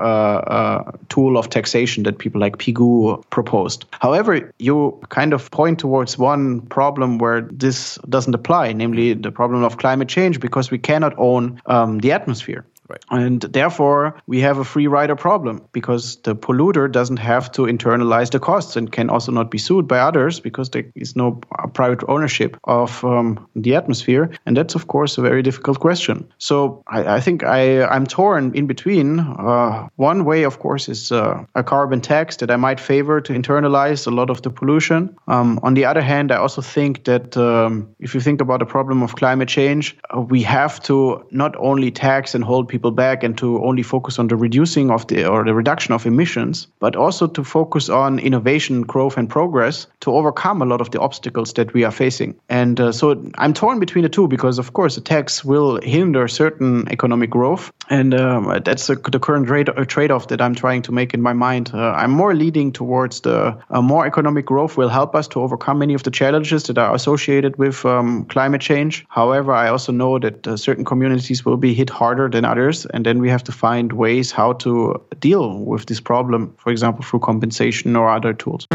tool 1.10 1.38
of 1.38 1.50
taxation 1.50 2.04
that 2.04 2.18
people 2.18 2.42
like 2.42 2.58
Pigou 2.58 3.24
proposed. 3.30 3.86
However, 3.92 4.27
However, 4.28 4.52
you 4.60 5.00
kind 5.08 5.32
of 5.32 5.50
point 5.52 5.80
towards 5.80 6.18
one 6.18 6.60
problem 6.68 7.18
where 7.18 7.42
this 7.50 7.98
doesn't 8.10 8.36
apply, 8.36 8.74
namely 8.74 9.14
the 9.14 9.32
problem 9.32 9.64
of 9.64 9.78
climate 9.78 10.10
change, 10.10 10.42
because 10.42 10.70
we 10.70 10.78
cannot 10.78 11.14
own 11.18 11.62
um, 11.68 12.00
the 12.00 12.12
atmosphere. 12.12 12.66
Right. 12.90 13.04
And 13.10 13.42
therefore, 13.42 14.16
we 14.28 14.40
have 14.42 14.60
a 14.60 14.64
free 14.64 14.88
rider 14.88 15.16
problem 15.16 15.62
because 15.74 16.18
the 16.22 16.36
polluter 16.36 16.90
doesn't 16.90 17.18
have 17.18 17.52
to 17.54 17.64
internalize 17.64 18.32
the 18.32 18.40
costs 18.40 18.78
and 18.78 18.92
can 18.92 19.10
also 19.10 19.32
not 19.32 19.52
be 19.52 19.58
sued 19.58 19.88
by 19.88 20.00
others 20.00 20.40
because 20.40 20.70
there 20.70 20.86
is 20.96 21.16
no 21.16 21.42
private 21.74 22.04
ownership 22.08 22.58
of 22.64 23.04
um, 23.04 23.46
the 23.56 23.76
atmosphere. 23.76 24.30
And 24.46 24.56
that's, 24.56 24.76
of 24.76 24.88
course, 24.88 25.18
a 25.18 25.22
very 25.22 25.42
difficult 25.42 25.80
question. 25.80 26.32
So 26.38 26.84
I, 26.88 27.16
I 27.16 27.20
think 27.20 27.44
I, 27.44 27.84
I'm 27.84 28.08
torn 28.08 28.56
in 28.56 28.68
between. 28.68 29.20
Uh, 29.20 29.90
one 29.98 30.24
way, 30.24 30.44
of 30.44 30.60
course, 30.60 30.88
is 30.88 31.12
uh, 31.12 31.44
a 31.56 31.64
carbon 31.64 32.00
tax 32.00 32.38
that 32.38 32.52
I 32.52 32.56
might 32.56 32.80
favor 32.80 33.20
to 33.20 33.34
internalize 33.34 34.08
a 34.08 34.12
lot 34.12 34.30
of 34.30 34.42
the 34.44 34.50
pollution. 34.50 35.18
Um, 35.28 35.60
on 35.64 35.74
the 35.74 35.86
other 35.86 36.02
hand, 36.02 36.32
I 36.32 36.38
also 36.38 36.62
think 36.62 37.04
that 37.04 37.36
um, 37.36 37.90
if 38.00 38.14
you 38.14 38.22
think 38.22 38.40
about 38.40 38.60
the 38.60 38.66
problem 38.66 39.04
of 39.04 39.16
climate 39.16 39.50
change, 39.50 39.98
uh, 40.16 40.22
we 40.22 40.42
have 40.44 40.82
to 40.84 41.26
not 41.32 41.56
only 41.58 41.92
tax 41.92 42.34
and 42.34 42.44
hold 42.44 42.68
people 42.70 42.77
people 42.78 42.92
back 42.92 43.24
and 43.24 43.38
to 43.38 43.64
only 43.64 43.84
focus 43.84 44.20
on 44.20 44.28
the 44.28 44.36
reducing 44.36 44.92
of 44.92 45.08
the 45.08 45.26
or 45.26 45.44
the 45.44 45.54
reduction 45.54 45.96
of 45.96 46.06
emissions, 46.06 46.68
but 46.80 46.96
also 46.96 47.28
to 47.28 47.44
focus 47.44 47.90
on 47.90 48.20
innovation, 48.20 48.82
growth, 48.84 49.18
and 49.18 49.30
progress 49.30 49.88
to 50.00 50.12
overcome 50.12 50.62
a 50.62 50.66
lot 50.66 50.82
of 50.82 50.90
the 50.92 51.00
obstacles 51.00 51.54
that 51.54 51.74
we 51.74 51.86
are 51.86 51.92
facing. 51.92 52.36
And 52.50 52.80
uh, 52.80 52.92
so 52.92 53.06
I'm 53.38 53.54
torn 53.54 53.80
between 53.80 54.04
the 54.04 54.10
two 54.10 54.28
because, 54.28 54.60
of 54.60 54.74
course, 54.74 54.96
the 54.96 55.02
tax 55.02 55.44
will 55.44 55.82
hinder 55.82 56.28
certain 56.28 56.88
economic 56.92 57.30
growth, 57.30 57.72
and 57.90 58.14
um, 58.14 58.62
that's 58.64 58.90
a, 58.90 58.96
the 58.96 59.20
current 59.20 59.50
uh, 59.70 59.86
trade-off 59.86 60.28
that 60.28 60.42
I'm 60.42 60.56
trying 60.56 60.84
to 60.84 60.92
make 60.92 61.14
in 61.18 61.22
my 61.22 61.34
mind. 61.34 61.72
Uh, 61.74 62.02
I'm 62.02 62.12
more 62.12 62.36
leading 62.36 62.74
towards 62.74 63.22
the 63.22 63.58
uh, 63.70 63.82
more 63.82 64.06
economic 64.06 64.46
growth 64.46 64.78
will 64.78 64.90
help 64.90 65.16
us 65.16 65.28
to 65.30 65.42
overcome 65.42 65.80
many 65.80 65.96
of 65.96 66.04
the 66.04 66.12
challenges 66.12 66.64
that 66.64 66.78
are 66.78 66.94
associated 66.94 67.58
with 67.58 67.86
um, 67.86 68.26
climate 68.26 68.62
change. 68.62 69.06
However, 69.10 69.52
I 69.64 69.70
also 69.70 69.92
know 69.92 70.20
that 70.20 70.48
uh, 70.48 70.58
certain 70.58 70.86
communities 70.86 71.46
will 71.46 71.58
be 71.58 71.74
hit 71.74 71.90
harder 71.90 72.30
than 72.30 72.46
others 72.46 72.67
And 72.94 73.06
then 73.06 73.20
we 73.20 73.30
have 73.30 73.44
to 73.44 73.52
find 73.52 73.94
ways 73.94 74.32
how 74.32 74.54
to 74.54 75.02
deal 75.20 75.60
with 75.60 75.86
this 75.86 76.00
problem, 76.00 76.54
for 76.58 76.72
example, 76.72 77.04
through 77.04 77.20
compensation 77.20 77.96
or 77.96 78.10
other 78.10 78.34
tools. 78.34 78.68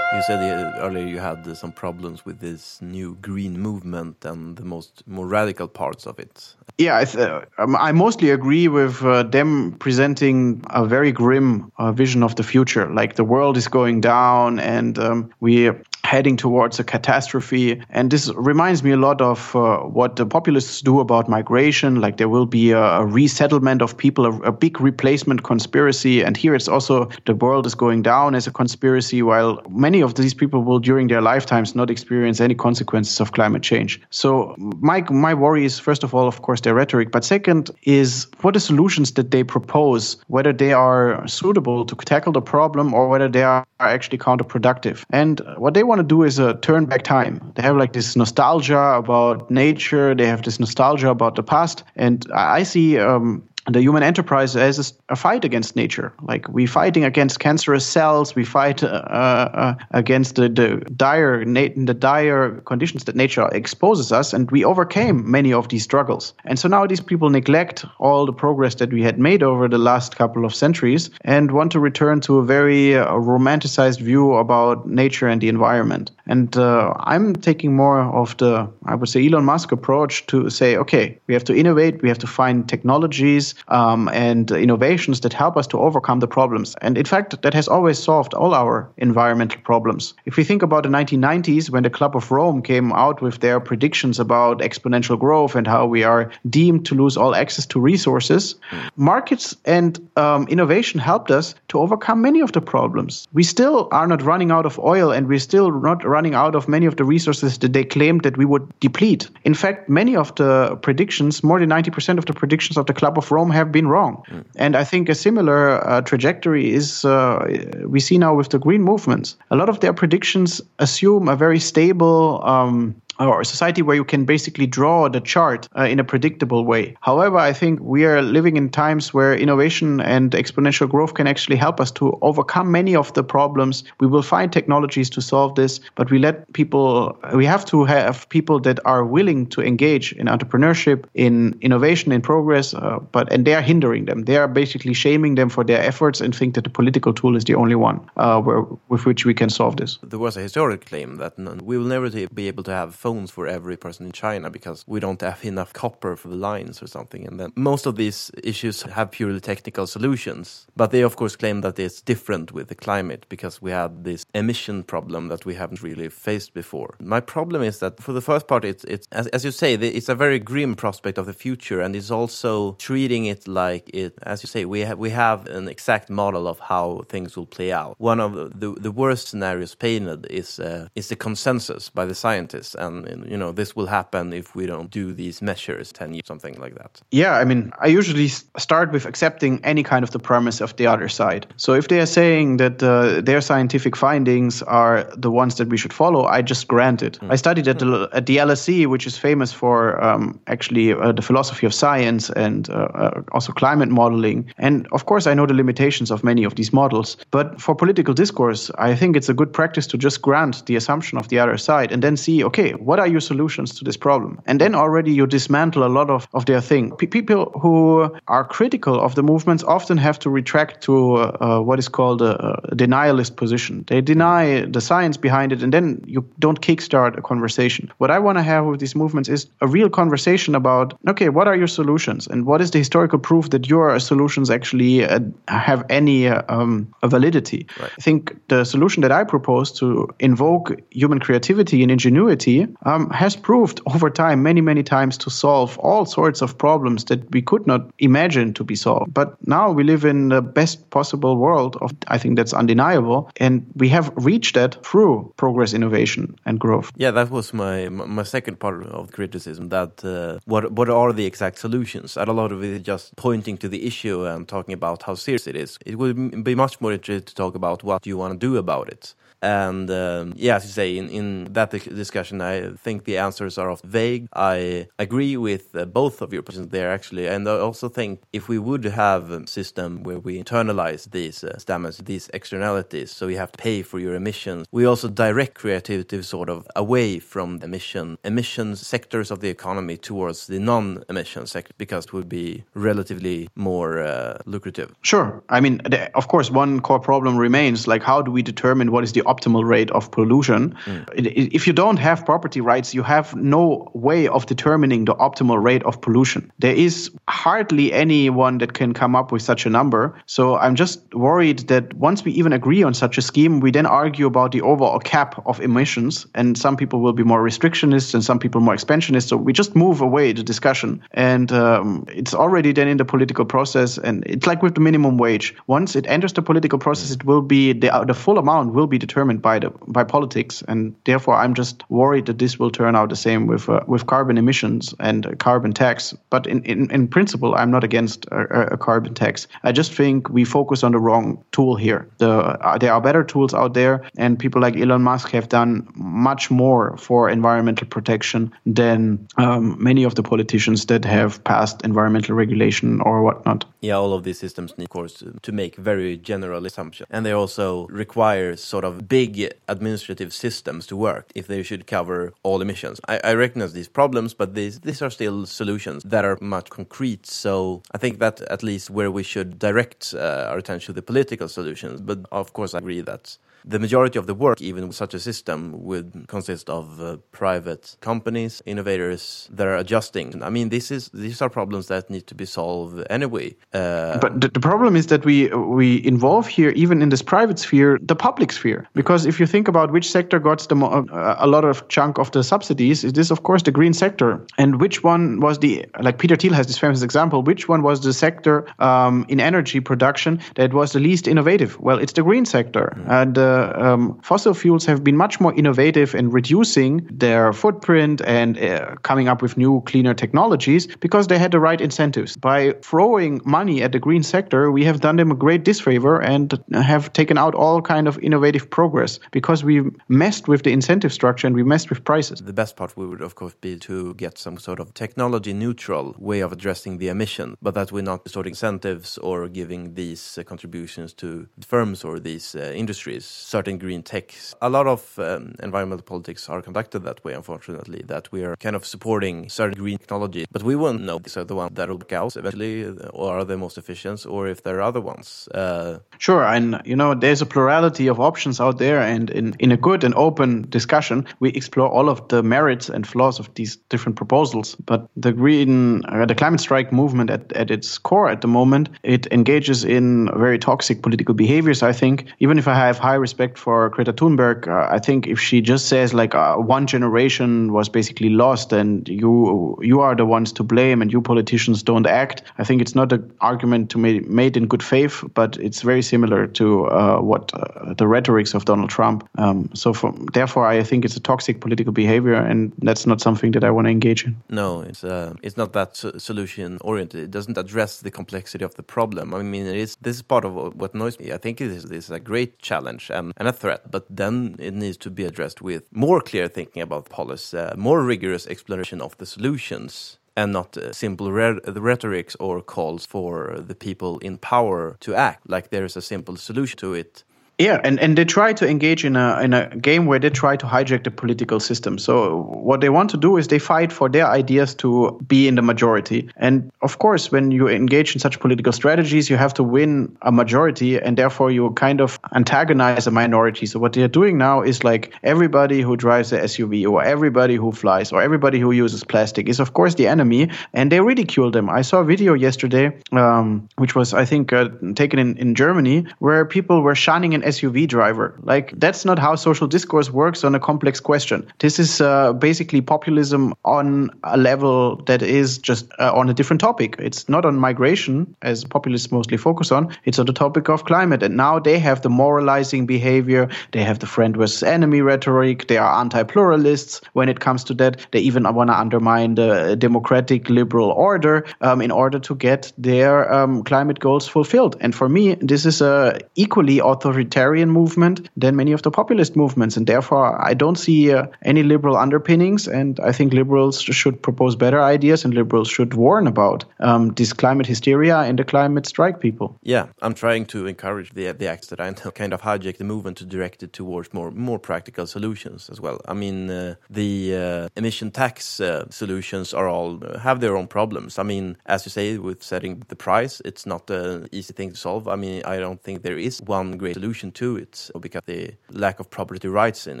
You 0.18 0.24
said 0.26 0.40
earlier 0.80 1.06
you 1.06 1.20
had 1.20 1.56
some 1.56 1.70
problems 1.70 2.24
with 2.24 2.40
this 2.40 2.82
new 2.82 3.16
green 3.22 3.60
movement 3.60 4.24
and 4.24 4.56
the 4.56 4.64
most 4.64 5.02
more 5.06 5.26
radical 5.26 5.68
parts 5.68 6.06
of 6.06 6.18
it. 6.18 6.54
Yeah, 6.78 6.96
I, 6.96 7.04
th- 7.04 7.44
um, 7.58 7.76
I 7.76 7.92
mostly 7.92 8.30
agree 8.30 8.68
with 8.68 9.02
uh, 9.02 9.22
them 9.22 9.76
presenting 9.78 10.62
a 10.70 10.84
very 10.84 11.12
grim 11.12 11.70
uh, 11.78 11.92
vision 11.92 12.22
of 12.22 12.34
the 12.34 12.42
future. 12.42 12.88
Like 12.88 13.14
the 13.14 13.24
world 13.24 13.56
is 13.56 13.68
going 13.68 14.00
down, 14.00 14.58
and 14.58 14.98
um, 14.98 15.30
we 15.40 15.70
heading 16.08 16.38
towards 16.38 16.80
a 16.80 16.84
catastrophe. 16.84 17.78
And 17.90 18.10
this 18.10 18.32
reminds 18.34 18.82
me 18.82 18.92
a 18.92 18.96
lot 18.96 19.20
of 19.20 19.54
uh, 19.54 19.80
what 19.80 20.16
the 20.16 20.24
populists 20.24 20.80
do 20.80 21.00
about 21.00 21.28
migration. 21.28 22.00
Like 22.00 22.16
there 22.16 22.30
will 22.30 22.46
be 22.46 22.70
a, 22.70 22.82
a 23.02 23.04
resettlement 23.04 23.82
of 23.82 23.94
people, 23.94 24.24
a, 24.24 24.32
a, 24.40 24.52
big 24.52 24.80
replacement 24.80 25.42
conspiracy. 25.42 26.22
And 26.22 26.34
here 26.34 26.54
it's 26.54 26.66
also 26.66 27.10
the 27.26 27.34
world 27.34 27.66
is 27.66 27.74
going 27.74 28.00
down 28.02 28.34
as 28.34 28.46
a 28.46 28.50
conspiracy, 28.50 29.20
while 29.22 29.60
many 29.68 30.00
of 30.00 30.14
these 30.14 30.32
people 30.32 30.64
will 30.64 30.78
during 30.78 31.08
their 31.08 31.20
lifetimes 31.20 31.74
not 31.74 31.90
experience 31.90 32.40
any 32.40 32.54
consequences 32.54 33.20
of 33.20 33.32
climate 33.32 33.62
change. 33.62 34.00
So 34.08 34.54
my 34.58 35.04
my 35.10 35.34
worry 35.34 35.66
is 35.66 35.78
first 35.78 36.04
of 36.04 36.14
all, 36.14 36.26
of 36.26 36.40
course, 36.40 36.62
their 36.62 36.74
rhetoric, 36.74 37.10
but 37.12 37.22
second 37.22 37.70
is 37.82 38.26
what 38.40 38.54
the 38.54 38.60
solutions 38.60 39.12
that 39.12 39.30
they 39.30 39.44
propose, 39.44 40.16
whether 40.28 40.54
they 40.54 40.72
are 40.72 41.28
suitable 41.28 41.84
to 41.84 41.94
tackle 41.96 42.32
the 42.32 42.40
problem 42.40 42.94
or 42.94 43.08
whether 43.08 43.28
they 43.28 43.42
are 43.42 43.66
actually 43.78 44.18
counterproductive. 44.18 45.04
And 45.10 45.40
what 45.58 45.74
they 45.74 45.84
want 45.84 45.97
want 45.98 46.08
to 46.08 46.14
do 46.14 46.22
is 46.22 46.38
uh, 46.38 46.54
turn 46.54 46.86
back 46.86 47.02
time. 47.02 47.52
They 47.54 47.62
have 47.62 47.76
like 47.76 47.92
this 47.92 48.14
nostalgia 48.14 48.78
about 48.78 49.50
nature. 49.50 50.14
They 50.14 50.26
have 50.26 50.42
this 50.42 50.60
nostalgia 50.60 51.10
about 51.10 51.34
the 51.34 51.42
past, 51.42 51.84
and 51.96 52.24
I 52.32 52.62
see 52.62 52.98
um, 52.98 53.48
the 53.70 53.80
human 53.80 54.02
enterprise 54.02 54.56
as 54.56 54.92
a 55.08 55.16
fight 55.16 55.44
against 55.44 55.76
nature. 55.76 56.12
Like 56.22 56.48
we're 56.48 56.66
fighting 56.66 57.04
against 57.04 57.40
cancerous 57.40 57.86
cells, 57.86 58.34
we 58.34 58.44
fight 58.44 58.82
uh, 58.82 58.86
uh, 58.86 59.74
against 59.90 60.36
the, 60.36 60.48
the 60.48 60.76
dire 60.96 61.44
the 61.44 61.94
dire 61.94 62.60
conditions 62.64 63.04
that 63.04 63.16
nature 63.16 63.48
exposes 63.52 64.12
us, 64.12 64.32
and 64.32 64.50
we 64.50 64.64
overcame 64.64 65.30
many 65.30 65.52
of 65.52 65.68
these 65.68 65.84
struggles. 65.84 66.34
And 66.44 66.58
so 66.58 66.68
now 66.68 66.86
these 66.86 67.00
people 67.00 67.30
neglect 67.30 67.84
all 67.98 68.26
the 68.26 68.32
progress 68.32 68.76
that 68.76 68.92
we 68.92 69.02
had 69.02 69.18
made 69.18 69.42
over 69.42 69.68
the 69.68 69.78
last 69.78 70.16
couple 70.16 70.44
of 70.44 70.54
centuries 70.54 71.10
and 71.22 71.50
want 71.52 71.72
to 71.72 71.80
return 71.80 72.20
to 72.20 72.38
a 72.38 72.44
very 72.44 72.96
uh, 72.96 73.06
romanticized 73.12 74.00
view 74.00 74.34
about 74.34 74.88
nature 74.88 75.28
and 75.28 75.40
the 75.40 75.48
environment. 75.48 76.10
And 76.26 76.56
uh, 76.56 76.94
I'm 77.00 77.34
taking 77.34 77.74
more 77.74 78.00
of 78.00 78.36
the, 78.36 78.68
I 78.84 78.94
would 78.94 79.08
say, 79.08 79.26
Elon 79.26 79.44
Musk 79.44 79.72
approach 79.72 80.26
to 80.26 80.50
say, 80.50 80.76
okay, 80.76 81.18
we 81.26 81.34
have 81.34 81.44
to 81.44 81.54
innovate, 81.54 82.02
we 82.02 82.08
have 82.08 82.18
to 82.18 82.26
find 82.26 82.68
technologies 82.68 83.54
um, 83.68 84.08
and 84.08 84.50
innovations 84.50 85.20
that 85.20 85.32
help 85.32 85.56
us 85.56 85.66
to 85.68 85.78
overcome 85.78 86.20
the 86.20 86.28
problems. 86.28 86.74
And 86.80 86.96
in 86.96 87.04
fact, 87.04 87.42
that 87.42 87.54
has 87.54 87.68
always 87.68 87.98
solved 87.98 88.34
all 88.34 88.54
our 88.54 88.88
environmental 88.96 89.60
problems. 89.62 90.14
If 90.24 90.36
we 90.36 90.44
think 90.44 90.62
about 90.62 90.84
the 90.84 90.88
1990s, 90.88 91.70
when 91.70 91.82
the 91.82 91.90
Club 91.90 92.16
of 92.16 92.30
Rome 92.30 92.62
came 92.62 92.92
out 92.92 93.20
with 93.20 93.40
their 93.40 93.60
predictions 93.60 94.20
about 94.20 94.58
exponential 94.60 95.18
growth 95.18 95.54
and 95.54 95.66
how 95.66 95.86
we 95.86 96.04
are 96.04 96.30
deemed 96.48 96.86
to 96.86 96.94
lose 96.94 97.16
all 97.16 97.34
access 97.34 97.66
to 97.66 97.80
resources, 97.80 98.54
markets 98.96 99.56
and 99.64 99.98
um, 100.16 100.46
innovation 100.48 101.00
helped 101.00 101.30
us 101.30 101.54
to 101.68 101.78
overcome 101.78 102.22
many 102.22 102.40
of 102.40 102.52
the 102.52 102.60
problems. 102.60 103.26
We 103.32 103.42
still 103.42 103.88
are 103.92 104.06
not 104.06 104.22
running 104.22 104.50
out 104.50 104.66
of 104.66 104.78
oil 104.78 105.10
and 105.10 105.28
we're 105.28 105.38
still 105.38 105.70
not 105.70 106.04
running 106.04 106.34
out 106.34 106.54
of 106.54 106.68
many 106.68 106.86
of 106.86 106.96
the 106.96 107.04
resources 107.04 107.58
that 107.58 107.72
they 107.72 107.84
claimed 107.84 108.22
that 108.22 108.36
we 108.36 108.44
would 108.44 108.78
deplete. 108.80 109.28
In 109.44 109.54
fact, 109.54 109.88
many 109.88 110.16
of 110.16 110.34
the 110.36 110.76
predictions, 110.82 111.42
more 111.42 111.58
than 111.60 111.70
90% 111.70 112.18
of 112.18 112.26
the 112.26 112.32
predictions 112.32 112.76
of 112.76 112.86
the 112.86 112.94
Club 112.94 113.18
of 113.18 113.30
Rome 113.30 113.47
have 113.50 113.72
been 113.72 113.88
wrong. 113.88 114.22
Mm. 114.28 114.44
And 114.56 114.76
I 114.76 114.84
think 114.84 115.08
a 115.08 115.14
similar 115.14 115.86
uh, 115.86 116.00
trajectory 116.02 116.72
is 116.72 117.04
uh, 117.04 117.46
we 117.86 118.00
see 118.00 118.18
now 118.18 118.34
with 118.34 118.48
the 118.50 118.58
green 118.58 118.82
movements. 118.82 119.36
A 119.50 119.56
lot 119.56 119.68
of 119.68 119.80
their 119.80 119.92
predictions 119.92 120.60
assume 120.78 121.28
a 121.28 121.36
very 121.36 121.58
stable 121.58 122.40
um, 122.44 123.00
or 123.18 123.40
a 123.40 123.44
society 123.44 123.82
where 123.82 123.96
you 123.96 124.04
can 124.04 124.24
basically 124.24 124.66
draw 124.66 125.08
the 125.08 125.20
chart 125.20 125.68
uh, 125.76 125.82
in 125.82 125.98
a 125.98 126.04
predictable 126.04 126.64
way. 126.64 126.96
However, 127.00 127.36
I 127.36 127.52
think 127.52 127.80
we 127.80 128.04
are 128.04 128.22
living 128.22 128.56
in 128.56 128.70
times 128.70 129.12
where 129.12 129.34
innovation 129.34 130.00
and 130.00 130.30
exponential 130.32 130.88
growth 130.88 131.14
can 131.14 131.26
actually 131.26 131.56
help 131.56 131.80
us 131.80 131.90
to 131.92 132.18
overcome 132.22 132.70
many 132.70 132.94
of 132.94 133.12
the 133.14 133.24
problems. 133.24 133.84
We 134.00 134.06
will 134.06 134.22
find 134.22 134.52
technologies 134.52 135.10
to 135.10 135.20
solve 135.20 135.54
this, 135.54 135.80
but 135.96 136.10
we 136.10 136.18
let 136.18 136.52
people, 136.52 137.18
we 137.34 137.46
have 137.46 137.64
to 137.66 137.84
have 137.84 138.28
people 138.28 138.60
that 138.60 138.78
are 138.84 139.04
willing 139.04 139.46
to 139.48 139.62
engage 139.62 140.12
in 140.12 140.26
entrepreneurship, 140.26 141.04
in 141.14 141.58
innovation, 141.60 142.12
in 142.12 142.22
progress, 142.22 142.74
uh, 142.74 142.98
but 143.12 143.32
and 143.32 143.44
they 143.44 143.54
are 143.54 143.62
hindering 143.62 144.04
them. 144.06 144.24
They 144.24 144.36
are 144.36 144.48
basically 144.48 144.94
shaming 144.94 145.34
them 145.34 145.48
for 145.48 145.64
their 145.64 145.80
efforts 145.80 146.20
and 146.20 146.34
think 146.34 146.54
that 146.54 146.64
the 146.64 146.70
political 146.70 147.12
tool 147.12 147.36
is 147.36 147.44
the 147.44 147.54
only 147.54 147.74
one 147.74 148.00
uh, 148.16 148.40
where, 148.40 148.62
with 148.88 149.06
which 149.06 149.24
we 149.24 149.34
can 149.34 149.50
solve 149.50 149.76
this. 149.76 149.98
There 150.02 150.18
was 150.18 150.36
a 150.36 150.40
historic 150.40 150.86
claim 150.86 151.16
that 151.16 151.38
we 151.62 151.78
will 151.78 151.86
never 151.86 152.10
be 152.10 152.48
able 152.48 152.62
to 152.64 152.72
have 152.72 152.94
phones 153.08 153.30
for 153.30 153.46
every 153.46 153.76
person 153.76 154.06
in 154.06 154.12
China 154.12 154.50
because 154.50 154.84
we 154.86 155.00
don't 155.00 155.22
have 155.22 155.44
enough 155.44 155.72
copper 155.72 156.12
for 156.16 156.28
the 156.28 156.40
lines 156.50 156.82
or 156.82 156.86
something. 156.86 157.26
And 157.28 157.40
then 157.40 157.50
most 157.56 157.86
of 157.86 157.94
these 157.96 158.30
issues 158.52 158.82
have 158.82 159.10
purely 159.10 159.40
technical 159.40 159.86
solutions. 159.86 160.66
But 160.76 160.90
they, 160.90 161.02
of 161.02 161.16
course, 161.16 161.36
claim 161.36 161.62
that 161.62 161.78
it's 161.78 162.00
different 162.02 162.52
with 162.52 162.66
the 162.68 162.74
climate 162.74 163.22
because 163.28 163.62
we 163.62 163.70
have 163.70 163.92
this 164.04 164.26
emission 164.34 164.82
problem 164.82 165.28
that 165.28 165.46
we 165.46 165.54
haven't 165.54 165.82
really 165.82 166.08
faced 166.10 166.52
before. 166.54 166.90
My 167.00 167.20
problem 167.20 167.62
is 167.62 167.78
that 167.78 168.02
for 168.02 168.12
the 168.12 168.20
first 168.20 168.46
part, 168.46 168.64
it's, 168.64 168.84
it's 168.84 169.06
as, 169.12 169.26
as 169.28 169.44
you 169.44 169.52
say, 169.52 169.74
it's 169.74 170.08
a 170.08 170.14
very 170.14 170.38
grim 170.38 170.74
prospect 170.74 171.18
of 171.18 171.26
the 171.26 171.32
future, 171.32 171.80
and 171.84 171.96
it's 171.96 172.10
also 172.10 172.72
treating 172.88 173.26
it 173.26 173.48
like 173.48 173.84
it, 173.94 174.12
as 174.22 174.42
you 174.42 174.48
say, 174.48 174.64
we 174.64 174.80
have 174.80 174.98
we 174.98 175.10
have 175.10 175.46
an 175.58 175.68
exact 175.68 176.10
model 176.10 176.46
of 176.46 176.58
how 176.60 177.02
things 177.08 177.36
will 177.36 177.46
play 177.46 177.72
out. 177.72 177.94
One 177.98 178.20
of 178.20 178.34
the 178.34 178.44
the, 178.62 178.80
the 178.80 178.90
worst 178.90 179.28
scenarios 179.28 179.74
painted 179.74 180.26
is 180.30 180.60
uh, 180.60 180.88
is 180.94 181.08
the 181.08 181.16
consensus 181.16 181.90
by 181.90 182.04
the 182.06 182.14
scientists, 182.14 182.74
and 182.74 182.97
you 183.28 183.36
know 183.36 183.52
this 183.52 183.74
will 183.76 183.86
happen 183.86 184.32
if 184.32 184.54
we 184.54 184.66
don't 184.66 184.90
do 184.90 185.12
these 185.12 185.42
measures 185.42 185.92
10 185.92 186.14
years 186.14 186.26
something 186.26 186.58
like 186.60 186.74
that. 186.74 187.00
Yeah 187.10 187.34
i 187.34 187.44
mean 187.44 187.72
i 187.80 187.86
usually 187.86 188.28
start 188.28 188.92
with 188.92 189.06
accepting 189.06 189.60
any 189.64 189.82
kind 189.82 190.02
of 190.04 190.10
the 190.10 190.18
premise 190.18 190.60
of 190.60 190.76
the 190.76 190.86
other 190.86 191.08
side. 191.08 191.46
So 191.56 191.74
if 191.74 191.88
they 191.88 192.00
are 192.00 192.06
saying 192.06 192.58
that 192.58 192.82
uh, 192.82 193.20
their 193.20 193.40
scientific 193.40 193.96
findings 193.96 194.62
are 194.62 195.04
the 195.16 195.30
ones 195.30 195.56
that 195.56 195.68
we 195.68 195.76
should 195.76 195.92
follow 195.92 196.24
i 196.24 196.42
just 196.42 196.68
grant 196.68 197.02
it. 197.02 197.18
Mm. 197.20 197.32
i 197.32 197.36
studied 197.36 197.68
at 197.68 197.78
the, 197.78 198.08
at 198.12 198.26
the 198.26 198.36
lse 198.38 198.86
which 198.86 199.06
is 199.06 199.18
famous 199.18 199.52
for 199.52 200.02
um, 200.02 200.40
actually 200.46 200.92
uh, 200.92 201.12
the 201.12 201.22
philosophy 201.22 201.66
of 201.66 201.74
science 201.74 202.30
and 202.30 202.70
uh, 202.70 202.88
uh, 202.94 203.22
also 203.32 203.52
climate 203.52 203.88
modeling. 203.88 204.52
And 204.58 204.86
of 204.92 205.06
course 205.06 205.26
i 205.26 205.34
know 205.34 205.46
the 205.46 205.54
limitations 205.54 206.10
of 206.10 206.24
many 206.24 206.44
of 206.44 206.54
these 206.54 206.72
models 206.72 207.16
but 207.30 207.60
for 207.60 207.74
political 207.74 208.14
discourse 208.14 208.70
i 208.78 208.94
think 208.94 209.16
it's 209.16 209.28
a 209.28 209.34
good 209.34 209.52
practice 209.52 209.86
to 209.86 209.98
just 209.98 210.22
grant 210.22 210.64
the 210.66 210.76
assumption 210.76 211.18
of 211.18 211.28
the 211.28 211.38
other 211.38 211.56
side 211.56 211.92
and 211.92 212.02
then 212.02 212.16
see 212.16 212.44
okay 212.44 212.72
what 212.88 212.98
are 212.98 213.06
your 213.06 213.20
solutions 213.20 213.74
to 213.78 213.84
this 213.84 213.98
problem? 213.98 214.40
And 214.46 214.58
then 214.62 214.74
already 214.74 215.12
you 215.12 215.26
dismantle 215.26 215.84
a 215.84 215.92
lot 215.98 216.08
of, 216.08 216.26
of 216.32 216.46
their 216.46 216.62
thing. 216.62 216.96
P- 216.96 217.06
people 217.06 217.52
who 217.60 218.10
are 218.28 218.44
critical 218.44 218.98
of 218.98 219.14
the 219.14 219.22
movements 219.22 219.62
often 219.62 219.98
have 219.98 220.18
to 220.20 220.30
retract 220.30 220.80
to 220.84 221.16
uh, 221.16 221.60
what 221.60 221.78
is 221.78 221.88
called 221.88 222.22
a, 222.22 222.32
a, 222.72 222.74
denialist 222.74 223.36
position. 223.36 223.84
They 223.88 224.00
deny 224.00 224.62
the 224.62 224.80
science 224.80 225.18
behind 225.18 225.52
it, 225.52 225.62
and 225.62 225.70
then 225.70 226.02
you 226.06 226.26
don't 226.38 226.62
kickstart 226.62 227.18
a 227.18 227.20
conversation. 227.20 227.92
What 227.98 228.10
I 228.10 228.18
want 228.18 228.38
to 228.38 228.42
have 228.42 228.64
with 228.64 228.80
these 228.80 228.96
movements 228.96 229.28
is 229.28 229.46
a 229.60 229.66
real 229.66 229.90
conversation 229.90 230.54
about 230.54 230.98
okay, 231.06 231.28
what 231.28 231.46
are 231.46 231.56
your 231.56 231.68
solutions, 231.68 232.26
and 232.26 232.46
what 232.46 232.62
is 232.62 232.70
the 232.70 232.78
historical 232.78 233.18
proof 233.18 233.50
that 233.50 233.68
your 233.68 234.00
solutions 234.00 234.48
actually 234.48 235.04
uh, 235.04 235.20
have 235.48 235.84
any 235.90 236.28
uh, 236.28 236.42
um, 236.48 236.88
validity? 237.04 237.66
Right. 237.78 237.92
I 237.98 238.00
think 238.00 238.48
the 238.48 238.64
solution 238.64 239.02
that 239.02 239.12
I 239.12 239.24
propose 239.24 239.72
to 239.72 240.08
invoke 240.20 240.72
human 240.90 241.18
creativity 241.18 241.82
and 241.82 241.90
ingenuity 241.90 242.66
um, 242.84 243.10
has 243.10 243.36
proved 243.36 243.80
over 243.94 244.10
time, 244.10 244.42
many, 244.42 244.60
many 244.60 244.82
times, 244.82 245.18
to 245.18 245.30
solve 245.30 245.78
all 245.78 246.04
sorts 246.04 246.42
of 246.42 246.56
problems 246.56 247.04
that 247.04 247.30
we 247.32 247.42
could 247.42 247.66
not 247.66 247.90
imagine 247.98 248.54
to 248.54 248.64
be 248.64 248.74
solved. 248.74 249.12
But 249.12 249.36
now 249.46 249.70
we 249.70 249.84
live 249.84 250.04
in 250.04 250.28
the 250.28 250.42
best 250.42 250.90
possible 250.90 251.36
world 251.36 251.76
of, 251.80 251.92
I 252.08 252.18
think 252.18 252.36
that's 252.36 252.52
undeniable. 252.52 253.30
And 253.38 253.66
we 253.76 253.88
have 253.90 254.12
reached 254.16 254.54
that 254.54 254.84
through 254.84 255.32
progress, 255.36 255.74
innovation, 255.74 256.36
and 256.46 256.58
growth. 256.58 256.92
Yeah, 256.96 257.10
that 257.12 257.30
was 257.30 257.52
my 257.52 257.88
my 257.88 258.22
second 258.22 258.58
part 258.58 258.84
of 258.86 259.12
criticism. 259.12 259.68
That 259.68 260.04
uh, 260.04 260.38
what 260.44 260.72
what 260.72 260.88
are 260.88 261.12
the 261.12 261.26
exact 261.26 261.58
solutions? 261.58 262.16
And 262.16 262.28
a 262.28 262.32
lot 262.32 262.52
of 262.52 262.62
it 262.62 262.70
is 262.70 262.82
just 262.82 263.16
pointing 263.16 263.58
to 263.58 263.68
the 263.68 263.86
issue 263.86 264.26
and 264.26 264.48
talking 264.48 264.74
about 264.74 265.02
how 265.02 265.14
serious 265.14 265.46
it 265.46 265.56
is. 265.56 265.78
It 265.86 265.96
would 265.98 266.44
be 266.44 266.54
much 266.54 266.80
more 266.80 266.92
interesting 266.92 267.26
to 267.26 267.34
talk 267.34 267.54
about 267.54 267.82
what 267.82 268.06
you 268.06 268.16
want 268.16 268.32
to 268.32 268.38
do 268.38 268.56
about 268.56 268.88
it. 268.88 269.14
And 269.40 269.88
um, 269.90 270.32
yeah, 270.36 270.56
as 270.56 270.64
you 270.64 270.70
say, 270.70 270.98
in, 270.98 271.08
in 271.10 271.52
that 271.52 271.70
discussion, 271.70 272.40
I 272.40 272.67
think 272.76 273.04
the 273.04 273.18
answers 273.18 273.58
are 273.58 273.70
often 273.70 273.90
vague. 273.90 274.28
I 274.34 274.88
agree 274.98 275.36
with 275.36 275.74
uh, 275.74 275.84
both 275.84 276.20
of 276.20 276.32
your 276.32 276.42
positions 276.42 276.70
there, 276.70 276.90
actually. 276.90 277.26
And 277.26 277.48
I 277.48 277.58
also 277.58 277.88
think 277.88 278.22
if 278.32 278.48
we 278.48 278.58
would 278.58 278.84
have 278.84 279.30
a 279.30 279.46
system 279.46 280.02
where 280.02 280.18
we 280.18 280.42
internalize 280.42 281.10
these 281.10 281.44
uh, 281.44 281.58
stamens, 281.58 281.98
these 281.98 282.28
externalities, 282.34 283.10
so 283.10 283.28
you 283.28 283.36
have 283.36 283.52
to 283.52 283.58
pay 283.58 283.82
for 283.82 283.98
your 283.98 284.14
emissions, 284.14 284.66
we 284.72 284.84
also 284.84 285.08
direct 285.08 285.54
creativity 285.54 286.22
sort 286.22 286.48
of 286.48 286.66
away 286.76 287.18
from 287.18 287.58
the 287.58 287.66
emission 287.66 288.18
emissions 288.24 288.86
sectors 288.86 289.30
of 289.30 289.40
the 289.40 289.48
economy 289.48 289.96
towards 289.96 290.46
the 290.46 290.58
non-emission 290.58 291.46
sector 291.46 291.72
because 291.78 292.06
it 292.06 292.12
would 292.12 292.28
be 292.28 292.64
relatively 292.74 293.48
more 293.54 294.02
uh, 294.02 294.38
lucrative. 294.46 294.94
Sure. 295.02 295.42
I 295.48 295.60
mean, 295.60 295.80
of 296.14 296.28
course, 296.28 296.50
one 296.50 296.80
core 296.80 297.00
problem 297.00 297.36
remains 297.36 297.86
like 297.86 298.02
how 298.02 298.22
do 298.22 298.30
we 298.30 298.42
determine 298.42 298.90
what 298.90 299.04
is 299.04 299.12
the 299.12 299.22
optimal 299.22 299.64
rate 299.64 299.90
of 299.90 300.10
pollution. 300.10 300.76
Mm. 300.86 301.52
If 301.52 301.66
you 301.66 301.72
don't 301.72 301.98
have 301.98 302.24
property 302.48 302.60
rights, 302.62 302.94
you 302.94 303.02
have 303.02 303.34
no 303.36 303.90
way 303.92 304.26
of 304.28 304.46
determining 304.46 305.04
the 305.04 305.14
optimal 305.16 305.62
rate 305.62 305.82
of 305.84 306.00
pollution. 306.00 306.50
There 306.58 306.74
is 306.74 307.10
hardly 307.28 307.92
anyone 307.92 308.58
that 308.58 308.72
can 308.72 308.94
come 308.94 309.14
up 309.14 309.32
with 309.32 309.42
such 309.42 309.66
a 309.66 309.70
number. 309.70 310.14
So 310.26 310.56
I'm 310.56 310.74
just 310.74 311.14
worried 311.14 311.68
that 311.68 311.92
once 311.94 312.24
we 312.24 312.32
even 312.32 312.52
agree 312.52 312.82
on 312.82 312.94
such 312.94 313.18
a 313.18 313.22
scheme, 313.22 313.60
we 313.60 313.70
then 313.70 313.86
argue 313.86 314.26
about 314.26 314.52
the 314.52 314.62
overall 314.62 314.98
cap 314.98 315.42
of 315.44 315.60
emissions. 315.60 316.26
And 316.34 316.56
some 316.56 316.76
people 316.76 317.00
will 317.00 317.12
be 317.12 317.24
more 317.24 317.42
restrictionist 317.42 318.14
and 318.14 318.24
some 318.24 318.38
people 318.38 318.60
more 318.62 318.74
expansionist. 318.74 319.28
So 319.28 319.36
we 319.36 319.52
just 319.52 319.76
move 319.76 320.00
away 320.00 320.32
the 320.32 320.42
discussion. 320.42 321.02
And 321.12 321.52
um, 321.52 322.04
it's 322.08 322.34
already 322.34 322.72
then 322.72 322.88
in 322.88 322.96
the 322.96 323.04
political 323.04 323.44
process. 323.44 323.98
And 323.98 324.24
it's 324.26 324.46
like 324.46 324.62
with 324.62 324.74
the 324.74 324.80
minimum 324.80 325.18
wage. 325.18 325.54
Once 325.66 325.96
it 325.96 326.06
enters 326.06 326.32
the 326.32 326.42
political 326.42 326.78
process, 326.78 327.10
it 327.10 327.24
will 327.24 327.42
be 327.42 327.74
the, 327.74 328.04
the 328.06 328.14
full 328.14 328.38
amount 328.38 328.72
will 328.72 328.86
be 328.86 328.98
determined 328.98 329.18
determined 329.18 329.42
by 329.42 329.58
the 329.58 329.70
by 329.88 330.04
politics, 330.04 330.62
and 330.68 330.94
therefore 331.04 331.34
I'm 331.34 331.54
just 331.54 331.82
worried 331.90 332.26
that 332.26 332.37
this 332.38 332.58
will 332.58 332.70
turn 332.70 332.96
out 332.96 333.08
the 333.08 333.16
same 333.16 333.46
with 333.46 333.68
uh, 333.68 333.80
with 333.86 334.06
carbon 334.06 334.38
emissions 334.38 334.94
and 335.00 335.38
carbon 335.38 335.72
tax. 335.72 336.14
But 336.30 336.46
in, 336.46 336.62
in, 336.64 336.90
in 336.90 337.08
principle, 337.08 337.54
I'm 337.54 337.70
not 337.70 337.84
against 337.84 338.26
a, 338.26 338.72
a, 338.72 338.76
carbon 338.76 339.14
tax. 339.14 339.46
I 339.62 339.72
just 339.72 339.92
think 339.92 340.28
we 340.28 340.44
focus 340.44 340.82
on 340.82 340.92
the 340.92 340.98
wrong 340.98 341.42
tool 341.52 341.76
here. 341.76 342.08
The, 342.18 342.30
uh, 342.30 342.78
there 342.78 342.92
are 342.92 343.00
better 343.00 343.24
tools 343.24 343.54
out 343.54 343.74
there, 343.74 344.02
and 344.16 344.38
people 344.38 344.60
like 344.60 344.76
Elon 344.76 345.02
Musk 345.02 345.30
have 345.30 345.48
done 345.48 345.86
much 345.94 346.50
more 346.50 346.96
for 346.96 347.28
environmental 347.28 347.86
protection 347.86 348.52
than 348.66 349.26
um, 349.36 349.76
many 349.82 350.04
of 350.04 350.14
the 350.14 350.22
politicians 350.22 350.86
that 350.86 351.04
have 351.04 351.42
passed 351.44 351.82
environmental 351.84 352.34
regulation 352.34 353.00
or 353.02 353.22
whatnot. 353.22 353.64
Yeah, 353.80 353.94
all 353.94 354.12
of 354.12 354.24
these 354.24 354.38
systems 354.38 354.76
need, 354.78 354.84
of 354.84 354.90
course, 354.90 355.22
to 355.42 355.52
make 355.52 355.76
very 355.76 356.16
general 356.16 356.66
assumptions, 356.66 357.08
and 357.10 357.24
they 357.24 357.32
also 357.32 357.86
require 357.88 358.56
sort 358.56 358.84
of 358.84 359.08
big 359.08 359.52
administrative 359.68 360.32
systems 360.32 360.86
to 360.86 360.96
work 360.96 361.30
if 361.34 361.46
they 361.46 361.62
should 361.62 361.86
cover 361.86 362.27
all 362.42 362.60
emissions. 362.62 363.00
I, 363.08 363.20
I 363.24 363.34
recognize 363.34 363.72
these 363.72 363.88
problems, 363.88 364.34
but 364.34 364.54
these 364.54 364.80
these 364.80 365.02
are 365.02 365.10
still 365.10 365.46
solutions 365.46 366.02
that 366.04 366.24
are 366.24 366.38
much 366.40 366.70
concrete. 366.70 367.26
So 367.26 367.82
I 367.92 367.98
think 367.98 368.18
that 368.18 368.40
at 368.42 368.62
least 368.62 368.90
where 368.90 369.10
we 369.10 369.22
should 369.22 369.58
direct 369.58 370.14
uh, 370.14 370.48
our 370.50 370.58
attention 370.58 370.94
to 370.94 371.00
the 371.00 371.02
political 371.02 371.48
solutions. 371.48 372.00
But 372.00 372.18
of 372.32 372.52
course, 372.52 372.74
I 372.74 372.78
agree 372.78 373.00
that 373.02 373.38
the 373.64 373.78
majority 373.78 374.18
of 374.18 374.26
the 374.26 374.34
work, 374.34 374.60
even 374.60 374.86
with 374.86 374.96
such 374.96 375.14
a 375.14 375.20
system, 375.20 375.84
would 375.84 376.26
consist 376.28 376.70
of 376.70 377.00
uh, 377.00 377.16
private 377.32 377.96
companies, 378.00 378.62
innovators 378.66 379.48
that 379.52 379.66
are 379.66 379.76
adjusting. 379.76 380.42
I 380.42 380.50
mean, 380.50 380.68
this 380.68 380.90
is 380.90 381.10
these 381.12 381.42
are 381.42 381.50
problems 381.50 381.88
that 381.88 382.10
need 382.10 382.26
to 382.26 382.34
be 382.34 382.44
solved 382.44 383.04
anyway. 383.10 383.56
Uh, 383.72 384.18
but 384.18 384.40
the, 384.40 384.48
the, 384.48 384.60
problem 384.60 384.96
is 384.96 385.06
that 385.06 385.24
we 385.24 385.48
we 385.48 386.04
involve 386.04 386.46
here, 386.46 386.70
even 386.70 387.02
in 387.02 387.08
this 387.08 387.22
private 387.22 387.58
sphere, 387.58 387.98
the 388.02 388.16
public 388.16 388.52
sphere. 388.52 388.86
Because 388.94 389.26
if 389.26 389.40
you 389.40 389.46
think 389.46 389.68
about 389.68 389.92
which 389.92 390.10
sector 390.10 390.38
got 390.38 390.68
the 390.68 390.76
uh, 390.76 391.36
a 391.38 391.46
lot 391.46 391.64
of 391.64 391.86
chunk 391.88 392.18
of 392.18 392.30
the 392.32 392.42
subsidies, 392.42 393.04
it 393.04 393.16
is 393.18 393.30
of 393.30 393.42
course 393.42 393.62
the 393.62 393.72
green 393.72 393.94
sector. 393.94 394.44
And 394.58 394.80
which 394.80 395.02
one 395.02 395.40
was 395.40 395.58
the 395.58 395.86
like 396.00 396.18
Peter 396.18 396.36
Thiel 396.36 396.52
has 396.54 396.66
this 396.66 396.78
famous 396.78 397.02
example. 397.02 397.42
Which 397.42 397.68
one 397.68 397.82
was 397.82 398.00
the 398.00 398.12
sector 398.12 398.66
um, 398.78 399.24
in 399.28 399.40
energy 399.40 399.80
production 399.80 400.40
that 400.54 400.72
was 400.72 400.92
the 400.92 401.00
least 401.00 401.28
innovative? 401.28 401.78
Well, 401.80 401.98
it's 401.98 402.12
the 402.12 402.22
green 402.22 402.44
sector, 402.44 402.92
mm. 402.96 403.08
and 403.08 403.38
uh, 403.48 403.72
um, 403.86 404.20
fossil 404.22 404.54
fuels 404.54 404.86
have 404.86 405.02
been 405.02 405.16
much 405.16 405.40
more 405.40 405.54
innovative 405.54 406.14
in 406.14 406.30
reducing 406.30 407.08
their 407.10 407.52
footprint 407.52 408.20
and 408.24 408.58
uh, 408.58 408.94
coming 409.02 409.28
up 409.28 409.42
with 409.42 409.56
new, 409.56 409.80
cleaner 409.82 410.14
technologies 410.14 410.86
because 411.00 411.26
they 411.28 411.38
had 411.38 411.52
the 411.52 411.60
right 411.60 411.80
incentives. 411.80 412.36
By 412.36 412.72
throwing 412.82 413.40
money 413.44 413.82
at 413.82 413.92
the 413.92 413.98
green 413.98 414.22
sector, 414.22 414.70
we 414.70 414.84
have 414.84 415.00
done 415.00 415.16
them 415.16 415.30
a 415.30 415.34
great 415.34 415.64
disfavor 415.64 416.20
and 416.20 416.46
have 416.72 417.12
taken 417.12 417.38
out 417.38 417.54
all 417.54 417.80
kind 417.82 418.06
of 418.08 418.18
innovative 418.18 418.68
progress 418.70 419.18
because 419.30 419.64
we 419.64 419.82
messed 420.08 420.48
with 420.48 420.62
the 420.62 420.72
incentive 420.72 421.12
structure 421.12 421.46
and 421.46 421.56
we 421.56 421.62
messed 421.62 421.88
with 421.90 422.04
prices. 422.04 422.40
The 422.40 422.52
best 422.52 422.76
part 422.76 422.96
would, 422.96 423.20
of 423.20 423.34
course, 423.34 423.54
be 423.60 423.76
to 423.78 424.14
get 424.14 424.38
some 424.38 424.58
sort 424.58 424.80
of 424.80 424.94
technology 424.94 425.52
neutral 425.52 426.14
way 426.18 426.40
of 426.40 426.52
addressing 426.52 426.98
the 426.98 427.08
emission, 427.08 427.56
but 427.62 427.74
that 427.74 427.92
we're 427.92 428.02
not 428.02 428.24
distorting 428.24 428.52
incentives 428.52 429.18
or 429.18 429.48
giving 429.48 429.94
these 429.94 430.38
uh, 430.38 430.42
contributions 430.42 431.12
to 431.14 431.48
firms 431.60 432.04
or 432.04 432.18
these 432.18 432.54
uh, 432.54 432.72
industries 432.74 433.37
certain 433.38 433.78
green 433.78 434.02
techs. 434.02 434.54
A 434.60 434.68
lot 434.68 434.86
of 434.86 435.18
um, 435.18 435.54
environmental 435.62 436.04
politics 436.04 436.48
are 436.48 436.62
conducted 436.62 437.00
that 437.00 437.24
way, 437.24 437.32
unfortunately, 437.34 438.02
that 438.06 438.30
we 438.32 438.44
are 438.44 438.56
kind 438.56 438.76
of 438.76 438.84
supporting 438.84 439.48
certain 439.48 439.78
green 439.78 439.98
technology, 439.98 440.46
but 440.50 440.62
we 440.62 440.76
won't 440.76 441.02
know 441.02 441.18
these 441.18 441.36
are 441.36 441.44
the 441.44 441.54
ones 441.54 441.74
that 441.74 441.88
will 441.88 441.96
work 441.96 442.12
out 442.12 442.36
eventually, 442.36 442.84
or 443.12 443.38
are 443.38 443.44
the 443.44 443.56
most 443.56 443.78
efficient, 443.78 444.26
or 444.26 444.48
if 444.48 444.62
there 444.62 444.76
are 444.78 444.82
other 444.82 445.00
ones. 445.00 445.48
Uh, 445.54 445.98
sure, 446.18 446.44
and 446.44 446.80
you 446.84 446.96
know, 446.96 447.14
there's 447.14 447.42
a 447.42 447.46
plurality 447.46 448.08
of 448.08 448.20
options 448.20 448.60
out 448.60 448.78
there, 448.78 449.00
and 449.00 449.30
in, 449.30 449.54
in 449.58 449.72
a 449.72 449.76
good 449.76 450.04
and 450.04 450.14
open 450.14 450.66
discussion, 450.68 451.26
we 451.40 451.50
explore 451.50 451.88
all 451.88 452.08
of 452.08 452.26
the 452.28 452.42
merits 452.42 452.88
and 452.88 453.06
flaws 453.06 453.38
of 453.38 453.52
these 453.54 453.76
different 453.88 454.16
proposals. 454.16 454.74
But 454.74 455.08
the 455.16 455.32
green, 455.32 456.04
uh, 456.06 456.26
the 456.26 456.34
climate 456.34 456.60
strike 456.60 456.92
movement 456.92 457.30
at, 457.30 457.52
at 457.52 457.70
its 457.70 457.98
core 457.98 458.28
at 458.28 458.40
the 458.40 458.48
moment, 458.48 458.88
it 459.02 459.26
engages 459.32 459.84
in 459.84 460.30
very 460.36 460.58
toxic 460.58 461.02
political 461.02 461.34
behaviors, 461.34 461.82
I 461.82 461.92
think, 461.92 462.26
even 462.38 462.58
if 462.58 462.66
I 462.68 462.74
have 462.74 462.98
high 462.98 463.18
respect 463.28 463.58
for 463.58 463.90
Greta 463.90 464.12
Thunberg, 464.12 464.66
uh, 464.68 464.96
I 464.96 464.98
think 464.98 465.26
if 465.26 465.38
she 465.38 465.60
just 465.60 465.84
says 465.88 466.14
like 466.14 466.34
uh, 466.34 466.56
one 466.56 466.86
generation 466.86 467.72
was 467.72 467.88
basically 467.88 468.30
lost 468.30 468.72
and 468.72 469.08
you 469.08 469.76
you 469.82 470.00
are 470.00 470.16
the 470.16 470.24
ones 470.24 470.52
to 470.52 470.62
blame 470.62 471.02
and 471.02 471.12
you 471.12 471.20
politicians 471.20 471.82
don't 471.82 472.06
act, 472.06 472.42
I 472.60 472.64
think 472.64 472.80
it's 472.80 472.94
not 472.94 473.12
an 473.12 473.22
argument 473.40 473.90
to 473.90 473.98
be 473.98 474.20
made 474.20 474.56
in 474.56 474.66
good 474.66 474.82
faith, 474.82 475.24
but 475.34 475.56
it's 475.66 475.82
very 475.82 476.02
similar 476.02 476.46
to 476.60 476.64
uh, 476.86 477.20
what 477.30 477.52
uh, 477.54 477.94
the 478.00 478.06
rhetorics 478.06 478.54
of 478.54 478.64
Donald 478.64 478.90
Trump. 478.90 479.28
Um, 479.36 479.68
so 479.74 479.92
from, 479.92 480.26
therefore, 480.32 480.66
I 480.66 480.82
think 480.82 481.04
it's 481.04 481.16
a 481.16 481.20
toxic 481.20 481.60
political 481.60 481.92
behavior, 481.92 482.34
and 482.50 482.72
that's 482.78 483.06
not 483.06 483.20
something 483.20 483.52
that 483.52 483.64
I 483.64 483.70
want 483.70 483.86
to 483.86 483.90
engage 483.90 484.24
in. 484.24 484.36
No, 484.48 484.80
it's 484.80 485.04
uh, 485.04 485.34
it's 485.42 485.56
not 485.56 485.72
that 485.72 485.96
solution 485.96 486.78
oriented. 486.80 487.20
It 487.20 487.30
doesn't 487.30 487.58
address 487.58 488.00
the 488.00 488.10
complexity 488.10 488.64
of 488.64 488.74
the 488.74 488.82
problem. 488.82 489.34
I 489.34 489.42
mean, 489.42 489.66
it 489.66 489.76
is 489.76 489.96
this 490.00 490.16
is 490.16 490.22
part 490.22 490.44
of 490.44 490.52
what 490.80 490.94
annoys 490.94 491.18
me. 491.20 491.32
I 491.36 491.38
think 491.38 491.60
it 491.60 491.70
is, 491.70 491.84
this 491.84 492.04
is 492.04 492.10
a 492.10 492.20
great 492.20 492.58
challenge 492.58 493.10
and 493.18 493.32
and 493.36 493.48
a 493.48 493.52
threat, 493.52 493.90
but 493.90 494.04
then 494.10 494.56
it 494.58 494.74
needs 494.74 494.96
to 494.98 495.10
be 495.10 495.24
addressed 495.24 495.62
with 495.62 495.82
more 495.92 496.20
clear 496.20 496.48
thinking 496.48 496.82
about 496.82 497.08
policy, 497.08 497.58
uh, 497.58 497.76
more 497.76 498.02
rigorous 498.02 498.46
exploration 498.46 499.00
of 499.00 499.16
the 499.18 499.26
solutions, 499.26 500.18
and 500.36 500.52
not 500.52 500.76
uh, 500.76 500.92
simple 500.92 501.32
re- 501.32 501.60
rhetorics 501.66 502.36
or 502.40 502.62
calls 502.62 503.06
for 503.06 503.58
the 503.68 503.74
people 503.74 504.18
in 504.20 504.38
power 504.38 504.96
to 505.00 505.14
act. 505.14 505.48
Like 505.48 505.70
there 505.70 505.84
is 505.84 505.96
a 505.96 506.02
simple 506.02 506.36
solution 506.36 506.78
to 506.78 506.94
it 506.94 507.24
yeah, 507.58 507.80
and, 507.82 507.98
and 507.98 508.16
they 508.16 508.24
try 508.24 508.52
to 508.52 508.68
engage 508.68 509.04
in 509.04 509.16
a 509.16 509.40
in 509.40 509.52
a 509.52 509.66
game 509.76 510.06
where 510.06 510.20
they 510.20 510.30
try 510.30 510.56
to 510.56 510.64
hijack 510.64 511.02
the 511.02 511.10
political 511.10 511.58
system. 511.58 511.98
So 511.98 512.42
what 512.42 512.80
they 512.80 512.88
want 512.88 513.10
to 513.10 513.16
do 513.16 513.36
is 513.36 513.48
they 513.48 513.58
fight 513.58 513.92
for 513.92 514.08
their 514.08 514.28
ideas 514.28 514.76
to 514.76 515.18
be 515.26 515.48
in 515.48 515.56
the 515.56 515.62
majority. 515.62 516.30
And 516.36 516.70
of 516.82 517.00
course, 517.00 517.32
when 517.32 517.50
you 517.50 517.66
engage 517.66 518.14
in 518.14 518.20
such 518.20 518.38
political 518.38 518.72
strategies, 518.72 519.28
you 519.28 519.36
have 519.36 519.54
to 519.54 519.64
win 519.64 520.16
a 520.22 520.30
majority, 520.30 521.00
and 521.00 521.18
therefore 521.18 521.50
you 521.50 521.72
kind 521.72 522.00
of 522.00 522.20
antagonize 522.32 523.08
a 523.08 523.10
minority. 523.10 523.66
So 523.66 523.80
what 523.80 523.92
they 523.92 524.02
are 524.02 524.14
doing 524.20 524.38
now 524.38 524.62
is 524.62 524.84
like 524.84 525.12
everybody 525.24 525.80
who 525.80 525.96
drives 525.96 526.32
a 526.32 526.38
SUV, 526.42 526.88
or 526.88 527.02
everybody 527.02 527.56
who 527.56 527.72
flies, 527.72 528.12
or 528.12 528.22
everybody 528.22 528.60
who 528.60 528.70
uses 528.70 529.02
plastic 529.02 529.48
is 529.48 529.58
of 529.58 529.74
course 529.74 529.96
the 529.96 530.06
enemy, 530.06 530.48
and 530.74 530.92
they 530.92 531.00
ridicule 531.00 531.50
them. 531.50 531.68
I 531.68 531.82
saw 531.82 532.02
a 532.02 532.04
video 532.04 532.34
yesterday, 532.34 532.96
um, 533.10 533.68
which 533.78 533.96
was 533.96 534.14
I 534.14 534.24
think 534.24 534.52
uh, 534.52 534.68
taken 534.94 535.18
in 535.18 535.36
in 535.38 535.56
Germany, 535.56 536.06
where 536.20 536.44
people 536.44 536.82
were 536.82 536.94
shunning 536.94 537.34
an 537.34 537.47
SUV 537.48 537.86
driver. 537.88 538.34
Like 538.42 538.72
that's 538.78 539.04
not 539.04 539.18
how 539.18 539.36
social 539.36 539.66
discourse 539.66 540.10
works 540.10 540.44
on 540.44 540.54
a 540.54 540.60
complex 540.60 541.00
question. 541.00 541.46
This 541.58 541.78
is 541.78 542.00
uh, 542.00 542.32
basically 542.32 542.80
populism 542.80 543.54
on 543.64 544.10
a 544.24 544.36
level 544.36 544.96
that 545.06 545.22
is 545.22 545.58
just 545.58 545.86
uh, 545.98 546.12
on 546.14 546.28
a 546.28 546.34
different 546.34 546.60
topic. 546.60 546.96
It's 546.98 547.28
not 547.28 547.44
on 547.44 547.56
migration, 547.56 548.34
as 548.42 548.64
populists 548.64 549.10
mostly 549.12 549.36
focus 549.36 549.72
on. 549.72 549.88
It's 550.04 550.18
on 550.18 550.26
the 550.26 550.32
topic 550.32 550.68
of 550.68 550.84
climate. 550.84 551.22
And 551.22 551.36
now 551.36 551.58
they 551.58 551.78
have 551.78 552.02
the 552.02 552.10
moralizing 552.10 552.86
behavior. 552.86 553.48
They 553.72 553.82
have 553.82 553.98
the 553.98 554.06
friend 554.06 554.36
versus 554.36 554.62
enemy 554.62 555.00
rhetoric. 555.00 555.68
They 555.68 555.78
are 555.78 556.00
anti-pluralists 556.00 557.00
when 557.14 557.28
it 557.28 557.40
comes 557.40 557.64
to 557.64 557.74
that. 557.74 558.06
They 558.12 558.20
even 558.20 558.44
want 558.54 558.70
to 558.70 558.78
undermine 558.78 559.34
the 559.34 559.76
democratic 559.76 560.48
liberal 560.48 560.90
order 560.90 561.46
um, 561.60 561.80
in 561.80 561.90
order 561.90 562.18
to 562.18 562.34
get 562.34 562.72
their 562.78 563.32
um, 563.32 563.62
climate 563.64 564.00
goals 564.00 564.28
fulfilled. 564.28 564.76
And 564.80 564.94
for 564.94 565.08
me, 565.08 565.36
this 565.40 565.66
is 565.66 565.80
a 565.80 566.18
equally 566.34 566.78
authoritarian 566.78 567.37
authoritarian 567.38 567.70
movement 567.70 568.28
than 568.36 568.56
many 568.56 568.72
of 568.72 568.82
the 568.82 568.90
populist 568.90 569.36
movements. 569.36 569.76
And 569.76 569.86
therefore, 569.86 570.40
I 570.40 570.54
don't 570.54 570.76
see 570.76 571.12
uh, 571.12 571.26
any 571.42 571.62
liberal 571.62 571.96
underpinnings. 571.96 572.68
And 572.68 572.98
I 573.00 573.12
think 573.12 573.32
liberals 573.32 573.80
should 573.82 574.22
propose 574.22 574.56
better 574.56 574.82
ideas 574.82 575.24
and 575.24 575.34
liberals 575.34 575.68
should 575.68 575.94
warn 575.94 576.26
about 576.26 576.64
um, 576.80 577.10
this 577.14 577.32
climate 577.32 577.66
hysteria 577.66 578.18
and 578.18 578.38
the 578.38 578.44
climate 578.44 578.86
strike 578.86 579.20
people. 579.20 579.58
Yeah, 579.62 579.86
I'm 580.02 580.14
trying 580.14 580.46
to 580.46 580.66
encourage 580.66 581.12
the, 581.14 581.32
the 581.32 581.48
acts 581.48 581.68
that 581.68 581.80
I 581.80 581.92
kind 582.14 582.32
of 582.32 582.42
hijack 582.42 582.76
the 582.76 582.84
movement 582.84 583.18
to 583.18 583.24
direct 583.24 583.62
it 583.62 583.72
towards 583.72 584.12
more, 584.12 584.30
more 584.30 584.58
practical 584.58 585.06
solutions 585.06 585.70
as 585.70 585.80
well. 585.80 586.00
I 586.08 586.14
mean, 586.14 586.50
uh, 586.50 586.74
the 586.90 587.36
uh, 587.36 587.68
emission 587.76 588.10
tax 588.10 588.60
uh, 588.60 588.90
solutions 588.90 589.54
are 589.54 589.68
all 589.68 589.98
uh, 590.04 590.18
have 590.18 590.40
their 590.40 590.56
own 590.56 590.66
problems. 590.66 591.18
I 591.18 591.22
mean, 591.22 591.56
as 591.66 591.86
you 591.86 591.90
say, 591.90 592.18
with 592.18 592.42
setting 592.42 592.82
the 592.88 592.96
price, 592.96 593.40
it's 593.44 593.66
not 593.66 593.90
an 593.90 594.28
easy 594.32 594.52
thing 594.52 594.70
to 594.70 594.76
solve. 594.76 595.06
I 595.08 595.16
mean, 595.16 595.42
I 595.44 595.58
don't 595.58 595.82
think 595.82 596.02
there 596.02 596.18
is 596.18 596.42
one 596.42 596.78
great 596.78 596.94
solution 596.94 597.27
to 597.32 597.56
it 597.56 597.90
because 598.00 598.22
the 598.26 598.54
lack 598.70 599.00
of 599.00 599.10
property 599.10 599.48
rights 599.48 599.86
in 599.86 600.00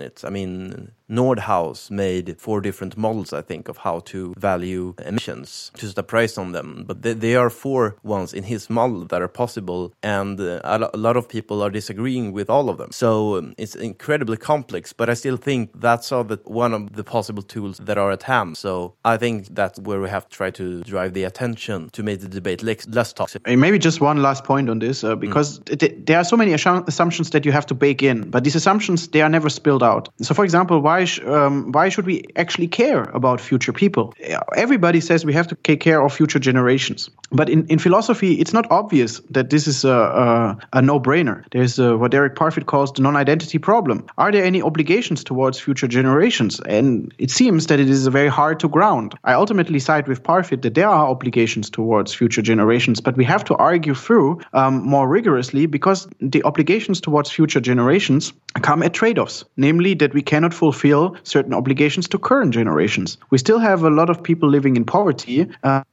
it. 0.00 0.22
I 0.24 0.30
mean, 0.30 0.92
Nordhaus 1.10 1.90
made 1.90 2.38
four 2.38 2.60
different 2.60 2.96
models, 2.96 3.32
I 3.32 3.42
think, 3.42 3.68
of 3.68 3.78
how 3.78 4.00
to 4.00 4.34
value 4.36 4.94
emissions, 5.04 5.70
to 5.78 5.86
set 5.86 5.98
a 5.98 6.02
price 6.02 6.36
on 6.36 6.52
them. 6.52 6.84
But 6.86 7.02
they, 7.02 7.14
they 7.14 7.34
are 7.34 7.50
four 7.50 7.96
ones 8.02 8.34
in 8.34 8.44
his 8.44 8.68
model 8.68 9.06
that 9.06 9.22
are 9.22 9.28
possible, 9.28 9.94
and 10.02 10.38
uh, 10.40 10.60
a, 10.64 10.96
lot 10.96 11.16
of 11.16 11.28
people 11.28 11.62
are 11.62 11.70
disagreeing 11.70 12.32
with 12.32 12.50
all 12.50 12.68
of 12.68 12.76
them. 12.78 12.90
So 12.92 13.38
um, 13.38 13.54
it's 13.56 13.74
incredibly 13.74 14.36
complex, 14.36 14.92
but 14.92 15.08
I 15.08 15.14
still 15.14 15.36
think 15.36 15.70
that's 15.74 16.12
all 16.12 16.24
the, 16.24 16.40
one 16.44 16.74
of 16.74 16.92
the 16.92 17.04
possible 17.04 17.42
tools 17.42 17.78
that 17.78 17.96
are 17.96 18.10
at 18.12 18.24
hand. 18.24 18.58
So 18.58 18.94
I 19.04 19.16
think 19.16 19.54
that's 19.54 19.78
where 19.80 20.00
we 20.00 20.10
have 20.10 20.28
to 20.28 20.36
try 20.36 20.50
to 20.50 20.82
drive 20.82 21.14
the 21.14 21.24
attention 21.24 21.88
to 21.90 22.02
make 22.02 22.20
the 22.20 22.28
debate 22.28 22.62
less, 22.62 22.86
less 22.88 23.12
toxic. 23.12 23.42
And 23.46 23.60
maybe 23.60 23.78
just 23.78 24.00
one 24.00 24.20
last 24.22 24.44
point 24.44 24.68
on 24.68 24.78
this, 24.78 25.02
uh, 25.04 25.16
because 25.16 25.60
mm. 25.60 25.78
th 25.78 25.94
there 26.06 26.18
are 26.18 26.24
so 26.24 26.36
many 26.36 26.52
assumptions 26.52 27.17
assumptions 27.18 27.30
that 27.30 27.44
you 27.44 27.52
have 27.52 27.66
to 27.66 27.74
bake 27.74 28.02
in, 28.02 28.30
but 28.30 28.44
these 28.44 28.56
assumptions 28.56 29.08
they 29.08 29.22
are 29.22 29.30
never 29.30 29.50
spilled 29.50 29.82
out. 29.82 30.08
So, 30.22 30.34
for 30.34 30.44
example, 30.44 30.80
why 30.80 31.06
sh- 31.06 31.20
um, 31.26 31.72
why 31.72 31.90
should 31.90 32.06
we 32.06 32.22
actually 32.36 32.68
care 32.68 33.02
about 33.14 33.40
future 33.40 33.72
people? 33.72 34.14
Everybody 34.56 35.00
says 35.00 35.24
we 35.24 35.34
have 35.34 35.48
to 35.48 35.54
take 35.54 35.80
care 35.80 36.00
of 36.04 36.12
future 36.12 36.40
generations, 36.40 37.10
but 37.32 37.48
in, 37.48 37.66
in 37.68 37.78
philosophy, 37.78 38.34
it's 38.40 38.52
not 38.52 38.66
obvious 38.70 39.20
that 39.30 39.50
this 39.50 39.66
is 39.66 39.84
a, 39.84 39.90
a, 39.90 40.56
a 40.72 40.82
no-brainer. 40.82 41.42
There's 41.50 41.78
a, 41.78 41.96
what 41.96 42.10
Derek 42.10 42.34
Parfit 42.34 42.66
calls 42.66 42.92
the 42.92 43.02
non-identity 43.02 43.58
problem. 43.58 44.06
Are 44.16 44.32
there 44.32 44.44
any 44.44 44.62
obligations 44.62 45.24
towards 45.24 45.60
future 45.60 45.88
generations? 45.88 46.60
And 46.60 47.12
it 47.18 47.30
seems 47.30 47.66
that 47.66 47.80
it 47.80 47.88
is 47.88 48.06
very 48.06 48.30
hard 48.30 48.60
to 48.60 48.68
ground. 48.68 49.14
I 49.24 49.34
ultimately 49.34 49.80
side 49.80 50.08
with 50.08 50.22
Parfit 50.22 50.62
that 50.62 50.74
there 50.74 50.88
are 50.88 51.08
obligations 51.08 51.70
towards 51.70 52.14
future 52.14 52.42
generations, 52.42 53.00
but 53.00 53.16
we 53.16 53.24
have 53.24 53.44
to 53.44 53.54
argue 53.56 53.94
through 53.94 54.40
um, 54.52 54.82
more 54.82 55.08
rigorously 55.08 55.66
because 55.66 56.08
the 56.20 56.42
obligations 56.44 56.97
towards 57.00 57.30
future 57.30 57.60
generations 57.60 58.32
come 58.62 58.82
at 58.82 58.92
trade 58.94 59.18
offs, 59.18 59.44
namely 59.56 59.94
that 59.94 60.14
we 60.14 60.22
cannot 60.22 60.54
fulfill 60.54 61.16
certain 61.22 61.54
obligations 61.54 62.08
to 62.08 62.18
current 62.18 62.52
generations. 62.52 63.18
We 63.30 63.38
still 63.38 63.58
have 63.58 63.82
a 63.84 63.90
lot 63.90 64.10
of 64.10 64.22
people 64.22 64.48
living 64.48 64.76
in 64.76 64.84
poverty 64.84 65.46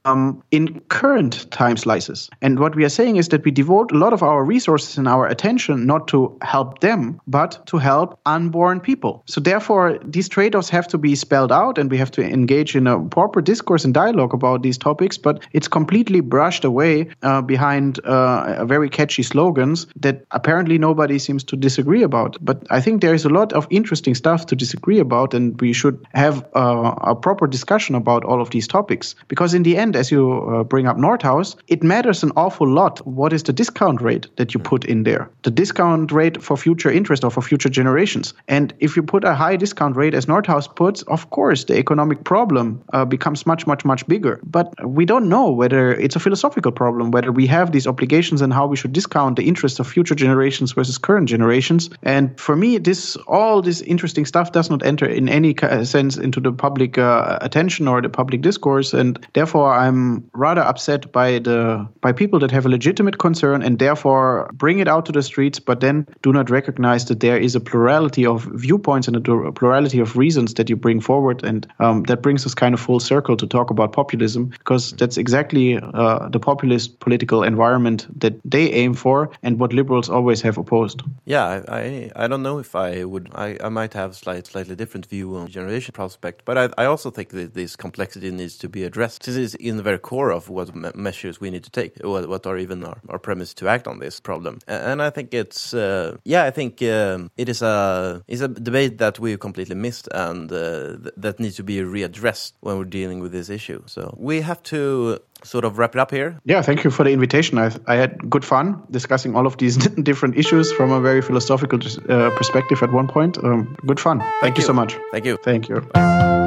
um, 0.04 0.42
in 0.50 0.80
current 0.88 1.50
time 1.50 1.76
slices. 1.76 2.30
And 2.42 2.58
what 2.58 2.74
we 2.74 2.84
are 2.84 2.90
saying 2.90 3.16
is 3.16 3.28
that 3.28 3.44
we 3.44 3.50
devote 3.50 3.92
a 3.92 3.98
lot 3.98 4.12
of 4.12 4.22
our 4.22 4.44
resources 4.44 4.98
and 4.98 5.06
our 5.06 5.26
attention 5.26 5.86
not 5.86 6.08
to 6.08 6.36
help 6.42 6.80
them, 6.80 7.20
but 7.26 7.64
to 7.66 7.78
help 7.78 8.18
unborn 8.26 8.80
people. 8.80 9.22
So, 9.26 9.40
therefore, 9.40 9.98
these 10.04 10.28
trade 10.28 10.54
offs 10.54 10.68
have 10.70 10.88
to 10.88 10.98
be 10.98 11.14
spelled 11.14 11.52
out 11.52 11.78
and 11.78 11.90
we 11.90 11.98
have 11.98 12.10
to 12.12 12.22
engage 12.22 12.74
in 12.74 12.86
a 12.86 13.00
proper 13.00 13.40
discourse 13.40 13.84
and 13.84 13.94
dialogue 13.94 14.34
about 14.34 14.62
these 14.62 14.78
topics, 14.78 15.18
but 15.18 15.46
it's 15.52 15.68
completely 15.68 16.20
brushed 16.20 16.64
away 16.64 17.08
uh, 17.22 17.42
behind 17.42 17.98
uh, 18.00 18.64
very 18.64 18.88
catchy 18.88 19.22
slogans 19.22 19.86
that 19.96 20.24
apparently 20.30 20.78
nobody 20.78 20.95
seems 21.18 21.44
to 21.44 21.56
disagree 21.56 22.02
about. 22.02 22.36
But 22.40 22.66
I 22.70 22.80
think 22.80 23.00
there 23.00 23.14
is 23.14 23.24
a 23.24 23.28
lot 23.28 23.52
of 23.52 23.66
interesting 23.70 24.14
stuff 24.14 24.46
to 24.46 24.56
disagree 24.56 24.98
about, 24.98 25.34
and 25.34 25.60
we 25.60 25.72
should 25.72 26.04
have 26.14 26.44
uh, 26.54 26.94
a 27.00 27.14
proper 27.14 27.46
discussion 27.46 27.94
about 27.94 28.24
all 28.24 28.40
of 28.40 28.50
these 28.50 28.68
topics. 28.68 29.14
Because 29.28 29.54
in 29.54 29.62
the 29.62 29.76
end, 29.76 29.96
as 29.96 30.10
you 30.10 30.22
uh, 30.42 30.64
bring 30.64 30.86
up 30.86 30.96
Nordhaus, 30.96 31.56
it 31.68 31.82
matters 31.82 32.22
an 32.22 32.32
awful 32.36 32.68
lot 32.68 33.06
what 33.06 33.32
is 33.32 33.42
the 33.42 33.52
discount 33.52 34.00
rate 34.00 34.26
that 34.36 34.54
you 34.54 34.60
put 34.60 34.84
in 34.84 35.04
there, 35.04 35.30
the 35.42 35.50
discount 35.50 36.12
rate 36.12 36.42
for 36.42 36.56
future 36.56 36.90
interest 36.90 37.24
or 37.24 37.30
for 37.30 37.42
future 37.42 37.68
generations. 37.68 38.34
And 38.48 38.72
if 38.80 38.96
you 38.96 39.02
put 39.02 39.24
a 39.24 39.34
high 39.34 39.56
discount 39.56 39.96
rate, 39.96 40.14
as 40.14 40.26
Nordhaus 40.26 40.74
puts, 40.74 41.02
of 41.02 41.30
course, 41.30 41.64
the 41.64 41.78
economic 41.78 42.24
problem 42.24 42.82
uh, 42.92 43.04
becomes 43.04 43.46
much, 43.46 43.66
much, 43.66 43.84
much 43.84 44.06
bigger. 44.06 44.40
But 44.44 44.72
we 44.86 45.04
don't 45.04 45.28
know 45.28 45.50
whether 45.50 45.92
it's 45.94 46.16
a 46.16 46.20
philosophical 46.20 46.72
problem, 46.72 47.10
whether 47.10 47.32
we 47.32 47.46
have 47.46 47.72
these 47.72 47.86
obligations 47.86 48.42
and 48.42 48.52
how 48.52 48.66
we 48.66 48.76
should 48.76 48.92
discount 48.92 49.36
the 49.36 49.46
interest 49.46 49.80
of 49.80 49.86
future 49.86 50.14
generations 50.14 50.76
versus 50.86 50.98
current 50.98 51.28
generations. 51.28 51.90
And 52.02 52.38
for 52.38 52.56
me, 52.56 52.78
this 52.78 53.16
all 53.26 53.62
this 53.62 53.80
interesting 53.82 54.26
stuff 54.26 54.52
does 54.52 54.70
not 54.70 54.86
enter 54.86 55.06
in 55.06 55.28
any 55.28 55.54
sense 55.84 56.16
into 56.16 56.40
the 56.40 56.52
public 56.52 56.98
uh, 56.98 57.38
attention 57.40 57.88
or 57.88 58.02
the 58.02 58.08
public 58.08 58.42
discourse, 58.42 58.94
and 58.94 59.18
therefore 59.32 59.74
I'm 59.74 60.30
rather 60.32 60.62
upset 60.62 61.12
by 61.12 61.40
the 61.40 61.88
by 62.00 62.12
people 62.12 62.38
that 62.40 62.50
have 62.50 62.66
a 62.66 62.68
legitimate 62.68 63.18
concern 63.18 63.62
and 63.62 63.78
therefore 63.78 64.50
bring 64.54 64.78
it 64.78 64.88
out 64.88 65.06
to 65.06 65.12
the 65.12 65.22
streets, 65.22 65.60
but 65.60 65.80
then 65.80 66.06
do 66.22 66.32
not 66.32 66.50
recognize 66.50 67.04
that 67.06 67.20
there 67.20 67.38
is 67.38 67.56
a 67.56 67.60
plurality 67.60 68.26
of 68.26 68.44
viewpoints 68.54 69.08
and 69.08 69.16
a 69.16 69.52
plurality 69.52 70.00
of 70.00 70.16
reasons 70.16 70.54
that 70.54 70.70
you 70.70 70.76
bring 70.76 71.00
forward, 71.00 71.44
and 71.44 71.66
um, 71.80 72.04
that 72.04 72.22
brings 72.22 72.46
us 72.46 72.54
kind 72.54 72.74
of 72.74 72.80
full 72.80 73.00
circle 73.00 73.36
to 73.36 73.46
talk 73.46 73.70
about 73.70 73.92
populism 73.92 74.46
because 74.46 74.92
that's 74.92 75.18
exactly 75.18 75.78
uh, 75.78 76.28
the 76.28 76.38
populist 76.38 77.00
political 77.00 77.42
environment 77.42 78.06
that 78.20 78.34
they 78.44 78.72
aim 78.72 78.94
for 78.94 79.30
and 79.42 79.58
what 79.58 79.72
liberals 79.72 80.08
always 80.10 80.42
have 80.42 80.58
opposed. 80.58 80.75
Yeah, 81.24 81.62
I 81.68 82.10
I, 82.14 82.28
don't 82.28 82.42
know 82.42 82.58
if 82.58 82.74
I 82.76 83.04
would 83.04 83.30
I, 83.34 83.56
I 83.62 83.68
might 83.68 83.94
have 83.94 84.16
slight 84.16 84.46
slightly 84.46 84.76
different 84.76 85.06
view 85.06 85.36
on 85.36 85.48
generation 85.48 85.92
prospect, 85.92 86.44
but 86.44 86.58
I, 86.58 86.70
I 86.82 86.86
also 86.86 87.10
think 87.10 87.30
that 87.30 87.54
this 87.54 87.76
complexity 87.76 88.30
needs 88.30 88.58
to 88.58 88.68
be 88.68 88.84
addressed. 88.84 89.26
This 89.26 89.36
is 89.36 89.54
in 89.56 89.76
the 89.76 89.82
very 89.82 89.98
core 89.98 90.30
of 90.32 90.48
what 90.48 90.74
me 90.74 90.90
measures 90.94 91.40
we 91.40 91.50
need 91.50 91.64
to 91.64 91.70
take, 91.70 91.98
what, 92.04 92.28
what 92.28 92.46
are 92.46 92.58
even 92.58 92.84
our, 92.84 92.98
our 93.08 93.18
premise 93.18 93.54
to 93.54 93.68
act 93.68 93.86
on 93.88 93.98
this 94.00 94.20
problem. 94.20 94.60
And 94.68 95.02
I 95.02 95.10
think 95.10 95.34
it's 95.34 95.74
uh, 95.74 96.16
yeah, 96.24 96.44
I 96.44 96.50
think 96.50 96.82
um, 96.82 97.30
it 97.36 97.48
is 97.48 97.62
a 97.62 98.22
is 98.28 98.40
a 98.40 98.48
debate 98.48 98.98
that 98.98 99.18
we 99.18 99.36
completely 99.36 99.76
missed 99.76 100.08
and 100.12 100.52
uh, 100.52 100.96
th 101.04 101.14
that 101.24 101.40
needs 101.40 101.56
to 101.56 101.64
be 101.64 101.76
readdressed 101.96 102.52
when 102.60 102.78
we're 102.78 102.92
dealing 103.00 103.20
with 103.22 103.32
this 103.32 103.48
issue. 103.50 103.80
So 103.86 104.02
we 104.18 104.42
have 104.42 104.62
to 104.74 105.18
sort 105.44 105.64
of 105.64 105.78
wrap 105.78 105.94
it 105.94 105.98
up 105.98 106.10
here. 106.10 106.40
Yeah, 106.44 106.62
thank 106.62 106.84
you 106.84 106.90
for 106.90 107.04
the 107.04 107.10
invitation. 107.10 107.58
I, 107.58 107.70
I 107.86 107.96
had 107.96 108.30
good 108.30 108.44
fun 108.44 108.82
discussing 108.90 109.36
all 109.36 109.46
of 109.46 109.56
these 109.58 109.76
different 110.02 110.36
issues 110.36 110.72
from 110.72 110.92
a 110.92 111.00
very 111.00 111.22
philosophical 111.22 111.78
uh, 112.08 112.30
perspective 112.36 112.82
at 112.82 112.92
one 112.92 113.08
point. 113.08 113.38
Um, 113.38 113.76
good 113.86 114.00
fun. 114.00 114.18
Thank, 114.18 114.40
thank 114.40 114.58
you. 114.58 114.62
you 114.62 114.66
so 114.66 114.72
much. 114.72 114.96
Thank 115.12 115.24
you. 115.24 115.36
Thank 115.36 115.68
you. 115.68 116.45